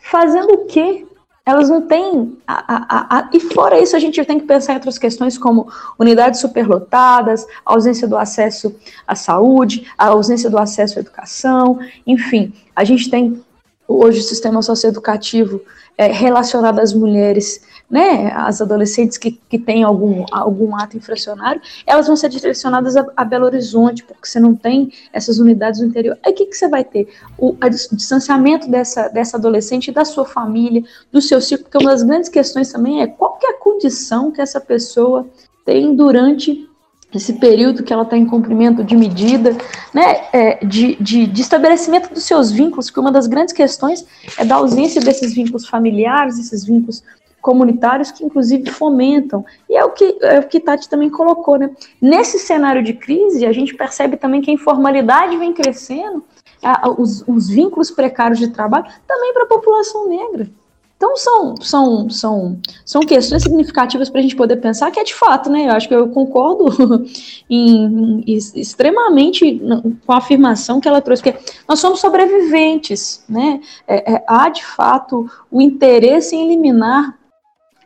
fazendo 0.00 0.54
o 0.54 0.64
quê? 0.66 1.05
Elas 1.46 1.70
não 1.70 1.80
têm. 1.80 2.36
A, 2.44 2.74
a, 2.74 3.18
a, 3.18 3.30
e 3.32 3.38
fora 3.38 3.80
isso, 3.80 3.94
a 3.94 4.00
gente 4.00 4.22
tem 4.24 4.40
que 4.40 4.46
pensar 4.46 4.72
em 4.72 4.76
outras 4.76 4.98
questões 4.98 5.38
como 5.38 5.72
unidades 5.96 6.40
superlotadas, 6.40 7.46
ausência 7.64 8.08
do 8.08 8.16
acesso 8.16 8.74
à 9.06 9.14
saúde, 9.14 9.86
a 9.96 10.08
ausência 10.08 10.50
do 10.50 10.58
acesso 10.58 10.98
à 10.98 11.00
educação, 11.00 11.78
enfim, 12.04 12.52
a 12.74 12.82
gente 12.82 13.08
tem 13.08 13.40
hoje 13.88 14.20
o 14.20 14.22
sistema 14.22 14.62
socioeducativo 14.62 15.60
é, 15.96 16.06
relacionado 16.08 16.78
às 16.78 16.92
mulheres 16.92 17.60
né, 17.88 18.32
as 18.34 18.60
adolescentes 18.60 19.16
que, 19.16 19.32
que 19.48 19.58
têm 19.58 19.84
algum, 19.84 20.24
algum 20.32 20.74
ato 20.76 20.96
infracionário, 20.96 21.60
elas 21.86 22.06
vão 22.06 22.16
ser 22.16 22.28
direcionadas 22.28 22.96
a, 22.96 23.06
a 23.16 23.24
Belo 23.24 23.46
Horizonte, 23.46 24.02
porque 24.02 24.26
você 24.26 24.40
não 24.40 24.54
tem 24.54 24.92
essas 25.12 25.38
unidades 25.38 25.80
no 25.80 25.86
interior. 25.86 26.18
Aí 26.24 26.32
o 26.32 26.34
que, 26.34 26.46
que 26.46 26.56
você 26.56 26.68
vai 26.68 26.84
ter? 26.84 27.08
O, 27.38 27.56
distanciamento 27.70 28.68
dessa, 28.68 29.08
dessa 29.08 29.36
adolescente 29.36 29.92
da 29.92 30.04
sua 30.04 30.24
família, 30.24 30.82
do 31.12 31.20
seu 31.20 31.40
círculo, 31.40 31.70
porque 31.70 31.84
uma 31.84 31.92
das 31.92 32.02
grandes 32.02 32.28
questões 32.28 32.72
também 32.72 33.02
é 33.02 33.06
qual 33.06 33.38
que 33.38 33.46
é 33.46 33.50
a 33.50 33.58
condição 33.58 34.32
que 34.32 34.40
essa 34.40 34.60
pessoa 34.60 35.26
tem 35.64 35.94
durante 35.94 36.68
esse 37.14 37.34
período 37.34 37.82
que 37.82 37.92
ela 37.92 38.02
está 38.02 38.16
em 38.16 38.26
cumprimento 38.26 38.84
de 38.84 38.96
medida, 38.96 39.56
né, 39.94 40.24
é, 40.32 40.64
de, 40.64 40.96
de, 40.96 41.26
de, 41.26 41.40
estabelecimento 41.40 42.12
dos 42.12 42.24
seus 42.24 42.50
vínculos, 42.50 42.90
que 42.90 43.00
uma 43.00 43.12
das 43.12 43.26
grandes 43.26 43.54
questões 43.54 44.04
é 44.36 44.44
da 44.44 44.56
ausência 44.56 45.00
desses 45.00 45.32
vínculos 45.32 45.66
familiares, 45.66 46.38
esses 46.38 46.64
vínculos 46.64 47.02
comunitários 47.40 48.10
que 48.10 48.24
inclusive 48.24 48.68
fomentam. 48.70 49.44
E 49.70 49.76
é 49.76 49.84
o 49.84 49.90
que, 49.90 50.18
é 50.20 50.40
o 50.40 50.48
que 50.48 50.58
Tati 50.58 50.88
também 50.88 51.08
colocou, 51.08 51.56
né? 51.56 51.70
Nesse 52.02 52.40
cenário 52.40 52.82
de 52.82 52.92
crise, 52.92 53.46
a 53.46 53.52
gente 53.52 53.72
percebe 53.72 54.16
também 54.16 54.42
que 54.42 54.50
a 54.50 54.54
informalidade 54.54 55.36
vem 55.36 55.52
crescendo, 55.52 56.24
a, 56.60 56.90
os, 56.90 57.22
os 57.28 57.48
vínculos 57.48 57.90
precários 57.90 58.40
de 58.40 58.48
trabalho, 58.48 58.86
também 59.06 59.32
para 59.32 59.44
a 59.44 59.46
população 59.46 60.08
negra. 60.08 60.48
Então 60.96 61.14
são, 61.14 61.54
são, 61.60 62.10
são, 62.10 62.58
são 62.82 63.00
questões 63.02 63.42
significativas 63.42 64.08
para 64.08 64.20
a 64.20 64.22
gente 64.22 64.34
poder 64.34 64.56
pensar 64.56 64.90
que 64.90 64.98
é 64.98 65.04
de 65.04 65.14
fato, 65.14 65.50
né? 65.50 65.66
Eu 65.66 65.72
acho 65.72 65.86
que 65.86 65.94
eu 65.94 66.08
concordo 66.08 67.04
em, 67.50 68.22
em, 68.26 68.38
extremamente 68.54 69.60
com 70.06 70.12
a 70.12 70.16
afirmação 70.16 70.80
que 70.80 70.88
ela 70.88 71.02
trouxe, 71.02 71.22
que 71.22 71.34
nós 71.68 71.80
somos 71.80 72.00
sobreviventes, 72.00 73.22
né? 73.28 73.60
É, 73.86 74.14
é, 74.14 74.24
há 74.26 74.48
de 74.48 74.64
fato 74.64 75.30
o 75.50 75.60
interesse 75.60 76.34
em 76.34 76.46
eliminar 76.46 77.18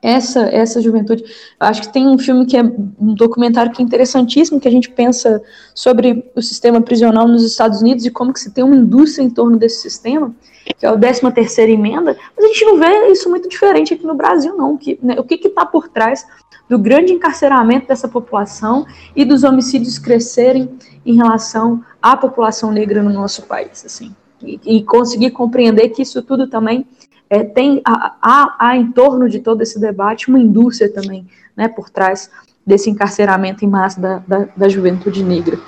essa 0.00 0.42
essa 0.42 0.80
juventude. 0.80 1.24
Acho 1.58 1.82
que 1.82 1.92
tem 1.92 2.06
um 2.06 2.16
filme 2.16 2.46
que 2.46 2.56
é 2.56 2.62
um 2.62 3.12
documentário 3.14 3.72
que 3.72 3.82
é 3.82 3.84
interessantíssimo, 3.84 4.60
que 4.60 4.68
a 4.68 4.70
gente 4.70 4.88
pensa 4.88 5.42
sobre 5.74 6.30
o 6.36 6.40
sistema 6.40 6.80
prisional 6.80 7.26
nos 7.26 7.42
Estados 7.42 7.80
Unidos 7.80 8.06
e 8.06 8.10
como 8.10 8.32
que 8.32 8.38
se 8.38 8.52
tem 8.52 8.62
uma 8.62 8.76
indústria 8.76 9.24
em 9.24 9.30
torno 9.30 9.58
desse 9.58 9.82
sistema, 9.82 10.32
que 10.72 10.86
é 10.86 10.90
o 10.90 10.98
13 10.98 11.30
terceira 11.32 11.70
emenda, 11.70 12.16
mas 12.36 12.44
a 12.44 12.48
gente 12.48 12.64
não 12.64 12.78
vê 12.78 13.08
isso 13.08 13.28
muito 13.28 13.48
diferente 13.48 13.94
aqui 13.94 14.06
no 14.06 14.14
Brasil, 14.14 14.56
não. 14.56 14.76
Que, 14.76 14.98
né, 15.02 15.16
o 15.18 15.24
que 15.24 15.34
está 15.34 15.64
por 15.64 15.88
trás 15.88 16.26
do 16.68 16.78
grande 16.78 17.12
encarceramento 17.12 17.88
dessa 17.88 18.08
população 18.08 18.86
e 19.14 19.24
dos 19.24 19.42
homicídios 19.42 19.98
crescerem 19.98 20.70
em 21.04 21.16
relação 21.16 21.84
à 22.00 22.16
população 22.16 22.70
negra 22.70 23.02
no 23.02 23.12
nosso 23.12 23.42
país, 23.46 23.84
assim. 23.84 24.14
E, 24.42 24.60
e 24.64 24.82
conseguir 24.84 25.32
compreender 25.32 25.88
que 25.90 26.02
isso 26.02 26.22
tudo 26.22 26.48
também 26.48 26.86
é, 27.28 27.44
tem 27.44 27.80
há, 27.84 28.56
há, 28.58 28.76
em 28.76 28.90
torno 28.92 29.28
de 29.28 29.40
todo 29.40 29.62
esse 29.62 29.80
debate 29.80 30.28
uma 30.28 30.38
indústria 30.38 30.92
também, 30.92 31.26
né, 31.56 31.68
por 31.68 31.90
trás 31.90 32.30
desse 32.66 32.90
encarceramento 32.90 33.64
em 33.64 33.68
massa 33.68 34.00
da, 34.00 34.18
da, 34.18 34.48
da 34.56 34.68
juventude 34.68 35.22
negra. 35.22 35.58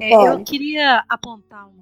É, 0.00 0.28
eu 0.28 0.42
queria 0.42 1.04
apontar 1.08 1.68
uma 1.68 1.81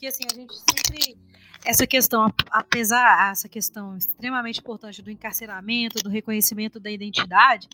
porque 0.00 0.06
assim 0.06 0.24
a 0.32 0.34
gente 0.34 0.54
sempre 0.56 1.18
essa 1.62 1.86
questão, 1.86 2.32
apesar 2.50 3.30
essa 3.30 3.46
questão 3.46 3.98
extremamente 3.98 4.58
importante 4.58 5.02
do 5.02 5.10
encarceramento, 5.10 6.02
do 6.02 6.08
reconhecimento 6.08 6.80
da 6.80 6.90
identidade, 6.90 7.68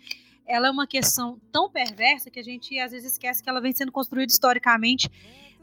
ela 0.44 0.66
é 0.66 0.70
uma 0.72 0.88
questão 0.88 1.40
tão 1.52 1.70
perversa 1.70 2.28
que 2.28 2.40
a 2.40 2.42
gente 2.42 2.76
às 2.80 2.90
vezes 2.90 3.12
esquece 3.12 3.40
que 3.40 3.48
ela 3.48 3.60
vem 3.60 3.72
sendo 3.72 3.92
construída 3.92 4.32
historicamente, 4.32 5.08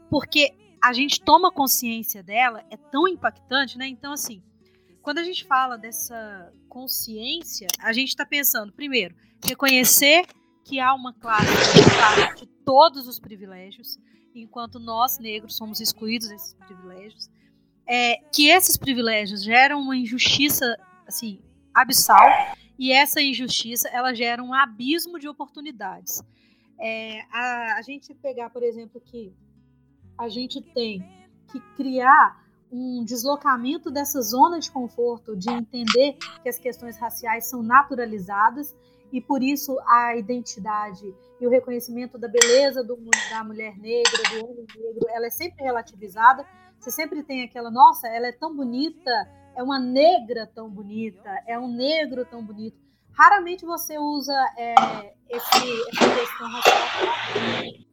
porque 0.08 0.54
a 0.82 0.94
gente 0.94 1.20
toma 1.20 1.52
consciência 1.52 2.22
dela 2.22 2.64
é 2.70 2.78
tão 2.78 3.06
impactante, 3.06 3.76
né? 3.76 3.86
Então, 3.86 4.14
assim, 4.14 4.42
quando 5.02 5.18
a 5.18 5.22
gente 5.22 5.44
fala 5.44 5.76
dessa 5.76 6.50
consciência, 6.66 7.66
a 7.78 7.92
gente 7.92 8.08
está 8.08 8.24
pensando, 8.24 8.72
primeiro, 8.72 9.14
reconhecer 9.44 10.24
que 10.64 10.80
há 10.80 10.94
uma 10.94 11.12
classe 11.12 11.44
de 12.38 12.46
todos 12.64 13.06
os 13.06 13.20
privilégios, 13.20 13.98
enquanto 14.34 14.78
nós, 14.78 15.18
negros, 15.18 15.56
somos 15.56 15.80
excluídos 15.80 16.28
desses 16.28 16.54
privilégios, 16.54 17.30
é, 17.86 18.16
que 18.32 18.48
esses 18.48 18.76
privilégios 18.76 19.42
geram 19.42 19.80
uma 19.80 19.96
injustiça, 19.96 20.76
assim, 21.06 21.40
abissal, 21.72 22.26
e 22.78 22.92
essa 22.92 23.20
injustiça, 23.20 23.88
ela 23.88 24.14
gera 24.14 24.42
um 24.42 24.52
abismo 24.52 25.18
de 25.18 25.28
oportunidades. 25.28 26.22
É, 26.78 27.20
a, 27.30 27.76
a 27.78 27.82
gente 27.82 28.12
pegar, 28.14 28.50
por 28.50 28.62
exemplo, 28.62 29.00
que 29.00 29.32
a 30.18 30.28
gente 30.28 30.60
tem 30.60 31.00
que 31.50 31.60
criar 31.76 32.42
um 32.70 33.04
deslocamento 33.04 33.90
dessa 33.90 34.20
zona 34.20 34.58
de 34.58 34.70
conforto, 34.70 35.36
de 35.36 35.48
entender 35.50 36.16
que 36.42 36.48
as 36.48 36.58
questões 36.58 36.96
raciais 36.96 37.46
são 37.46 37.62
naturalizadas 37.62 38.74
e 39.14 39.20
por 39.20 39.44
isso 39.44 39.78
a 39.86 40.16
identidade 40.16 41.14
e 41.40 41.46
o 41.46 41.50
reconhecimento 41.50 42.18
da 42.18 42.26
beleza 42.26 42.82
do, 42.82 42.98
da 43.30 43.44
mulher 43.44 43.78
negra, 43.78 44.22
do 44.28 44.44
homem 44.44 44.66
negro, 44.76 45.08
ela 45.08 45.26
é 45.26 45.30
sempre 45.30 45.62
relativizada. 45.62 46.44
Você 46.80 46.90
sempre 46.90 47.22
tem 47.22 47.44
aquela, 47.44 47.70
nossa, 47.70 48.08
ela 48.08 48.26
é 48.26 48.32
tão 48.32 48.56
bonita, 48.56 49.10
é 49.54 49.62
uma 49.62 49.78
negra 49.78 50.50
tão 50.52 50.68
bonita, 50.68 51.30
é 51.46 51.56
um 51.56 51.68
negro 51.68 52.24
tão 52.24 52.44
bonito. 52.44 52.76
Raramente 53.12 53.64
você 53.64 53.96
usa 53.96 54.34
é, 54.58 55.14
esse, 55.30 55.62
essa 55.92 56.14
questão 56.18 56.48
racial 56.48 57.84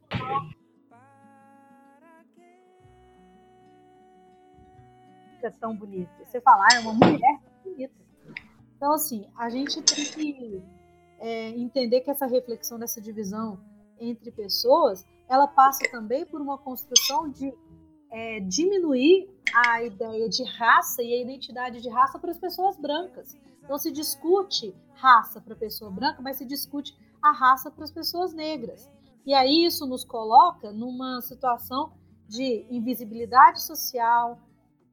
tão 5.60 5.76
bonita. 5.76 6.10
Você 6.24 6.40
fala, 6.40 6.66
ah, 6.70 6.76
é 6.76 6.80
uma 6.80 6.94
mulher 6.94 7.40
bonita. 7.64 7.94
Então, 8.76 8.92
assim, 8.92 9.28
a 9.36 9.48
gente 9.48 9.80
tem 9.82 10.04
que 10.04 10.81
é, 11.22 11.50
entender 11.50 12.00
que 12.00 12.10
essa 12.10 12.26
reflexão 12.26 12.78
dessa 12.80 13.00
divisão 13.00 13.60
entre 13.98 14.32
pessoas, 14.32 15.06
ela 15.28 15.46
passa 15.46 15.88
também 15.88 16.26
por 16.26 16.40
uma 16.40 16.58
construção 16.58 17.30
de 17.30 17.54
é, 18.10 18.40
diminuir 18.40 19.30
a 19.54 19.84
ideia 19.84 20.28
de 20.28 20.42
raça 20.42 21.00
e 21.00 21.14
a 21.14 21.22
identidade 21.22 21.80
de 21.80 21.88
raça 21.88 22.18
para 22.18 22.32
as 22.32 22.38
pessoas 22.38 22.76
brancas. 22.76 23.36
Então 23.62 23.78
se 23.78 23.92
discute 23.92 24.74
raça 24.94 25.40
para 25.40 25.54
a 25.54 25.56
pessoa 25.56 25.92
branca, 25.92 26.20
mas 26.20 26.38
se 26.38 26.44
discute 26.44 26.92
a 27.22 27.30
raça 27.30 27.70
para 27.70 27.84
as 27.84 27.92
pessoas 27.92 28.34
negras. 28.34 28.90
E 29.24 29.32
aí 29.32 29.64
isso 29.64 29.86
nos 29.86 30.04
coloca 30.04 30.72
numa 30.72 31.20
situação 31.20 31.92
de 32.28 32.66
invisibilidade 32.68 33.62
social, 33.62 34.40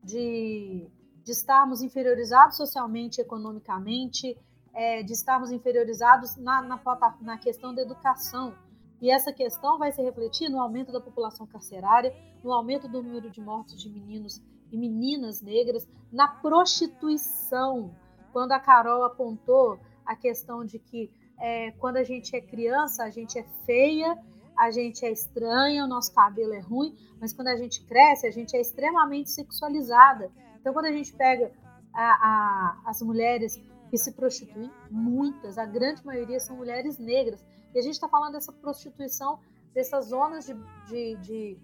de, 0.03 0.87
de 1.23 1.31
estarmos 1.31 1.81
inferiorizados 1.81 2.55
socialmente, 2.55 3.19
economicamente, 3.19 4.37
é, 4.73 5.03
de 5.03 5.13
estarmos 5.13 5.51
inferiorizados 5.51 6.35
na, 6.37 6.61
na, 6.61 6.79
na 7.21 7.37
questão 7.37 7.73
da 7.73 7.81
educação. 7.81 8.55
E 9.01 9.09
essa 9.09 9.31
questão 9.31 9.77
vai 9.77 9.91
se 9.91 10.01
refletir 10.01 10.49
no 10.49 10.59
aumento 10.59 10.91
da 10.91 10.99
população 10.99 11.47
carcerária, 11.47 12.13
no 12.43 12.51
aumento 12.51 12.87
do 12.87 13.01
número 13.01 13.29
de 13.29 13.41
mortes 13.41 13.79
de 13.79 13.89
meninos 13.89 14.41
e 14.71 14.77
meninas 14.77 15.41
negras, 15.41 15.87
na 16.11 16.27
prostituição. 16.27 17.95
Quando 18.33 18.51
a 18.51 18.59
Carol 18.59 19.03
apontou 19.03 19.79
a 20.05 20.15
questão 20.15 20.65
de 20.65 20.79
que 20.79 21.11
é, 21.39 21.71
quando 21.71 21.97
a 21.97 22.03
gente 22.03 22.35
é 22.35 22.41
criança, 22.41 23.03
a 23.03 23.09
gente 23.09 23.39
é 23.39 23.43
feia, 23.65 24.17
a 24.57 24.71
gente 24.71 25.05
é 25.05 25.11
estranha, 25.11 25.85
o 25.85 25.87
nosso 25.87 26.13
cabelo 26.13 26.53
é 26.53 26.59
ruim, 26.59 26.93
mas 27.19 27.31
quando 27.31 27.47
a 27.47 27.55
gente 27.55 27.81
cresce, 27.85 28.27
a 28.27 28.31
gente 28.31 28.55
é 28.55 28.59
extremamente 28.59 29.31
sexualizada. 29.31 30.29
Então, 30.59 30.73
quando 30.73 30.85
a 30.85 30.91
gente 30.91 31.13
pega 31.13 31.51
a, 31.93 32.03
a, 32.03 32.81
as 32.85 33.01
mulheres 33.01 33.57
que 33.89 33.97
se 33.97 34.11
prostituem, 34.11 34.71
muitas, 34.89 35.57
a 35.57 35.65
grande 35.65 36.05
maioria 36.05 36.39
são 36.39 36.55
mulheres 36.55 36.97
negras. 36.97 37.43
E 37.73 37.79
a 37.79 37.81
gente 37.81 37.93
está 37.93 38.07
falando 38.07 38.33
dessa 38.33 38.51
prostituição, 38.51 39.39
dessas 39.73 40.07
zonas 40.07 40.45
de, 40.45 40.53
de, 40.87 41.15
de 41.17 41.57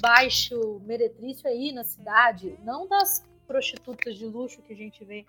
baixo 0.00 0.80
meretrício 0.84 1.48
aí 1.48 1.72
na 1.72 1.84
cidade, 1.84 2.58
não 2.64 2.86
das 2.88 3.24
prostitutas 3.46 4.16
de 4.16 4.26
luxo 4.26 4.62
que 4.62 4.72
a 4.72 4.76
gente 4.76 5.04
vê 5.04 5.26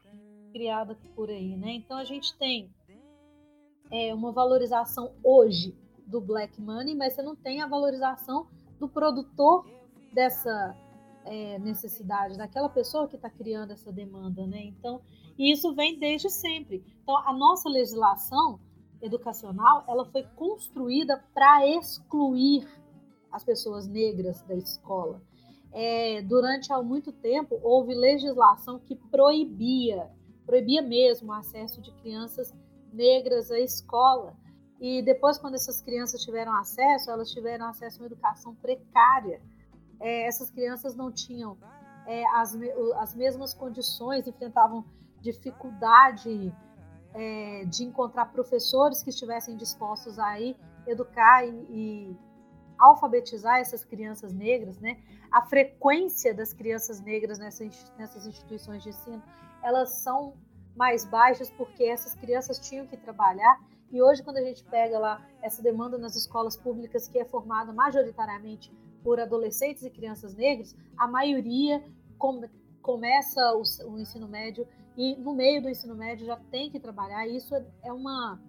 criada 0.51 0.97
por 1.15 1.29
aí, 1.29 1.55
né? 1.57 1.71
Então 1.71 1.97
a 1.97 2.03
gente 2.03 2.37
tem 2.37 2.69
é, 3.89 4.13
uma 4.13 4.31
valorização 4.31 5.13
hoje 5.23 5.75
do 6.05 6.21
black 6.21 6.61
money, 6.61 6.95
mas 6.95 7.13
você 7.13 7.21
não 7.21 7.35
tem 7.35 7.61
a 7.61 7.67
valorização 7.67 8.47
do 8.79 8.87
produtor 8.87 9.65
dessa 10.13 10.75
é, 11.25 11.59
necessidade, 11.59 12.37
daquela 12.37 12.69
pessoa 12.69 13.07
que 13.07 13.15
está 13.15 13.29
criando 13.29 13.71
essa 13.71 13.91
demanda, 13.91 14.45
né? 14.45 14.63
Então, 14.63 15.01
e 15.37 15.51
isso 15.51 15.73
vem 15.73 15.97
desde 15.97 16.29
sempre. 16.29 16.83
Então, 17.01 17.17
a 17.17 17.33
nossa 17.33 17.69
legislação 17.69 18.59
educacional, 19.01 19.83
ela 19.87 20.05
foi 20.05 20.23
construída 20.35 21.23
para 21.33 21.67
excluir 21.67 22.67
as 23.31 23.43
pessoas 23.43 23.87
negras 23.87 24.41
da 24.43 24.55
escola. 24.55 25.21
É, 25.73 26.21
durante 26.21 26.71
há 26.73 26.81
muito 26.81 27.11
tempo 27.13 27.59
houve 27.63 27.95
legislação 27.95 28.77
que 28.77 28.95
proibia, 28.95 30.11
proibia 30.45 30.81
mesmo 30.81 31.31
o 31.31 31.33
acesso 31.33 31.81
de 31.81 31.91
crianças 31.93 32.53
negras 32.91 33.49
à 33.49 33.59
escola. 33.59 34.35
E 34.79 35.01
depois, 35.01 35.37
quando 35.37 35.55
essas 35.55 35.81
crianças 35.81 36.21
tiveram 36.23 36.53
acesso, 36.55 37.09
elas 37.09 37.31
tiveram 37.31 37.67
acesso 37.67 37.97
a 37.97 38.01
uma 38.01 38.07
educação 38.07 38.53
precária. 38.55 39.41
É, 39.99 40.27
essas 40.27 40.49
crianças 40.51 40.95
não 40.95 41.11
tinham 41.11 41.57
é, 42.05 42.25
as, 42.35 42.57
as 42.95 43.15
mesmas 43.15 43.53
condições, 43.53 44.27
enfrentavam 44.27 44.83
dificuldade 45.21 46.53
é, 47.13 47.65
de 47.65 47.83
encontrar 47.83 48.25
professores 48.31 49.03
que 49.03 49.09
estivessem 49.09 49.55
dispostos 49.55 50.17
a 50.17 50.39
ir 50.39 50.57
educar 50.87 51.45
e, 51.45 51.49
e 51.69 52.17
alfabetizar 52.77 53.59
essas 53.59 53.85
crianças 53.85 54.33
negras, 54.33 54.79
né? 54.79 54.97
A 55.31 55.43
frequência 55.43 56.33
das 56.33 56.51
crianças 56.51 56.99
negras 56.99 57.37
nessas, 57.37 57.93
nessas 57.97 58.25
instituições 58.25 58.83
de 58.83 58.89
ensino, 58.89 59.21
elas 59.63 60.01
são 60.01 60.33
mais 60.75 61.05
baixas 61.05 61.49
porque 61.51 61.83
essas 61.83 62.15
crianças 62.15 62.59
tinham 62.59 62.87
que 62.87 62.97
trabalhar. 62.97 63.59
E 63.91 64.01
hoje, 64.01 64.23
quando 64.23 64.37
a 64.37 64.43
gente 64.43 64.63
pega 64.63 64.97
lá 64.97 65.25
essa 65.41 65.61
demanda 65.61 65.97
nas 65.97 66.15
escolas 66.15 66.55
públicas, 66.55 67.07
que 67.07 67.19
é 67.19 67.25
formada 67.25 67.71
majoritariamente 67.71 68.71
por 69.03 69.19
adolescentes 69.19 69.83
e 69.83 69.89
crianças 69.89 70.33
negras, 70.33 70.75
a 70.97 71.07
maioria 71.07 71.83
começa 72.81 73.39
o, 73.53 73.63
o 73.91 73.99
ensino 73.99 74.27
médio 74.27 74.67
e 74.97 75.15
no 75.15 75.33
meio 75.33 75.61
do 75.61 75.69
ensino 75.69 75.95
médio 75.95 76.25
já 76.25 76.37
tem 76.51 76.69
que 76.69 76.79
trabalhar. 76.79 77.27
Isso 77.27 77.55
é 77.83 77.91
uma, 77.91 78.41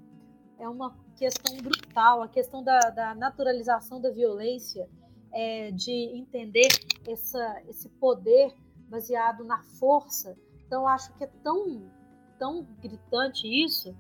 é 0.58 0.68
uma 0.68 0.96
questão 1.16 1.56
brutal, 1.58 2.22
a 2.22 2.28
questão 2.28 2.62
da, 2.62 2.78
da 2.90 3.14
naturalização 3.14 4.00
da 4.00 4.10
violência, 4.10 4.88
é, 5.32 5.70
de 5.70 5.92
entender 6.16 6.68
essa, 7.08 7.62
esse 7.68 7.88
poder 7.88 8.54
baseado 8.88 9.44
na 9.44 9.62
força. 9.78 10.36
Então, 10.66 10.86
acho 10.86 11.12
que 11.14 11.24
é 11.24 11.30
tão, 11.42 11.90
tão 12.38 12.64
gritante 12.80 13.46
isso. 13.46 13.96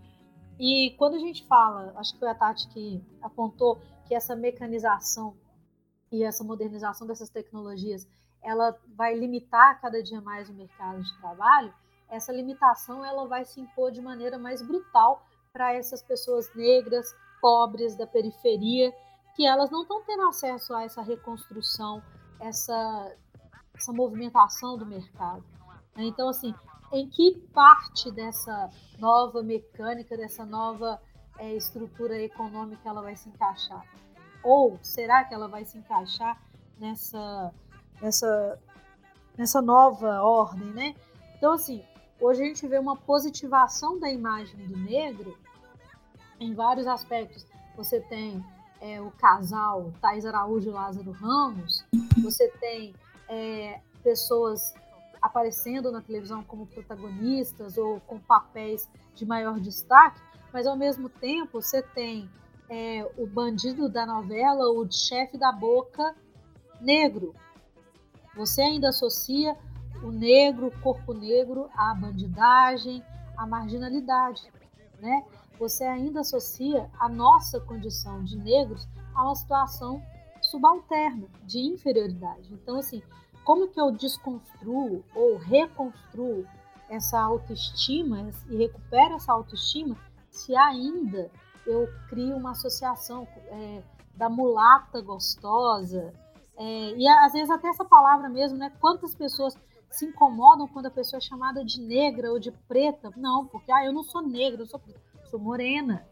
E 0.58 0.94
quando 0.98 1.14
a 1.14 1.18
gente 1.18 1.46
fala, 1.46 1.92
acho 1.96 2.12
que 2.12 2.18
foi 2.18 2.28
a 2.28 2.34
Tati 2.34 2.68
que 2.68 3.02
apontou 3.22 3.80
que 4.06 4.14
essa 4.14 4.36
mecanização 4.36 5.34
e 6.10 6.22
essa 6.22 6.44
modernização 6.44 7.06
dessas 7.06 7.30
tecnologias, 7.30 8.06
ela 8.42 8.76
vai 8.96 9.14
limitar 9.14 9.80
cada 9.80 10.02
dia 10.02 10.20
mais 10.20 10.48
o 10.48 10.54
mercado 10.54 11.02
de 11.02 11.18
trabalho, 11.18 11.72
essa 12.08 12.30
limitação 12.30 13.04
ela 13.04 13.26
vai 13.26 13.44
se 13.44 13.60
impor 13.60 13.90
de 13.90 14.00
maneira 14.02 14.38
mais 14.38 14.60
brutal 14.60 15.24
para 15.52 15.72
essas 15.72 16.02
pessoas 16.02 16.54
negras, 16.54 17.06
pobres 17.40 17.96
da 17.96 18.06
periferia, 18.06 18.92
que 19.34 19.46
elas 19.46 19.70
não 19.70 19.82
estão 19.82 20.02
tendo 20.02 20.28
acesso 20.28 20.74
a 20.74 20.84
essa 20.84 21.00
reconstrução, 21.00 22.02
essa, 22.38 23.16
essa 23.74 23.92
movimentação 23.92 24.76
do 24.76 24.84
mercado. 24.84 25.42
Então, 25.96 26.28
assim, 26.28 26.54
em 26.92 27.08
que 27.08 27.38
parte 27.54 28.10
dessa 28.10 28.70
nova 28.98 29.42
mecânica, 29.42 30.16
dessa 30.16 30.44
nova 30.44 31.00
é, 31.38 31.54
estrutura 31.54 32.20
econômica 32.20 32.88
ela 32.88 33.00
vai 33.00 33.16
se 33.16 33.28
encaixar? 33.28 33.86
Ou 34.42 34.78
será 34.82 35.24
que 35.24 35.32
ela 35.32 35.48
vai 35.48 35.64
se 35.64 35.78
encaixar 35.78 36.38
nessa, 36.78 37.54
nessa, 38.02 38.58
nessa 39.38 39.62
nova 39.62 40.20
ordem, 40.22 40.68
né? 40.72 40.94
Então, 41.36 41.52
assim, 41.52 41.82
Hoje 42.22 42.40
a 42.40 42.44
gente 42.44 42.68
vê 42.68 42.78
uma 42.78 42.96
positivação 42.96 43.98
da 43.98 44.08
imagem 44.08 44.64
do 44.68 44.76
negro 44.76 45.36
em 46.38 46.54
vários 46.54 46.86
aspectos. 46.86 47.44
Você 47.76 47.98
tem 48.00 48.40
é, 48.80 49.00
o 49.00 49.10
casal 49.10 49.92
Thais 50.00 50.24
Araújo 50.24 50.70
e 50.70 50.72
Lázaro 50.72 51.10
Ramos, 51.10 51.84
você 52.22 52.46
tem 52.60 52.94
é, 53.28 53.80
pessoas 54.04 54.72
aparecendo 55.20 55.90
na 55.90 56.00
televisão 56.00 56.44
como 56.44 56.64
protagonistas 56.64 57.76
ou 57.76 57.98
com 58.02 58.20
papéis 58.20 58.88
de 59.16 59.26
maior 59.26 59.58
destaque, 59.58 60.20
mas 60.52 60.64
ao 60.64 60.76
mesmo 60.76 61.08
tempo 61.08 61.60
você 61.60 61.82
tem 61.82 62.30
é, 62.68 63.04
o 63.18 63.26
bandido 63.26 63.88
da 63.88 64.06
novela, 64.06 64.70
o 64.70 64.88
chefe 64.88 65.36
da 65.36 65.50
boca 65.50 66.14
negro. 66.80 67.34
Você 68.36 68.62
ainda 68.62 68.88
associa 68.88 69.56
o 70.02 70.10
negro, 70.10 70.68
o 70.68 70.80
corpo 70.80 71.12
negro, 71.12 71.68
à 71.74 71.94
bandidagem, 71.94 73.04
à 73.36 73.46
marginalidade, 73.46 74.42
né? 75.00 75.24
Você 75.58 75.84
ainda 75.84 76.20
associa 76.20 76.90
a 76.98 77.08
nossa 77.08 77.60
condição 77.60 78.24
de 78.24 78.36
negros 78.36 78.88
a 79.14 79.24
uma 79.24 79.34
situação 79.34 80.02
subalterna, 80.40 81.28
de 81.44 81.60
inferioridade. 81.60 82.52
Então, 82.52 82.78
assim, 82.78 83.02
como 83.44 83.68
que 83.68 83.80
eu 83.80 83.92
desconstruo 83.92 85.04
ou 85.14 85.36
reconstruo 85.38 86.46
essa 86.88 87.20
autoestima 87.20 88.30
e 88.48 88.56
recupero 88.56 89.14
essa 89.14 89.32
autoestima 89.32 89.96
se 90.30 90.54
ainda 90.56 91.30
eu 91.66 91.88
crio 92.08 92.36
uma 92.36 92.52
associação 92.52 93.26
é, 93.46 93.82
da 94.14 94.28
mulata 94.28 95.00
gostosa, 95.00 96.12
é, 96.56 96.94
e 96.96 97.08
às 97.08 97.32
vezes 97.32 97.50
até 97.50 97.68
essa 97.68 97.84
palavra 97.84 98.28
mesmo, 98.28 98.58
né? 98.58 98.72
Quantas 98.80 99.14
pessoas 99.14 99.56
se 99.90 100.06
incomodam 100.06 100.66
quando 100.66 100.86
a 100.86 100.90
pessoa 100.90 101.18
é 101.18 101.20
chamada 101.20 101.64
de 101.64 101.80
negra 101.80 102.30
ou 102.30 102.38
de 102.38 102.50
preta. 102.50 103.10
Não, 103.16 103.46
porque 103.46 103.70
ah, 103.70 103.84
eu 103.84 103.92
não 103.92 104.02
sou 104.02 104.22
negra, 104.22 104.62
eu 104.62 104.66
sou, 104.66 104.80
sou 105.30 105.38
morena. 105.38 106.06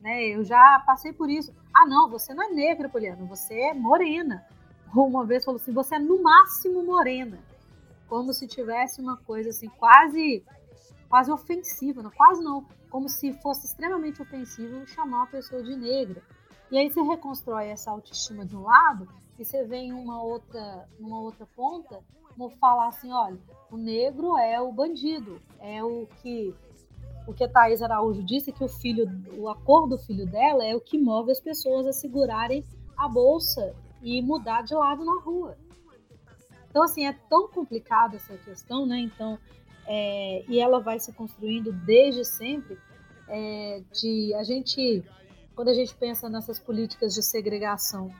Né? 0.00 0.28
Eu 0.28 0.44
já 0.44 0.82
passei 0.86 1.12
por 1.12 1.28
isso. 1.28 1.52
Ah, 1.74 1.86
não, 1.86 2.08
você 2.08 2.32
não 2.32 2.44
é 2.44 2.48
negra, 2.48 2.88
Poliana, 2.88 3.24
você 3.26 3.54
é 3.54 3.74
morena. 3.74 4.46
Ou 4.94 5.06
uma 5.06 5.24
vez 5.24 5.44
falou 5.44 5.60
assim, 5.60 5.72
você 5.72 5.96
é 5.96 5.98
no 5.98 6.22
máximo 6.22 6.82
morena. 6.82 7.38
Como 8.08 8.32
se 8.32 8.46
tivesse 8.46 9.02
uma 9.02 9.18
coisa 9.18 9.50
assim, 9.50 9.68
quase 9.68 10.42
quase 11.08 11.30
ofensiva, 11.32 12.02
não, 12.02 12.10
quase 12.10 12.42
não, 12.42 12.66
como 12.90 13.08
se 13.08 13.32
fosse 13.40 13.66
extremamente 13.66 14.20
ofensivo 14.20 14.86
chamar 14.86 15.18
uma 15.18 15.26
pessoa 15.26 15.62
de 15.62 15.74
negra. 15.74 16.22
E 16.70 16.76
aí 16.76 16.90
você 16.90 17.00
reconstrói 17.00 17.68
essa 17.68 17.90
autoestima 17.90 18.44
de 18.44 18.54
um 18.54 18.62
lado 18.62 19.08
e 19.38 19.44
você 19.44 19.64
vem 19.64 19.92
uma 19.92 20.22
outra, 20.22 20.88
uma 20.98 21.20
outra 21.20 21.46
ponta 21.54 22.00
falar 22.60 22.88
assim, 22.88 23.12
olha, 23.12 23.38
o 23.70 23.76
negro 23.76 24.36
é 24.38 24.60
o 24.60 24.70
bandido, 24.70 25.40
é 25.58 25.82
o 25.82 26.06
que 26.22 26.54
o 27.26 27.34
que 27.34 27.44
a 27.44 27.48
Thaís 27.48 27.82
Araújo 27.82 28.22
disse 28.22 28.52
que 28.52 28.64
o 28.64 28.68
filho, 28.68 29.06
o 29.36 29.48
acordo 29.48 29.96
do 29.96 30.02
filho 30.02 30.24
dela 30.24 30.64
é 30.64 30.74
o 30.74 30.80
que 30.80 30.96
move 30.96 31.30
as 31.30 31.40
pessoas 31.40 31.86
a 31.86 31.92
segurarem 31.92 32.64
a 32.96 33.06
bolsa 33.06 33.74
e 34.00 34.22
mudar 34.22 34.62
de 34.62 34.74
lado 34.74 35.04
na 35.04 35.20
rua. 35.20 35.58
Então, 36.70 36.82
assim, 36.82 37.06
é 37.06 37.12
tão 37.28 37.48
complicada 37.48 38.16
essa 38.16 38.34
questão, 38.38 38.86
né? 38.86 39.00
Então, 39.00 39.38
é, 39.86 40.42
e 40.48 40.58
ela 40.58 40.80
vai 40.80 40.98
se 40.98 41.12
construindo 41.12 41.70
desde 41.70 42.24
sempre, 42.24 42.78
é, 43.28 43.82
de 43.92 44.32
a 44.32 44.42
gente, 44.42 45.04
quando 45.54 45.68
a 45.68 45.74
gente 45.74 45.94
pensa 45.96 46.30
nessas 46.30 46.58
políticas 46.58 47.12
de 47.14 47.22
segregação 47.22 48.10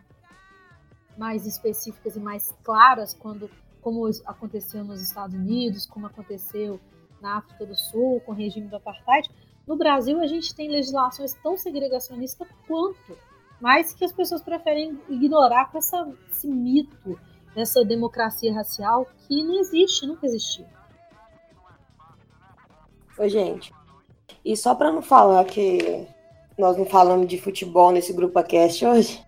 mais 1.18 1.46
específicas 1.46 2.16
e 2.16 2.20
mais 2.20 2.54
claras, 2.62 3.12
quando 3.12 3.50
como 3.80 4.08
aconteceu 4.26 4.84
nos 4.84 5.00
Estados 5.00 5.34
Unidos, 5.34 5.86
como 5.86 6.06
aconteceu 6.06 6.80
na 7.20 7.38
África 7.38 7.66
do 7.66 7.74
Sul, 7.74 8.20
com 8.20 8.32
o 8.32 8.34
regime 8.34 8.68
do 8.68 8.76
apartheid, 8.76 9.28
no 9.66 9.76
Brasil 9.76 10.20
a 10.20 10.26
gente 10.26 10.54
tem 10.54 10.70
legislações 10.70 11.34
tão 11.42 11.56
segregacionistas 11.56 12.48
quanto, 12.66 13.18
mas 13.60 13.92
que 13.92 14.04
as 14.04 14.12
pessoas 14.12 14.40
preferem 14.40 14.98
ignorar 15.08 15.70
com 15.70 15.78
essa, 15.78 16.10
esse 16.30 16.46
mito 16.46 17.18
dessa 17.54 17.84
democracia 17.84 18.54
racial 18.54 19.06
que 19.26 19.42
não 19.42 19.58
existe, 19.58 20.06
nunca 20.06 20.26
existiu. 20.26 20.64
Oi, 23.18 23.28
gente. 23.28 23.72
E 24.44 24.56
só 24.56 24.74
para 24.74 24.92
não 24.92 25.02
falar 25.02 25.44
que 25.44 26.06
nós 26.56 26.76
não 26.76 26.86
falamos 26.86 27.26
de 27.26 27.38
futebol 27.38 27.90
nesse 27.90 28.12
grupo 28.12 28.42
cast 28.44 28.86
hoje, 28.86 29.27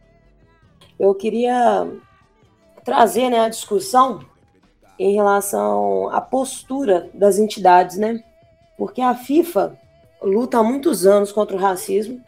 eu 1.01 1.15
queria 1.15 1.91
trazer 2.85 3.31
né, 3.31 3.41
a 3.41 3.49
discussão 3.49 4.21
em 4.99 5.15
relação 5.15 6.11
à 6.11 6.21
postura 6.21 7.09
das 7.15 7.39
entidades, 7.39 7.97
né? 7.97 8.23
Porque 8.77 9.01
a 9.01 9.15
FIFA 9.15 9.79
luta 10.21 10.59
há 10.59 10.63
muitos 10.63 11.07
anos 11.07 11.33
contra 11.33 11.57
o 11.57 11.59
racismo 11.59 12.23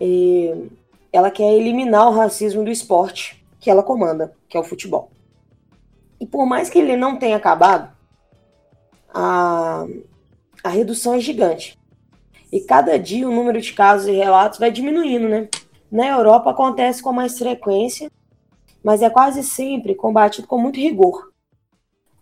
e 0.00 0.68
ela 1.12 1.30
quer 1.30 1.52
eliminar 1.52 2.08
o 2.08 2.12
racismo 2.12 2.64
do 2.64 2.70
esporte 2.72 3.40
que 3.60 3.70
ela 3.70 3.84
comanda, 3.84 4.34
que 4.48 4.56
é 4.56 4.60
o 4.60 4.64
futebol. 4.64 5.12
E 6.18 6.26
por 6.26 6.44
mais 6.46 6.68
que 6.68 6.78
ele 6.78 6.96
não 6.96 7.16
tenha 7.16 7.36
acabado, 7.36 7.92
a, 9.14 9.86
a 10.64 10.68
redução 10.68 11.14
é 11.14 11.20
gigante. 11.20 11.78
E 12.52 12.60
cada 12.60 12.98
dia 12.98 13.28
o 13.28 13.32
número 13.32 13.60
de 13.60 13.72
casos 13.72 14.08
e 14.08 14.12
relatos 14.12 14.58
vai 14.58 14.72
diminuindo, 14.72 15.28
né? 15.28 15.48
Na 15.90 16.06
Europa 16.06 16.50
acontece 16.50 17.02
com 17.02 17.12
mais 17.12 17.38
frequência, 17.38 18.10
mas 18.82 19.02
é 19.02 19.10
quase 19.10 19.42
sempre 19.42 19.94
combatido 19.94 20.46
com 20.46 20.58
muito 20.58 20.78
rigor. 20.78 21.30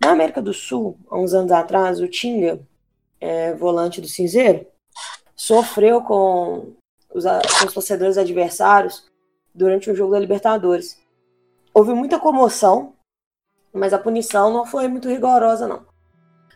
Na 0.00 0.12
América 0.12 0.40
do 0.40 0.54
Sul, 0.54 0.96
há 1.10 1.18
uns 1.18 1.34
anos 1.34 1.52
atrás, 1.52 2.00
o 2.00 2.08
Tinga, 2.08 2.60
é, 3.20 3.52
volante 3.54 4.00
do 4.00 4.08
Cinzeiro, 4.08 4.66
sofreu 5.34 6.02
com 6.02 6.72
os, 7.12 7.24
com 7.24 7.66
os 7.66 7.74
torcedores 7.74 8.16
adversários 8.16 9.06
durante 9.54 9.90
um 9.90 9.94
jogo 9.94 10.12
da 10.12 10.20
Libertadores. 10.20 10.98
Houve 11.74 11.92
muita 11.92 12.18
comoção, 12.18 12.94
mas 13.72 13.92
a 13.92 13.98
punição 13.98 14.52
não 14.52 14.64
foi 14.64 14.88
muito 14.88 15.08
rigorosa, 15.08 15.66
não. 15.66 15.86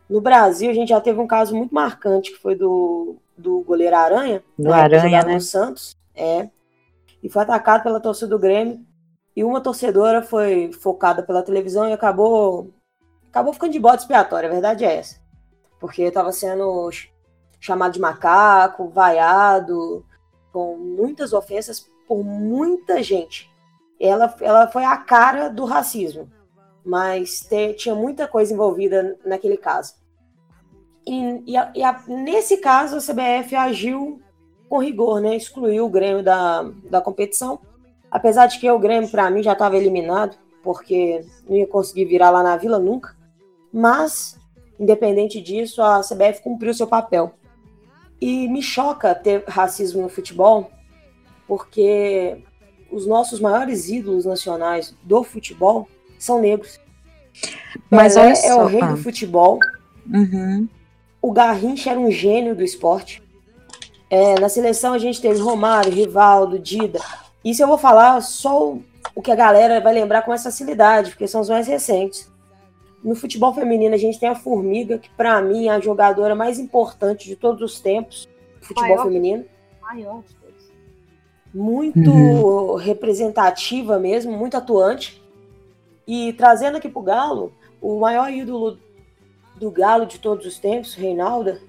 No 0.09 0.21
Brasil, 0.21 0.71
a 0.71 0.75
gente 0.75 0.91
já 0.91 1.01
teve 1.01 1.21
um 1.21 1.27
caso 1.27 1.55
muito 1.55 1.75
marcante, 1.75 2.33
que 2.33 2.39
foi 2.39 2.55
do, 2.55 3.17
do 3.37 3.61
goleiro 3.61 3.97
Aranha. 3.97 4.43
Do 4.59 4.71
né, 4.71 4.75
Aranha, 4.75 5.23
né? 5.23 5.41
Santos, 5.41 5.97
é. 6.15 6.49
E 7.23 7.29
foi 7.29 7.43
atacado 7.43 7.83
pela 7.83 8.01
torcida 8.01 8.29
do 8.29 8.39
Grêmio. 8.39 8.85
E 9.35 9.43
uma 9.45 9.61
torcedora 9.61 10.23
foi 10.23 10.73
focada 10.73 11.23
pela 11.23 11.43
televisão 11.43 11.89
e 11.89 11.93
acabou 11.93 12.71
acabou 13.31 13.55
ficando 13.55 13.73
de 13.73 13.81
bode 13.81 14.03
expiatório, 14.03 14.49
a 14.49 14.53
verdade 14.53 14.85
é 14.85 14.97
essa. 14.97 15.19
Porque 15.81 16.03
estava 16.03 16.31
sendo 16.33 16.91
chamado 17.59 17.93
de 17.93 18.01
macaco, 18.01 18.89
vaiado, 18.89 20.05
com 20.53 20.77
muitas 20.77 21.33
ofensas 21.33 21.89
por 22.07 22.23
muita 22.23 23.03
gente. 23.03 23.51
Ela, 23.99 24.35
ela 24.41 24.69
foi 24.69 24.85
a 24.85 24.97
cara 24.99 25.49
do 25.49 25.65
racismo, 25.65 26.31
mas 26.85 27.41
te, 27.41 27.73
tinha 27.75 27.95
muita 27.95 28.29
coisa 28.29 28.53
envolvida 28.53 29.17
naquele 29.25 29.57
caso. 29.57 29.95
E, 31.07 31.53
e, 31.53 31.57
a, 31.57 31.73
e 31.75 31.83
a, 31.83 32.03
nesse 32.07 32.59
caso, 32.59 32.97
a 32.97 33.01
CBF 33.01 33.57
agiu 33.57 34.21
com 34.73 34.79
rigor, 34.79 35.21
né? 35.21 35.37
Excluiu 35.37 35.85
o 35.85 35.91
Grêmio 35.91 36.23
da, 36.23 36.63
da 36.89 36.99
competição. 36.99 37.59
Apesar 38.11 38.47
de 38.47 38.59
que 38.59 38.71
o 38.71 38.79
Grêmio, 38.79 39.11
para 39.11 39.31
mim, 39.31 39.43
já 39.43 39.53
estava 39.53 39.77
eliminado, 39.77 40.39
porque 40.63 41.27
não 41.47 41.55
ia 41.55 41.67
conseguir 41.67 42.07
virar 42.07 42.31
lá 42.31 42.43
na 42.43 42.57
Vila 42.57 42.79
nunca. 42.79 43.15
Mas, 43.71 44.41
independente 44.81 45.43
disso, 45.43 45.83
a 45.83 46.01
CBF 46.01 46.43
cumpriu 46.43 46.73
seu 46.73 46.87
papel. 46.87 47.35
E 48.19 48.49
me 48.49 48.63
choca 48.63 49.15
ter 49.15 49.45
racismo 49.47 50.01
no 50.01 50.09
futebol, 50.09 50.71
porque 51.47 52.43
os 52.91 53.07
nossos 53.07 53.41
maiores 53.41 53.91
ídolos 53.91 54.25
nacionais 54.25 54.97
do 55.03 55.23
futebol 55.23 55.87
são 56.19 56.41
negros. 56.41 56.81
Mas 57.91 58.15
Pelé 58.15 58.47
é 58.47 58.55
o 58.55 58.65
rei 58.65 58.81
do 58.81 58.97
futebol. 58.97 59.59
Uhum. 60.11 60.67
O 61.21 61.31
Garrincha 61.31 61.91
era 61.91 62.01
um 62.01 62.11
gênio 62.11 62.57
do 62.57 62.65
esporte. 62.65 63.22
É, 64.13 64.39
na 64.39 64.51
seleção 64.51 64.93
a 64.93 64.99
gente 64.99 65.23
teve 65.23 65.41
Romário, 65.41 65.91
Rivaldo, 65.91 66.59
Dida. 66.59 67.01
Isso 67.43 67.63
eu 67.63 67.67
vou 67.67 67.79
falar 67.79 68.21
só 68.21 68.77
o 69.15 69.23
que 69.23 69.31
a 69.31 69.35
galera 69.35 69.81
vai 69.81 69.95
lembrar 69.95 70.21
com 70.21 70.35
essa 70.35 70.51
facilidade, 70.51 71.13
porque 71.13 71.27
são 71.27 71.41
os 71.41 71.49
mais 71.49 71.67
recentes. 71.67 72.31
No 73.03 73.15
futebol 73.15 73.55
feminino, 73.55 73.95
a 73.95 73.99
gente 73.99 74.21
tem 74.21 74.29
a 74.29 74.35
Formiga, 74.35 74.99
que 74.99 75.09
para 75.09 75.41
mim 75.41 75.69
é 75.69 75.71
a 75.71 75.81
jogadora 75.81 76.35
mais 76.35 76.59
importante 76.59 77.27
de 77.27 77.37
todos 77.37 77.63
os 77.63 77.81
tempos 77.81 78.29
do 78.61 78.67
futebol 78.67 78.91
maior, 78.91 79.05
feminino. 79.05 79.47
Maior 79.81 80.23
de 80.29 80.35
todos. 80.35 80.73
Muito 81.55 82.11
uhum. 82.11 82.75
representativa 82.75 83.99
mesmo, 83.99 84.37
muito 84.37 84.59
atuante. 84.59 85.23
E 86.07 86.35
trazendo 86.35 86.77
aqui 86.77 86.91
pro 86.91 87.01
Galo, 87.01 87.51
o 87.81 87.99
maior 87.99 88.31
ídolo 88.31 88.79
do 89.57 89.71
Galo 89.71 90.05
de 90.05 90.19
todos 90.19 90.45
os 90.45 90.59
tempos, 90.59 90.95
Reinalda, 90.95 91.63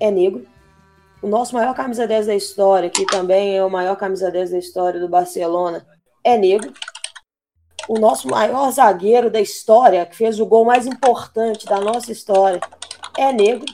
é 0.00 0.10
negro. 0.10 0.46
O 1.22 1.28
nosso 1.28 1.54
maior 1.54 1.74
camisa 1.74 2.06
10 2.06 2.26
da 2.26 2.34
história, 2.34 2.90
que 2.90 3.04
também 3.06 3.56
é 3.56 3.64
o 3.64 3.70
maior 3.70 3.96
camisa 3.96 4.30
10 4.30 4.50
da 4.50 4.58
história 4.58 5.00
do 5.00 5.08
Barcelona, 5.08 5.86
é 6.22 6.36
negro 6.36 6.72
o 7.88 7.98
nosso 7.98 8.28
maior 8.28 8.70
zagueiro 8.70 9.30
da 9.30 9.40
história, 9.40 10.04
que 10.04 10.14
fez 10.14 10.38
o 10.38 10.46
gol 10.46 10.64
mais 10.64 10.86
importante 10.86 11.64
da 11.64 11.80
nossa 11.80 12.12
história, 12.12 12.60
é 13.16 13.32
negro. 13.32 13.64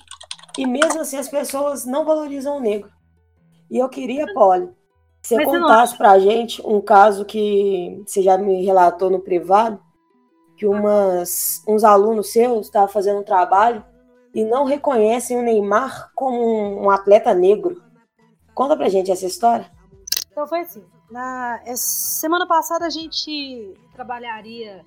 E 0.56 0.64
mesmo 0.64 1.00
assim 1.00 1.16
as 1.16 1.28
pessoas 1.28 1.84
não 1.84 2.04
valorizam 2.04 2.56
o 2.58 2.60
negro. 2.60 2.88
E 3.68 3.78
eu 3.78 3.88
queria, 3.88 4.32
Polly, 4.32 4.68
que 5.20 5.28
você 5.28 5.36
Mas 5.36 5.46
contasse 5.46 5.98
pra 5.98 6.18
gente 6.20 6.62
um 6.64 6.80
caso 6.80 7.24
que 7.24 8.00
você 8.06 8.22
já 8.22 8.38
me 8.38 8.64
relatou 8.64 9.10
no 9.10 9.18
privado, 9.18 9.80
que 10.56 10.64
umas, 10.64 11.60
uns 11.66 11.82
alunos 11.82 12.30
seus 12.30 12.66
estavam 12.66 12.88
fazendo 12.88 13.18
um 13.18 13.24
trabalho 13.24 13.84
e 14.34 14.44
não 14.44 14.64
reconhecem 14.64 15.38
o 15.38 15.42
Neymar 15.42 16.10
como 16.14 16.82
um, 16.82 16.90
atleta 16.90 17.32
negro. 17.32 17.80
Conta 18.52 18.76
pra 18.76 18.88
gente 18.88 19.10
essa 19.10 19.26
história. 19.26 19.70
Então 20.30 20.46
foi 20.46 20.60
assim. 20.60 20.84
Na 21.10 21.60
semana 21.76 22.46
passada 22.46 22.86
a 22.86 22.90
gente 22.90 23.74
trabalharia 23.92 24.84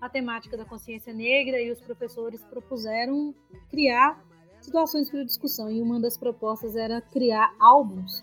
a 0.00 0.08
temática 0.08 0.56
da 0.56 0.64
consciência 0.64 1.12
negra 1.12 1.60
e 1.60 1.70
os 1.70 1.80
professores 1.80 2.42
propuseram 2.44 3.34
criar 3.70 4.22
situações 4.60 5.10
para 5.10 5.24
discussão. 5.24 5.70
E 5.70 5.80
uma 5.80 5.98
das 5.98 6.18
propostas 6.18 6.76
era 6.76 7.00
criar 7.00 7.54
álbuns 7.58 8.22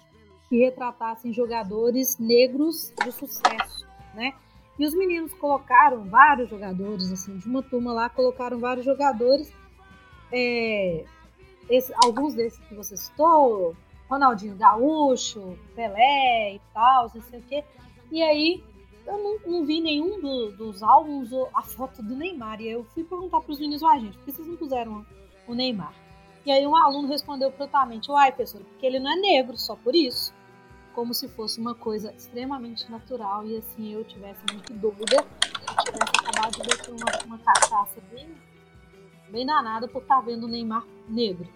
que 0.50 0.60
retratassem 0.60 1.34
jogadores 1.34 2.18
negros 2.20 2.92
de 3.04 3.12
sucesso, 3.12 3.88
né? 4.14 4.34
E 4.78 4.86
os 4.86 4.94
meninos 4.94 5.34
colocaram 5.34 6.06
vários 6.06 6.50
jogadores, 6.50 7.12
assim, 7.12 7.38
de 7.38 7.48
uma 7.48 7.62
turma 7.62 7.92
lá, 7.92 8.10
colocaram 8.10 8.60
vários 8.60 8.86
jogadores. 8.86 9.52
É, 10.32 11.06
esse, 11.70 11.94
alguns 12.04 12.34
desses 12.34 12.60
que 12.68 12.74
você 12.74 12.98
citou, 12.98 13.76
Ronaldinho 14.10 14.56
Gaúcho, 14.56 15.58
Pelé 15.76 16.56
e 16.56 16.62
tal, 16.74 17.12
não 17.14 17.22
sei 17.22 17.40
o 17.40 17.44
quê. 17.44 17.64
E 18.12 18.24
aí 18.24 18.64
eu 19.06 19.18
não, 19.18 19.40
não 19.46 19.66
vi 19.66 19.82
nenhum 19.82 20.20
do, 20.20 20.52
dos 20.52 20.84
álbuns 20.84 21.30
a 21.54 21.62
foto 21.62 22.02
do 22.02 22.16
Neymar. 22.16 22.62
E 22.62 22.68
aí 22.68 22.74
eu 22.74 22.84
fui 22.94 23.04
perguntar 23.04 23.42
para 23.42 23.52
os 23.52 23.60
meninos, 23.60 23.84
ah, 23.84 23.98
gente, 24.00 24.18
por 24.18 24.26
que 24.26 24.32
vocês 24.32 24.48
não 24.48 24.56
puseram 24.56 25.06
o 25.48 25.54
Neymar? 25.54 25.94
E 26.46 26.52
aí 26.52 26.66
um 26.66 26.76
aluno 26.76 27.08
respondeu 27.08 27.52
prontamente, 27.52 28.10
uai, 28.10 28.32
professor, 28.32 28.62
porque 28.62 28.86
ele 28.86 29.00
não 29.00 29.12
é 29.12 29.16
negro, 29.16 29.58
só 29.58 29.76
por 29.76 29.96
isso. 29.96 30.34
Como 30.94 31.14
se 31.14 31.28
fosse 31.30 31.60
uma 31.60 31.76
coisa 31.76 32.12
extremamente 32.14 32.90
natural 32.90 33.46
e 33.46 33.58
assim 33.58 33.94
eu 33.94 34.04
tivesse 34.04 34.42
muito 34.52 34.74
dúvida, 34.74 35.24
tivesse 35.86 36.28
acabado 36.28 36.52
de 36.52 36.62
descer 36.70 36.92
uma, 36.92 37.26
uma 37.26 37.38
cachaça 37.40 38.02
bem, 38.12 38.30
bem 39.30 39.46
danada 39.46 39.88
por 39.88 40.02
estar 40.02 40.18
tá 40.18 40.22
vendo 40.22 40.46
o 40.46 40.50
Neymar 40.50 40.86
negro. 41.08 41.48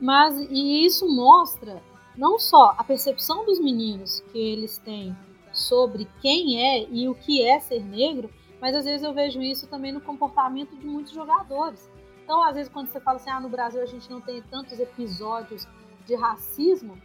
Mas 0.00 0.38
e 0.50 0.84
isso 0.84 1.08
mostra 1.08 1.82
não 2.16 2.38
só 2.38 2.74
a 2.76 2.84
percepção 2.84 3.44
dos 3.44 3.58
meninos 3.58 4.20
que 4.32 4.38
eles 4.38 4.78
têm 4.78 5.16
sobre 5.52 6.08
quem 6.20 6.60
é 6.60 6.86
e 6.90 7.08
o 7.08 7.14
que 7.14 7.42
é 7.42 7.58
ser 7.60 7.84
negro, 7.84 8.30
mas 8.60 8.74
às 8.74 8.84
vezes 8.84 9.02
eu 9.02 9.12
vejo 9.12 9.40
isso 9.40 9.66
também 9.66 9.92
no 9.92 10.00
comportamento 10.00 10.76
de 10.76 10.86
muitos 10.86 11.12
jogadores. 11.12 11.88
Então, 12.24 12.42
às 12.42 12.54
vezes, 12.54 12.72
quando 12.72 12.88
você 12.88 13.00
fala 13.00 13.18
assim, 13.18 13.30
ah, 13.30 13.40
no 13.40 13.48
Brasil 13.48 13.82
a 13.82 13.86
gente 13.86 14.10
não 14.10 14.20
tem 14.20 14.40
tantos 14.42 14.80
episódios 14.80 15.68
de 16.06 16.14
racismo, 16.14 16.98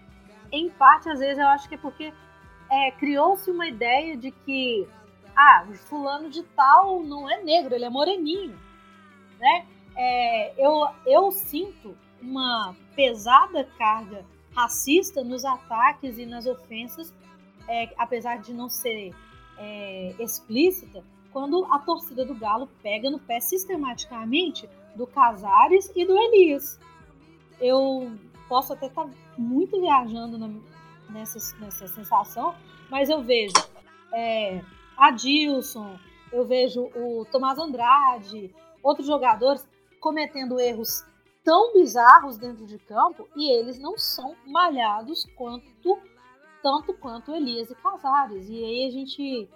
em 0.51 0.69
parte, 0.69 1.09
às 1.09 1.19
vezes, 1.19 1.37
eu 1.37 1.47
acho 1.47 1.67
que 1.67 1.75
é 1.75 1.77
porque 1.77 2.13
é, 2.71 2.91
criou-se 2.91 3.51
uma 3.51 3.67
ideia 3.67 4.15
de 4.15 4.31
que, 4.31 4.87
ah, 5.35 5.65
fulano 5.85 6.29
de 6.29 6.43
tal 6.43 7.03
não 7.03 7.29
é 7.29 7.43
negro, 7.43 7.75
ele 7.75 7.85
é 7.85 7.89
moreninho, 7.89 8.57
né? 9.39 9.65
É, 9.95 10.53
eu, 10.57 10.87
eu 11.05 11.31
sinto 11.31 11.97
uma 12.21 12.75
pesada 12.95 13.63
carga 13.77 14.25
racista 14.55 15.23
nos 15.23 15.45
ataques 15.45 16.17
e 16.17 16.25
nas 16.25 16.45
ofensas, 16.45 17.13
é, 17.67 17.89
apesar 17.97 18.39
de 18.39 18.53
não 18.53 18.69
ser 18.69 19.13
é, 19.57 20.15
explícita, 20.19 21.03
quando 21.31 21.65
a 21.71 21.79
torcida 21.79 22.25
do 22.25 22.33
Galo 22.35 22.67
pega 22.81 23.09
no 23.09 23.19
pé 23.19 23.39
sistematicamente 23.39 24.67
do 24.95 25.05
Casares 25.05 25.91
e 25.95 26.05
do 26.05 26.17
Elias. 26.17 26.79
Eu 27.59 28.11
posso 28.47 28.73
até 28.73 28.87
estar 28.87 29.03
tá 29.03 29.09
muito 29.37 29.79
viajando 29.79 30.37
na, 30.37 30.49
nessa, 31.09 31.39
nessa 31.59 31.87
sensação, 31.87 32.55
mas 32.89 33.09
eu 33.09 33.21
vejo 33.21 33.53
é, 34.13 34.61
Adilson, 34.97 35.99
eu 36.31 36.45
vejo 36.45 36.89
o 36.95 37.25
Tomás 37.31 37.57
Andrade, 37.57 38.53
outros 38.83 39.07
jogadores 39.07 39.67
cometendo 39.99 40.59
erros 40.59 41.05
tão 41.43 41.73
bizarros 41.73 42.37
dentro 42.37 42.65
de 42.65 42.77
campo 42.79 43.27
e 43.35 43.51
eles 43.51 43.79
não 43.79 43.97
são 43.97 44.35
malhados 44.45 45.25
quanto 45.35 45.97
tanto 46.61 46.93
quanto 46.93 47.33
Elias 47.33 47.71
e 47.71 47.75
Casares. 47.75 48.49
E 48.49 48.63
aí 48.63 48.87
a 48.87 48.91
gente 48.91 49.49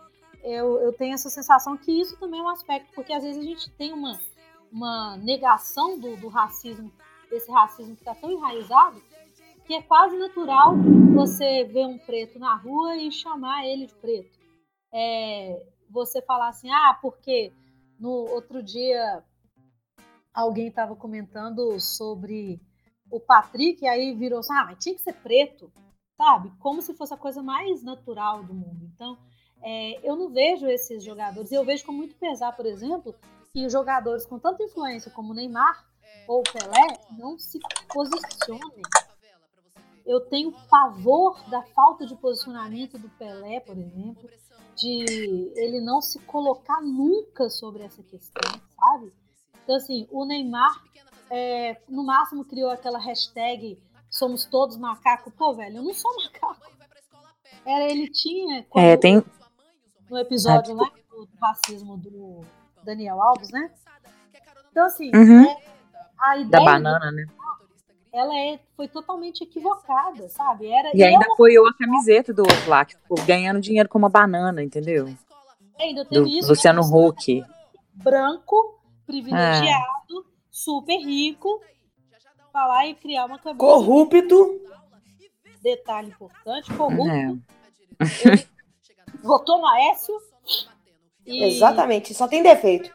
eu, 0.43 0.81
eu 0.81 0.91
tenho 0.91 1.13
essa 1.13 1.29
sensação 1.29 1.77
que 1.77 1.91
isso 1.91 2.19
também 2.19 2.41
é 2.41 2.43
um 2.43 2.49
aspecto, 2.49 2.91
porque 2.93 3.13
às 3.13 3.23
vezes 3.23 3.41
a 3.41 3.45
gente 3.45 3.69
tem 3.71 3.93
uma, 3.93 4.19
uma 4.71 5.15
negação 5.17 5.97
do, 5.97 6.17
do 6.17 6.27
racismo, 6.27 6.91
desse 7.29 7.49
racismo 7.49 7.95
que 7.95 8.01
está 8.01 8.13
tão 8.13 8.29
enraizado, 8.29 9.01
que 9.65 9.73
é 9.73 9.81
quase 9.81 10.17
natural 10.17 10.75
você 11.13 11.63
ver 11.63 11.85
um 11.85 11.97
preto 11.97 12.37
na 12.37 12.55
rua 12.55 12.97
e 12.97 13.09
chamar 13.09 13.65
ele 13.65 13.85
de 13.85 13.93
preto. 13.95 14.37
É, 14.91 15.65
você 15.89 16.21
falar 16.21 16.49
assim, 16.49 16.69
ah, 16.69 16.97
porque 17.01 17.53
no 18.03 18.09
outro 18.09 18.61
dia 18.61 19.23
alguém 20.33 20.67
estava 20.67 20.93
comentando 20.93 21.79
sobre 21.79 22.59
o 23.09 23.17
Patrick, 23.17 23.81
e 23.81 23.87
aí 23.87 24.13
virou 24.13 24.39
assim, 24.39 24.51
ah, 24.51 24.65
mas 24.65 24.83
tinha 24.83 24.93
que 24.93 25.01
ser 25.01 25.13
preto, 25.13 25.71
sabe? 26.17 26.51
Como 26.59 26.81
se 26.81 26.93
fosse 26.93 27.13
a 27.13 27.17
coisa 27.17 27.41
mais 27.41 27.81
natural 27.81 28.43
do 28.43 28.53
mundo. 28.53 28.91
Então, 28.93 29.17
é, 29.61 30.05
eu 30.05 30.17
não 30.17 30.29
vejo 30.29 30.67
esses 30.67 31.01
jogadores, 31.01 31.49
eu 31.53 31.63
vejo 31.63 31.85
com 31.85 31.93
muito 31.93 32.15
pesar, 32.15 32.51
por 32.51 32.65
exemplo, 32.65 33.15
que 33.53 33.69
jogadores 33.69 34.25
com 34.25 34.37
tanta 34.37 34.63
influência 34.63 35.09
como 35.09 35.33
Neymar 35.33 35.85
ou 36.27 36.43
Pelé 36.43 36.99
não 37.17 37.39
se 37.39 37.57
posicionem. 37.87 38.81
Eu 40.05 40.19
tenho 40.19 40.51
pavor 40.69 41.41
da 41.49 41.61
falta 41.61 42.05
de 42.05 42.17
posicionamento 42.17 42.97
do 42.97 43.07
Pelé, 43.11 43.61
por 43.61 43.77
exemplo, 43.77 44.29
de 44.75 45.51
ele 45.55 45.79
não 45.81 46.01
se 46.01 46.19
colocar 46.19 46.81
nunca 46.81 47.49
sobre 47.49 47.83
essa 47.83 48.01
questão, 48.03 48.41
sabe? 48.79 49.13
Então, 49.63 49.75
assim, 49.75 50.07
o 50.11 50.25
Neymar, 50.25 50.83
é, 51.29 51.81
no 51.87 52.03
máximo, 52.05 52.43
criou 52.43 52.69
aquela 52.69 52.99
hashtag 52.99 53.79
somos 54.09 54.45
todos 54.45 54.77
macaco. 54.77 55.31
Pô, 55.31 55.53
velho, 55.53 55.77
eu 55.77 55.83
não 55.83 55.93
sou 55.93 56.15
macaco. 56.15 56.71
Era, 57.65 57.85
ele 57.85 58.09
tinha. 58.09 58.65
É, 58.75 58.97
tem, 58.97 59.23
no 60.09 60.17
episódio 60.17 60.75
lá 60.75 60.89
do, 61.09 61.27
racismo 61.41 61.97
do 61.97 62.41
Daniel 62.83 63.21
Alves, 63.21 63.49
né? 63.49 63.71
Então, 64.69 64.85
assim, 64.85 65.09
uhum. 65.15 65.45
é, 65.45 65.57
a 66.19 66.37
ideia. 66.37 66.49
Da 66.49 66.59
banana, 66.59 67.11
né? 67.11 67.25
Ela 68.13 68.37
é, 68.37 68.59
foi 68.77 68.87
totalmente 68.87 69.43
equivocada, 69.43 70.29
sabe? 70.29 70.67
Era, 70.67 70.91
e 70.93 71.03
ainda 71.03 71.25
apoiou 71.33 71.67
a 71.67 71.73
camiseta 71.73 72.31
do 72.31 72.43
outro 72.43 72.69
lá, 72.69 72.85
que 72.85 72.95
ficou 72.95 73.17
ganhando 73.25 73.59
dinheiro 73.59 73.89
com 73.89 73.97
uma 73.97 74.09
banana, 74.09 74.61
entendeu? 74.63 75.07
É, 75.79 75.85
ainda 75.85 76.05
teve 76.05 76.21
do 76.21 76.27
isso. 76.27 76.47
Luciano 76.47 76.81
Huck. 76.81 77.43
Branco, 77.95 78.79
privilegiado, 79.07 80.19
é. 80.19 80.23
super 80.51 80.97
rico, 80.99 81.59
falar 82.51 82.85
e 82.85 82.93
criar 82.93 83.25
uma 83.25 83.39
camisa. 83.39 83.57
Corrupto. 83.57 84.61
Detalhe 85.63 86.09
importante, 86.09 86.71
corrupto. 86.71 87.09
É. 87.09 87.33
votou 89.23 89.57
no 89.57 89.65
Aécio. 89.65 90.13
E... 91.25 91.43
Exatamente, 91.45 92.13
só 92.13 92.27
tem 92.27 92.43
defeito. 92.43 92.93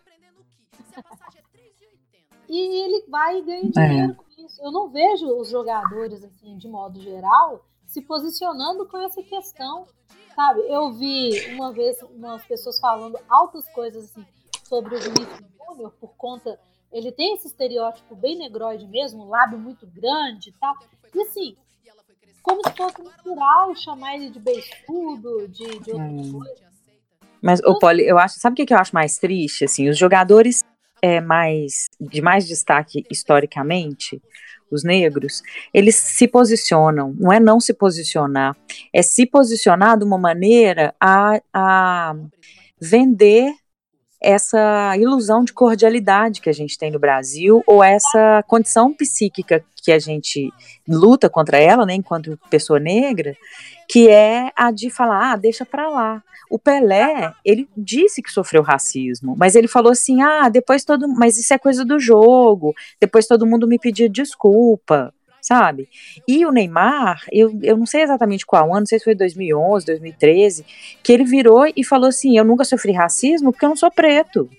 e 2.49 2.85
ele 2.85 3.05
vai 3.09 3.39
e 3.39 3.43
ganha 3.43 3.71
dinheiro 3.71 4.13
é. 4.13 4.15
com 4.15 4.28
isso. 4.39 4.63
Eu 4.63 4.71
não 4.71 4.89
vejo 4.89 5.27
os 5.37 5.51
jogadores, 5.51 6.25
assim, 6.25 6.57
de 6.57 6.69
modo 6.69 7.01
geral, 7.01 7.65
se 7.87 8.03
posicionando 8.03 8.87
com 8.87 8.99
essa 8.99 9.23
questão. 9.23 9.87
Sabe, 10.35 10.61
eu 10.69 10.93
vi 10.93 11.55
uma 11.55 11.73
vez 11.73 12.01
umas 12.03 12.45
pessoas 12.45 12.79
falando 12.79 13.19
altas 13.29 13.69
coisas 13.71 14.05
assim 14.05 14.25
sobre 14.69 14.95
o 14.95 15.01
Vinícius 15.01 15.41
Júnior 15.67 15.93
por 16.01 16.15
conta. 16.17 16.59
Ele 16.93 17.11
tem 17.11 17.35
esse 17.35 17.49
estereótipo 17.49 18.15
bem 18.15 18.39
negroide 18.39 18.87
mesmo, 18.87 19.29
lábio 19.29 19.59
muito 19.59 19.87
grande 19.87 20.51
e 20.51 20.53
tal. 20.53 20.77
E 21.13 21.23
assim, 21.23 21.57
como 22.43 22.63
se 22.67 22.75
fosse 22.77 23.03
natural 23.03 23.75
chamar 23.75 24.15
ele 24.15 24.31
de 24.31 24.39
beiçudo, 24.39 25.49
de, 25.49 25.67
de 25.81 25.91
outra 25.91 26.07
hum. 26.07 26.33
coisa. 26.33 26.69
Mas, 27.41 27.61
o 27.61 27.79
Poli, 27.79 28.05
eu 28.05 28.19
acho, 28.19 28.41
sabe 28.41 28.61
o 28.61 28.67
que 28.67 28.73
eu 28.73 28.79
acho 28.79 28.95
mais 28.95 29.19
triste? 29.19 29.65
Assim, 29.65 29.89
os 29.89 29.97
jogadores 29.97 30.65
é 31.03 31.21
mais 31.21 31.89
de 32.01 32.21
mais 32.21 32.47
destaque 32.47 33.05
historicamente, 33.11 34.21
os 34.71 34.85
negros, 34.85 35.43
eles 35.73 35.97
se 35.97 36.29
posicionam, 36.29 37.15
não 37.19 37.33
é 37.33 37.41
não 37.41 37.59
se 37.59 37.73
posicionar, 37.73 38.57
é 38.93 39.03
se 39.03 39.27
posicionar 39.27 39.99
de 39.99 40.05
uma 40.05 40.19
maneira 40.19 40.95
a, 41.01 41.41
a 41.53 42.15
vender 42.81 43.53
essa 44.21 44.97
ilusão 44.97 45.45
de 45.45 45.53
cordialidade 45.53 46.41
que 46.41 46.51
a 46.51 46.53
gente 46.53 46.77
tem 46.77 46.91
no 46.91 46.99
Brasil, 46.99 47.63
ou 47.67 47.83
essa 47.83 48.43
condição 48.47 48.93
psíquica 48.93 49.65
que 49.89 49.93
a 49.93 49.99
gente 49.99 50.53
luta 50.87 51.31
contra 51.31 51.57
ela, 51.57 51.87
né, 51.87 51.95
enquanto 51.95 52.39
pessoa 52.51 52.79
negra, 52.79 53.35
que 53.89 54.07
é 54.07 54.53
a 54.55 54.71
de 54.71 54.91
falar, 54.91 55.33
ah, 55.33 55.37
deixa 55.37 55.65
pra 55.65 55.89
lá. 55.89 56.23
O 56.51 56.59
Pelé, 56.59 57.33
ele 57.43 57.67
disse 57.75 58.21
que 58.21 58.31
sofreu 58.31 58.63
racismo, 58.63 59.35
mas 59.35 59.55
ele 59.55 59.67
falou 59.67 59.91
assim, 59.91 60.21
ah, 60.21 60.51
depois 60.51 60.85
todo, 60.85 61.09
mas 61.09 61.39
isso 61.39 61.55
é 61.55 61.59
coisa 61.59 61.87
do 61.87 61.99
jogo, 61.99 62.75
depois 63.01 63.27
todo 63.27 63.47
mundo 63.47 63.67
me 63.67 63.79
pedir 63.79 64.11
desculpa 64.11 65.11
sabe? 65.41 65.89
E 66.27 66.45
o 66.45 66.51
Neymar, 66.51 67.25
eu, 67.33 67.59
eu 67.63 67.75
não 67.79 67.87
sei 67.87 68.03
exatamente 68.03 68.45
qual 68.45 68.65
ano, 68.71 68.81
não 68.81 68.87
sei 68.87 68.99
se 68.99 69.05
foi 69.05 69.15
2011, 69.15 69.87
2013, 69.87 70.67
que 71.03 71.11
ele 71.11 71.25
virou 71.25 71.65
e 71.75 71.83
falou 71.83 72.09
assim: 72.09 72.37
Eu 72.37 72.45
nunca 72.45 72.65
sofri 72.65 72.93
racismo 72.93 73.51
porque 73.51 73.65
eu 73.65 73.71
não 73.71 73.77
sou 73.77 73.91
preto. 73.91 74.51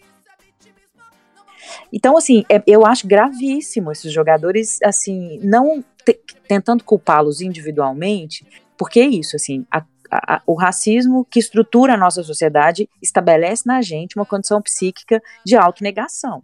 Então, 1.92 2.18
assim, 2.18 2.44
é, 2.50 2.62
eu 2.66 2.86
acho 2.86 3.08
gravíssimo 3.08 3.92
esses 3.92 4.12
jogadores, 4.12 4.80
assim, 4.84 5.40
não 5.44 5.84
te, 6.06 6.20
tentando 6.48 6.84
culpá-los 6.84 7.42
individualmente, 7.42 8.46
porque 8.78 9.00
é 9.00 9.08
isso, 9.08 9.36
assim, 9.36 9.66
a, 9.72 9.84
a, 10.12 10.42
o 10.46 10.56
racismo 10.56 11.26
que 11.30 11.40
estrutura 11.40 11.94
a 11.94 11.98
nossa 11.98 12.24
sociedade 12.24 12.90
estabelece 13.02 13.64
na 13.66 13.82
gente 13.82 14.16
uma 14.16 14.26
condição 14.26 14.62
psíquica 14.62 15.22
de 15.46 15.56
autonegação. 15.56 16.44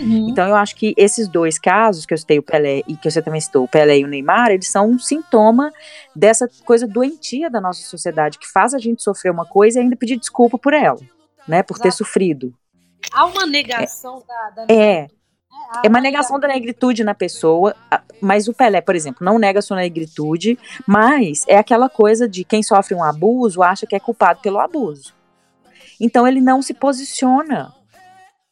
Uhum. 0.00 0.28
Então 0.28 0.48
eu 0.48 0.56
acho 0.56 0.74
que 0.74 0.92
esses 0.96 1.28
dois 1.28 1.58
casos 1.58 2.04
que 2.04 2.12
eu 2.12 2.18
citei, 2.18 2.38
o 2.38 2.42
Pelé 2.42 2.82
e 2.88 2.96
que 2.96 3.10
você 3.10 3.22
também 3.22 3.40
citou, 3.40 3.64
o 3.64 3.68
Pelé 3.68 3.98
e 3.98 4.04
o 4.04 4.08
Neymar, 4.08 4.50
eles 4.50 4.68
são 4.68 4.90
um 4.90 4.98
sintoma 4.98 5.72
dessa 6.14 6.48
coisa 6.64 6.86
doentia 6.86 7.48
da 7.48 7.60
nossa 7.60 7.82
sociedade 7.82 8.38
que 8.38 8.50
faz 8.50 8.74
a 8.74 8.78
gente 8.78 9.02
sofrer 9.02 9.30
uma 9.30 9.46
coisa 9.46 9.78
e 9.78 9.82
ainda 9.82 9.96
pedir 9.96 10.18
desculpa 10.18 10.58
por 10.58 10.74
ela, 10.74 11.00
né, 11.46 11.62
por 11.62 11.74
Exato. 11.74 11.82
ter 11.82 11.92
sofrido. 11.92 12.52
Há 13.12 13.24
uma 13.26 13.46
negação 13.46 14.22
é, 14.22 14.26
da, 14.26 14.64
da 14.64 14.74
É. 14.74 15.02
Né? 15.02 15.08
É 15.84 15.88
uma 15.88 16.00
negação 16.00 16.38
da 16.38 16.48
negritude 16.48 17.04
na 17.04 17.14
pessoa, 17.14 17.74
mas 18.20 18.48
o 18.48 18.54
Pelé, 18.54 18.80
por 18.80 18.94
exemplo, 18.94 19.24
não 19.24 19.38
nega 19.38 19.62
sua 19.62 19.76
negritude, 19.76 20.58
mas 20.86 21.44
é 21.46 21.56
aquela 21.56 21.88
coisa 21.88 22.28
de 22.28 22.44
quem 22.44 22.62
sofre 22.62 22.94
um 22.94 23.02
abuso 23.02 23.62
acha 23.62 23.86
que 23.86 23.94
é 23.94 24.00
culpado 24.00 24.40
pelo 24.40 24.58
abuso. 24.58 25.14
Então 26.00 26.26
ele 26.26 26.40
não 26.40 26.60
se 26.60 26.74
posiciona 26.74 27.72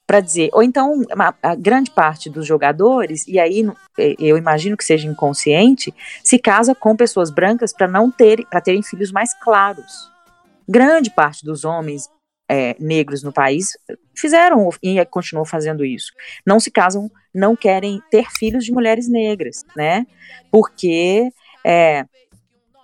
para 0.06 0.20
dizer, 0.20 0.50
ou 0.52 0.62
então 0.62 1.02
a 1.42 1.54
grande 1.54 1.90
parte 1.90 2.28
dos 2.28 2.46
jogadores, 2.46 3.26
e 3.26 3.38
aí 3.38 3.66
é, 3.98 4.14
eu 4.18 4.36
imagino 4.36 4.76
que 4.76 4.84
seja 4.84 5.08
inconsciente, 5.08 5.94
se 6.22 6.38
casa 6.38 6.74
com 6.74 6.94
pessoas 6.94 7.30
brancas 7.30 7.72
para 7.72 7.88
não 7.88 8.10
ter, 8.10 8.46
para 8.46 8.60
terem 8.60 8.82
filhos 8.82 9.10
mais 9.10 9.32
claros. 9.34 10.10
Grande 10.68 11.10
parte 11.10 11.44
dos 11.44 11.64
homens 11.64 12.10
é, 12.52 12.76
negros 12.78 13.22
no 13.22 13.32
país 13.32 13.78
fizeram 14.14 14.68
e 14.82 15.02
continuam 15.06 15.46
fazendo 15.46 15.86
isso. 15.86 16.12
Não 16.46 16.60
se 16.60 16.70
casam, 16.70 17.10
não 17.34 17.56
querem 17.56 17.98
ter 18.10 18.26
filhos 18.30 18.62
de 18.62 18.70
mulheres 18.70 19.08
negras, 19.08 19.64
né? 19.74 20.06
Porque 20.50 21.32
é, 21.64 22.04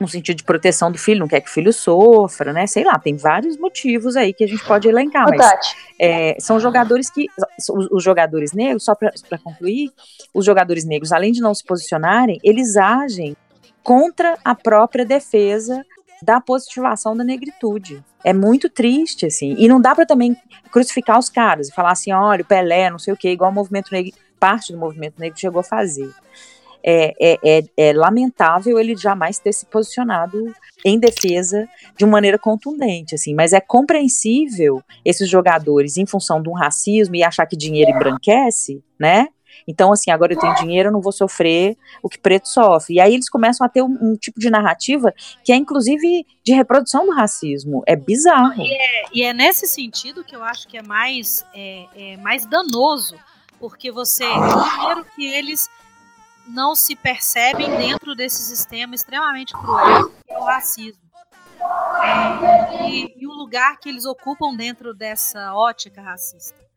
no 0.01 0.09
sentido 0.09 0.39
de 0.39 0.45
proteção 0.45 0.91
do 0.91 0.97
filho, 0.97 1.21
não 1.21 1.29
quer 1.29 1.43
que 1.43 1.51
o 1.51 1.53
filho 1.53 1.71
sofra, 1.71 2.51
né? 2.51 2.67
Sei 2.67 2.83
lá, 2.83 2.99
tem 2.99 3.15
vários 3.15 3.59
motivos 3.59 4.17
aí 4.17 4.33
que 4.33 4.43
a 4.43 4.47
gente 4.47 4.65
pode 4.65 4.89
elencar, 4.89 5.29
mas 5.29 5.75
é, 6.01 6.35
são 6.41 6.59
jogadores 6.59 7.11
que, 7.11 7.27
os, 7.69 7.91
os 7.91 8.03
jogadores 8.03 8.55
negros, 8.55 8.87
só 8.87 8.95
para 8.95 9.39
concluir, 9.45 9.91
os 10.33 10.47
jogadores 10.47 10.87
negros, 10.87 11.13
além 11.13 11.31
de 11.31 11.43
não 11.43 11.53
se 11.53 11.63
posicionarem, 11.63 12.41
eles 12.43 12.75
agem 12.79 13.37
contra 13.83 14.39
a 14.43 14.55
própria 14.55 15.05
defesa 15.05 15.85
da 16.23 16.41
positivação 16.41 17.17
da 17.17 17.25
negritude. 17.25 18.03
É 18.25 18.33
muito 18.33 18.69
triste, 18.69 19.27
assim, 19.27 19.55
e 19.59 19.69
não 19.69 19.81
dá 19.81 19.95
para 19.95 20.07
também 20.07 20.37
crucificar 20.71 21.19
os 21.19 21.29
caras 21.29 21.69
e 21.69 21.75
falar 21.75 21.93
assim, 21.93 22.13
olha, 22.13 22.43
o 22.43 22.47
Pelé, 22.47 22.91
não 22.91 22.99
sei 22.99 23.13
o 23.13 23.17
que, 23.17 23.29
igual 23.29 23.51
o 23.51 23.55
movimento 23.55 23.93
negro, 23.93 24.13
parte 24.39 24.73
do 24.73 24.79
movimento 24.79 25.19
negro 25.19 25.39
chegou 25.39 25.61
a 25.61 25.65
fazer 25.65 26.13
é, 26.83 27.15
é, 27.21 27.39
é, 27.45 27.65
é 27.77 27.93
lamentável 27.93 28.79
ele 28.79 28.97
jamais 28.97 29.39
ter 29.39 29.53
se 29.53 29.67
posicionado 29.67 30.55
em 30.85 30.99
defesa 30.99 31.69
de 31.97 32.05
uma 32.05 32.13
maneira 32.13 32.39
contundente, 32.39 33.15
assim, 33.15 33.35
mas 33.35 33.53
é 33.53 33.61
compreensível 33.61 34.83
esses 35.05 35.29
jogadores, 35.29 35.97
em 35.97 36.07
função 36.07 36.41
de 36.41 36.49
um 36.49 36.53
racismo 36.53 37.17
e 37.17 37.23
achar 37.23 37.47
que 37.47 37.57
dinheiro 37.57 37.91
embranquece, 37.91 38.83
né? 38.99 39.29
Então, 39.67 39.93
assim, 39.93 40.11
agora 40.11 40.33
eu 40.33 40.39
tenho 40.39 40.55
dinheiro, 40.55 40.89
eu 40.89 40.93
não 40.93 41.01
vou 41.01 41.13
sofrer 41.13 41.77
o 42.03 42.09
que 42.09 42.19
preto 42.19 42.49
sofre. 42.49 42.95
E 42.95 43.01
aí 43.01 43.15
eles 43.15 43.29
começam 43.29 43.67
a 43.67 43.69
ter 43.69 43.83
um, 43.83 43.99
um 44.01 44.17
tipo 44.17 44.41
de 44.41 44.51
narrativa 44.51 45.13
que 45.45 45.53
é, 45.53 45.57
inclusive, 45.57 46.27
de 46.45 46.53
reprodução 46.53 47.07
do 47.07 47.13
racismo. 47.13 47.83
É 47.87 47.95
bizarro. 47.95 48.63
E 48.63 48.73
é, 48.73 49.05
e 49.13 49.23
é 49.23 49.33
nesse 49.33 49.67
sentido 49.67 50.25
que 50.25 50.35
eu 50.35 50.43
acho 50.43 50.67
que 50.69 50.77
é 50.77 50.83
mais, 50.83 51.45
é, 51.55 51.87
é 51.95 52.17
mais 52.19 52.47
danoso, 52.47 53.17
porque 53.59 53.91
você, 53.91 54.25
primeiro 54.25 55.05
que 55.15 55.27
eles 55.27 55.69
não 56.49 56.75
se 56.75 56.97
percebem 56.97 57.71
dentro 57.77 58.15
desse 58.15 58.43
sistema 58.43 58.95
extremamente 58.95 59.53
cruel 59.53 60.09
que 60.09 60.33
é 60.33 60.39
o 60.39 60.45
racismo. 60.45 61.09
E, 62.87 63.23
e, 63.23 63.27
o 63.27 63.33
lugar 63.33 63.79
que 63.79 63.89
eles 63.89 64.05
ocupam 64.05 64.55
dentro 64.55 64.95
dessa 64.95 65.55
ótica 65.55 66.01
racista. 66.01 66.68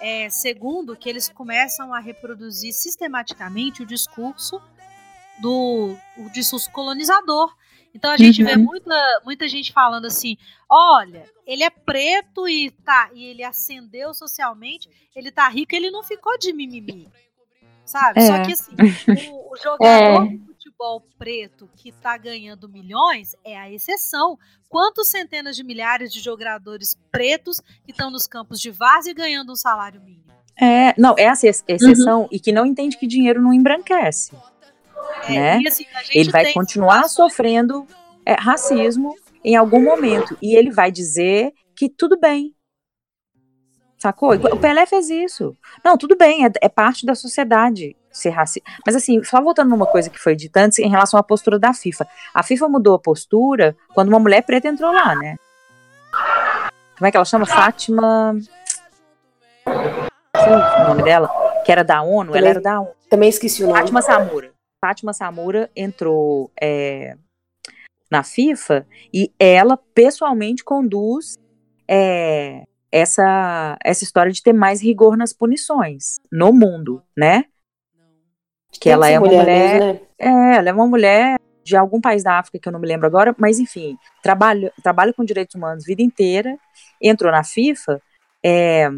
É, 0.00 0.30
segundo, 0.30 0.96
que 0.96 1.08
eles 1.08 1.28
começam 1.28 1.92
a 1.92 2.00
reproduzir 2.00 2.72
sistematicamente 2.72 3.82
o 3.82 3.86
discurso 3.86 4.60
do 5.40 5.94
o 6.16 6.30
discurso 6.30 6.70
colonizador. 6.70 7.54
Então 7.94 8.10
a 8.10 8.16
gente 8.16 8.42
uhum. 8.42 8.48
vê 8.48 8.56
muita, 8.56 9.20
muita 9.24 9.48
gente 9.48 9.72
falando 9.72 10.06
assim: 10.06 10.36
olha, 10.68 11.24
ele 11.46 11.62
é 11.62 11.70
preto 11.70 12.48
e 12.48 12.70
tá, 12.70 13.10
e 13.12 13.24
ele 13.24 13.42
ascendeu 13.42 14.14
socialmente, 14.14 14.88
ele 15.14 15.30
tá 15.30 15.48
rico, 15.48 15.74
ele 15.74 15.90
não 15.90 16.02
ficou 16.02 16.38
de 16.38 16.52
mimimi. 16.52 17.08
Sabe? 17.84 18.20
É. 18.20 18.26
Só 18.26 18.42
que 18.42 18.52
assim, 18.52 18.72
o, 19.30 19.52
o 19.52 19.56
jogador 19.56 20.26
é. 20.26 20.49
Futebol 20.80 21.06
preto 21.18 21.68
que 21.76 21.92
tá 21.92 22.16
ganhando 22.16 22.68
milhões 22.68 23.36
é 23.44 23.56
a 23.56 23.70
exceção. 23.70 24.38
Quantos 24.68 25.10
centenas 25.10 25.54
de 25.54 25.62
milhares 25.62 26.10
de 26.10 26.20
jogadores 26.20 26.98
pretos 27.12 27.60
que 27.84 27.90
estão 27.90 28.10
nos 28.10 28.26
campos 28.26 28.58
de 28.58 28.70
várzea 28.70 29.12
ganhando 29.12 29.52
um 29.52 29.56
salário 29.56 30.00
mínimo? 30.00 30.24
É, 30.58 30.94
não, 30.98 31.14
é 31.18 31.28
a 31.28 31.32
exceção 31.32 32.22
uhum. 32.22 32.28
e 32.30 32.40
que 32.40 32.52
não 32.52 32.64
entende 32.64 32.96
que 32.96 33.06
dinheiro 33.06 33.42
não 33.42 33.52
embranquece. 33.52 34.32
É, 35.28 35.58
né? 35.58 35.62
Assim, 35.68 35.84
ele 36.12 36.30
vai 36.30 36.52
continuar 36.52 37.08
sofrendo 37.08 37.86
é, 38.24 38.34
racismo 38.34 39.14
em 39.44 39.56
algum 39.56 39.82
momento. 39.82 40.36
E 40.40 40.54
ele 40.54 40.70
vai 40.70 40.90
dizer 40.90 41.52
que 41.76 41.88
tudo 41.88 42.18
bem. 42.18 42.54
Sacou? 43.98 44.32
O 44.34 44.58
Pelé 44.58 44.86
fez 44.86 45.10
isso. 45.10 45.54
Não, 45.84 45.98
tudo 45.98 46.16
bem, 46.16 46.46
é, 46.46 46.50
é 46.62 46.68
parte 46.70 47.04
da 47.04 47.14
sociedade 47.14 47.96
ser 48.10 48.30
racista. 48.30 48.68
Mas 48.84 48.96
assim, 48.96 49.22
só 49.22 49.40
voltando 49.40 49.70
numa 49.70 49.86
coisa 49.86 50.10
que 50.10 50.18
foi 50.18 50.34
dita 50.34 50.60
antes 50.60 50.78
em 50.78 50.88
relação 50.88 51.18
à 51.18 51.22
postura 51.22 51.58
da 51.58 51.72
FIFA. 51.72 52.06
A 52.34 52.42
FIFA 52.42 52.68
mudou 52.68 52.94
a 52.94 52.98
postura 52.98 53.76
quando 53.94 54.08
uma 54.08 54.18
mulher 54.18 54.42
preta 54.42 54.68
entrou 54.68 54.92
lá, 54.92 55.14
né? 55.14 55.36
Como 56.96 57.06
é 57.06 57.10
que 57.10 57.16
ela 57.16 57.24
chama? 57.24 57.46
Fátima. 57.46 58.36
Sei 59.64 60.52
o 60.52 60.88
nome 60.88 61.02
dela? 61.02 61.30
Que 61.64 61.72
era 61.72 61.84
da 61.84 62.02
ONU, 62.02 62.26
também, 62.26 62.38
ela 62.40 62.48
era 62.48 62.60
da 62.60 62.80
ONU. 62.80 62.90
Também 63.08 63.28
esqueci 63.28 63.62
o 63.62 63.66
nome. 63.66 63.78
Fátima 63.78 64.02
Samura. 64.02 64.52
Fátima 64.80 65.12
Samura 65.12 65.70
entrou 65.76 66.50
é, 66.60 67.16
na 68.10 68.22
FIFA 68.22 68.86
e 69.12 69.32
ela 69.38 69.76
pessoalmente 69.94 70.64
conduz 70.64 71.38
é, 71.88 72.64
essa, 72.90 73.78
essa 73.84 74.04
história 74.04 74.32
de 74.32 74.42
ter 74.42 74.52
mais 74.52 74.82
rigor 74.82 75.16
nas 75.16 75.32
punições 75.32 76.20
no 76.30 76.52
mundo, 76.52 77.02
né? 77.16 77.44
Que 78.70 78.88
ela 78.88 79.08
é 79.08 79.18
uma 79.18 79.28
mulher. 79.28 79.80
Né? 79.80 80.00
É, 80.18 80.56
ela 80.56 80.68
é 80.68 80.72
uma 80.72 80.86
mulher 80.86 81.38
de 81.64 81.76
algum 81.76 82.00
país 82.00 82.22
da 82.22 82.38
África 82.38 82.58
que 82.58 82.68
eu 82.68 82.72
não 82.72 82.80
me 82.80 82.86
lembro 82.86 83.06
agora, 83.06 83.34
mas 83.38 83.58
enfim, 83.58 83.96
trabalha, 84.22 84.72
trabalha 84.82 85.12
com 85.12 85.24
direitos 85.24 85.54
humanos 85.54 85.84
a 85.84 85.86
vida 85.86 86.02
inteira, 86.02 86.58
entrou 87.00 87.30
na 87.30 87.44
FIFA 87.44 88.00
é, 88.44 88.90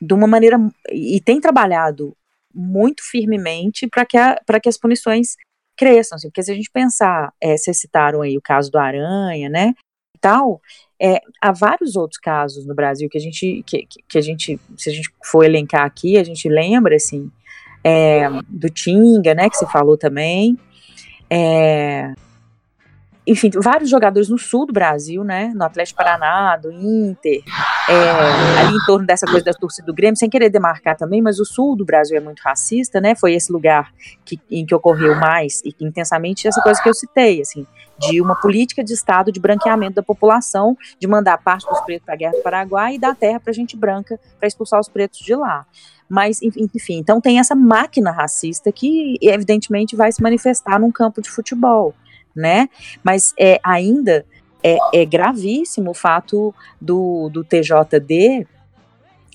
de 0.00 0.14
uma 0.14 0.26
maneira. 0.26 0.58
e 0.90 1.20
tem 1.20 1.40
trabalhado 1.40 2.16
muito 2.54 3.02
firmemente 3.02 3.86
para 3.86 4.06
que, 4.06 4.16
que 4.62 4.68
as 4.68 4.78
punições 4.78 5.36
cresçam, 5.76 6.16
assim, 6.16 6.28
porque 6.28 6.42
se 6.42 6.50
a 6.50 6.54
gente 6.54 6.70
pensar, 6.70 7.32
é, 7.40 7.56
vocês 7.56 7.78
citaram 7.78 8.22
aí 8.22 8.36
o 8.38 8.42
caso 8.42 8.70
do 8.70 8.78
Aranha, 8.78 9.50
né, 9.50 9.74
e 10.14 10.18
tal, 10.18 10.60
é, 11.00 11.20
há 11.42 11.52
vários 11.52 11.96
outros 11.96 12.18
casos 12.18 12.66
no 12.66 12.74
Brasil 12.74 13.08
que 13.10 13.18
a 13.18 13.20
gente, 13.20 13.62
que, 13.66 13.86
que 14.08 14.16
a 14.16 14.22
gente, 14.22 14.58
se 14.76 14.88
a 14.88 14.92
gente 14.92 15.12
for 15.22 15.44
elencar 15.44 15.84
aqui, 15.84 16.16
a 16.16 16.24
gente 16.24 16.48
lembra, 16.48 16.96
assim, 16.96 17.30
é, 17.86 18.28
do 18.48 18.68
Tinga, 18.68 19.34
né, 19.34 19.48
que 19.48 19.56
você 19.56 19.66
falou 19.66 19.96
também, 19.96 20.58
é, 21.30 22.12
enfim, 23.26 23.50
vários 23.60 23.90
jogadores 23.90 24.28
no 24.28 24.38
sul 24.38 24.66
do 24.66 24.72
Brasil, 24.72 25.24
né? 25.24 25.52
No 25.52 25.64
Atlético 25.64 25.98
Paraná, 25.98 26.56
do 26.56 26.70
Inter, 26.70 27.42
é, 27.88 28.60
ali 28.60 28.76
em 28.76 28.86
torno 28.86 29.04
dessa 29.04 29.26
coisa 29.26 29.44
da 29.44 29.52
torcida 29.52 29.84
do 29.84 29.92
Grêmio, 29.92 30.16
sem 30.16 30.30
querer 30.30 30.48
demarcar 30.48 30.96
também, 30.96 31.20
mas 31.20 31.40
o 31.40 31.44
sul 31.44 31.74
do 31.74 31.84
Brasil 31.84 32.16
é 32.16 32.20
muito 32.20 32.38
racista, 32.40 33.00
né? 33.00 33.16
Foi 33.16 33.34
esse 33.34 33.52
lugar 33.52 33.92
que, 34.24 34.40
em 34.48 34.64
que 34.64 34.72
ocorreu 34.72 35.16
mais 35.16 35.60
e 35.64 35.74
intensamente 35.80 36.46
essa 36.46 36.62
coisa 36.62 36.80
que 36.80 36.88
eu 36.88 36.94
citei, 36.94 37.40
assim, 37.40 37.66
de 37.98 38.20
uma 38.20 38.36
política 38.36 38.84
de 38.84 38.92
Estado 38.92 39.32
de 39.32 39.40
branqueamento 39.40 39.96
da 39.96 40.04
população, 40.04 40.78
de 41.00 41.08
mandar 41.08 41.36
parte 41.38 41.68
dos 41.68 41.80
pretos 41.80 42.04
para 42.04 42.14
a 42.14 42.16
guerra 42.16 42.32
do 42.32 42.42
Paraguai 42.42 42.94
e 42.94 42.98
dar 42.98 43.16
terra 43.16 43.40
para 43.40 43.52
gente 43.52 43.76
branca 43.76 44.20
para 44.38 44.46
expulsar 44.46 44.78
os 44.78 44.88
pretos 44.88 45.18
de 45.18 45.34
lá. 45.34 45.66
Mas, 46.08 46.40
enfim, 46.42 46.98
então 46.98 47.20
tem 47.20 47.38
essa 47.38 47.54
máquina 47.54 48.10
racista 48.10 48.70
que, 48.70 49.16
evidentemente, 49.20 49.96
vai 49.96 50.12
se 50.12 50.22
manifestar 50.22 50.78
num 50.78 50.92
campo 50.92 51.20
de 51.20 51.28
futebol 51.28 51.94
né? 52.36 52.68
Mas 53.02 53.32
é, 53.38 53.58
ainda 53.64 54.26
é, 54.62 54.76
é 54.92 55.04
gravíssimo 55.06 55.90
o 55.90 55.94
fato 55.94 56.54
do, 56.80 57.30
do 57.30 57.42
TJD 57.42 58.46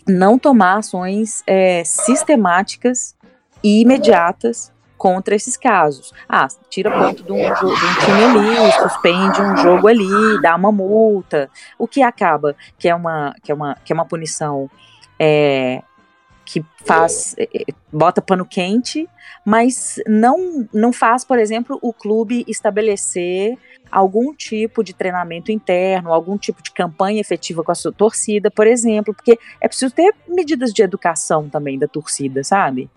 não 0.07 0.37
tomar 0.37 0.77
ações 0.77 1.43
é, 1.47 1.83
sistemáticas 1.83 3.15
e 3.63 3.81
imediatas 3.81 4.71
contra 4.97 5.33
esses 5.33 5.57
casos. 5.57 6.13
Ah, 6.29 6.47
tira 6.69 6.91
ponto 6.91 7.23
de 7.23 7.31
um, 7.31 7.37
de 7.37 7.65
um, 7.65 7.75
time 8.05 8.23
ali, 8.23 8.71
suspende 8.73 9.41
um 9.41 9.57
jogo 9.57 9.87
ali, 9.87 10.41
dá 10.41 10.55
uma 10.55 10.71
multa, 10.71 11.49
o 11.77 11.87
que 11.87 12.03
acaba 12.03 12.55
que 12.77 12.87
é 12.87 12.93
uma, 12.93 13.33
que 13.41 13.51
é 13.51 13.55
uma, 13.55 13.75
que 13.83 13.91
é 13.91 13.95
uma 13.95 14.05
punição 14.05 14.69
é, 15.19 15.81
que 16.51 16.65
faz 16.85 17.33
eh, 17.37 17.47
eh, 17.53 17.73
bota 17.91 18.21
pano 18.21 18.45
quente, 18.45 19.07
mas 19.45 20.01
não 20.05 20.67
não 20.73 20.91
faz, 20.91 21.23
por 21.23 21.39
exemplo, 21.39 21.79
o 21.81 21.93
clube 21.93 22.43
estabelecer 22.45 23.57
algum 23.89 24.33
tipo 24.33 24.83
de 24.83 24.93
treinamento 24.93 25.49
interno, 25.49 26.11
algum 26.11 26.37
tipo 26.37 26.61
de 26.61 26.71
campanha 26.71 27.21
efetiva 27.21 27.63
com 27.63 27.71
a 27.71 27.75
sua 27.75 27.93
torcida, 27.93 28.51
por 28.51 28.67
exemplo, 28.67 29.13
porque 29.13 29.39
é 29.61 29.67
preciso 29.67 29.95
ter 29.95 30.13
medidas 30.27 30.73
de 30.73 30.81
educação 30.81 31.47
também 31.47 31.79
da 31.79 31.87
torcida, 31.87 32.43
sabe? 32.43 32.89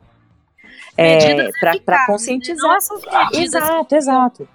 É, 0.97 1.51
para 1.61 1.73
né? 1.73 2.07
conscientizar. 2.07 2.79
Exato, 3.33 3.95
exato. 3.95 4.49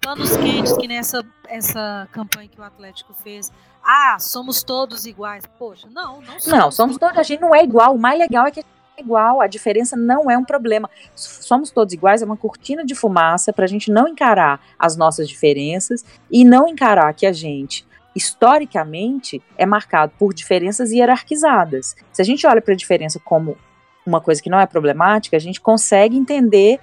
Panos 0.00 0.34
quentes 0.36 0.76
que 0.78 0.88
nessa 0.88 1.22
essa 1.48 2.08
campanha 2.10 2.48
que 2.48 2.60
o 2.60 2.64
Atlético 2.64 3.12
fez 3.14 3.52
ah, 3.86 4.18
somos 4.18 4.64
todos 4.64 5.06
iguais. 5.06 5.44
Poxa, 5.58 5.86
não, 5.92 6.20
não 6.20 6.40
somos. 6.40 6.46
Não, 6.46 6.70
somos 6.70 6.98
todos, 6.98 7.16
a 7.16 7.22
gente 7.22 7.40
não 7.40 7.54
é 7.54 7.62
igual. 7.62 7.94
O 7.94 7.98
mais 7.98 8.18
legal 8.18 8.46
é 8.46 8.50
que 8.50 8.60
a 8.60 8.62
gente 8.62 8.72
é 8.98 9.00
igual, 9.00 9.40
a 9.40 9.46
diferença 9.46 9.96
não 9.96 10.28
é 10.30 10.36
um 10.36 10.44
problema. 10.44 10.90
Somos 11.14 11.70
todos 11.70 11.94
iguais, 11.94 12.20
é 12.20 12.24
uma 12.24 12.36
cortina 12.36 12.84
de 12.84 12.94
fumaça 12.94 13.52
para 13.52 13.64
a 13.64 13.68
gente 13.68 13.90
não 13.90 14.08
encarar 14.08 14.60
as 14.76 14.96
nossas 14.96 15.28
diferenças 15.28 16.04
e 16.30 16.44
não 16.44 16.66
encarar 16.66 17.12
que 17.14 17.26
a 17.26 17.32
gente 17.32 17.86
historicamente 18.14 19.42
é 19.58 19.66
marcado 19.66 20.12
por 20.18 20.32
diferenças 20.32 20.90
hierarquizadas. 20.90 21.94
Se 22.12 22.22
a 22.22 22.24
gente 22.24 22.46
olha 22.46 22.62
para 22.62 22.72
a 22.72 22.76
diferença 22.76 23.20
como 23.22 23.56
uma 24.06 24.20
coisa 24.20 24.42
que 24.42 24.48
não 24.48 24.58
é 24.58 24.66
problemática, 24.66 25.36
a 25.36 25.40
gente 25.40 25.60
consegue 25.60 26.16
entender 26.16 26.80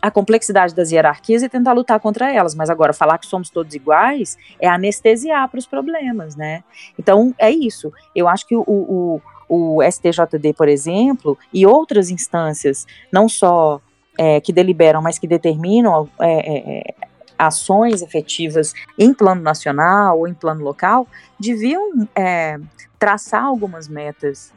a 0.00 0.10
complexidade 0.10 0.74
das 0.74 0.90
hierarquias 0.90 1.42
e 1.42 1.48
tentar 1.48 1.72
lutar 1.72 1.98
contra 2.00 2.32
elas. 2.32 2.54
Mas 2.54 2.70
agora, 2.70 2.92
falar 2.92 3.18
que 3.18 3.26
somos 3.26 3.50
todos 3.50 3.74
iguais 3.74 4.36
é 4.60 4.68
anestesiar 4.68 5.48
para 5.48 5.58
os 5.58 5.66
problemas, 5.66 6.36
né? 6.36 6.62
Então, 6.98 7.34
é 7.38 7.50
isso. 7.50 7.92
Eu 8.14 8.28
acho 8.28 8.46
que 8.46 8.56
o, 8.56 8.62
o, 8.66 9.20
o 9.48 9.82
STJD, 9.82 10.52
por 10.54 10.68
exemplo, 10.68 11.36
e 11.52 11.66
outras 11.66 12.10
instâncias, 12.10 12.86
não 13.12 13.28
só 13.28 13.80
é, 14.18 14.40
que 14.40 14.52
deliberam, 14.52 15.02
mas 15.02 15.18
que 15.18 15.26
determinam 15.26 16.08
é, 16.20 16.30
é, 16.30 16.78
é 16.78 16.94
ações 17.38 18.02
efetivas 18.02 18.74
em 18.98 19.14
plano 19.14 19.40
nacional 19.40 20.18
ou 20.18 20.26
em 20.26 20.34
plano 20.34 20.64
local, 20.64 21.06
deviam 21.38 22.08
é, 22.14 22.58
traçar 22.98 23.44
algumas 23.44 23.86
metas 23.86 24.52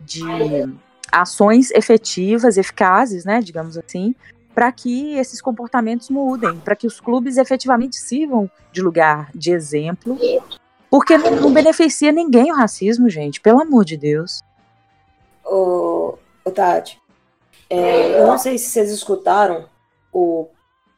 de 0.00 0.22
ações 1.10 1.70
efetivas, 1.70 2.58
eficazes, 2.58 3.24
né, 3.24 3.40
digamos 3.40 3.78
assim, 3.78 4.14
para 4.56 4.72
que 4.72 5.14
esses 5.18 5.42
comportamentos 5.42 6.08
mudem, 6.08 6.58
para 6.60 6.74
que 6.74 6.86
os 6.86 6.98
clubes 6.98 7.36
efetivamente 7.36 7.96
sirvam 7.96 8.50
de 8.72 8.80
lugar 8.80 9.30
de 9.34 9.52
exemplo, 9.52 10.18
porque 10.90 11.18
não, 11.18 11.30
não 11.32 11.52
beneficia 11.52 12.10
ninguém 12.10 12.50
o 12.50 12.54
racismo, 12.54 13.10
gente, 13.10 13.38
pelo 13.38 13.60
amor 13.60 13.84
de 13.84 13.98
Deus. 13.98 14.40
Ô, 15.44 16.14
ô 16.42 16.50
Tati, 16.50 16.98
é, 17.68 18.18
eu 18.18 18.26
não 18.26 18.38
sei 18.38 18.56
se 18.56 18.70
vocês 18.70 18.90
escutaram 18.90 19.68
o 20.10 20.48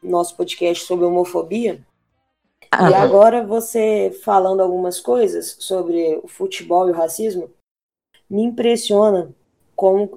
nosso 0.01 0.37
podcast 0.37 0.85
sobre 0.85 1.03
homofobia. 1.03 1.85
E 2.73 2.93
agora 2.93 3.45
você 3.45 4.17
falando 4.23 4.61
algumas 4.61 5.01
coisas 5.01 5.57
sobre 5.59 6.17
o 6.23 6.29
futebol 6.29 6.87
e 6.87 6.91
o 6.91 6.95
racismo, 6.95 7.49
me 8.29 8.41
impressiona 8.41 9.35
como 9.75 10.09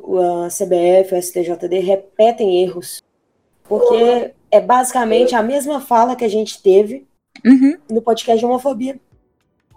a 0.45 0.47
CBF 0.47 1.13
o 1.13 1.21
STJD 1.21 1.81
repetem 1.81 2.63
erros 2.63 3.03
porque 3.73 4.35
é 4.51 4.61
basicamente 4.61 5.35
a 5.35 5.43
mesma 5.43 5.81
fala 5.81 6.15
que 6.15 6.27
a 6.27 6.29
gente 6.29 6.63
teve 6.63 7.07
uhum. 7.43 7.79
no 7.91 8.03
podcast 8.03 8.39
de 8.39 8.45
homofobia. 8.45 9.01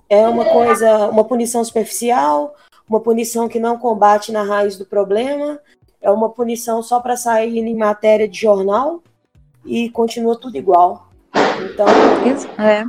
É 0.10 0.28
uma 0.28 0.44
coisa, 0.44 1.08
uma 1.08 1.24
punição 1.24 1.64
superficial, 1.64 2.54
uma 2.90 3.00
punição 3.00 3.48
que 3.48 3.58
não 3.58 3.78
combate 3.78 4.34
na 4.34 4.44
raiz 4.44 4.78
do 4.78 4.86
problema, 4.86 5.62
é 6.02 6.12
uma 6.12 6.30
punição 6.30 6.84
só 6.84 7.00
para 7.00 7.16
sair 7.16 7.58
em 7.58 7.74
matéria 7.74 8.28
de 8.28 8.38
jornal 8.38 9.02
e 9.66 9.90
continua 9.90 10.38
tudo 10.38 10.58
igual. 10.58 11.08
Então, 11.64 11.88
é. 12.60 12.86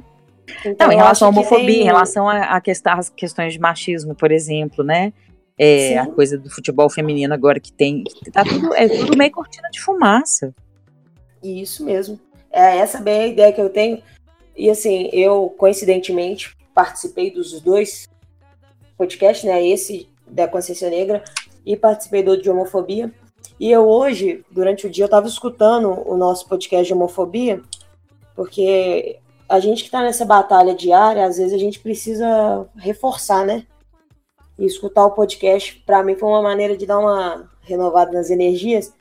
Então, 0.65 0.89
Não, 0.89 0.93
em 0.93 0.97
relação 0.97 1.29
à 1.29 1.31
homofobia, 1.31 1.67
tem... 1.67 1.83
em 1.83 1.85
relação 1.85 2.29
a, 2.29 2.57
a 2.57 2.61
questão, 2.61 2.95
às 2.95 3.09
questões 3.09 3.53
de 3.53 3.61
machismo, 3.61 4.13
por 4.13 4.33
exemplo, 4.33 4.83
né? 4.83 5.13
É, 5.57 5.99
a 5.99 6.07
coisa 6.07 6.37
do 6.37 6.51
futebol 6.51 6.91
feminino 6.91 7.33
agora 7.33 7.61
que 7.61 7.73
tem. 7.73 8.03
Tá 8.33 8.43
tudo, 8.43 8.75
é 8.75 8.89
tudo 8.89 9.17
meio 9.17 9.31
cortina 9.31 9.71
de 9.71 9.81
fumaça. 9.81 10.53
Isso 11.47 11.85
mesmo. 11.85 12.19
É 12.51 12.79
essa 12.79 13.01
bem 13.01 13.21
a 13.21 13.27
ideia 13.27 13.53
que 13.53 13.61
eu 13.61 13.71
tenho. 13.71 14.03
E 14.57 14.71
assim, 14.71 15.11
eu, 15.13 15.55
coincidentemente, 15.59 16.57
participei 16.75 17.31
dos 17.31 17.61
dois 17.61 18.09
podcasts, 18.97 19.45
né? 19.45 19.67
Esse 19.67 20.09
da 20.27 20.49
Consciência 20.49 20.91
Negra 20.91 21.23
e 21.65 21.77
participei 21.77 22.23
do 22.23 22.41
de 22.41 22.51
homofobia. 22.51 23.13
E 23.59 23.71
eu 23.71 23.89
hoje, 23.89 24.45
durante 24.51 24.87
o 24.87 24.91
dia, 24.91 25.05
eu 25.05 25.07
estava 25.07 25.27
escutando 25.27 25.91
o 26.07 26.17
nosso 26.17 26.49
podcast 26.49 26.87
de 26.87 26.93
homofobia, 26.93 27.63
porque 28.35 29.19
a 29.49 29.61
gente 29.61 29.83
que 29.83 29.89
está 29.89 30.03
nessa 30.03 30.25
batalha 30.25 30.75
diária, 30.75 31.25
às 31.25 31.39
vezes 31.39 31.53
a 31.53 31.59
gente 31.59 31.81
precisa 31.81 32.67
reforçar, 32.77 33.45
né? 33.45 33.67
E 34.59 34.65
escutar 34.65 35.07
o 35.07 35.13
podcast, 35.13 35.83
para 35.87 36.03
mim, 36.03 36.17
foi 36.17 36.29
uma 36.29 36.43
maneira 36.43 36.77
de 36.77 36.87
dar 36.87 36.99
uma 36.99 37.51
renovada 37.63 38.13
nas 38.13 38.31
energias. 38.31 38.93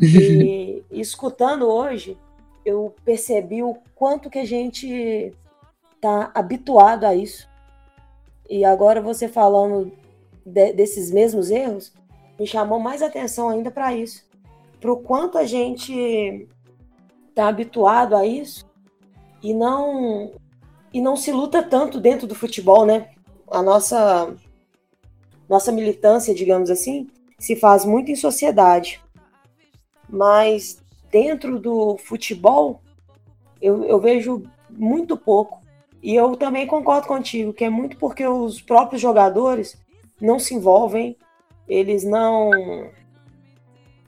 E, 0.00 0.82
e 0.90 1.00
escutando 1.00 1.66
hoje, 1.66 2.16
eu 2.64 2.94
percebi 3.04 3.62
o 3.62 3.76
quanto 3.94 4.30
que 4.30 4.38
a 4.38 4.44
gente 4.44 5.32
tá 6.00 6.30
habituado 6.34 7.04
a 7.04 7.14
isso. 7.14 7.48
E 8.48 8.64
agora 8.64 9.00
você 9.00 9.28
falando 9.28 9.92
de, 10.44 10.72
desses 10.72 11.10
mesmos 11.10 11.50
erros, 11.50 11.92
me 12.38 12.46
chamou 12.46 12.80
mais 12.80 13.02
atenção 13.02 13.48
ainda 13.48 13.70
para 13.70 13.94
isso. 13.94 14.24
Para 14.80 14.92
o 14.92 14.96
quanto 14.96 15.36
a 15.36 15.44
gente 15.44 16.48
tá 17.34 17.48
habituado 17.48 18.16
a 18.16 18.26
isso 18.26 18.66
e 19.42 19.54
não 19.54 20.32
e 20.92 21.00
não 21.00 21.16
se 21.16 21.30
luta 21.30 21.62
tanto 21.62 22.00
dentro 22.00 22.26
do 22.26 22.34
futebol, 22.34 22.84
né? 22.84 23.10
A 23.48 23.62
nossa 23.62 24.34
nossa 25.48 25.70
militância, 25.70 26.34
digamos 26.34 26.70
assim, 26.70 27.08
se 27.38 27.56
faz 27.56 27.84
muito 27.84 28.10
em 28.10 28.16
sociedade. 28.16 29.00
Mas 30.10 30.82
dentro 31.10 31.58
do 31.58 31.96
futebol, 31.98 32.80
eu, 33.60 33.84
eu 33.84 34.00
vejo 34.00 34.42
muito 34.68 35.16
pouco. 35.16 35.60
E 36.02 36.14
eu 36.14 36.36
também 36.36 36.66
concordo 36.66 37.06
contigo, 37.06 37.52
que 37.52 37.64
é 37.64 37.70
muito 37.70 37.96
porque 37.98 38.26
os 38.26 38.60
próprios 38.60 39.02
jogadores 39.02 39.78
não 40.20 40.38
se 40.38 40.54
envolvem, 40.54 41.16
eles 41.68 42.04
não 42.04 42.50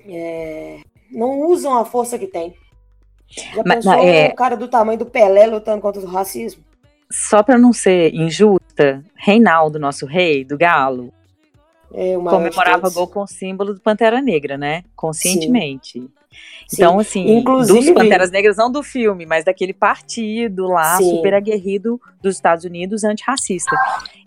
é, 0.07 0.81
não 1.11 1.41
usam 1.43 1.77
a 1.77 1.85
força 1.85 2.19
que 2.19 2.27
tem. 2.27 2.55
Já 3.29 3.63
Mas, 3.65 3.85
pensou 3.85 3.95
é... 3.95 4.29
o 4.29 4.35
cara 4.35 4.57
do 4.57 4.69
tamanho 4.69 4.99
do 4.99 5.07
Pelé 5.07 5.47
lutando 5.47 5.81
contra 5.81 6.01
o 6.01 6.07
racismo? 6.07 6.63
Só 7.11 7.43
para 7.43 7.59
não 7.59 7.73
ser 7.73 8.15
injusta, 8.15 9.05
Reinaldo, 9.15 9.79
nosso 9.79 10.07
rei 10.07 10.45
do 10.45 10.57
Galo, 10.57 11.13
é, 11.95 12.15
comemorava 12.15 12.89
gol 12.91 13.07
com 13.07 13.21
o 13.21 13.27
símbolo 13.27 13.75
do 13.75 13.81
Pantera 13.81 14.21
Negra, 14.21 14.57
né? 14.57 14.85
Conscientemente. 14.97 16.01
Sim. 16.01 16.11
Então, 16.73 16.99
assim, 16.99 17.37
Inclusive, 17.37 17.79
dos 17.79 17.91
Panteras 17.91 18.31
Negras, 18.31 18.57
não 18.57 18.71
do 18.71 18.83
filme, 18.83 19.27
mas 19.27 19.45
daquele 19.45 19.75
partido 19.75 20.67
lá, 20.69 20.97
sim. 20.97 21.11
super 21.11 21.35
aguerrido 21.35 22.01
dos 22.23 22.35
Estados 22.35 22.65
Unidos, 22.65 23.05
antirracista. 23.05 23.77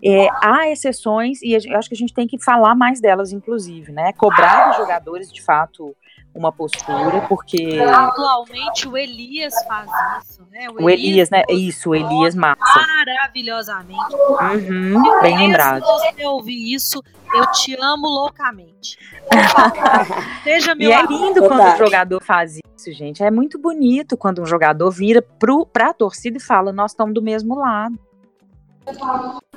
É, 0.02 0.28
há 0.40 0.70
exceções, 0.70 1.42
e 1.42 1.52
eu 1.52 1.76
acho 1.76 1.88
que 1.88 1.94
a 1.94 1.98
gente 1.98 2.14
tem 2.14 2.26
que 2.26 2.38
falar 2.42 2.74
mais 2.74 3.00
delas, 3.00 3.32
inclusive, 3.32 3.90
né? 3.90 4.12
Cobrar 4.12 4.68
dos 4.68 4.76
jogadores, 4.76 5.32
de 5.32 5.42
fato, 5.42 5.96
uma 6.36 6.52
postura, 6.52 7.22
porque. 7.28 7.80
Atualmente 7.80 8.86
o 8.86 8.96
Elias 8.96 9.54
faz 9.66 9.90
isso, 10.22 10.42
né? 10.50 10.68
O, 10.70 10.84
o 10.84 10.90
Elias, 10.90 11.30
Elias, 11.30 11.30
né? 11.30 11.42
Isso, 11.48 11.90
o 11.90 11.94
Elias 11.94 12.34
Massa. 12.34 12.60
Maravilhosamente. 12.64 14.14
Uhum, 14.14 15.20
bem 15.22 15.38
lembrado. 15.38 15.84
Se 15.84 16.12
você 16.14 16.26
ouvir 16.26 16.74
isso, 16.74 17.02
eu 17.34 17.50
te 17.52 17.76
amo 17.80 18.06
loucamente. 18.06 18.98
Seja 20.44 20.74
meu 20.74 20.90
E 20.90 20.92
é 20.92 21.02
lindo 21.02 21.40
quando 21.48 21.74
o 21.74 21.76
jogador 21.76 22.22
faz 22.22 22.58
isso, 22.76 22.92
gente. 22.92 23.22
É 23.22 23.30
muito 23.30 23.58
bonito 23.58 24.16
quando 24.16 24.42
um 24.42 24.46
jogador 24.46 24.90
vira 24.90 25.22
pro, 25.22 25.66
pra 25.66 25.92
torcida 25.92 26.36
e 26.36 26.40
fala: 26.40 26.72
Nós 26.72 26.92
estamos 26.92 27.14
do 27.14 27.22
mesmo 27.22 27.56
lado. 27.56 27.98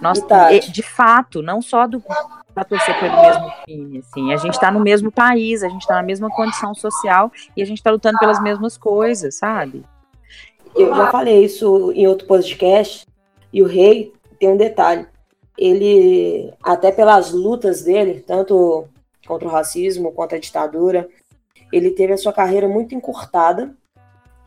Nós, 0.01 0.19
de 0.71 0.81
fato, 0.81 1.41
não 1.41 1.61
só 1.61 1.85
do 1.85 2.01
para 2.53 2.63
torcer 2.63 2.99
pelo 2.99 3.21
mesmo 3.21 3.53
time, 3.65 3.99
assim, 3.99 4.33
a 4.33 4.37
gente 4.37 4.53
está 4.53 4.71
no 4.71 4.79
mesmo 4.79 5.11
país, 5.11 5.63
a 5.63 5.69
gente 5.69 5.81
está 5.81 5.95
na 5.95 6.03
mesma 6.03 6.29
condição 6.29 6.73
social 6.73 7.31
e 7.55 7.61
a 7.61 7.65
gente 7.65 7.77
está 7.77 7.91
lutando 7.91 8.17
pelas 8.17 8.41
mesmas 8.41 8.77
coisas, 8.77 9.35
sabe? 9.35 9.85
Eu 10.75 10.93
já 10.93 11.11
falei 11.11 11.43
isso 11.43 11.91
em 11.93 12.07
outro 12.07 12.27
podcast 12.27 13.07
e 13.53 13.61
o 13.61 13.67
rei 13.67 14.13
tem 14.39 14.49
um 14.49 14.57
detalhe, 14.57 15.07
ele 15.57 16.51
até 16.63 16.91
pelas 16.91 17.31
lutas 17.31 17.83
dele, 17.83 18.23
tanto 18.25 18.87
contra 19.27 19.47
o 19.47 19.51
racismo, 19.51 20.11
contra 20.11 20.37
a 20.37 20.41
ditadura, 20.41 21.07
ele 21.71 21.91
teve 21.91 22.13
a 22.13 22.17
sua 22.17 22.33
carreira 22.33 22.67
muito 22.67 22.95
encurtada 22.95 23.75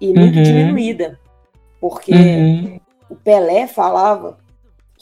e 0.01 0.13
muito 0.13 0.37
uhum. 0.37 0.43
diminuída, 0.43 1.21
porque 1.81 2.13
uhum. 2.13 2.81
o 3.09 3.15
Pelé 3.15 3.67
falava 3.67 4.41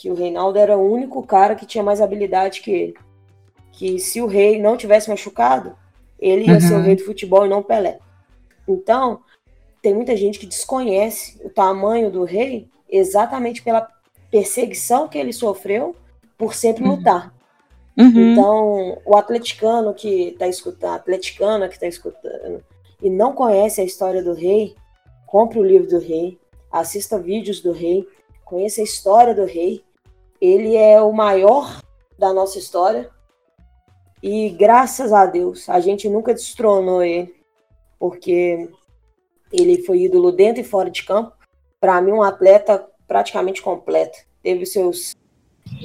que 0.00 0.10
o 0.10 0.14
Reinaldo 0.14 0.58
era 0.58 0.78
o 0.78 0.90
único 0.90 1.22
cara 1.22 1.54
que 1.54 1.66
tinha 1.66 1.84
mais 1.84 2.00
habilidade 2.00 2.62
que 2.62 2.70
ele. 2.70 2.94
Que 3.70 3.98
se 3.98 4.22
o 4.22 4.26
rei 4.26 4.58
não 4.58 4.74
tivesse 4.74 5.10
machucado, 5.10 5.76
ele 6.18 6.46
ia 6.46 6.54
uhum. 6.54 6.60
ser 6.60 6.72
o 6.72 6.76
uhum. 6.76 6.82
rei 6.84 6.96
do 6.96 7.04
futebol 7.04 7.44
e 7.44 7.50
não 7.50 7.58
o 7.58 7.64
Pelé. 7.64 7.98
Então, 8.66 9.20
tem 9.82 9.92
muita 9.92 10.16
gente 10.16 10.38
que 10.38 10.46
desconhece 10.46 11.38
o 11.44 11.50
tamanho 11.50 12.10
do 12.10 12.24
rei 12.24 12.66
exatamente 12.88 13.62
pela 13.62 13.86
perseguição 14.30 15.06
que 15.06 15.18
ele 15.18 15.34
sofreu 15.34 15.94
por 16.38 16.54
sempre 16.54 16.84
uhum. 16.84 16.96
lutar. 16.96 17.34
Uhum. 17.94 18.32
Então, 18.32 19.02
o 19.04 19.14
atleticano 19.18 19.92
que 19.92 20.28
está 20.28 20.48
escutando, 20.48 20.92
a 20.92 20.94
atleticana 20.94 21.68
que 21.68 21.74
está 21.74 21.86
escutando 21.86 22.64
e 23.02 23.10
não 23.10 23.34
conhece 23.34 23.82
a 23.82 23.84
história 23.84 24.22
do 24.22 24.32
rei, 24.32 24.74
compre 25.26 25.58
o 25.58 25.62
livro 25.62 25.88
do 25.88 25.98
rei, 25.98 26.38
assista 26.72 27.18
vídeos 27.18 27.60
do 27.60 27.72
rei, 27.72 28.08
conheça 28.46 28.80
a 28.80 28.84
história 28.84 29.34
do 29.34 29.44
rei, 29.44 29.84
ele 30.40 30.76
é 30.76 31.00
o 31.00 31.12
maior 31.12 31.80
da 32.18 32.32
nossa 32.32 32.58
história. 32.58 33.10
E 34.22 34.50
graças 34.50 35.12
a 35.12 35.26
Deus, 35.26 35.68
a 35.68 35.80
gente 35.80 36.08
nunca 36.08 36.34
destronou 36.34 37.02
ele, 37.02 37.34
porque 37.98 38.68
ele 39.52 39.82
foi 39.82 40.02
ídolo 40.02 40.30
dentro 40.30 40.60
e 40.60 40.64
fora 40.64 40.90
de 40.90 41.04
campo. 41.04 41.32
Para 41.80 42.00
mim, 42.00 42.12
um 42.12 42.22
atleta 42.22 42.86
praticamente 43.08 43.62
completo. 43.62 44.18
Teve 44.42 44.66
seus 44.66 45.14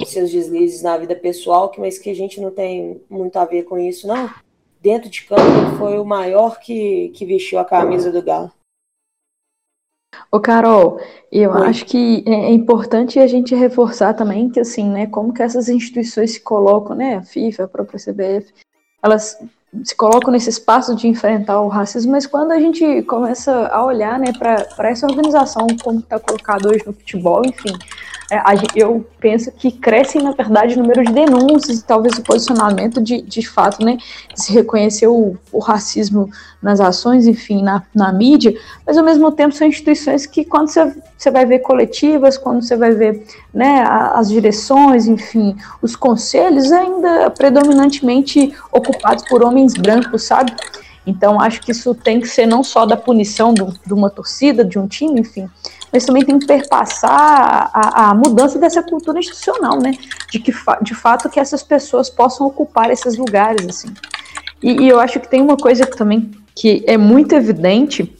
seus 0.06 0.32
deslizes 0.32 0.82
na 0.82 0.98
vida 0.98 1.15
pessoal, 1.15 1.72
mas 1.77 1.99
que 1.99 2.10
a 2.10 2.15
gente 2.15 2.41
não 2.41 2.52
tem 2.52 3.02
muito 3.10 3.38
a 3.38 3.45
ver 3.45 3.64
com 3.64 3.77
isso, 3.77 4.07
não. 4.07 4.30
Dentro 4.82 5.10
de 5.10 5.23
campo, 5.26 5.77
foi 5.77 5.99
o 5.99 6.06
maior 6.06 6.60
que, 6.60 7.10
que 7.10 7.26
vestiu 7.26 7.60
a 7.60 7.65
camisa 7.65 8.11
do 8.11 8.22
Galo. 8.22 8.52
Ô 10.32 10.40
Carol, 10.40 11.00
eu 11.32 11.52
Oi. 11.52 11.68
acho 11.68 11.86
que 11.86 12.24
é, 12.26 12.32
é 12.32 12.52
importante 12.52 13.20
a 13.20 13.28
gente 13.28 13.56
reforçar 13.56 14.14
também 14.14 14.50
que 14.50 14.60
assim, 14.60 14.90
né, 14.90 15.08
como 15.08 15.34
que 15.34 15.42
essas 15.42 15.70
instituições 15.70 16.32
se 16.32 16.40
colocam, 16.42 16.96
né, 16.96 17.18
a 17.18 17.24
FIFA, 17.24 17.64
a 17.64 17.68
própria 17.68 18.00
CBF, 18.00 18.54
elas 19.02 19.38
se 19.84 19.96
colocam 19.96 20.32
nesse 20.32 20.50
espaço 20.50 20.96
de 20.96 21.08
enfrentar 21.08 21.60
o 21.62 21.68
racismo, 21.68 22.12
mas 22.14 22.26
quando 22.26 22.52
a 22.52 22.60
gente 22.60 23.04
começa 23.04 23.68
a 23.68 23.86
olhar, 23.86 24.18
né, 24.20 24.32
para 24.38 24.90
essa 24.90 25.06
organização 25.06 25.68
como 25.84 26.00
está 26.00 26.20
colocado 26.20 26.70
hoje 26.70 26.84
no 26.86 26.94
futebol, 26.94 27.42
enfim, 27.46 27.74
eu 28.76 29.06
penso 29.19 29.52
que 29.52 29.72
crescem, 29.72 30.22
na 30.22 30.31
verdade, 30.31 30.76
o 30.76 30.81
número 30.81 31.03
de 31.03 31.14
denúncias 31.14 31.80
e 31.80 31.84
talvez 31.84 32.18
o 32.18 32.23
posicionamento 32.23 33.02
de, 33.02 33.22
de 33.22 33.47
fato, 33.47 33.85
né, 33.85 33.97
de 34.34 34.41
se 34.41 34.52
reconhecer 34.52 35.07
o, 35.07 35.38
o 35.52 35.60
racismo 35.60 36.30
nas 36.61 36.80
ações, 36.80 37.27
enfim, 37.27 37.61
na, 37.61 37.84
na 37.93 38.11
mídia, 38.11 38.56
mas 38.85 38.97
ao 38.97 39.06
mesmo 39.06 39.31
tempo 39.31 39.53
são 39.53 39.68
instituições 39.68 40.26
que 40.26 40.43
quando 40.43 40.69
você, 40.69 40.95
você 41.15 41.30
vai 41.30 41.45
ver 41.45 41.60
coletivas, 41.60 42.38
quando 42.38 42.64
você 42.64 42.76
vai 42.76 42.91
ver 42.91 43.27
né, 43.53 43.84
as 43.88 44.30
direções, 44.30 45.06
enfim, 45.07 45.56
os 45.81 45.95
conselhos, 45.95 46.72
ainda 46.72 47.30
predominantemente 47.30 48.53
ocupados 48.72 49.23
por 49.30 49.43
homens 49.43 49.76
brancos, 49.76 50.23
sabe? 50.23 50.52
Então, 51.06 51.39
acho 51.39 51.61
que 51.61 51.72
isso 51.72 51.93
tem 51.93 52.19
que 52.19 52.27
ser 52.27 52.47
não 52.47 52.64
só 52.64 52.85
da 52.85 52.97
punição 52.97 53.53
do, 53.53 53.72
de 53.85 53.93
uma 53.93 54.10
torcida, 54.10 54.65
de 54.65 54.80
um 54.80 54.88
time, 54.88 55.22
enfim, 55.22 55.47
mas 55.96 56.04
também 56.04 56.26
tem 56.26 56.38
que 56.38 56.46
perpassar 56.46 57.72
a, 57.74 58.10
a 58.10 58.14
mudança 58.14 58.60
dessa 58.60 58.84
cultura 58.84 59.18
institucional, 59.18 59.80
né? 59.80 59.94
De 60.30 60.40
que 60.40 60.54
de 60.82 60.94
fato 60.94 61.30
que 61.30 61.40
essas 61.40 61.64
pessoas 61.64 62.10
possam 62.10 62.46
ocupar 62.46 62.92
esses 62.92 63.18
lugares, 63.18 63.66
assim. 63.66 63.94
E, 64.62 64.84
e 64.84 64.90
eu 64.90 65.00
acho 65.00 65.22
que 65.22 65.30
tem 65.30 65.42
uma 65.42 65.56
coisa 65.56 65.86
também 65.86 66.32
que 66.54 66.84
é 66.86 66.98
muito 66.98 67.34
evidente 67.34 68.14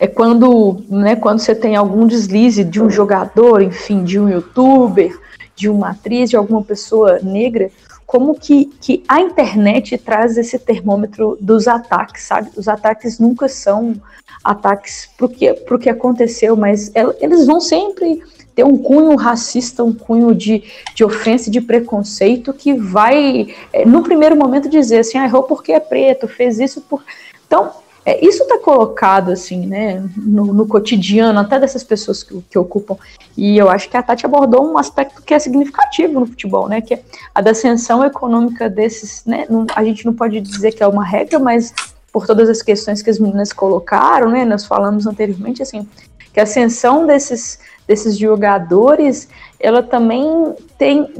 é 0.00 0.08
quando, 0.08 0.84
né, 0.88 1.14
quando 1.14 1.38
você 1.38 1.54
tem 1.54 1.76
algum 1.76 2.04
deslize 2.04 2.64
de 2.64 2.82
um 2.82 2.90
jogador, 2.90 3.62
enfim, 3.62 4.02
de 4.02 4.18
um 4.18 4.28
youtuber, 4.28 5.16
de 5.54 5.68
uma 5.68 5.90
atriz, 5.90 6.30
de 6.30 6.36
alguma 6.36 6.62
pessoa 6.62 7.20
negra, 7.22 7.70
como 8.08 8.34
que, 8.34 8.64
que 8.80 9.04
a 9.06 9.20
internet 9.20 9.98
traz 9.98 10.38
esse 10.38 10.58
termômetro 10.58 11.36
dos 11.42 11.68
ataques, 11.68 12.22
sabe? 12.22 12.50
Os 12.56 12.66
ataques 12.66 13.18
nunca 13.18 13.48
são 13.48 13.96
ataques 14.42 15.10
pro 15.14 15.28
que, 15.28 15.52
pro 15.52 15.78
que 15.78 15.90
aconteceu, 15.90 16.56
mas 16.56 16.90
eles 17.20 17.46
vão 17.46 17.60
sempre 17.60 18.22
ter 18.54 18.64
um 18.64 18.78
cunho 18.78 19.14
racista, 19.14 19.84
um 19.84 19.92
cunho 19.92 20.34
de, 20.34 20.64
de 20.94 21.04
ofensa 21.04 21.50
de 21.50 21.60
preconceito 21.60 22.54
que 22.54 22.72
vai, 22.72 23.54
é, 23.74 23.84
no 23.84 24.02
primeiro 24.02 24.34
momento, 24.34 24.70
dizer 24.70 25.00
assim, 25.00 25.18
ah, 25.18 25.26
errou 25.26 25.42
porque 25.42 25.72
é 25.72 25.78
preto, 25.78 26.26
fez 26.26 26.58
isso 26.58 26.80
por... 26.80 27.04
Então, 27.46 27.72
é, 28.08 28.24
isso 28.24 28.42
está 28.42 28.56
colocado 28.56 29.30
assim, 29.30 29.66
né, 29.66 30.02
no, 30.16 30.46
no, 30.46 30.66
cotidiano, 30.66 31.38
até 31.38 31.60
dessas 31.60 31.84
pessoas 31.84 32.22
que, 32.22 32.40
que, 32.48 32.58
ocupam. 32.58 32.96
E 33.36 33.58
eu 33.58 33.68
acho 33.68 33.86
que 33.90 33.98
a 33.98 34.02
Tati 34.02 34.24
abordou 34.24 34.66
um 34.66 34.78
aspecto 34.78 35.20
que 35.20 35.34
é 35.34 35.38
significativo 35.38 36.18
no 36.18 36.24
futebol, 36.24 36.68
né, 36.68 36.80
que 36.80 36.94
é 36.94 37.02
a 37.34 37.40
ascensão 37.40 38.02
econômica 38.02 38.70
desses, 38.70 39.26
né, 39.26 39.44
não, 39.50 39.66
a 39.76 39.84
gente 39.84 40.06
não 40.06 40.14
pode 40.14 40.40
dizer 40.40 40.72
que 40.72 40.82
é 40.82 40.86
uma 40.86 41.04
regra, 41.04 41.38
mas 41.38 41.74
por 42.10 42.26
todas 42.26 42.48
as 42.48 42.62
questões 42.62 43.02
que 43.02 43.10
as 43.10 43.18
meninas 43.18 43.52
colocaram, 43.52 44.30
né, 44.30 44.42
nós 44.42 44.64
falamos 44.64 45.06
anteriormente, 45.06 45.62
assim, 45.62 45.86
que 46.32 46.40
a 46.40 46.44
ascensão 46.44 47.06
desses, 47.06 47.58
desses 47.86 48.16
jogadores, 48.16 49.28
ela 49.60 49.82
também 49.82 50.54
tem, 50.78 51.12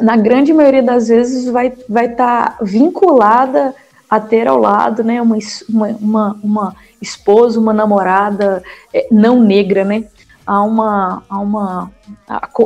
na 0.00 0.16
grande 0.16 0.52
maioria 0.52 0.82
das 0.82 1.06
vezes, 1.06 1.48
vai 1.48 1.68
estar 1.68 1.84
vai 1.88 2.08
tá 2.08 2.58
vinculada 2.60 3.72
a 4.08 4.18
ter 4.18 4.48
ao 4.48 4.58
lado, 4.58 5.04
né, 5.04 5.20
uma, 5.20 5.36
uma, 6.00 6.40
uma 6.42 6.76
esposa, 7.00 7.60
uma 7.60 7.72
namorada 7.72 8.62
é, 8.92 9.06
não 9.10 9.42
negra, 9.42 9.84
né, 9.84 10.04
há 10.48 10.62
uma, 10.62 11.22
há 11.28 11.38
uma, 11.38 11.92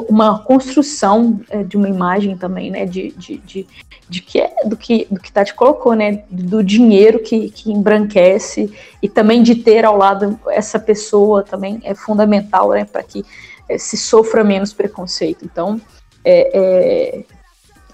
uma 0.09 0.39
construção 0.39 1.41
é, 1.51 1.65
de 1.65 1.77
uma 1.77 1.89
imagem 1.89 2.37
também, 2.37 2.71
né, 2.71 2.87
de, 2.87 3.11
de, 3.13 3.39
de, 3.39 3.67
de 4.09 4.23
que 4.23 4.41
é 4.41 4.55
do 4.65 4.77
que 4.77 5.09
do 5.11 5.19
que 5.19 5.33
Tati 5.33 5.53
colocou, 5.53 5.95
né, 5.95 6.23
do 6.31 6.63
dinheiro 6.63 7.19
que, 7.19 7.51
que 7.51 7.73
embranquece 7.73 8.73
e 9.03 9.09
também 9.09 9.43
de 9.43 9.57
ter 9.57 9.85
ao 9.85 9.97
lado 9.97 10.39
essa 10.49 10.79
pessoa 10.79 11.43
também 11.43 11.81
é 11.83 11.93
fundamental, 11.93 12.71
né, 12.71 12.85
para 12.85 13.03
que 13.03 13.25
é, 13.69 13.77
se 13.77 13.97
sofra 13.97 14.45
menos 14.45 14.73
preconceito. 14.73 15.45
Então, 15.45 15.81
é, 16.25 16.51
é 16.55 17.25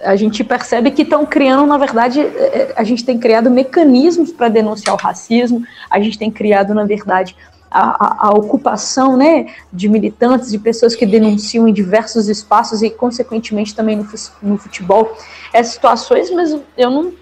a 0.02 0.16
gente 0.16 0.44
percebe 0.44 0.90
que 0.90 1.02
estão 1.02 1.26
criando, 1.26 1.66
na 1.66 1.78
verdade, 1.78 2.20
é, 2.20 2.24
é, 2.24 2.72
a 2.76 2.84
gente 2.84 3.04
tem 3.04 3.18
criado 3.18 3.50
mecanismos 3.50 4.30
para 4.30 4.48
denunciar 4.48 4.94
o 4.94 4.98
racismo, 4.98 5.64
a 5.90 6.00
gente 6.00 6.18
tem 6.18 6.30
criado, 6.30 6.74
na 6.74 6.84
verdade, 6.84 7.36
a, 7.70 8.28
a, 8.28 8.30
ocupação 8.30 9.16
né, 9.16 9.46
de 9.72 9.88
militantes, 9.88 10.50
de 10.50 10.58
pessoas 10.58 10.94
que 10.94 11.04
denunciam 11.04 11.68
em 11.68 11.72
diversos 11.72 12.28
espaços 12.28 12.82
e, 12.82 12.88
consequentemente, 12.88 13.74
também 13.74 13.96
no, 13.96 14.06
no 14.42 14.56
futebol, 14.56 15.16
essas 15.52 15.74
situações, 15.74 16.30
mas 16.30 16.56
eu 16.76 16.90
não, 16.90 17.12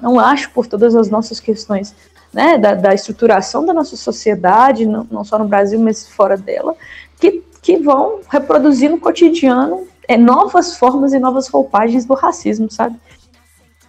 não 0.00 0.20
acho, 0.20 0.50
por 0.50 0.66
todas 0.66 0.94
as 0.94 1.08
nossas 1.08 1.40
questões 1.40 1.94
né, 2.32 2.58
da, 2.58 2.74
da 2.74 2.92
estruturação 2.92 3.64
da 3.64 3.72
nossa 3.72 3.96
sociedade, 3.96 4.84
não, 4.84 5.06
não 5.10 5.24
só 5.24 5.38
no 5.38 5.46
Brasil, 5.46 5.78
mas 5.78 6.06
fora 6.06 6.36
dela, 6.36 6.74
que, 7.18 7.42
que 7.62 7.76
vão 7.78 8.20
reproduzir 8.28 8.90
no 8.90 8.98
cotidiano 8.98 9.86
é, 10.08 10.16
novas 10.16 10.76
formas 10.76 11.12
e 11.12 11.18
novas 11.18 11.48
roupagens 11.48 12.04
do 12.04 12.14
racismo, 12.14 12.70
sabe? 12.70 12.98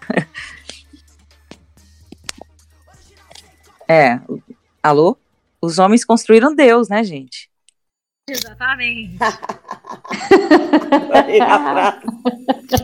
É, 3.87 4.19
alô? 4.81 5.15
Os 5.61 5.77
homens 5.77 6.03
construíram 6.03 6.55
Deus, 6.55 6.89
né, 6.89 7.03
gente? 7.03 7.51
Exatamente. 8.27 9.15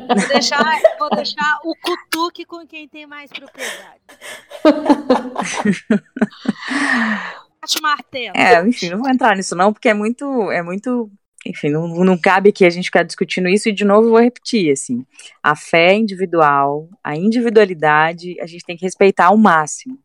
vou, 0.05 0.13
deixar, 0.29 0.79
vou 0.99 1.09
deixar 1.09 1.59
o 1.63 1.73
cutuque 1.75 2.45
com 2.45 2.67
quem 2.67 2.87
tem 2.87 3.07
mais 3.07 3.31
propriedade. 3.31 4.01
martelo. 7.81 8.35
É, 8.35 8.67
enfim, 8.67 8.89
não 8.89 8.99
vou 8.99 9.09
entrar 9.09 9.35
nisso 9.35 9.55
não, 9.55 9.73
porque 9.73 9.89
é 9.89 9.93
muito, 9.93 10.51
é 10.51 10.61
muito 10.61 11.11
enfim, 11.45 11.69
não, 11.69 11.87
não 11.87 12.17
cabe 12.17 12.49
aqui 12.49 12.65
a 12.65 12.69
gente 12.69 12.85
ficar 12.85 13.03
discutindo 13.03 13.47
isso 13.49 13.69
e 13.69 13.71
de 13.73 13.83
novo 13.83 14.09
vou 14.09 14.19
repetir, 14.19 14.71
assim, 14.71 15.05
a 15.41 15.55
fé 15.55 15.93
individual, 15.93 16.87
a 17.03 17.15
individualidade, 17.15 18.39
a 18.39 18.45
gente 18.45 18.63
tem 18.63 18.77
que 18.77 18.85
respeitar 18.85 19.27
ao 19.27 19.37
máximo. 19.37 19.97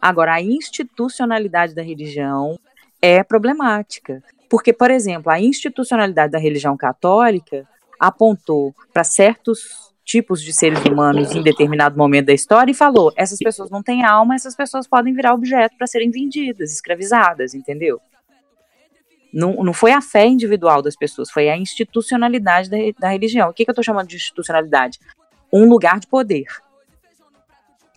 Agora, 0.00 0.34
a 0.34 0.42
institucionalidade 0.42 1.74
da 1.74 1.82
religião 1.82 2.58
é 3.00 3.22
problemática, 3.22 4.22
porque, 4.48 4.72
por 4.72 4.90
exemplo, 4.90 5.30
a 5.30 5.40
institucionalidade 5.40 6.32
da 6.32 6.38
religião 6.38 6.76
católica 6.76 7.66
apontou 7.98 8.74
para 8.92 9.04
certos 9.04 9.88
tipos 10.04 10.42
de 10.42 10.52
seres 10.54 10.82
humanos 10.84 11.34
em 11.34 11.42
determinado 11.42 11.98
momento 11.98 12.26
da 12.26 12.32
história 12.32 12.70
e 12.70 12.74
falou: 12.74 13.12
essas 13.16 13.38
pessoas 13.38 13.70
não 13.70 13.82
têm 13.82 14.04
alma, 14.04 14.34
essas 14.34 14.56
pessoas 14.56 14.88
podem 14.88 15.12
virar 15.12 15.34
objeto 15.34 15.76
para 15.76 15.86
serem 15.86 16.10
vendidas, 16.10 16.72
escravizadas, 16.72 17.54
entendeu? 17.54 18.00
Não, 19.32 19.62
não 19.62 19.72
foi 19.72 19.92
a 19.92 20.00
fé 20.00 20.26
individual 20.26 20.80
das 20.80 20.96
pessoas, 20.96 21.30
foi 21.30 21.48
a 21.48 21.56
institucionalidade 21.56 22.70
da, 22.70 22.76
da 22.98 23.08
religião. 23.08 23.50
O 23.50 23.52
que, 23.52 23.64
que 23.64 23.70
eu 23.70 23.72
estou 23.72 23.84
chamando 23.84 24.08
de 24.08 24.16
institucionalidade? 24.16 24.98
Um 25.52 25.68
lugar 25.68 26.00
de 26.00 26.06
poder. 26.06 26.46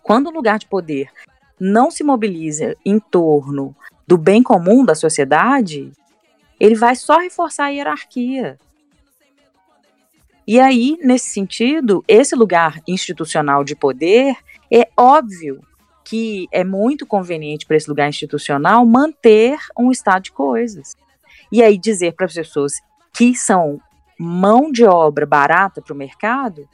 Quando 0.02 0.28
um 0.28 0.32
lugar 0.32 0.58
de 0.58 0.66
poder 0.66 1.10
não 1.58 1.90
se 1.90 2.02
mobiliza 2.02 2.76
em 2.84 2.98
torno 2.98 3.74
do 4.06 4.18
bem 4.18 4.42
comum 4.42 4.84
da 4.84 4.94
sociedade, 4.94 5.92
ele 6.58 6.74
vai 6.74 6.96
só 6.96 7.18
reforçar 7.18 7.66
a 7.66 7.68
hierarquia. 7.68 8.58
E 10.46 10.58
aí, 10.58 10.98
nesse 11.02 11.30
sentido, 11.30 12.04
esse 12.08 12.34
lugar 12.34 12.80
institucional 12.86 13.62
de 13.62 13.76
poder 13.76 14.36
é 14.70 14.88
óbvio 14.96 15.60
que 16.04 16.48
é 16.50 16.64
muito 16.64 17.06
conveniente 17.06 17.64
para 17.64 17.76
esse 17.76 17.88
lugar 17.88 18.08
institucional 18.08 18.84
manter 18.84 19.56
um 19.78 19.90
estado 19.90 20.24
de 20.24 20.32
coisas. 20.32 20.96
E 21.52 21.62
aí 21.62 21.76
dizer 21.76 22.14
para 22.14 22.26
as 22.26 22.34
pessoas 22.34 22.72
que 23.12 23.34
são 23.34 23.78
mão 24.18 24.72
de 24.72 24.84
obra 24.84 25.26
barata 25.26 25.82
para 25.82 25.92
o 25.92 25.96
mercado 25.96 26.66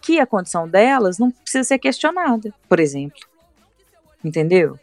que 0.00 0.20
a 0.20 0.26
condição 0.26 0.68
delas 0.68 1.18
não 1.18 1.30
precisa 1.30 1.64
ser 1.64 1.78
questionada, 1.78 2.54
por 2.68 2.78
exemplo. 2.78 3.20
Entendeu? 4.24 4.78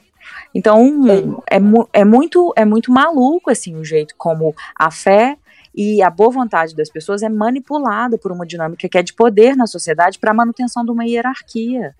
Então, 0.53 1.03
é, 1.49 1.57
é, 1.93 2.05
muito, 2.05 2.53
é 2.55 2.65
muito 2.65 2.91
maluco 2.91 3.49
assim 3.49 3.75
o 3.75 3.85
jeito 3.85 4.13
como 4.17 4.53
a 4.75 4.91
fé 4.91 5.37
e 5.73 6.01
a 6.01 6.09
boa 6.09 6.31
vontade 6.31 6.75
das 6.75 6.89
pessoas 6.89 7.23
é 7.23 7.29
manipulada 7.29 8.17
por 8.17 8.31
uma 8.31 8.45
dinâmica 8.45 8.89
que 8.89 8.97
é 8.97 9.03
de 9.03 9.13
poder 9.13 9.55
na 9.55 9.67
sociedade 9.67 10.19
para 10.19 10.31
a 10.31 10.33
manutenção 10.33 10.83
de 10.83 10.91
uma 10.91 11.05
hierarquia, 11.05 11.95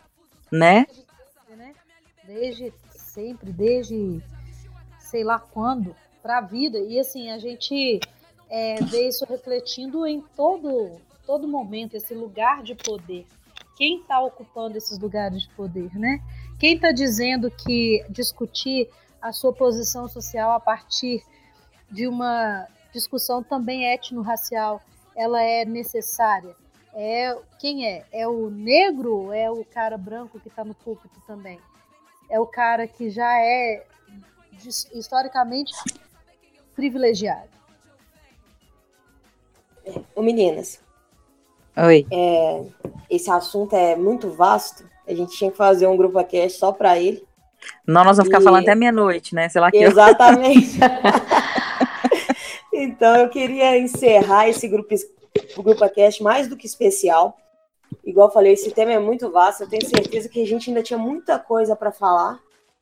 né? 0.52 0.86
Desde 2.26 2.74
sempre, 2.90 3.52
desde 3.53 4.22
sei 4.99 5.24
lá 5.24 5.40
quando, 5.40 5.95
para 6.28 6.40
a 6.40 6.41
vida. 6.41 6.78
E 6.78 6.99
assim, 6.99 7.32
a 7.32 7.38
gente 7.38 8.02
é, 8.49 8.76
vê 8.84 9.08
isso 9.08 9.26
refletindo 9.26 10.06
em 10.06 10.20
todo, 10.36 10.99
todo 11.26 11.48
momento, 11.48 11.95
esse 11.95 12.14
lugar 12.14 12.62
de 12.64 12.76
poder. 12.76 13.26
Quem 13.78 14.02
está 14.02 14.20
ocupando 14.20 14.78
esses 14.78 14.99
lugares 14.99 15.44
de 15.44 15.49
poder, 15.52 15.98
né? 15.98 16.22
Quem 16.60 16.76
está 16.76 16.91
dizendo 16.91 17.49
que 17.49 18.06
discutir 18.10 18.90
a 19.22 19.32
sua 19.32 19.54
posição 19.54 20.10
social 20.10 20.52
a 20.52 20.60
partir 20.60 21.24
de 21.90 22.08
uma 22.08 22.68
discussão 22.91 23.41
também 23.41 23.86
etno-racial, 23.86 24.82
ela 25.16 25.41
é 25.41 25.64
necessária? 25.64 26.54
É 26.94 27.38
quem 27.58 27.88
é? 27.88 28.04
É 28.12 28.28
o 28.28 28.49
negro? 28.49 29.32
É 29.32 29.49
o 29.49 29.64
cara 29.64 29.98
branco 29.98 30.41
que 30.41 30.49
está 30.49 30.66
no 30.66 30.74
púlpito 30.74 31.22
também? 31.26 31.58
É 32.30 32.38
o 32.38 32.45
cara 32.45 32.86
que 32.86 33.10
já 33.10 33.40
é 33.40 33.86
historicamente 34.94 35.74
privilegiado. 36.78 37.49
Ô 40.16 40.22
meninas. 40.22 40.80
Oi. 41.76 42.06
É, 42.12 42.64
esse 43.10 43.32
assunto 43.32 43.76
é 43.76 43.95
muito 43.95 44.30
vasto. 44.30 44.86
A 45.08 45.14
gente 45.14 45.36
tinha 45.36 45.49
que 45.49 45.58
fazer 45.58 45.88
um 45.88 45.98
grupo 45.98 46.20
aqui 46.20 46.48
só 46.49 46.72
para 46.72 46.99
ele. 46.99 47.26
Não, 47.86 48.04
nós 48.04 48.18
vamos 48.18 48.30
ficar 48.30 48.41
e... 48.41 48.44
falando 48.44 48.62
até 48.62 48.76
meia-noite, 48.76 49.34
né? 49.34 49.49
Sei 49.49 49.60
lá 49.60 49.72
que 49.72 49.78
Exatamente. 49.78 50.78
então 52.72 53.16
eu 53.16 53.30
queria 53.30 53.78
encerrar 53.78 54.48
esse 54.48 54.68
grupo, 54.68 54.94
o 55.58 55.64
grupo 55.64 55.90
cast 55.90 56.22
mais 56.22 56.48
do 56.48 56.56
que 56.56 56.68
especial. 56.68 57.36
Igual 58.06 58.28
eu 58.28 58.34
falei, 58.34 58.54
esse 58.54 58.70
tema 58.72 58.91
é 58.91 58.99
muito 58.99 59.32
vasto. 59.32 59.64
Eu 59.64 59.70
tenho 59.70 59.88
certeza 59.88 60.30
que 60.30 60.41
a 60.41 60.45
gente 60.45 60.70
ainda 60.70 60.84
tinha 60.84 60.99
muita 60.99 61.40
coisa 61.40 61.76
para 61.76 61.91
falar, 61.91 62.40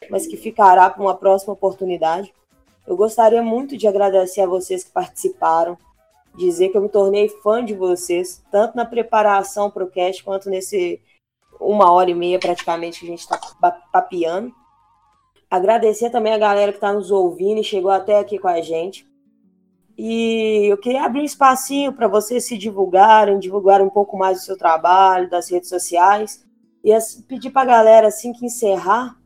mas 0.10 0.28
que 0.28 0.36
ficará 0.36 0.90
para 0.90 1.02
uma 1.02 1.16
próxima 1.16 1.54
oportunidade. 1.54 2.34
Eu 2.88 2.96
gostaria 2.96 3.42
muito 3.42 3.78
de 3.78 3.88
agradecer 3.88 4.42
a 4.42 4.48
vocês 4.48 4.84
que 4.84 4.92
participaram, 4.92 5.78
dizer 6.36 6.70
que 6.70 6.78
eu 6.78 6.82
me 6.82 6.90
tornei 6.90 7.30
fã 7.30 7.64
de 7.64 7.74
vocês, 7.74 8.44
tanto 8.52 8.76
na 8.76 8.86
preparação 8.86 9.72
para 9.72 9.84
o 9.84 9.90
cast 9.90 10.24
quanto 10.24 10.50
nesse 10.50 11.02
uma 11.60 11.92
hora 11.92 12.12
e 12.12 12.16
meia 12.16 12.38
praticamente 12.38 13.00
que 13.00 13.06
a 13.06 13.10
gente 13.10 13.22
está 13.22 13.40
papiando. 13.92 14.54
Agradecer 15.50 16.10
também 16.10 16.34
a 16.34 16.38
galera 16.38 16.72
que 16.72 16.78
está 16.78 16.92
nos 16.92 17.12
ouvindo 17.12 17.62
e 17.62 17.64
chegou 17.64 17.92
até 17.92 18.20
aqui 18.20 18.38
com 18.38 18.48
a 18.48 18.62
gente. 18.62 19.08
E 19.98 20.68
eu 20.70 20.78
queria 20.78 21.06
abrir 21.06 21.22
um 21.22 21.26
espacinho 21.26 21.94
para 21.94 22.08
vocês 22.08 22.46
se 22.46 22.58
divulgarem, 22.58 23.40
divulgar 23.40 23.82
um 23.82 23.90
pouco 23.90 24.18
mais 24.18 24.40
do 24.40 24.44
seu 24.44 24.58
trabalho, 24.58 25.30
das 25.30 25.50
redes 25.50 25.70
sociais. 25.70 26.44
E 26.84 26.92
pedir 27.28 27.50
para 27.52 27.62
a 27.62 27.78
galera, 27.78 28.08
assim 28.08 28.34
que 28.34 28.46
encerrar, 28.46 29.18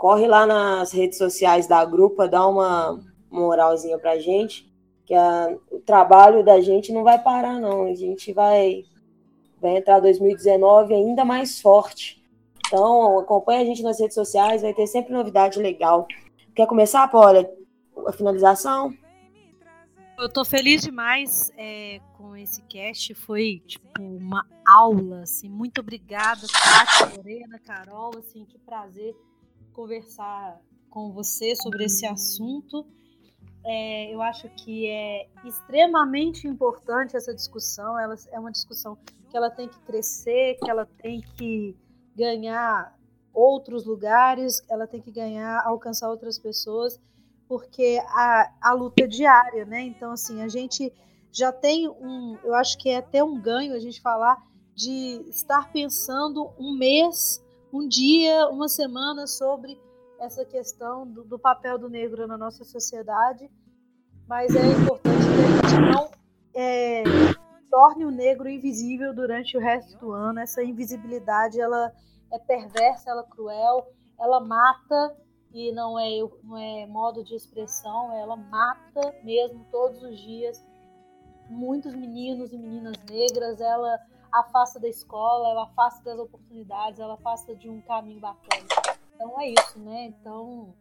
corre 0.00 0.26
lá 0.26 0.46
nas 0.46 0.92
redes 0.92 1.18
sociais 1.18 1.66
da 1.66 1.84
grupa, 1.84 2.26
dá 2.26 2.46
uma 2.46 2.98
moralzinha 3.30 3.98
para 3.98 4.12
a 4.12 4.18
gente, 4.18 4.66
que 5.04 5.12
a, 5.12 5.54
o 5.70 5.78
trabalho 5.80 6.42
da 6.42 6.58
gente 6.58 6.90
não 6.90 7.04
vai 7.04 7.22
parar, 7.22 7.60
não. 7.60 7.84
A 7.84 7.94
gente 7.94 8.32
vai, 8.32 8.84
vai 9.60 9.76
entrar 9.76 10.00
2019 10.00 10.94
ainda 10.94 11.22
mais 11.22 11.60
forte. 11.60 12.24
Então, 12.66 13.18
acompanha 13.18 13.60
a 13.60 13.64
gente 13.66 13.82
nas 13.82 14.00
redes 14.00 14.14
sociais, 14.14 14.62
vai 14.62 14.72
ter 14.72 14.86
sempre 14.86 15.12
novidade 15.12 15.58
legal. 15.58 16.08
Quer 16.54 16.66
começar, 16.66 17.06
Paula? 17.08 17.46
A 18.06 18.12
finalização? 18.12 18.94
Eu 20.18 20.30
tô 20.30 20.46
feliz 20.46 20.80
demais 20.80 21.52
é, 21.58 22.00
com 22.16 22.34
esse 22.34 22.62
cast. 22.62 23.12
Foi 23.12 23.62
tipo 23.66 24.00
uma 24.00 24.46
aula, 24.66 25.24
assim. 25.24 25.50
Muito 25.50 25.82
obrigada, 25.82 26.40
Tati, 26.46 27.18
Lorena, 27.18 27.58
Carol, 27.58 28.12
assim, 28.16 28.46
que 28.46 28.58
prazer 28.58 29.14
conversar 29.80 30.60
com 30.90 31.12
você 31.12 31.54
sobre 31.56 31.84
esse 31.84 32.04
assunto. 32.06 32.86
É, 33.64 34.12
eu 34.12 34.20
acho 34.20 34.48
que 34.50 34.86
é 34.88 35.28
extremamente 35.44 36.46
importante 36.46 37.16
essa 37.16 37.34
discussão. 37.34 37.98
Ela 37.98 38.14
é 38.32 38.38
uma 38.38 38.50
discussão 38.50 38.98
que 39.30 39.36
ela 39.36 39.50
tem 39.50 39.68
que 39.68 39.78
crescer, 39.80 40.58
que 40.62 40.70
ela 40.70 40.86
tem 40.86 41.20
que 41.20 41.76
ganhar 42.16 42.98
outros 43.32 43.86
lugares, 43.86 44.62
ela 44.68 44.86
tem 44.86 45.00
que 45.00 45.10
ganhar, 45.10 45.62
alcançar 45.64 46.10
outras 46.10 46.38
pessoas 46.38 47.00
porque 47.50 48.00
a, 48.06 48.52
a 48.62 48.72
luta 48.74 49.02
é 49.02 49.08
diária, 49.08 49.64
né? 49.64 49.82
Então, 49.82 50.12
assim, 50.12 50.40
a 50.40 50.46
gente 50.46 50.92
já 51.32 51.50
tem 51.50 51.88
um. 51.88 52.38
Eu 52.44 52.54
acho 52.54 52.78
que 52.78 52.88
é 52.88 52.98
até 52.98 53.24
um 53.24 53.40
ganho 53.40 53.74
a 53.74 53.78
gente 53.80 54.00
falar 54.00 54.40
de 54.72 55.20
estar 55.28 55.72
pensando 55.72 56.48
um 56.56 56.78
mês, 56.78 57.44
um 57.72 57.86
dia, 57.86 58.48
uma 58.48 58.68
semana 58.68 59.26
sobre 59.26 59.80
essa 60.18 60.44
questão 60.44 61.06
do, 61.06 61.24
do 61.24 61.38
papel 61.38 61.78
do 61.78 61.88
negro 61.88 62.26
na 62.26 62.36
nossa 62.36 62.64
sociedade. 62.64 63.50
Mas 64.28 64.54
é 64.54 64.66
importante 64.66 65.18
que 65.18 65.68
a 65.68 65.68
gente 65.68 65.92
não 65.92 66.10
é, 66.54 67.02
torne 67.70 68.04
o 68.04 68.10
negro 68.10 68.48
invisível 68.48 69.14
durante 69.14 69.56
o 69.56 69.60
resto 69.60 69.98
do 69.98 70.12
ano. 70.12 70.40
Essa 70.40 70.62
invisibilidade 70.62 71.60
ela 71.60 71.92
é 72.32 72.38
perversa, 72.38 73.10
ela 73.10 73.22
é 73.22 73.30
cruel, 73.30 73.92
ela 74.18 74.40
mata 74.40 75.16
e 75.52 75.72
não 75.72 75.98
é, 75.98 76.10
não 76.44 76.56
é 76.56 76.86
modo 76.86 77.24
de 77.24 77.34
expressão, 77.34 78.12
ela 78.16 78.36
mata 78.36 79.14
mesmo 79.24 79.66
todos 79.70 80.00
os 80.02 80.20
dias 80.20 80.62
muitos 81.50 81.94
meninos 81.94 82.52
e 82.52 82.56
meninas 82.58 82.96
negras, 83.08 83.60
ela 83.60 83.98
afasta 84.32 84.78
da 84.78 84.88
escola, 84.88 85.50
ela 85.50 85.64
afasta 85.64 86.02
das 86.04 86.18
oportunidades, 86.18 87.00
ela 87.00 87.14
afasta 87.14 87.54
de 87.54 87.68
um 87.68 87.80
caminho 87.80 88.20
bacana. 88.20 88.64
Então 89.14 89.40
é 89.40 89.48
isso, 89.48 89.78
né? 89.78 90.06
Então, 90.06 90.74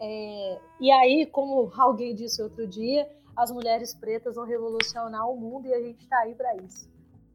é... 0.00 0.60
e 0.80 0.90
aí, 0.90 1.26
como 1.26 1.70
alguém 1.78 2.14
disse 2.14 2.42
outro 2.42 2.66
dia, 2.66 3.08
as 3.36 3.50
mulheres 3.50 3.94
pretas 3.94 4.36
vão 4.36 4.44
revolucionar 4.44 5.28
o 5.28 5.36
mundo 5.36 5.66
e 5.66 5.74
a 5.74 5.80
gente 5.80 6.02
está 6.02 6.18
aí 6.20 6.34
para 6.34 6.54
isso. 6.56 6.88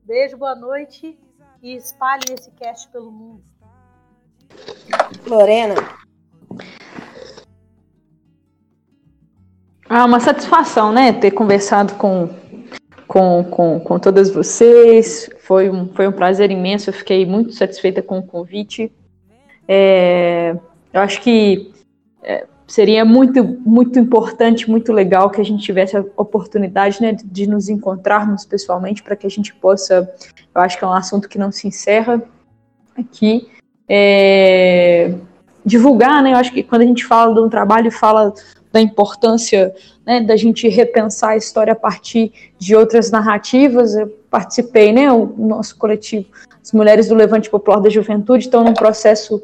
Beijo, 0.04 0.38
boa 0.38 0.56
noite 0.56 1.20
e 1.62 1.76
espalhe 1.76 2.24
esse 2.32 2.52
cast 2.52 2.88
pelo 2.90 3.12
mundo. 3.12 3.44
Lorena, 5.28 5.76
ah, 9.92 10.06
uma 10.06 10.20
satisfação, 10.20 10.92
né? 10.92 11.12
Ter 11.12 11.32
conversado 11.32 11.96
com, 11.96 12.30
com, 13.10 13.44
com, 13.44 13.80
com 13.80 13.98
todas 13.98 14.30
vocês. 14.30 15.32
Foi 15.40 15.68
um, 15.68 15.88
foi 15.88 16.08
um 16.08 16.12
prazer 16.12 16.52
imenso. 16.52 16.92
Eu 16.92 16.94
fiquei 16.94 17.26
muito 17.26 17.54
satisfeita 17.54 18.04
com 18.04 18.20
o 18.20 18.24
convite. 18.24 18.92
É, 19.68 20.56
eu 20.94 21.02
acho 21.02 21.20
que 21.22 21.74
é, 22.22 22.46
seria 22.68 23.04
muito, 23.04 23.44
muito 23.44 23.98
importante, 23.98 24.70
muito 24.70 24.94
legal 24.94 25.32
que 25.32 25.42
a 25.42 25.44
gente 25.44 25.64
tivesse 25.64 25.98
a 25.98 26.06
oportunidade 26.16 27.02
né, 27.02 27.18
de 27.26 27.48
nos 27.48 27.68
encontrarmos 27.68 28.46
pessoalmente 28.46 29.02
para 29.02 29.16
que 29.16 29.26
a 29.26 29.30
gente 29.30 29.56
possa. 29.56 30.08
Eu 30.54 30.62
acho 30.62 30.78
que 30.78 30.84
é 30.84 30.88
um 30.88 30.94
assunto 30.94 31.28
que 31.28 31.40
não 31.40 31.52
se 31.52 31.68
encerra 31.68 32.22
aqui. 32.96 33.50
É, 33.90 35.16
divulgar, 35.66 36.22
né? 36.22 36.34
Eu 36.34 36.38
acho 36.38 36.54
que 36.54 36.62
quando 36.62 36.84
a 36.84 36.86
gente 36.86 37.04
fala 37.04 37.34
de 37.34 37.40
um 37.40 37.50
trabalho, 37.50 37.92
fala 37.92 38.32
da 38.72 38.80
importância 38.80 39.74
né, 40.06 40.22
da 40.22 40.36
gente 40.36 40.68
repensar 40.68 41.32
a 41.32 41.38
história 41.38 41.74
a 41.74 41.76
partir 41.76 42.32
de 42.58 42.76
outras 42.76 43.12
narrativas. 43.12 43.96
Eu 43.96 44.08
participei, 44.30 44.92
né, 44.92 45.12
o 45.12 45.26
nosso 45.38 45.78
coletivo, 45.78 46.28
as 46.62 46.72
Mulheres 46.72 47.08
do 47.08 47.16
Levante 47.16 47.50
Popular 47.50 47.80
da 47.80 47.90
Juventude, 47.90 48.46
estão 48.46 48.64
num 48.64 48.74
processo 48.74 49.42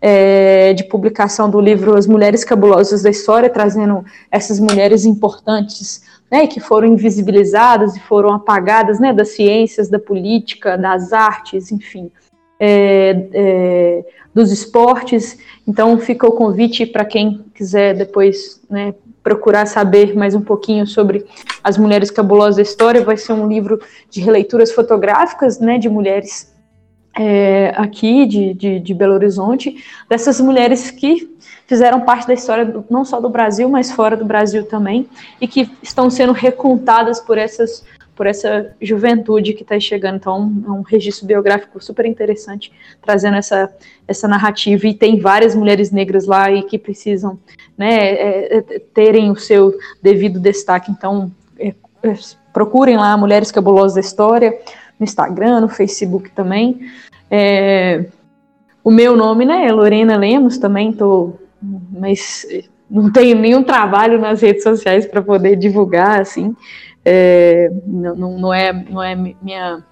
é, 0.00 0.74
de 0.74 0.84
publicação 0.84 1.48
do 1.48 1.60
livro 1.60 1.96
As 1.96 2.06
Mulheres 2.06 2.44
Cabulosas 2.44 3.02
da 3.02 3.10
História, 3.10 3.48
trazendo 3.48 4.04
essas 4.30 4.60
mulheres 4.60 5.04
importantes 5.04 6.02
né, 6.30 6.46
que 6.46 6.60
foram 6.60 6.88
invisibilizadas 6.88 7.96
e 7.96 8.00
foram 8.00 8.32
apagadas 8.32 8.98
né, 8.98 9.12
das 9.12 9.28
ciências, 9.28 9.88
da 9.88 9.98
política, 9.98 10.76
das 10.76 11.12
artes, 11.12 11.70
enfim. 11.70 12.10
É, 12.58 13.28
é, 13.34 14.04
dos 14.36 14.52
esportes. 14.52 15.38
Então 15.66 15.98
fica 15.98 16.26
o 16.26 16.32
convite 16.32 16.84
para 16.84 17.06
quem 17.06 17.42
quiser 17.54 17.94
depois 17.94 18.60
né, 18.68 18.94
procurar 19.22 19.64
saber 19.64 20.14
mais 20.14 20.34
um 20.34 20.42
pouquinho 20.42 20.86
sobre 20.86 21.24
as 21.64 21.78
mulheres 21.78 22.10
cabulosas 22.10 22.56
da 22.56 22.62
história. 22.62 23.02
Vai 23.02 23.16
ser 23.16 23.32
um 23.32 23.48
livro 23.48 23.80
de 24.10 24.20
releituras 24.20 24.72
fotográficas 24.72 25.58
né, 25.58 25.78
de 25.78 25.88
mulheres 25.88 26.54
é, 27.18 27.72
aqui 27.76 28.26
de, 28.26 28.52
de, 28.52 28.78
de, 28.78 28.94
Belo 28.94 29.14
Horizonte, 29.14 29.82
dessas 30.06 30.38
mulheres 30.38 30.90
que 30.90 31.34
fizeram 31.66 32.02
parte 32.02 32.26
da 32.26 32.34
história 32.34 32.84
não 32.90 33.06
só 33.06 33.20
do 33.20 33.30
Brasil, 33.30 33.70
mas 33.70 33.90
fora 33.90 34.18
do 34.18 34.24
Brasil 34.26 34.66
também, 34.66 35.08
e 35.40 35.48
que 35.48 35.70
estão 35.82 36.10
sendo 36.10 36.32
recontadas 36.32 37.18
por 37.18 37.38
essas 37.38 37.82
por 38.16 38.26
essa 38.26 38.74
juventude 38.80 39.52
que 39.52 39.62
está 39.62 39.78
chegando. 39.78 40.16
Então, 40.16 40.64
é 40.66 40.70
um 40.70 40.80
registro 40.80 41.26
biográfico 41.26 41.82
super 41.84 42.06
interessante, 42.06 42.72
trazendo 43.02 43.36
essa, 43.36 43.70
essa 44.08 44.26
narrativa. 44.26 44.86
E 44.86 44.94
tem 44.94 45.20
várias 45.20 45.54
mulheres 45.54 45.92
negras 45.92 46.26
lá 46.26 46.50
e 46.50 46.62
que 46.62 46.78
precisam 46.78 47.38
né, 47.76 47.94
é, 47.94 48.56
é, 48.56 48.62
terem 48.94 49.30
o 49.30 49.36
seu 49.36 49.74
devido 50.02 50.40
destaque. 50.40 50.90
Então, 50.90 51.30
é, 51.58 51.74
é, 52.02 52.14
procurem 52.54 52.96
lá 52.96 53.16
Mulheres 53.18 53.52
Cabulosas 53.52 53.94
da 53.94 54.00
História, 54.00 54.58
no 54.98 55.04
Instagram, 55.04 55.60
no 55.60 55.68
Facebook 55.68 56.30
também. 56.30 56.80
É, 57.30 58.06
o 58.82 58.90
meu 58.90 59.14
nome 59.14 59.44
né, 59.44 59.66
é 59.66 59.72
Lorena 59.72 60.16
Lemos, 60.16 60.56
também 60.56 60.90
estou. 60.90 61.38
Mas 61.92 62.46
não 62.90 63.12
tenho 63.12 63.36
nenhum 63.36 63.62
trabalho 63.62 64.18
nas 64.18 64.40
redes 64.40 64.62
sociais 64.62 65.04
para 65.04 65.20
poder 65.20 65.56
divulgar, 65.56 66.20
assim 66.20 66.56
é, 67.08 67.70
não, 67.86 68.36
não, 68.36 68.52
é, 68.52 68.72
não 68.72 69.00
é 69.00 69.14
minha 69.14 69.84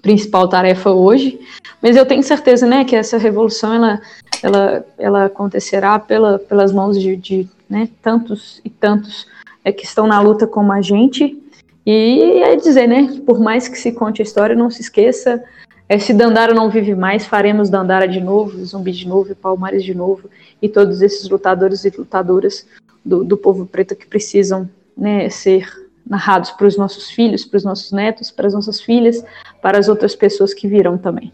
principal 0.00 0.48
tarefa 0.48 0.90
hoje, 0.90 1.38
mas 1.82 1.96
eu 1.96 2.06
tenho 2.06 2.22
certeza, 2.22 2.66
né, 2.66 2.82
que 2.82 2.96
essa 2.96 3.18
revolução 3.18 3.74
ela, 3.74 4.00
ela, 4.42 4.86
ela 4.96 5.24
acontecerá 5.26 5.98
pela, 5.98 6.38
pelas 6.38 6.72
mãos 6.72 6.98
de, 6.98 7.14
de 7.14 7.46
né, 7.68 7.90
tantos 8.00 8.62
e 8.64 8.70
tantos 8.70 9.26
é, 9.62 9.70
que 9.70 9.84
estão 9.84 10.06
na 10.06 10.18
luta 10.18 10.46
como 10.46 10.72
a 10.72 10.80
gente. 10.80 11.38
E 11.84 12.40
é 12.42 12.56
dizer, 12.56 12.86
né, 12.86 13.20
por 13.26 13.38
mais 13.38 13.68
que 13.68 13.78
se 13.78 13.92
conte 13.92 14.22
a 14.22 14.24
história, 14.24 14.56
não 14.56 14.70
se 14.70 14.80
esqueça, 14.80 15.44
é, 15.86 15.98
se 15.98 16.14
Dandara 16.14 16.54
não 16.54 16.70
vive 16.70 16.94
mais, 16.94 17.26
faremos 17.26 17.68
Dandara 17.68 18.08
de 18.08 18.20
novo, 18.20 18.64
Zumbi 18.64 18.92
de 18.92 19.06
novo, 19.06 19.34
Palmares 19.34 19.84
de 19.84 19.94
novo, 19.94 20.30
e 20.62 20.70
todos 20.70 21.02
esses 21.02 21.28
lutadores 21.28 21.84
e 21.84 21.90
lutadoras 21.90 22.66
do, 23.04 23.22
do 23.22 23.36
povo 23.36 23.66
preto 23.66 23.94
que 23.94 24.06
precisam 24.06 24.68
né, 24.96 25.28
ser 25.28 25.85
narrados 26.08 26.50
para 26.52 26.66
os 26.66 26.76
nossos 26.76 27.10
filhos, 27.10 27.44
para 27.44 27.56
os 27.56 27.64
nossos 27.64 27.92
netos, 27.92 28.30
para 28.30 28.46
as 28.46 28.54
nossas 28.54 28.80
filhas, 28.80 29.24
para 29.60 29.78
as 29.78 29.88
outras 29.88 30.14
pessoas 30.14 30.54
que 30.54 30.68
virão 30.68 30.96
também. 30.96 31.32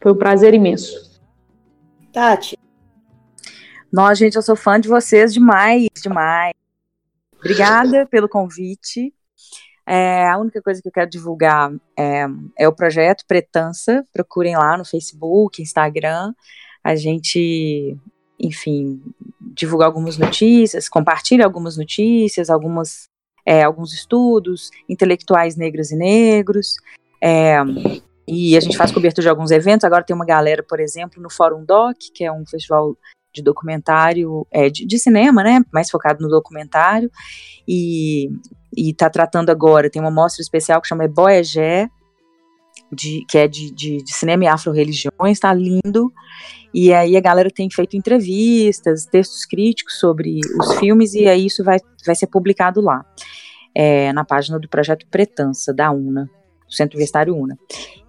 Foi 0.00 0.12
um 0.12 0.16
prazer 0.16 0.54
imenso. 0.54 1.20
Tati. 2.12 2.58
Nossa, 3.92 4.14
gente, 4.14 4.36
eu 4.36 4.42
sou 4.42 4.56
fã 4.56 4.80
de 4.80 4.88
vocês 4.88 5.34
demais, 5.34 5.88
demais. 6.02 6.54
Obrigada 7.36 8.06
pelo 8.10 8.28
convite. 8.28 9.12
É, 9.84 10.28
a 10.28 10.38
única 10.38 10.62
coisa 10.62 10.80
que 10.80 10.88
eu 10.88 10.92
quero 10.92 11.10
divulgar 11.10 11.72
é, 11.98 12.26
é 12.58 12.68
o 12.68 12.72
projeto 12.72 13.24
Pretança. 13.26 14.06
Procurem 14.12 14.56
lá 14.56 14.78
no 14.78 14.84
Facebook, 14.84 15.60
Instagram. 15.60 16.32
A 16.82 16.94
gente, 16.94 17.96
enfim, 18.38 19.02
divulga 19.40 19.84
algumas 19.84 20.16
notícias, 20.16 20.88
compartilha 20.88 21.44
algumas 21.44 21.76
notícias, 21.76 22.48
algumas 22.48 23.08
é, 23.44 23.62
alguns 23.62 23.92
estudos, 23.92 24.70
intelectuais 24.88 25.56
negras 25.56 25.90
e 25.90 25.96
negros, 25.96 26.76
é, 27.22 27.56
e 28.26 28.56
a 28.56 28.60
gente 28.60 28.76
faz 28.76 28.90
cobertura 28.92 29.22
de 29.22 29.28
alguns 29.28 29.50
eventos. 29.50 29.84
Agora 29.84 30.04
tem 30.04 30.14
uma 30.14 30.24
galera, 30.24 30.62
por 30.62 30.80
exemplo, 30.80 31.22
no 31.22 31.30
Fórum 31.30 31.64
Doc, 31.64 31.96
que 32.14 32.24
é 32.24 32.32
um 32.32 32.46
festival 32.46 32.96
de 33.34 33.42
documentário, 33.42 34.46
é, 34.50 34.68
de, 34.68 34.86
de, 34.86 34.98
cinema, 34.98 35.42
né, 35.42 35.64
mais 35.72 35.90
focado 35.90 36.22
no 36.22 36.28
documentário, 36.28 37.10
e 37.66 38.28
está 38.76 39.08
tratando 39.08 39.50
agora, 39.50 39.90
tem 39.90 40.02
uma 40.02 40.10
mostra 40.10 40.42
especial 40.42 40.80
que 40.80 40.88
chama 40.88 41.08
Boegé, 41.08 41.88
de, 42.92 43.24
que 43.26 43.38
é 43.38 43.48
de, 43.48 43.70
de, 43.70 44.02
de 44.02 44.14
cinema 44.14 44.44
e 44.44 44.46
afro-religiões, 44.46 45.32
está 45.32 45.52
lindo, 45.54 46.12
e 46.74 46.92
aí 46.92 47.16
a 47.16 47.20
galera 47.20 47.50
tem 47.50 47.68
feito 47.70 47.96
entrevistas, 47.96 49.06
textos 49.06 49.44
críticos 49.44 49.98
sobre 49.98 50.40
os 50.58 50.74
filmes, 50.78 51.14
e 51.14 51.28
aí 51.28 51.46
isso 51.46 51.62
vai, 51.62 51.78
vai 52.04 52.14
ser 52.14 52.26
publicado 52.26 52.80
lá, 52.80 53.04
é, 53.74 54.12
na 54.12 54.24
página 54.24 54.58
do 54.58 54.68
Projeto 54.68 55.06
Pretança, 55.10 55.72
da 55.72 55.90
UNA, 55.90 56.30
do 56.66 56.74
Centro 56.74 56.96
Universitário 56.96 57.36
UNA. 57.36 57.58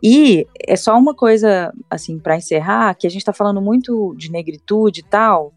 E 0.02 0.48
é 0.66 0.76
só 0.76 0.98
uma 0.98 1.14
coisa, 1.14 1.74
assim, 1.90 2.20
para 2.20 2.38
encerrar, 2.38 2.96
que 2.96 3.08
a 3.08 3.10
gente 3.10 3.22
está 3.22 3.34
falando 3.34 3.62
muito 3.62 4.16
de 4.18 4.32
negritude 4.32 5.02
e 5.02 5.04
tal, 5.04 5.54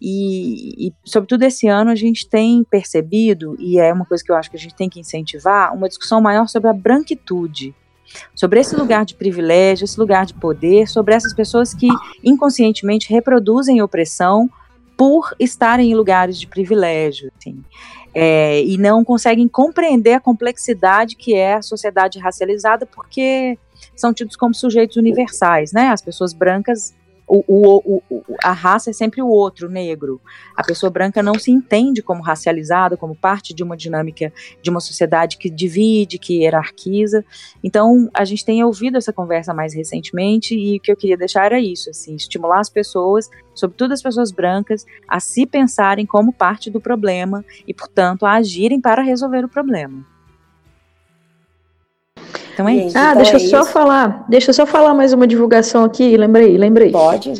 e, 0.00 0.88
e, 0.88 0.92
sobretudo 1.04 1.42
esse 1.42 1.66
ano, 1.66 1.90
a 1.90 1.94
gente 1.94 2.28
tem 2.28 2.64
percebido, 2.64 3.56
e 3.58 3.78
é 3.78 3.92
uma 3.92 4.06
coisa 4.06 4.22
que 4.22 4.30
eu 4.30 4.36
acho 4.36 4.50
que 4.50 4.56
a 4.56 4.60
gente 4.60 4.74
tem 4.74 4.88
que 4.88 5.00
incentivar, 5.00 5.74
uma 5.74 5.88
discussão 5.88 6.20
maior 6.20 6.48
sobre 6.48 6.70
a 6.70 6.72
branquitude, 6.72 7.74
sobre 8.34 8.60
esse 8.60 8.74
lugar 8.76 9.04
de 9.04 9.14
privilégio, 9.14 9.84
esse 9.84 9.98
lugar 9.98 10.26
de 10.26 10.34
poder, 10.34 10.88
sobre 10.88 11.14
essas 11.14 11.34
pessoas 11.34 11.74
que 11.74 11.88
inconscientemente 12.22 13.12
reproduzem 13.12 13.82
opressão 13.82 14.48
por 14.96 15.34
estarem 15.38 15.92
em 15.92 15.94
lugares 15.94 16.38
de 16.38 16.46
privilégio. 16.46 17.30
Assim 17.38 17.62
é, 18.14 18.62
e 18.64 18.76
não 18.76 19.04
conseguem 19.04 19.46
compreender 19.48 20.14
a 20.14 20.20
complexidade 20.20 21.16
que 21.16 21.34
é 21.34 21.54
a 21.54 21.62
sociedade 21.62 22.18
racializada, 22.18 22.86
porque 22.86 23.58
são 23.94 24.12
tidos 24.12 24.36
como 24.36 24.54
sujeitos 24.54 24.96
universais, 24.96 25.72
né? 25.72 25.88
As 25.88 26.02
pessoas 26.02 26.32
brancas 26.32 26.94
o, 27.28 27.44
o, 27.46 28.02
o, 28.08 28.22
a 28.42 28.52
raça 28.52 28.90
é 28.90 28.92
sempre 28.92 29.20
o 29.20 29.28
outro, 29.28 29.68
negro. 29.68 30.20
A 30.56 30.64
pessoa 30.64 30.90
branca 30.90 31.22
não 31.22 31.34
se 31.34 31.50
entende 31.50 32.02
como 32.02 32.22
racializada, 32.22 32.96
como 32.96 33.14
parte 33.14 33.54
de 33.54 33.62
uma 33.62 33.76
dinâmica 33.76 34.32
de 34.62 34.70
uma 34.70 34.80
sociedade 34.80 35.36
que 35.36 35.50
divide, 35.50 36.18
que 36.18 36.38
hierarquiza. 36.40 37.24
Então, 37.62 38.08
a 38.14 38.24
gente 38.24 38.44
tem 38.44 38.64
ouvido 38.64 38.96
essa 38.96 39.12
conversa 39.12 39.52
mais 39.52 39.74
recentemente 39.74 40.54
e 40.54 40.78
o 40.78 40.80
que 40.80 40.90
eu 40.90 40.96
queria 40.96 41.16
deixar 41.16 41.44
era 41.44 41.60
isso, 41.60 41.90
assim, 41.90 42.16
estimular 42.16 42.60
as 42.60 42.70
pessoas, 42.70 43.28
sobretudo 43.54 43.92
as 43.92 44.02
pessoas 44.02 44.32
brancas, 44.32 44.86
a 45.06 45.20
se 45.20 45.44
pensarem 45.44 46.06
como 46.06 46.32
parte 46.32 46.70
do 46.70 46.80
problema 46.80 47.44
e, 47.66 47.74
portanto, 47.74 48.24
a 48.24 48.32
agirem 48.32 48.80
para 48.80 49.02
resolver 49.02 49.44
o 49.44 49.48
problema. 49.48 50.17
Então 52.58 52.68
é 52.68 52.74
isso. 52.74 52.98
Ah, 52.98 53.10
então 53.10 53.22
deixa 53.22 53.32
é 53.32 53.36
eu 53.36 53.40
só 53.40 53.60
isso. 53.60 53.70
falar, 53.70 54.26
deixa 54.28 54.50
eu 54.50 54.54
só 54.54 54.66
falar 54.66 54.92
mais 54.92 55.12
uma 55.12 55.28
divulgação 55.28 55.84
aqui, 55.84 56.16
lembrei, 56.16 56.58
lembrei. 56.58 56.90
Pode. 56.90 57.34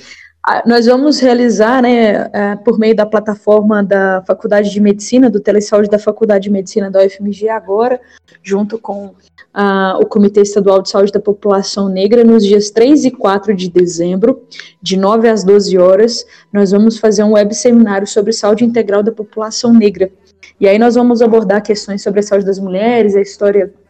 Ah, 0.47 0.62
nós 0.65 0.86
vamos 0.86 1.19
realizar, 1.19 1.82
né, 1.82 2.31
é, 2.32 2.57
por 2.65 2.78
meio 2.78 2.95
da 2.95 3.05
plataforma 3.05 3.82
da 3.82 4.23
Faculdade 4.24 4.70
de 4.70 4.81
Medicina, 4.81 5.28
do 5.28 5.40
Telesaúde 5.40 5.90
da 5.90 5.99
Faculdade 5.99 6.45
de 6.45 6.51
Medicina 6.51 6.89
da 6.89 7.05
UFMG 7.05 7.49
agora, 7.49 8.01
junto 8.45 8.78
com 8.78 9.07
uh, 9.07 10.01
o 10.01 10.07
Comitê 10.07 10.43
Estadual 10.43 10.81
de 10.81 10.89
Saúde 10.89 11.11
da 11.11 11.19
População 11.19 11.89
Negra, 11.89 12.23
nos 12.23 12.45
dias 12.45 12.70
3 12.70 13.07
e 13.07 13.11
4 13.11 13.57
de 13.57 13.69
dezembro, 13.69 14.45
de 14.81 14.97
9 14.97 15.28
às 15.28 15.43
12 15.43 15.77
horas, 15.77 16.24
nós 16.53 16.70
vamos 16.70 16.97
fazer 16.97 17.24
um 17.24 17.32
web 17.32 17.53
seminário 17.57 18.07
sobre 18.07 18.32
saúde 18.32 18.65
integral 18.65 19.03
da 19.03 19.11
população 19.11 19.74
negra. 19.74 20.12
E 20.61 20.69
aí 20.69 20.78
nós 20.78 20.95
vamos 20.95 21.20
abordar 21.20 21.61
questões 21.61 22.05
sobre 22.05 22.20
a 22.20 22.23
saúde 22.23 22.47
das 22.47 22.61
mulheres, 22.61 23.16
a 23.16 23.20
história 23.20 23.65
é, 23.65 23.88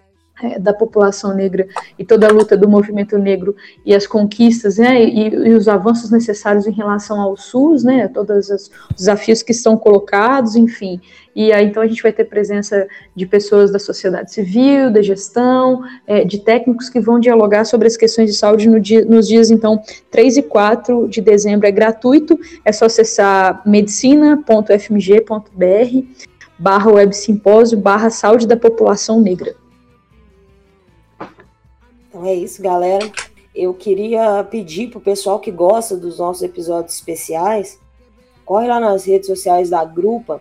da 0.61 0.73
população 0.73 1.35
negra 1.35 1.67
e 1.99 2.05
toda 2.05 2.29
a 2.29 2.33
luta 2.33 2.57
do 2.57 2.69
movimento 2.69 3.19
negro 3.19 3.57
e 3.85 3.95
as 3.95 4.07
conquistas 4.07 4.79
né, 4.79 5.03
e, 5.03 5.29
e, 5.29 5.55
os 5.55 5.69
avanços 5.69 6.11
necessários 6.11 6.67
em 6.67 6.73
relação 6.73 7.21
ao 7.21 7.37
SUS, 7.37 7.83
né, 7.83 8.09
todos 8.09 8.49
os 8.49 8.71
desafios 8.97 9.43
que 9.43 9.53
estão 9.53 9.77
colocados, 9.77 10.55
enfim. 10.55 11.01
E 11.35 11.53
aí 11.53 11.67
então 11.67 11.83
a 11.83 11.87
gente 11.87 12.03
vai 12.03 12.13
ter 12.13 12.25
presença 12.25 12.87
de 13.15 13.27
pessoas 13.27 13.71
da 13.71 13.79
sociedade 13.79 14.33
civil, 14.33 14.91
da 14.91 15.03
gestão, 15.03 15.83
é, 16.07 16.25
de 16.25 16.39
técnicos 16.39 16.89
que 16.89 17.01
vão 17.01 17.21
dialogar 17.21 17.65
sobre 17.65 17.87
as 17.87 17.97
questões 17.97 18.31
de 18.31 18.37
saúde 18.37 18.69
no 18.69 18.81
dia, 18.81 19.05
nos 19.05 19.29
dias 19.29 19.51
então 19.51 19.81
3 20.11 20.39
e 20.39 20.43
4 20.43 21.09
de 21.09 21.21
dezembro. 21.21 21.67
É 21.67 21.71
gratuito, 21.71 22.39
é 22.65 22.73
só 22.73 22.87
acessar 22.87 23.63
medicina.fmg.br 23.67 26.29
barra 26.59 26.91
web 26.91 27.15
simpósio 27.15 27.79
barra 27.79 28.11
saúde 28.11 28.47
da 28.47 28.57
população 28.57 29.21
negra. 29.21 29.55
Então 32.19 32.29
é 32.29 32.35
isso, 32.35 32.61
galera. 32.61 33.09
Eu 33.55 33.73
queria 33.73 34.43
pedir 34.43 34.91
pro 34.91 35.01
pessoal 35.01 35.39
que 35.39 35.53
gosta 35.53 35.97
dos 35.97 36.19
nossos 36.19 36.43
episódios 36.43 36.97
especiais, 36.97 37.79
corre 38.45 38.67
lá 38.67 38.81
nas 38.81 39.05
redes 39.05 39.29
sociais 39.29 39.71
da 39.71 39.85
Grupa 39.85 40.41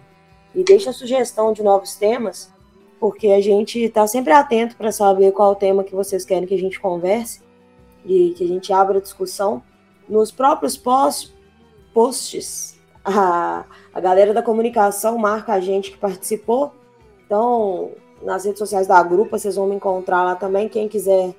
e 0.56 0.64
deixa 0.64 0.90
a 0.90 0.94
sugestão 0.94 1.54
de 1.54 1.62
novos 1.62 1.94
temas, 1.94 2.52
porque 3.00 3.28
a 3.28 3.40
gente 3.40 3.80
está 3.80 4.08
sempre 4.08 4.34
atento 4.34 4.76
para 4.76 4.92
saber 4.92 5.32
qual 5.34 5.52
o 5.52 5.56
tema 5.56 5.84
que 5.84 5.94
vocês 5.94 6.26
querem 6.26 6.48
que 6.48 6.56
a 6.56 6.60
gente 6.60 6.80
converse 6.80 7.42
e 8.04 8.32
que 8.32 8.44
a 8.44 8.48
gente 8.48 8.74
abra 8.74 9.00
discussão. 9.00 9.62
Nos 10.10 10.32
próprios 10.32 10.76
post, 10.76 11.32
posts, 11.94 12.80
a, 13.06 13.66
a 13.94 14.00
galera 14.00 14.34
da 14.34 14.42
comunicação 14.42 15.16
marca 15.16 15.54
a 15.54 15.60
gente 15.60 15.92
que 15.92 15.98
participou. 16.00 16.72
Então, 17.24 17.92
nas 18.24 18.46
redes 18.46 18.58
sociais 18.58 18.88
da 18.88 19.02
Grupa, 19.04 19.38
vocês 19.38 19.56
vão 19.56 19.68
me 19.68 19.76
encontrar 19.76 20.24
lá 20.24 20.36
também. 20.36 20.68
Quem 20.68 20.88
quiser 20.88 21.36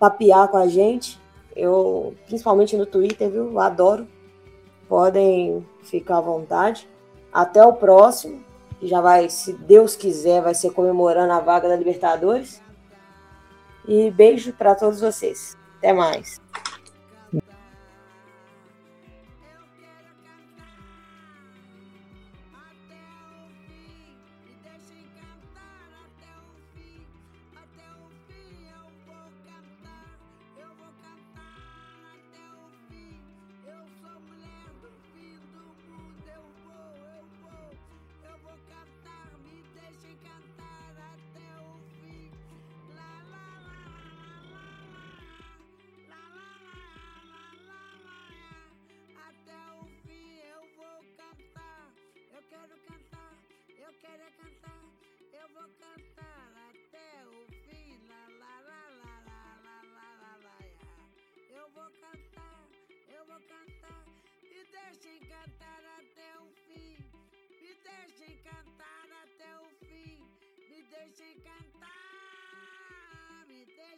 papear 0.00 0.48
com 0.48 0.56
a 0.56 0.66
gente. 0.66 1.20
Eu, 1.54 2.14
principalmente 2.26 2.76
no 2.76 2.86
Twitter, 2.86 3.30
viu? 3.30 3.52
Eu 3.52 3.60
adoro. 3.60 4.08
Podem 4.88 5.64
ficar 5.82 6.18
à 6.18 6.22
vontade. 6.22 6.88
Até 7.32 7.64
o 7.64 7.74
próximo, 7.74 8.42
que 8.80 8.88
já 8.88 9.00
vai, 9.00 9.28
se 9.28 9.52
Deus 9.52 9.94
quiser, 9.94 10.42
vai 10.42 10.54
ser 10.54 10.72
comemorando 10.72 11.32
a 11.32 11.38
vaga 11.38 11.68
da 11.68 11.76
Libertadores. 11.76 12.60
E 13.86 14.10
beijo 14.10 14.52
para 14.54 14.74
todos 14.74 15.00
vocês. 15.00 15.56
Até 15.78 15.92
mais. 15.92 16.40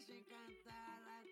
deje 0.07 0.25
cantar 0.25 1.03
a 1.07 1.32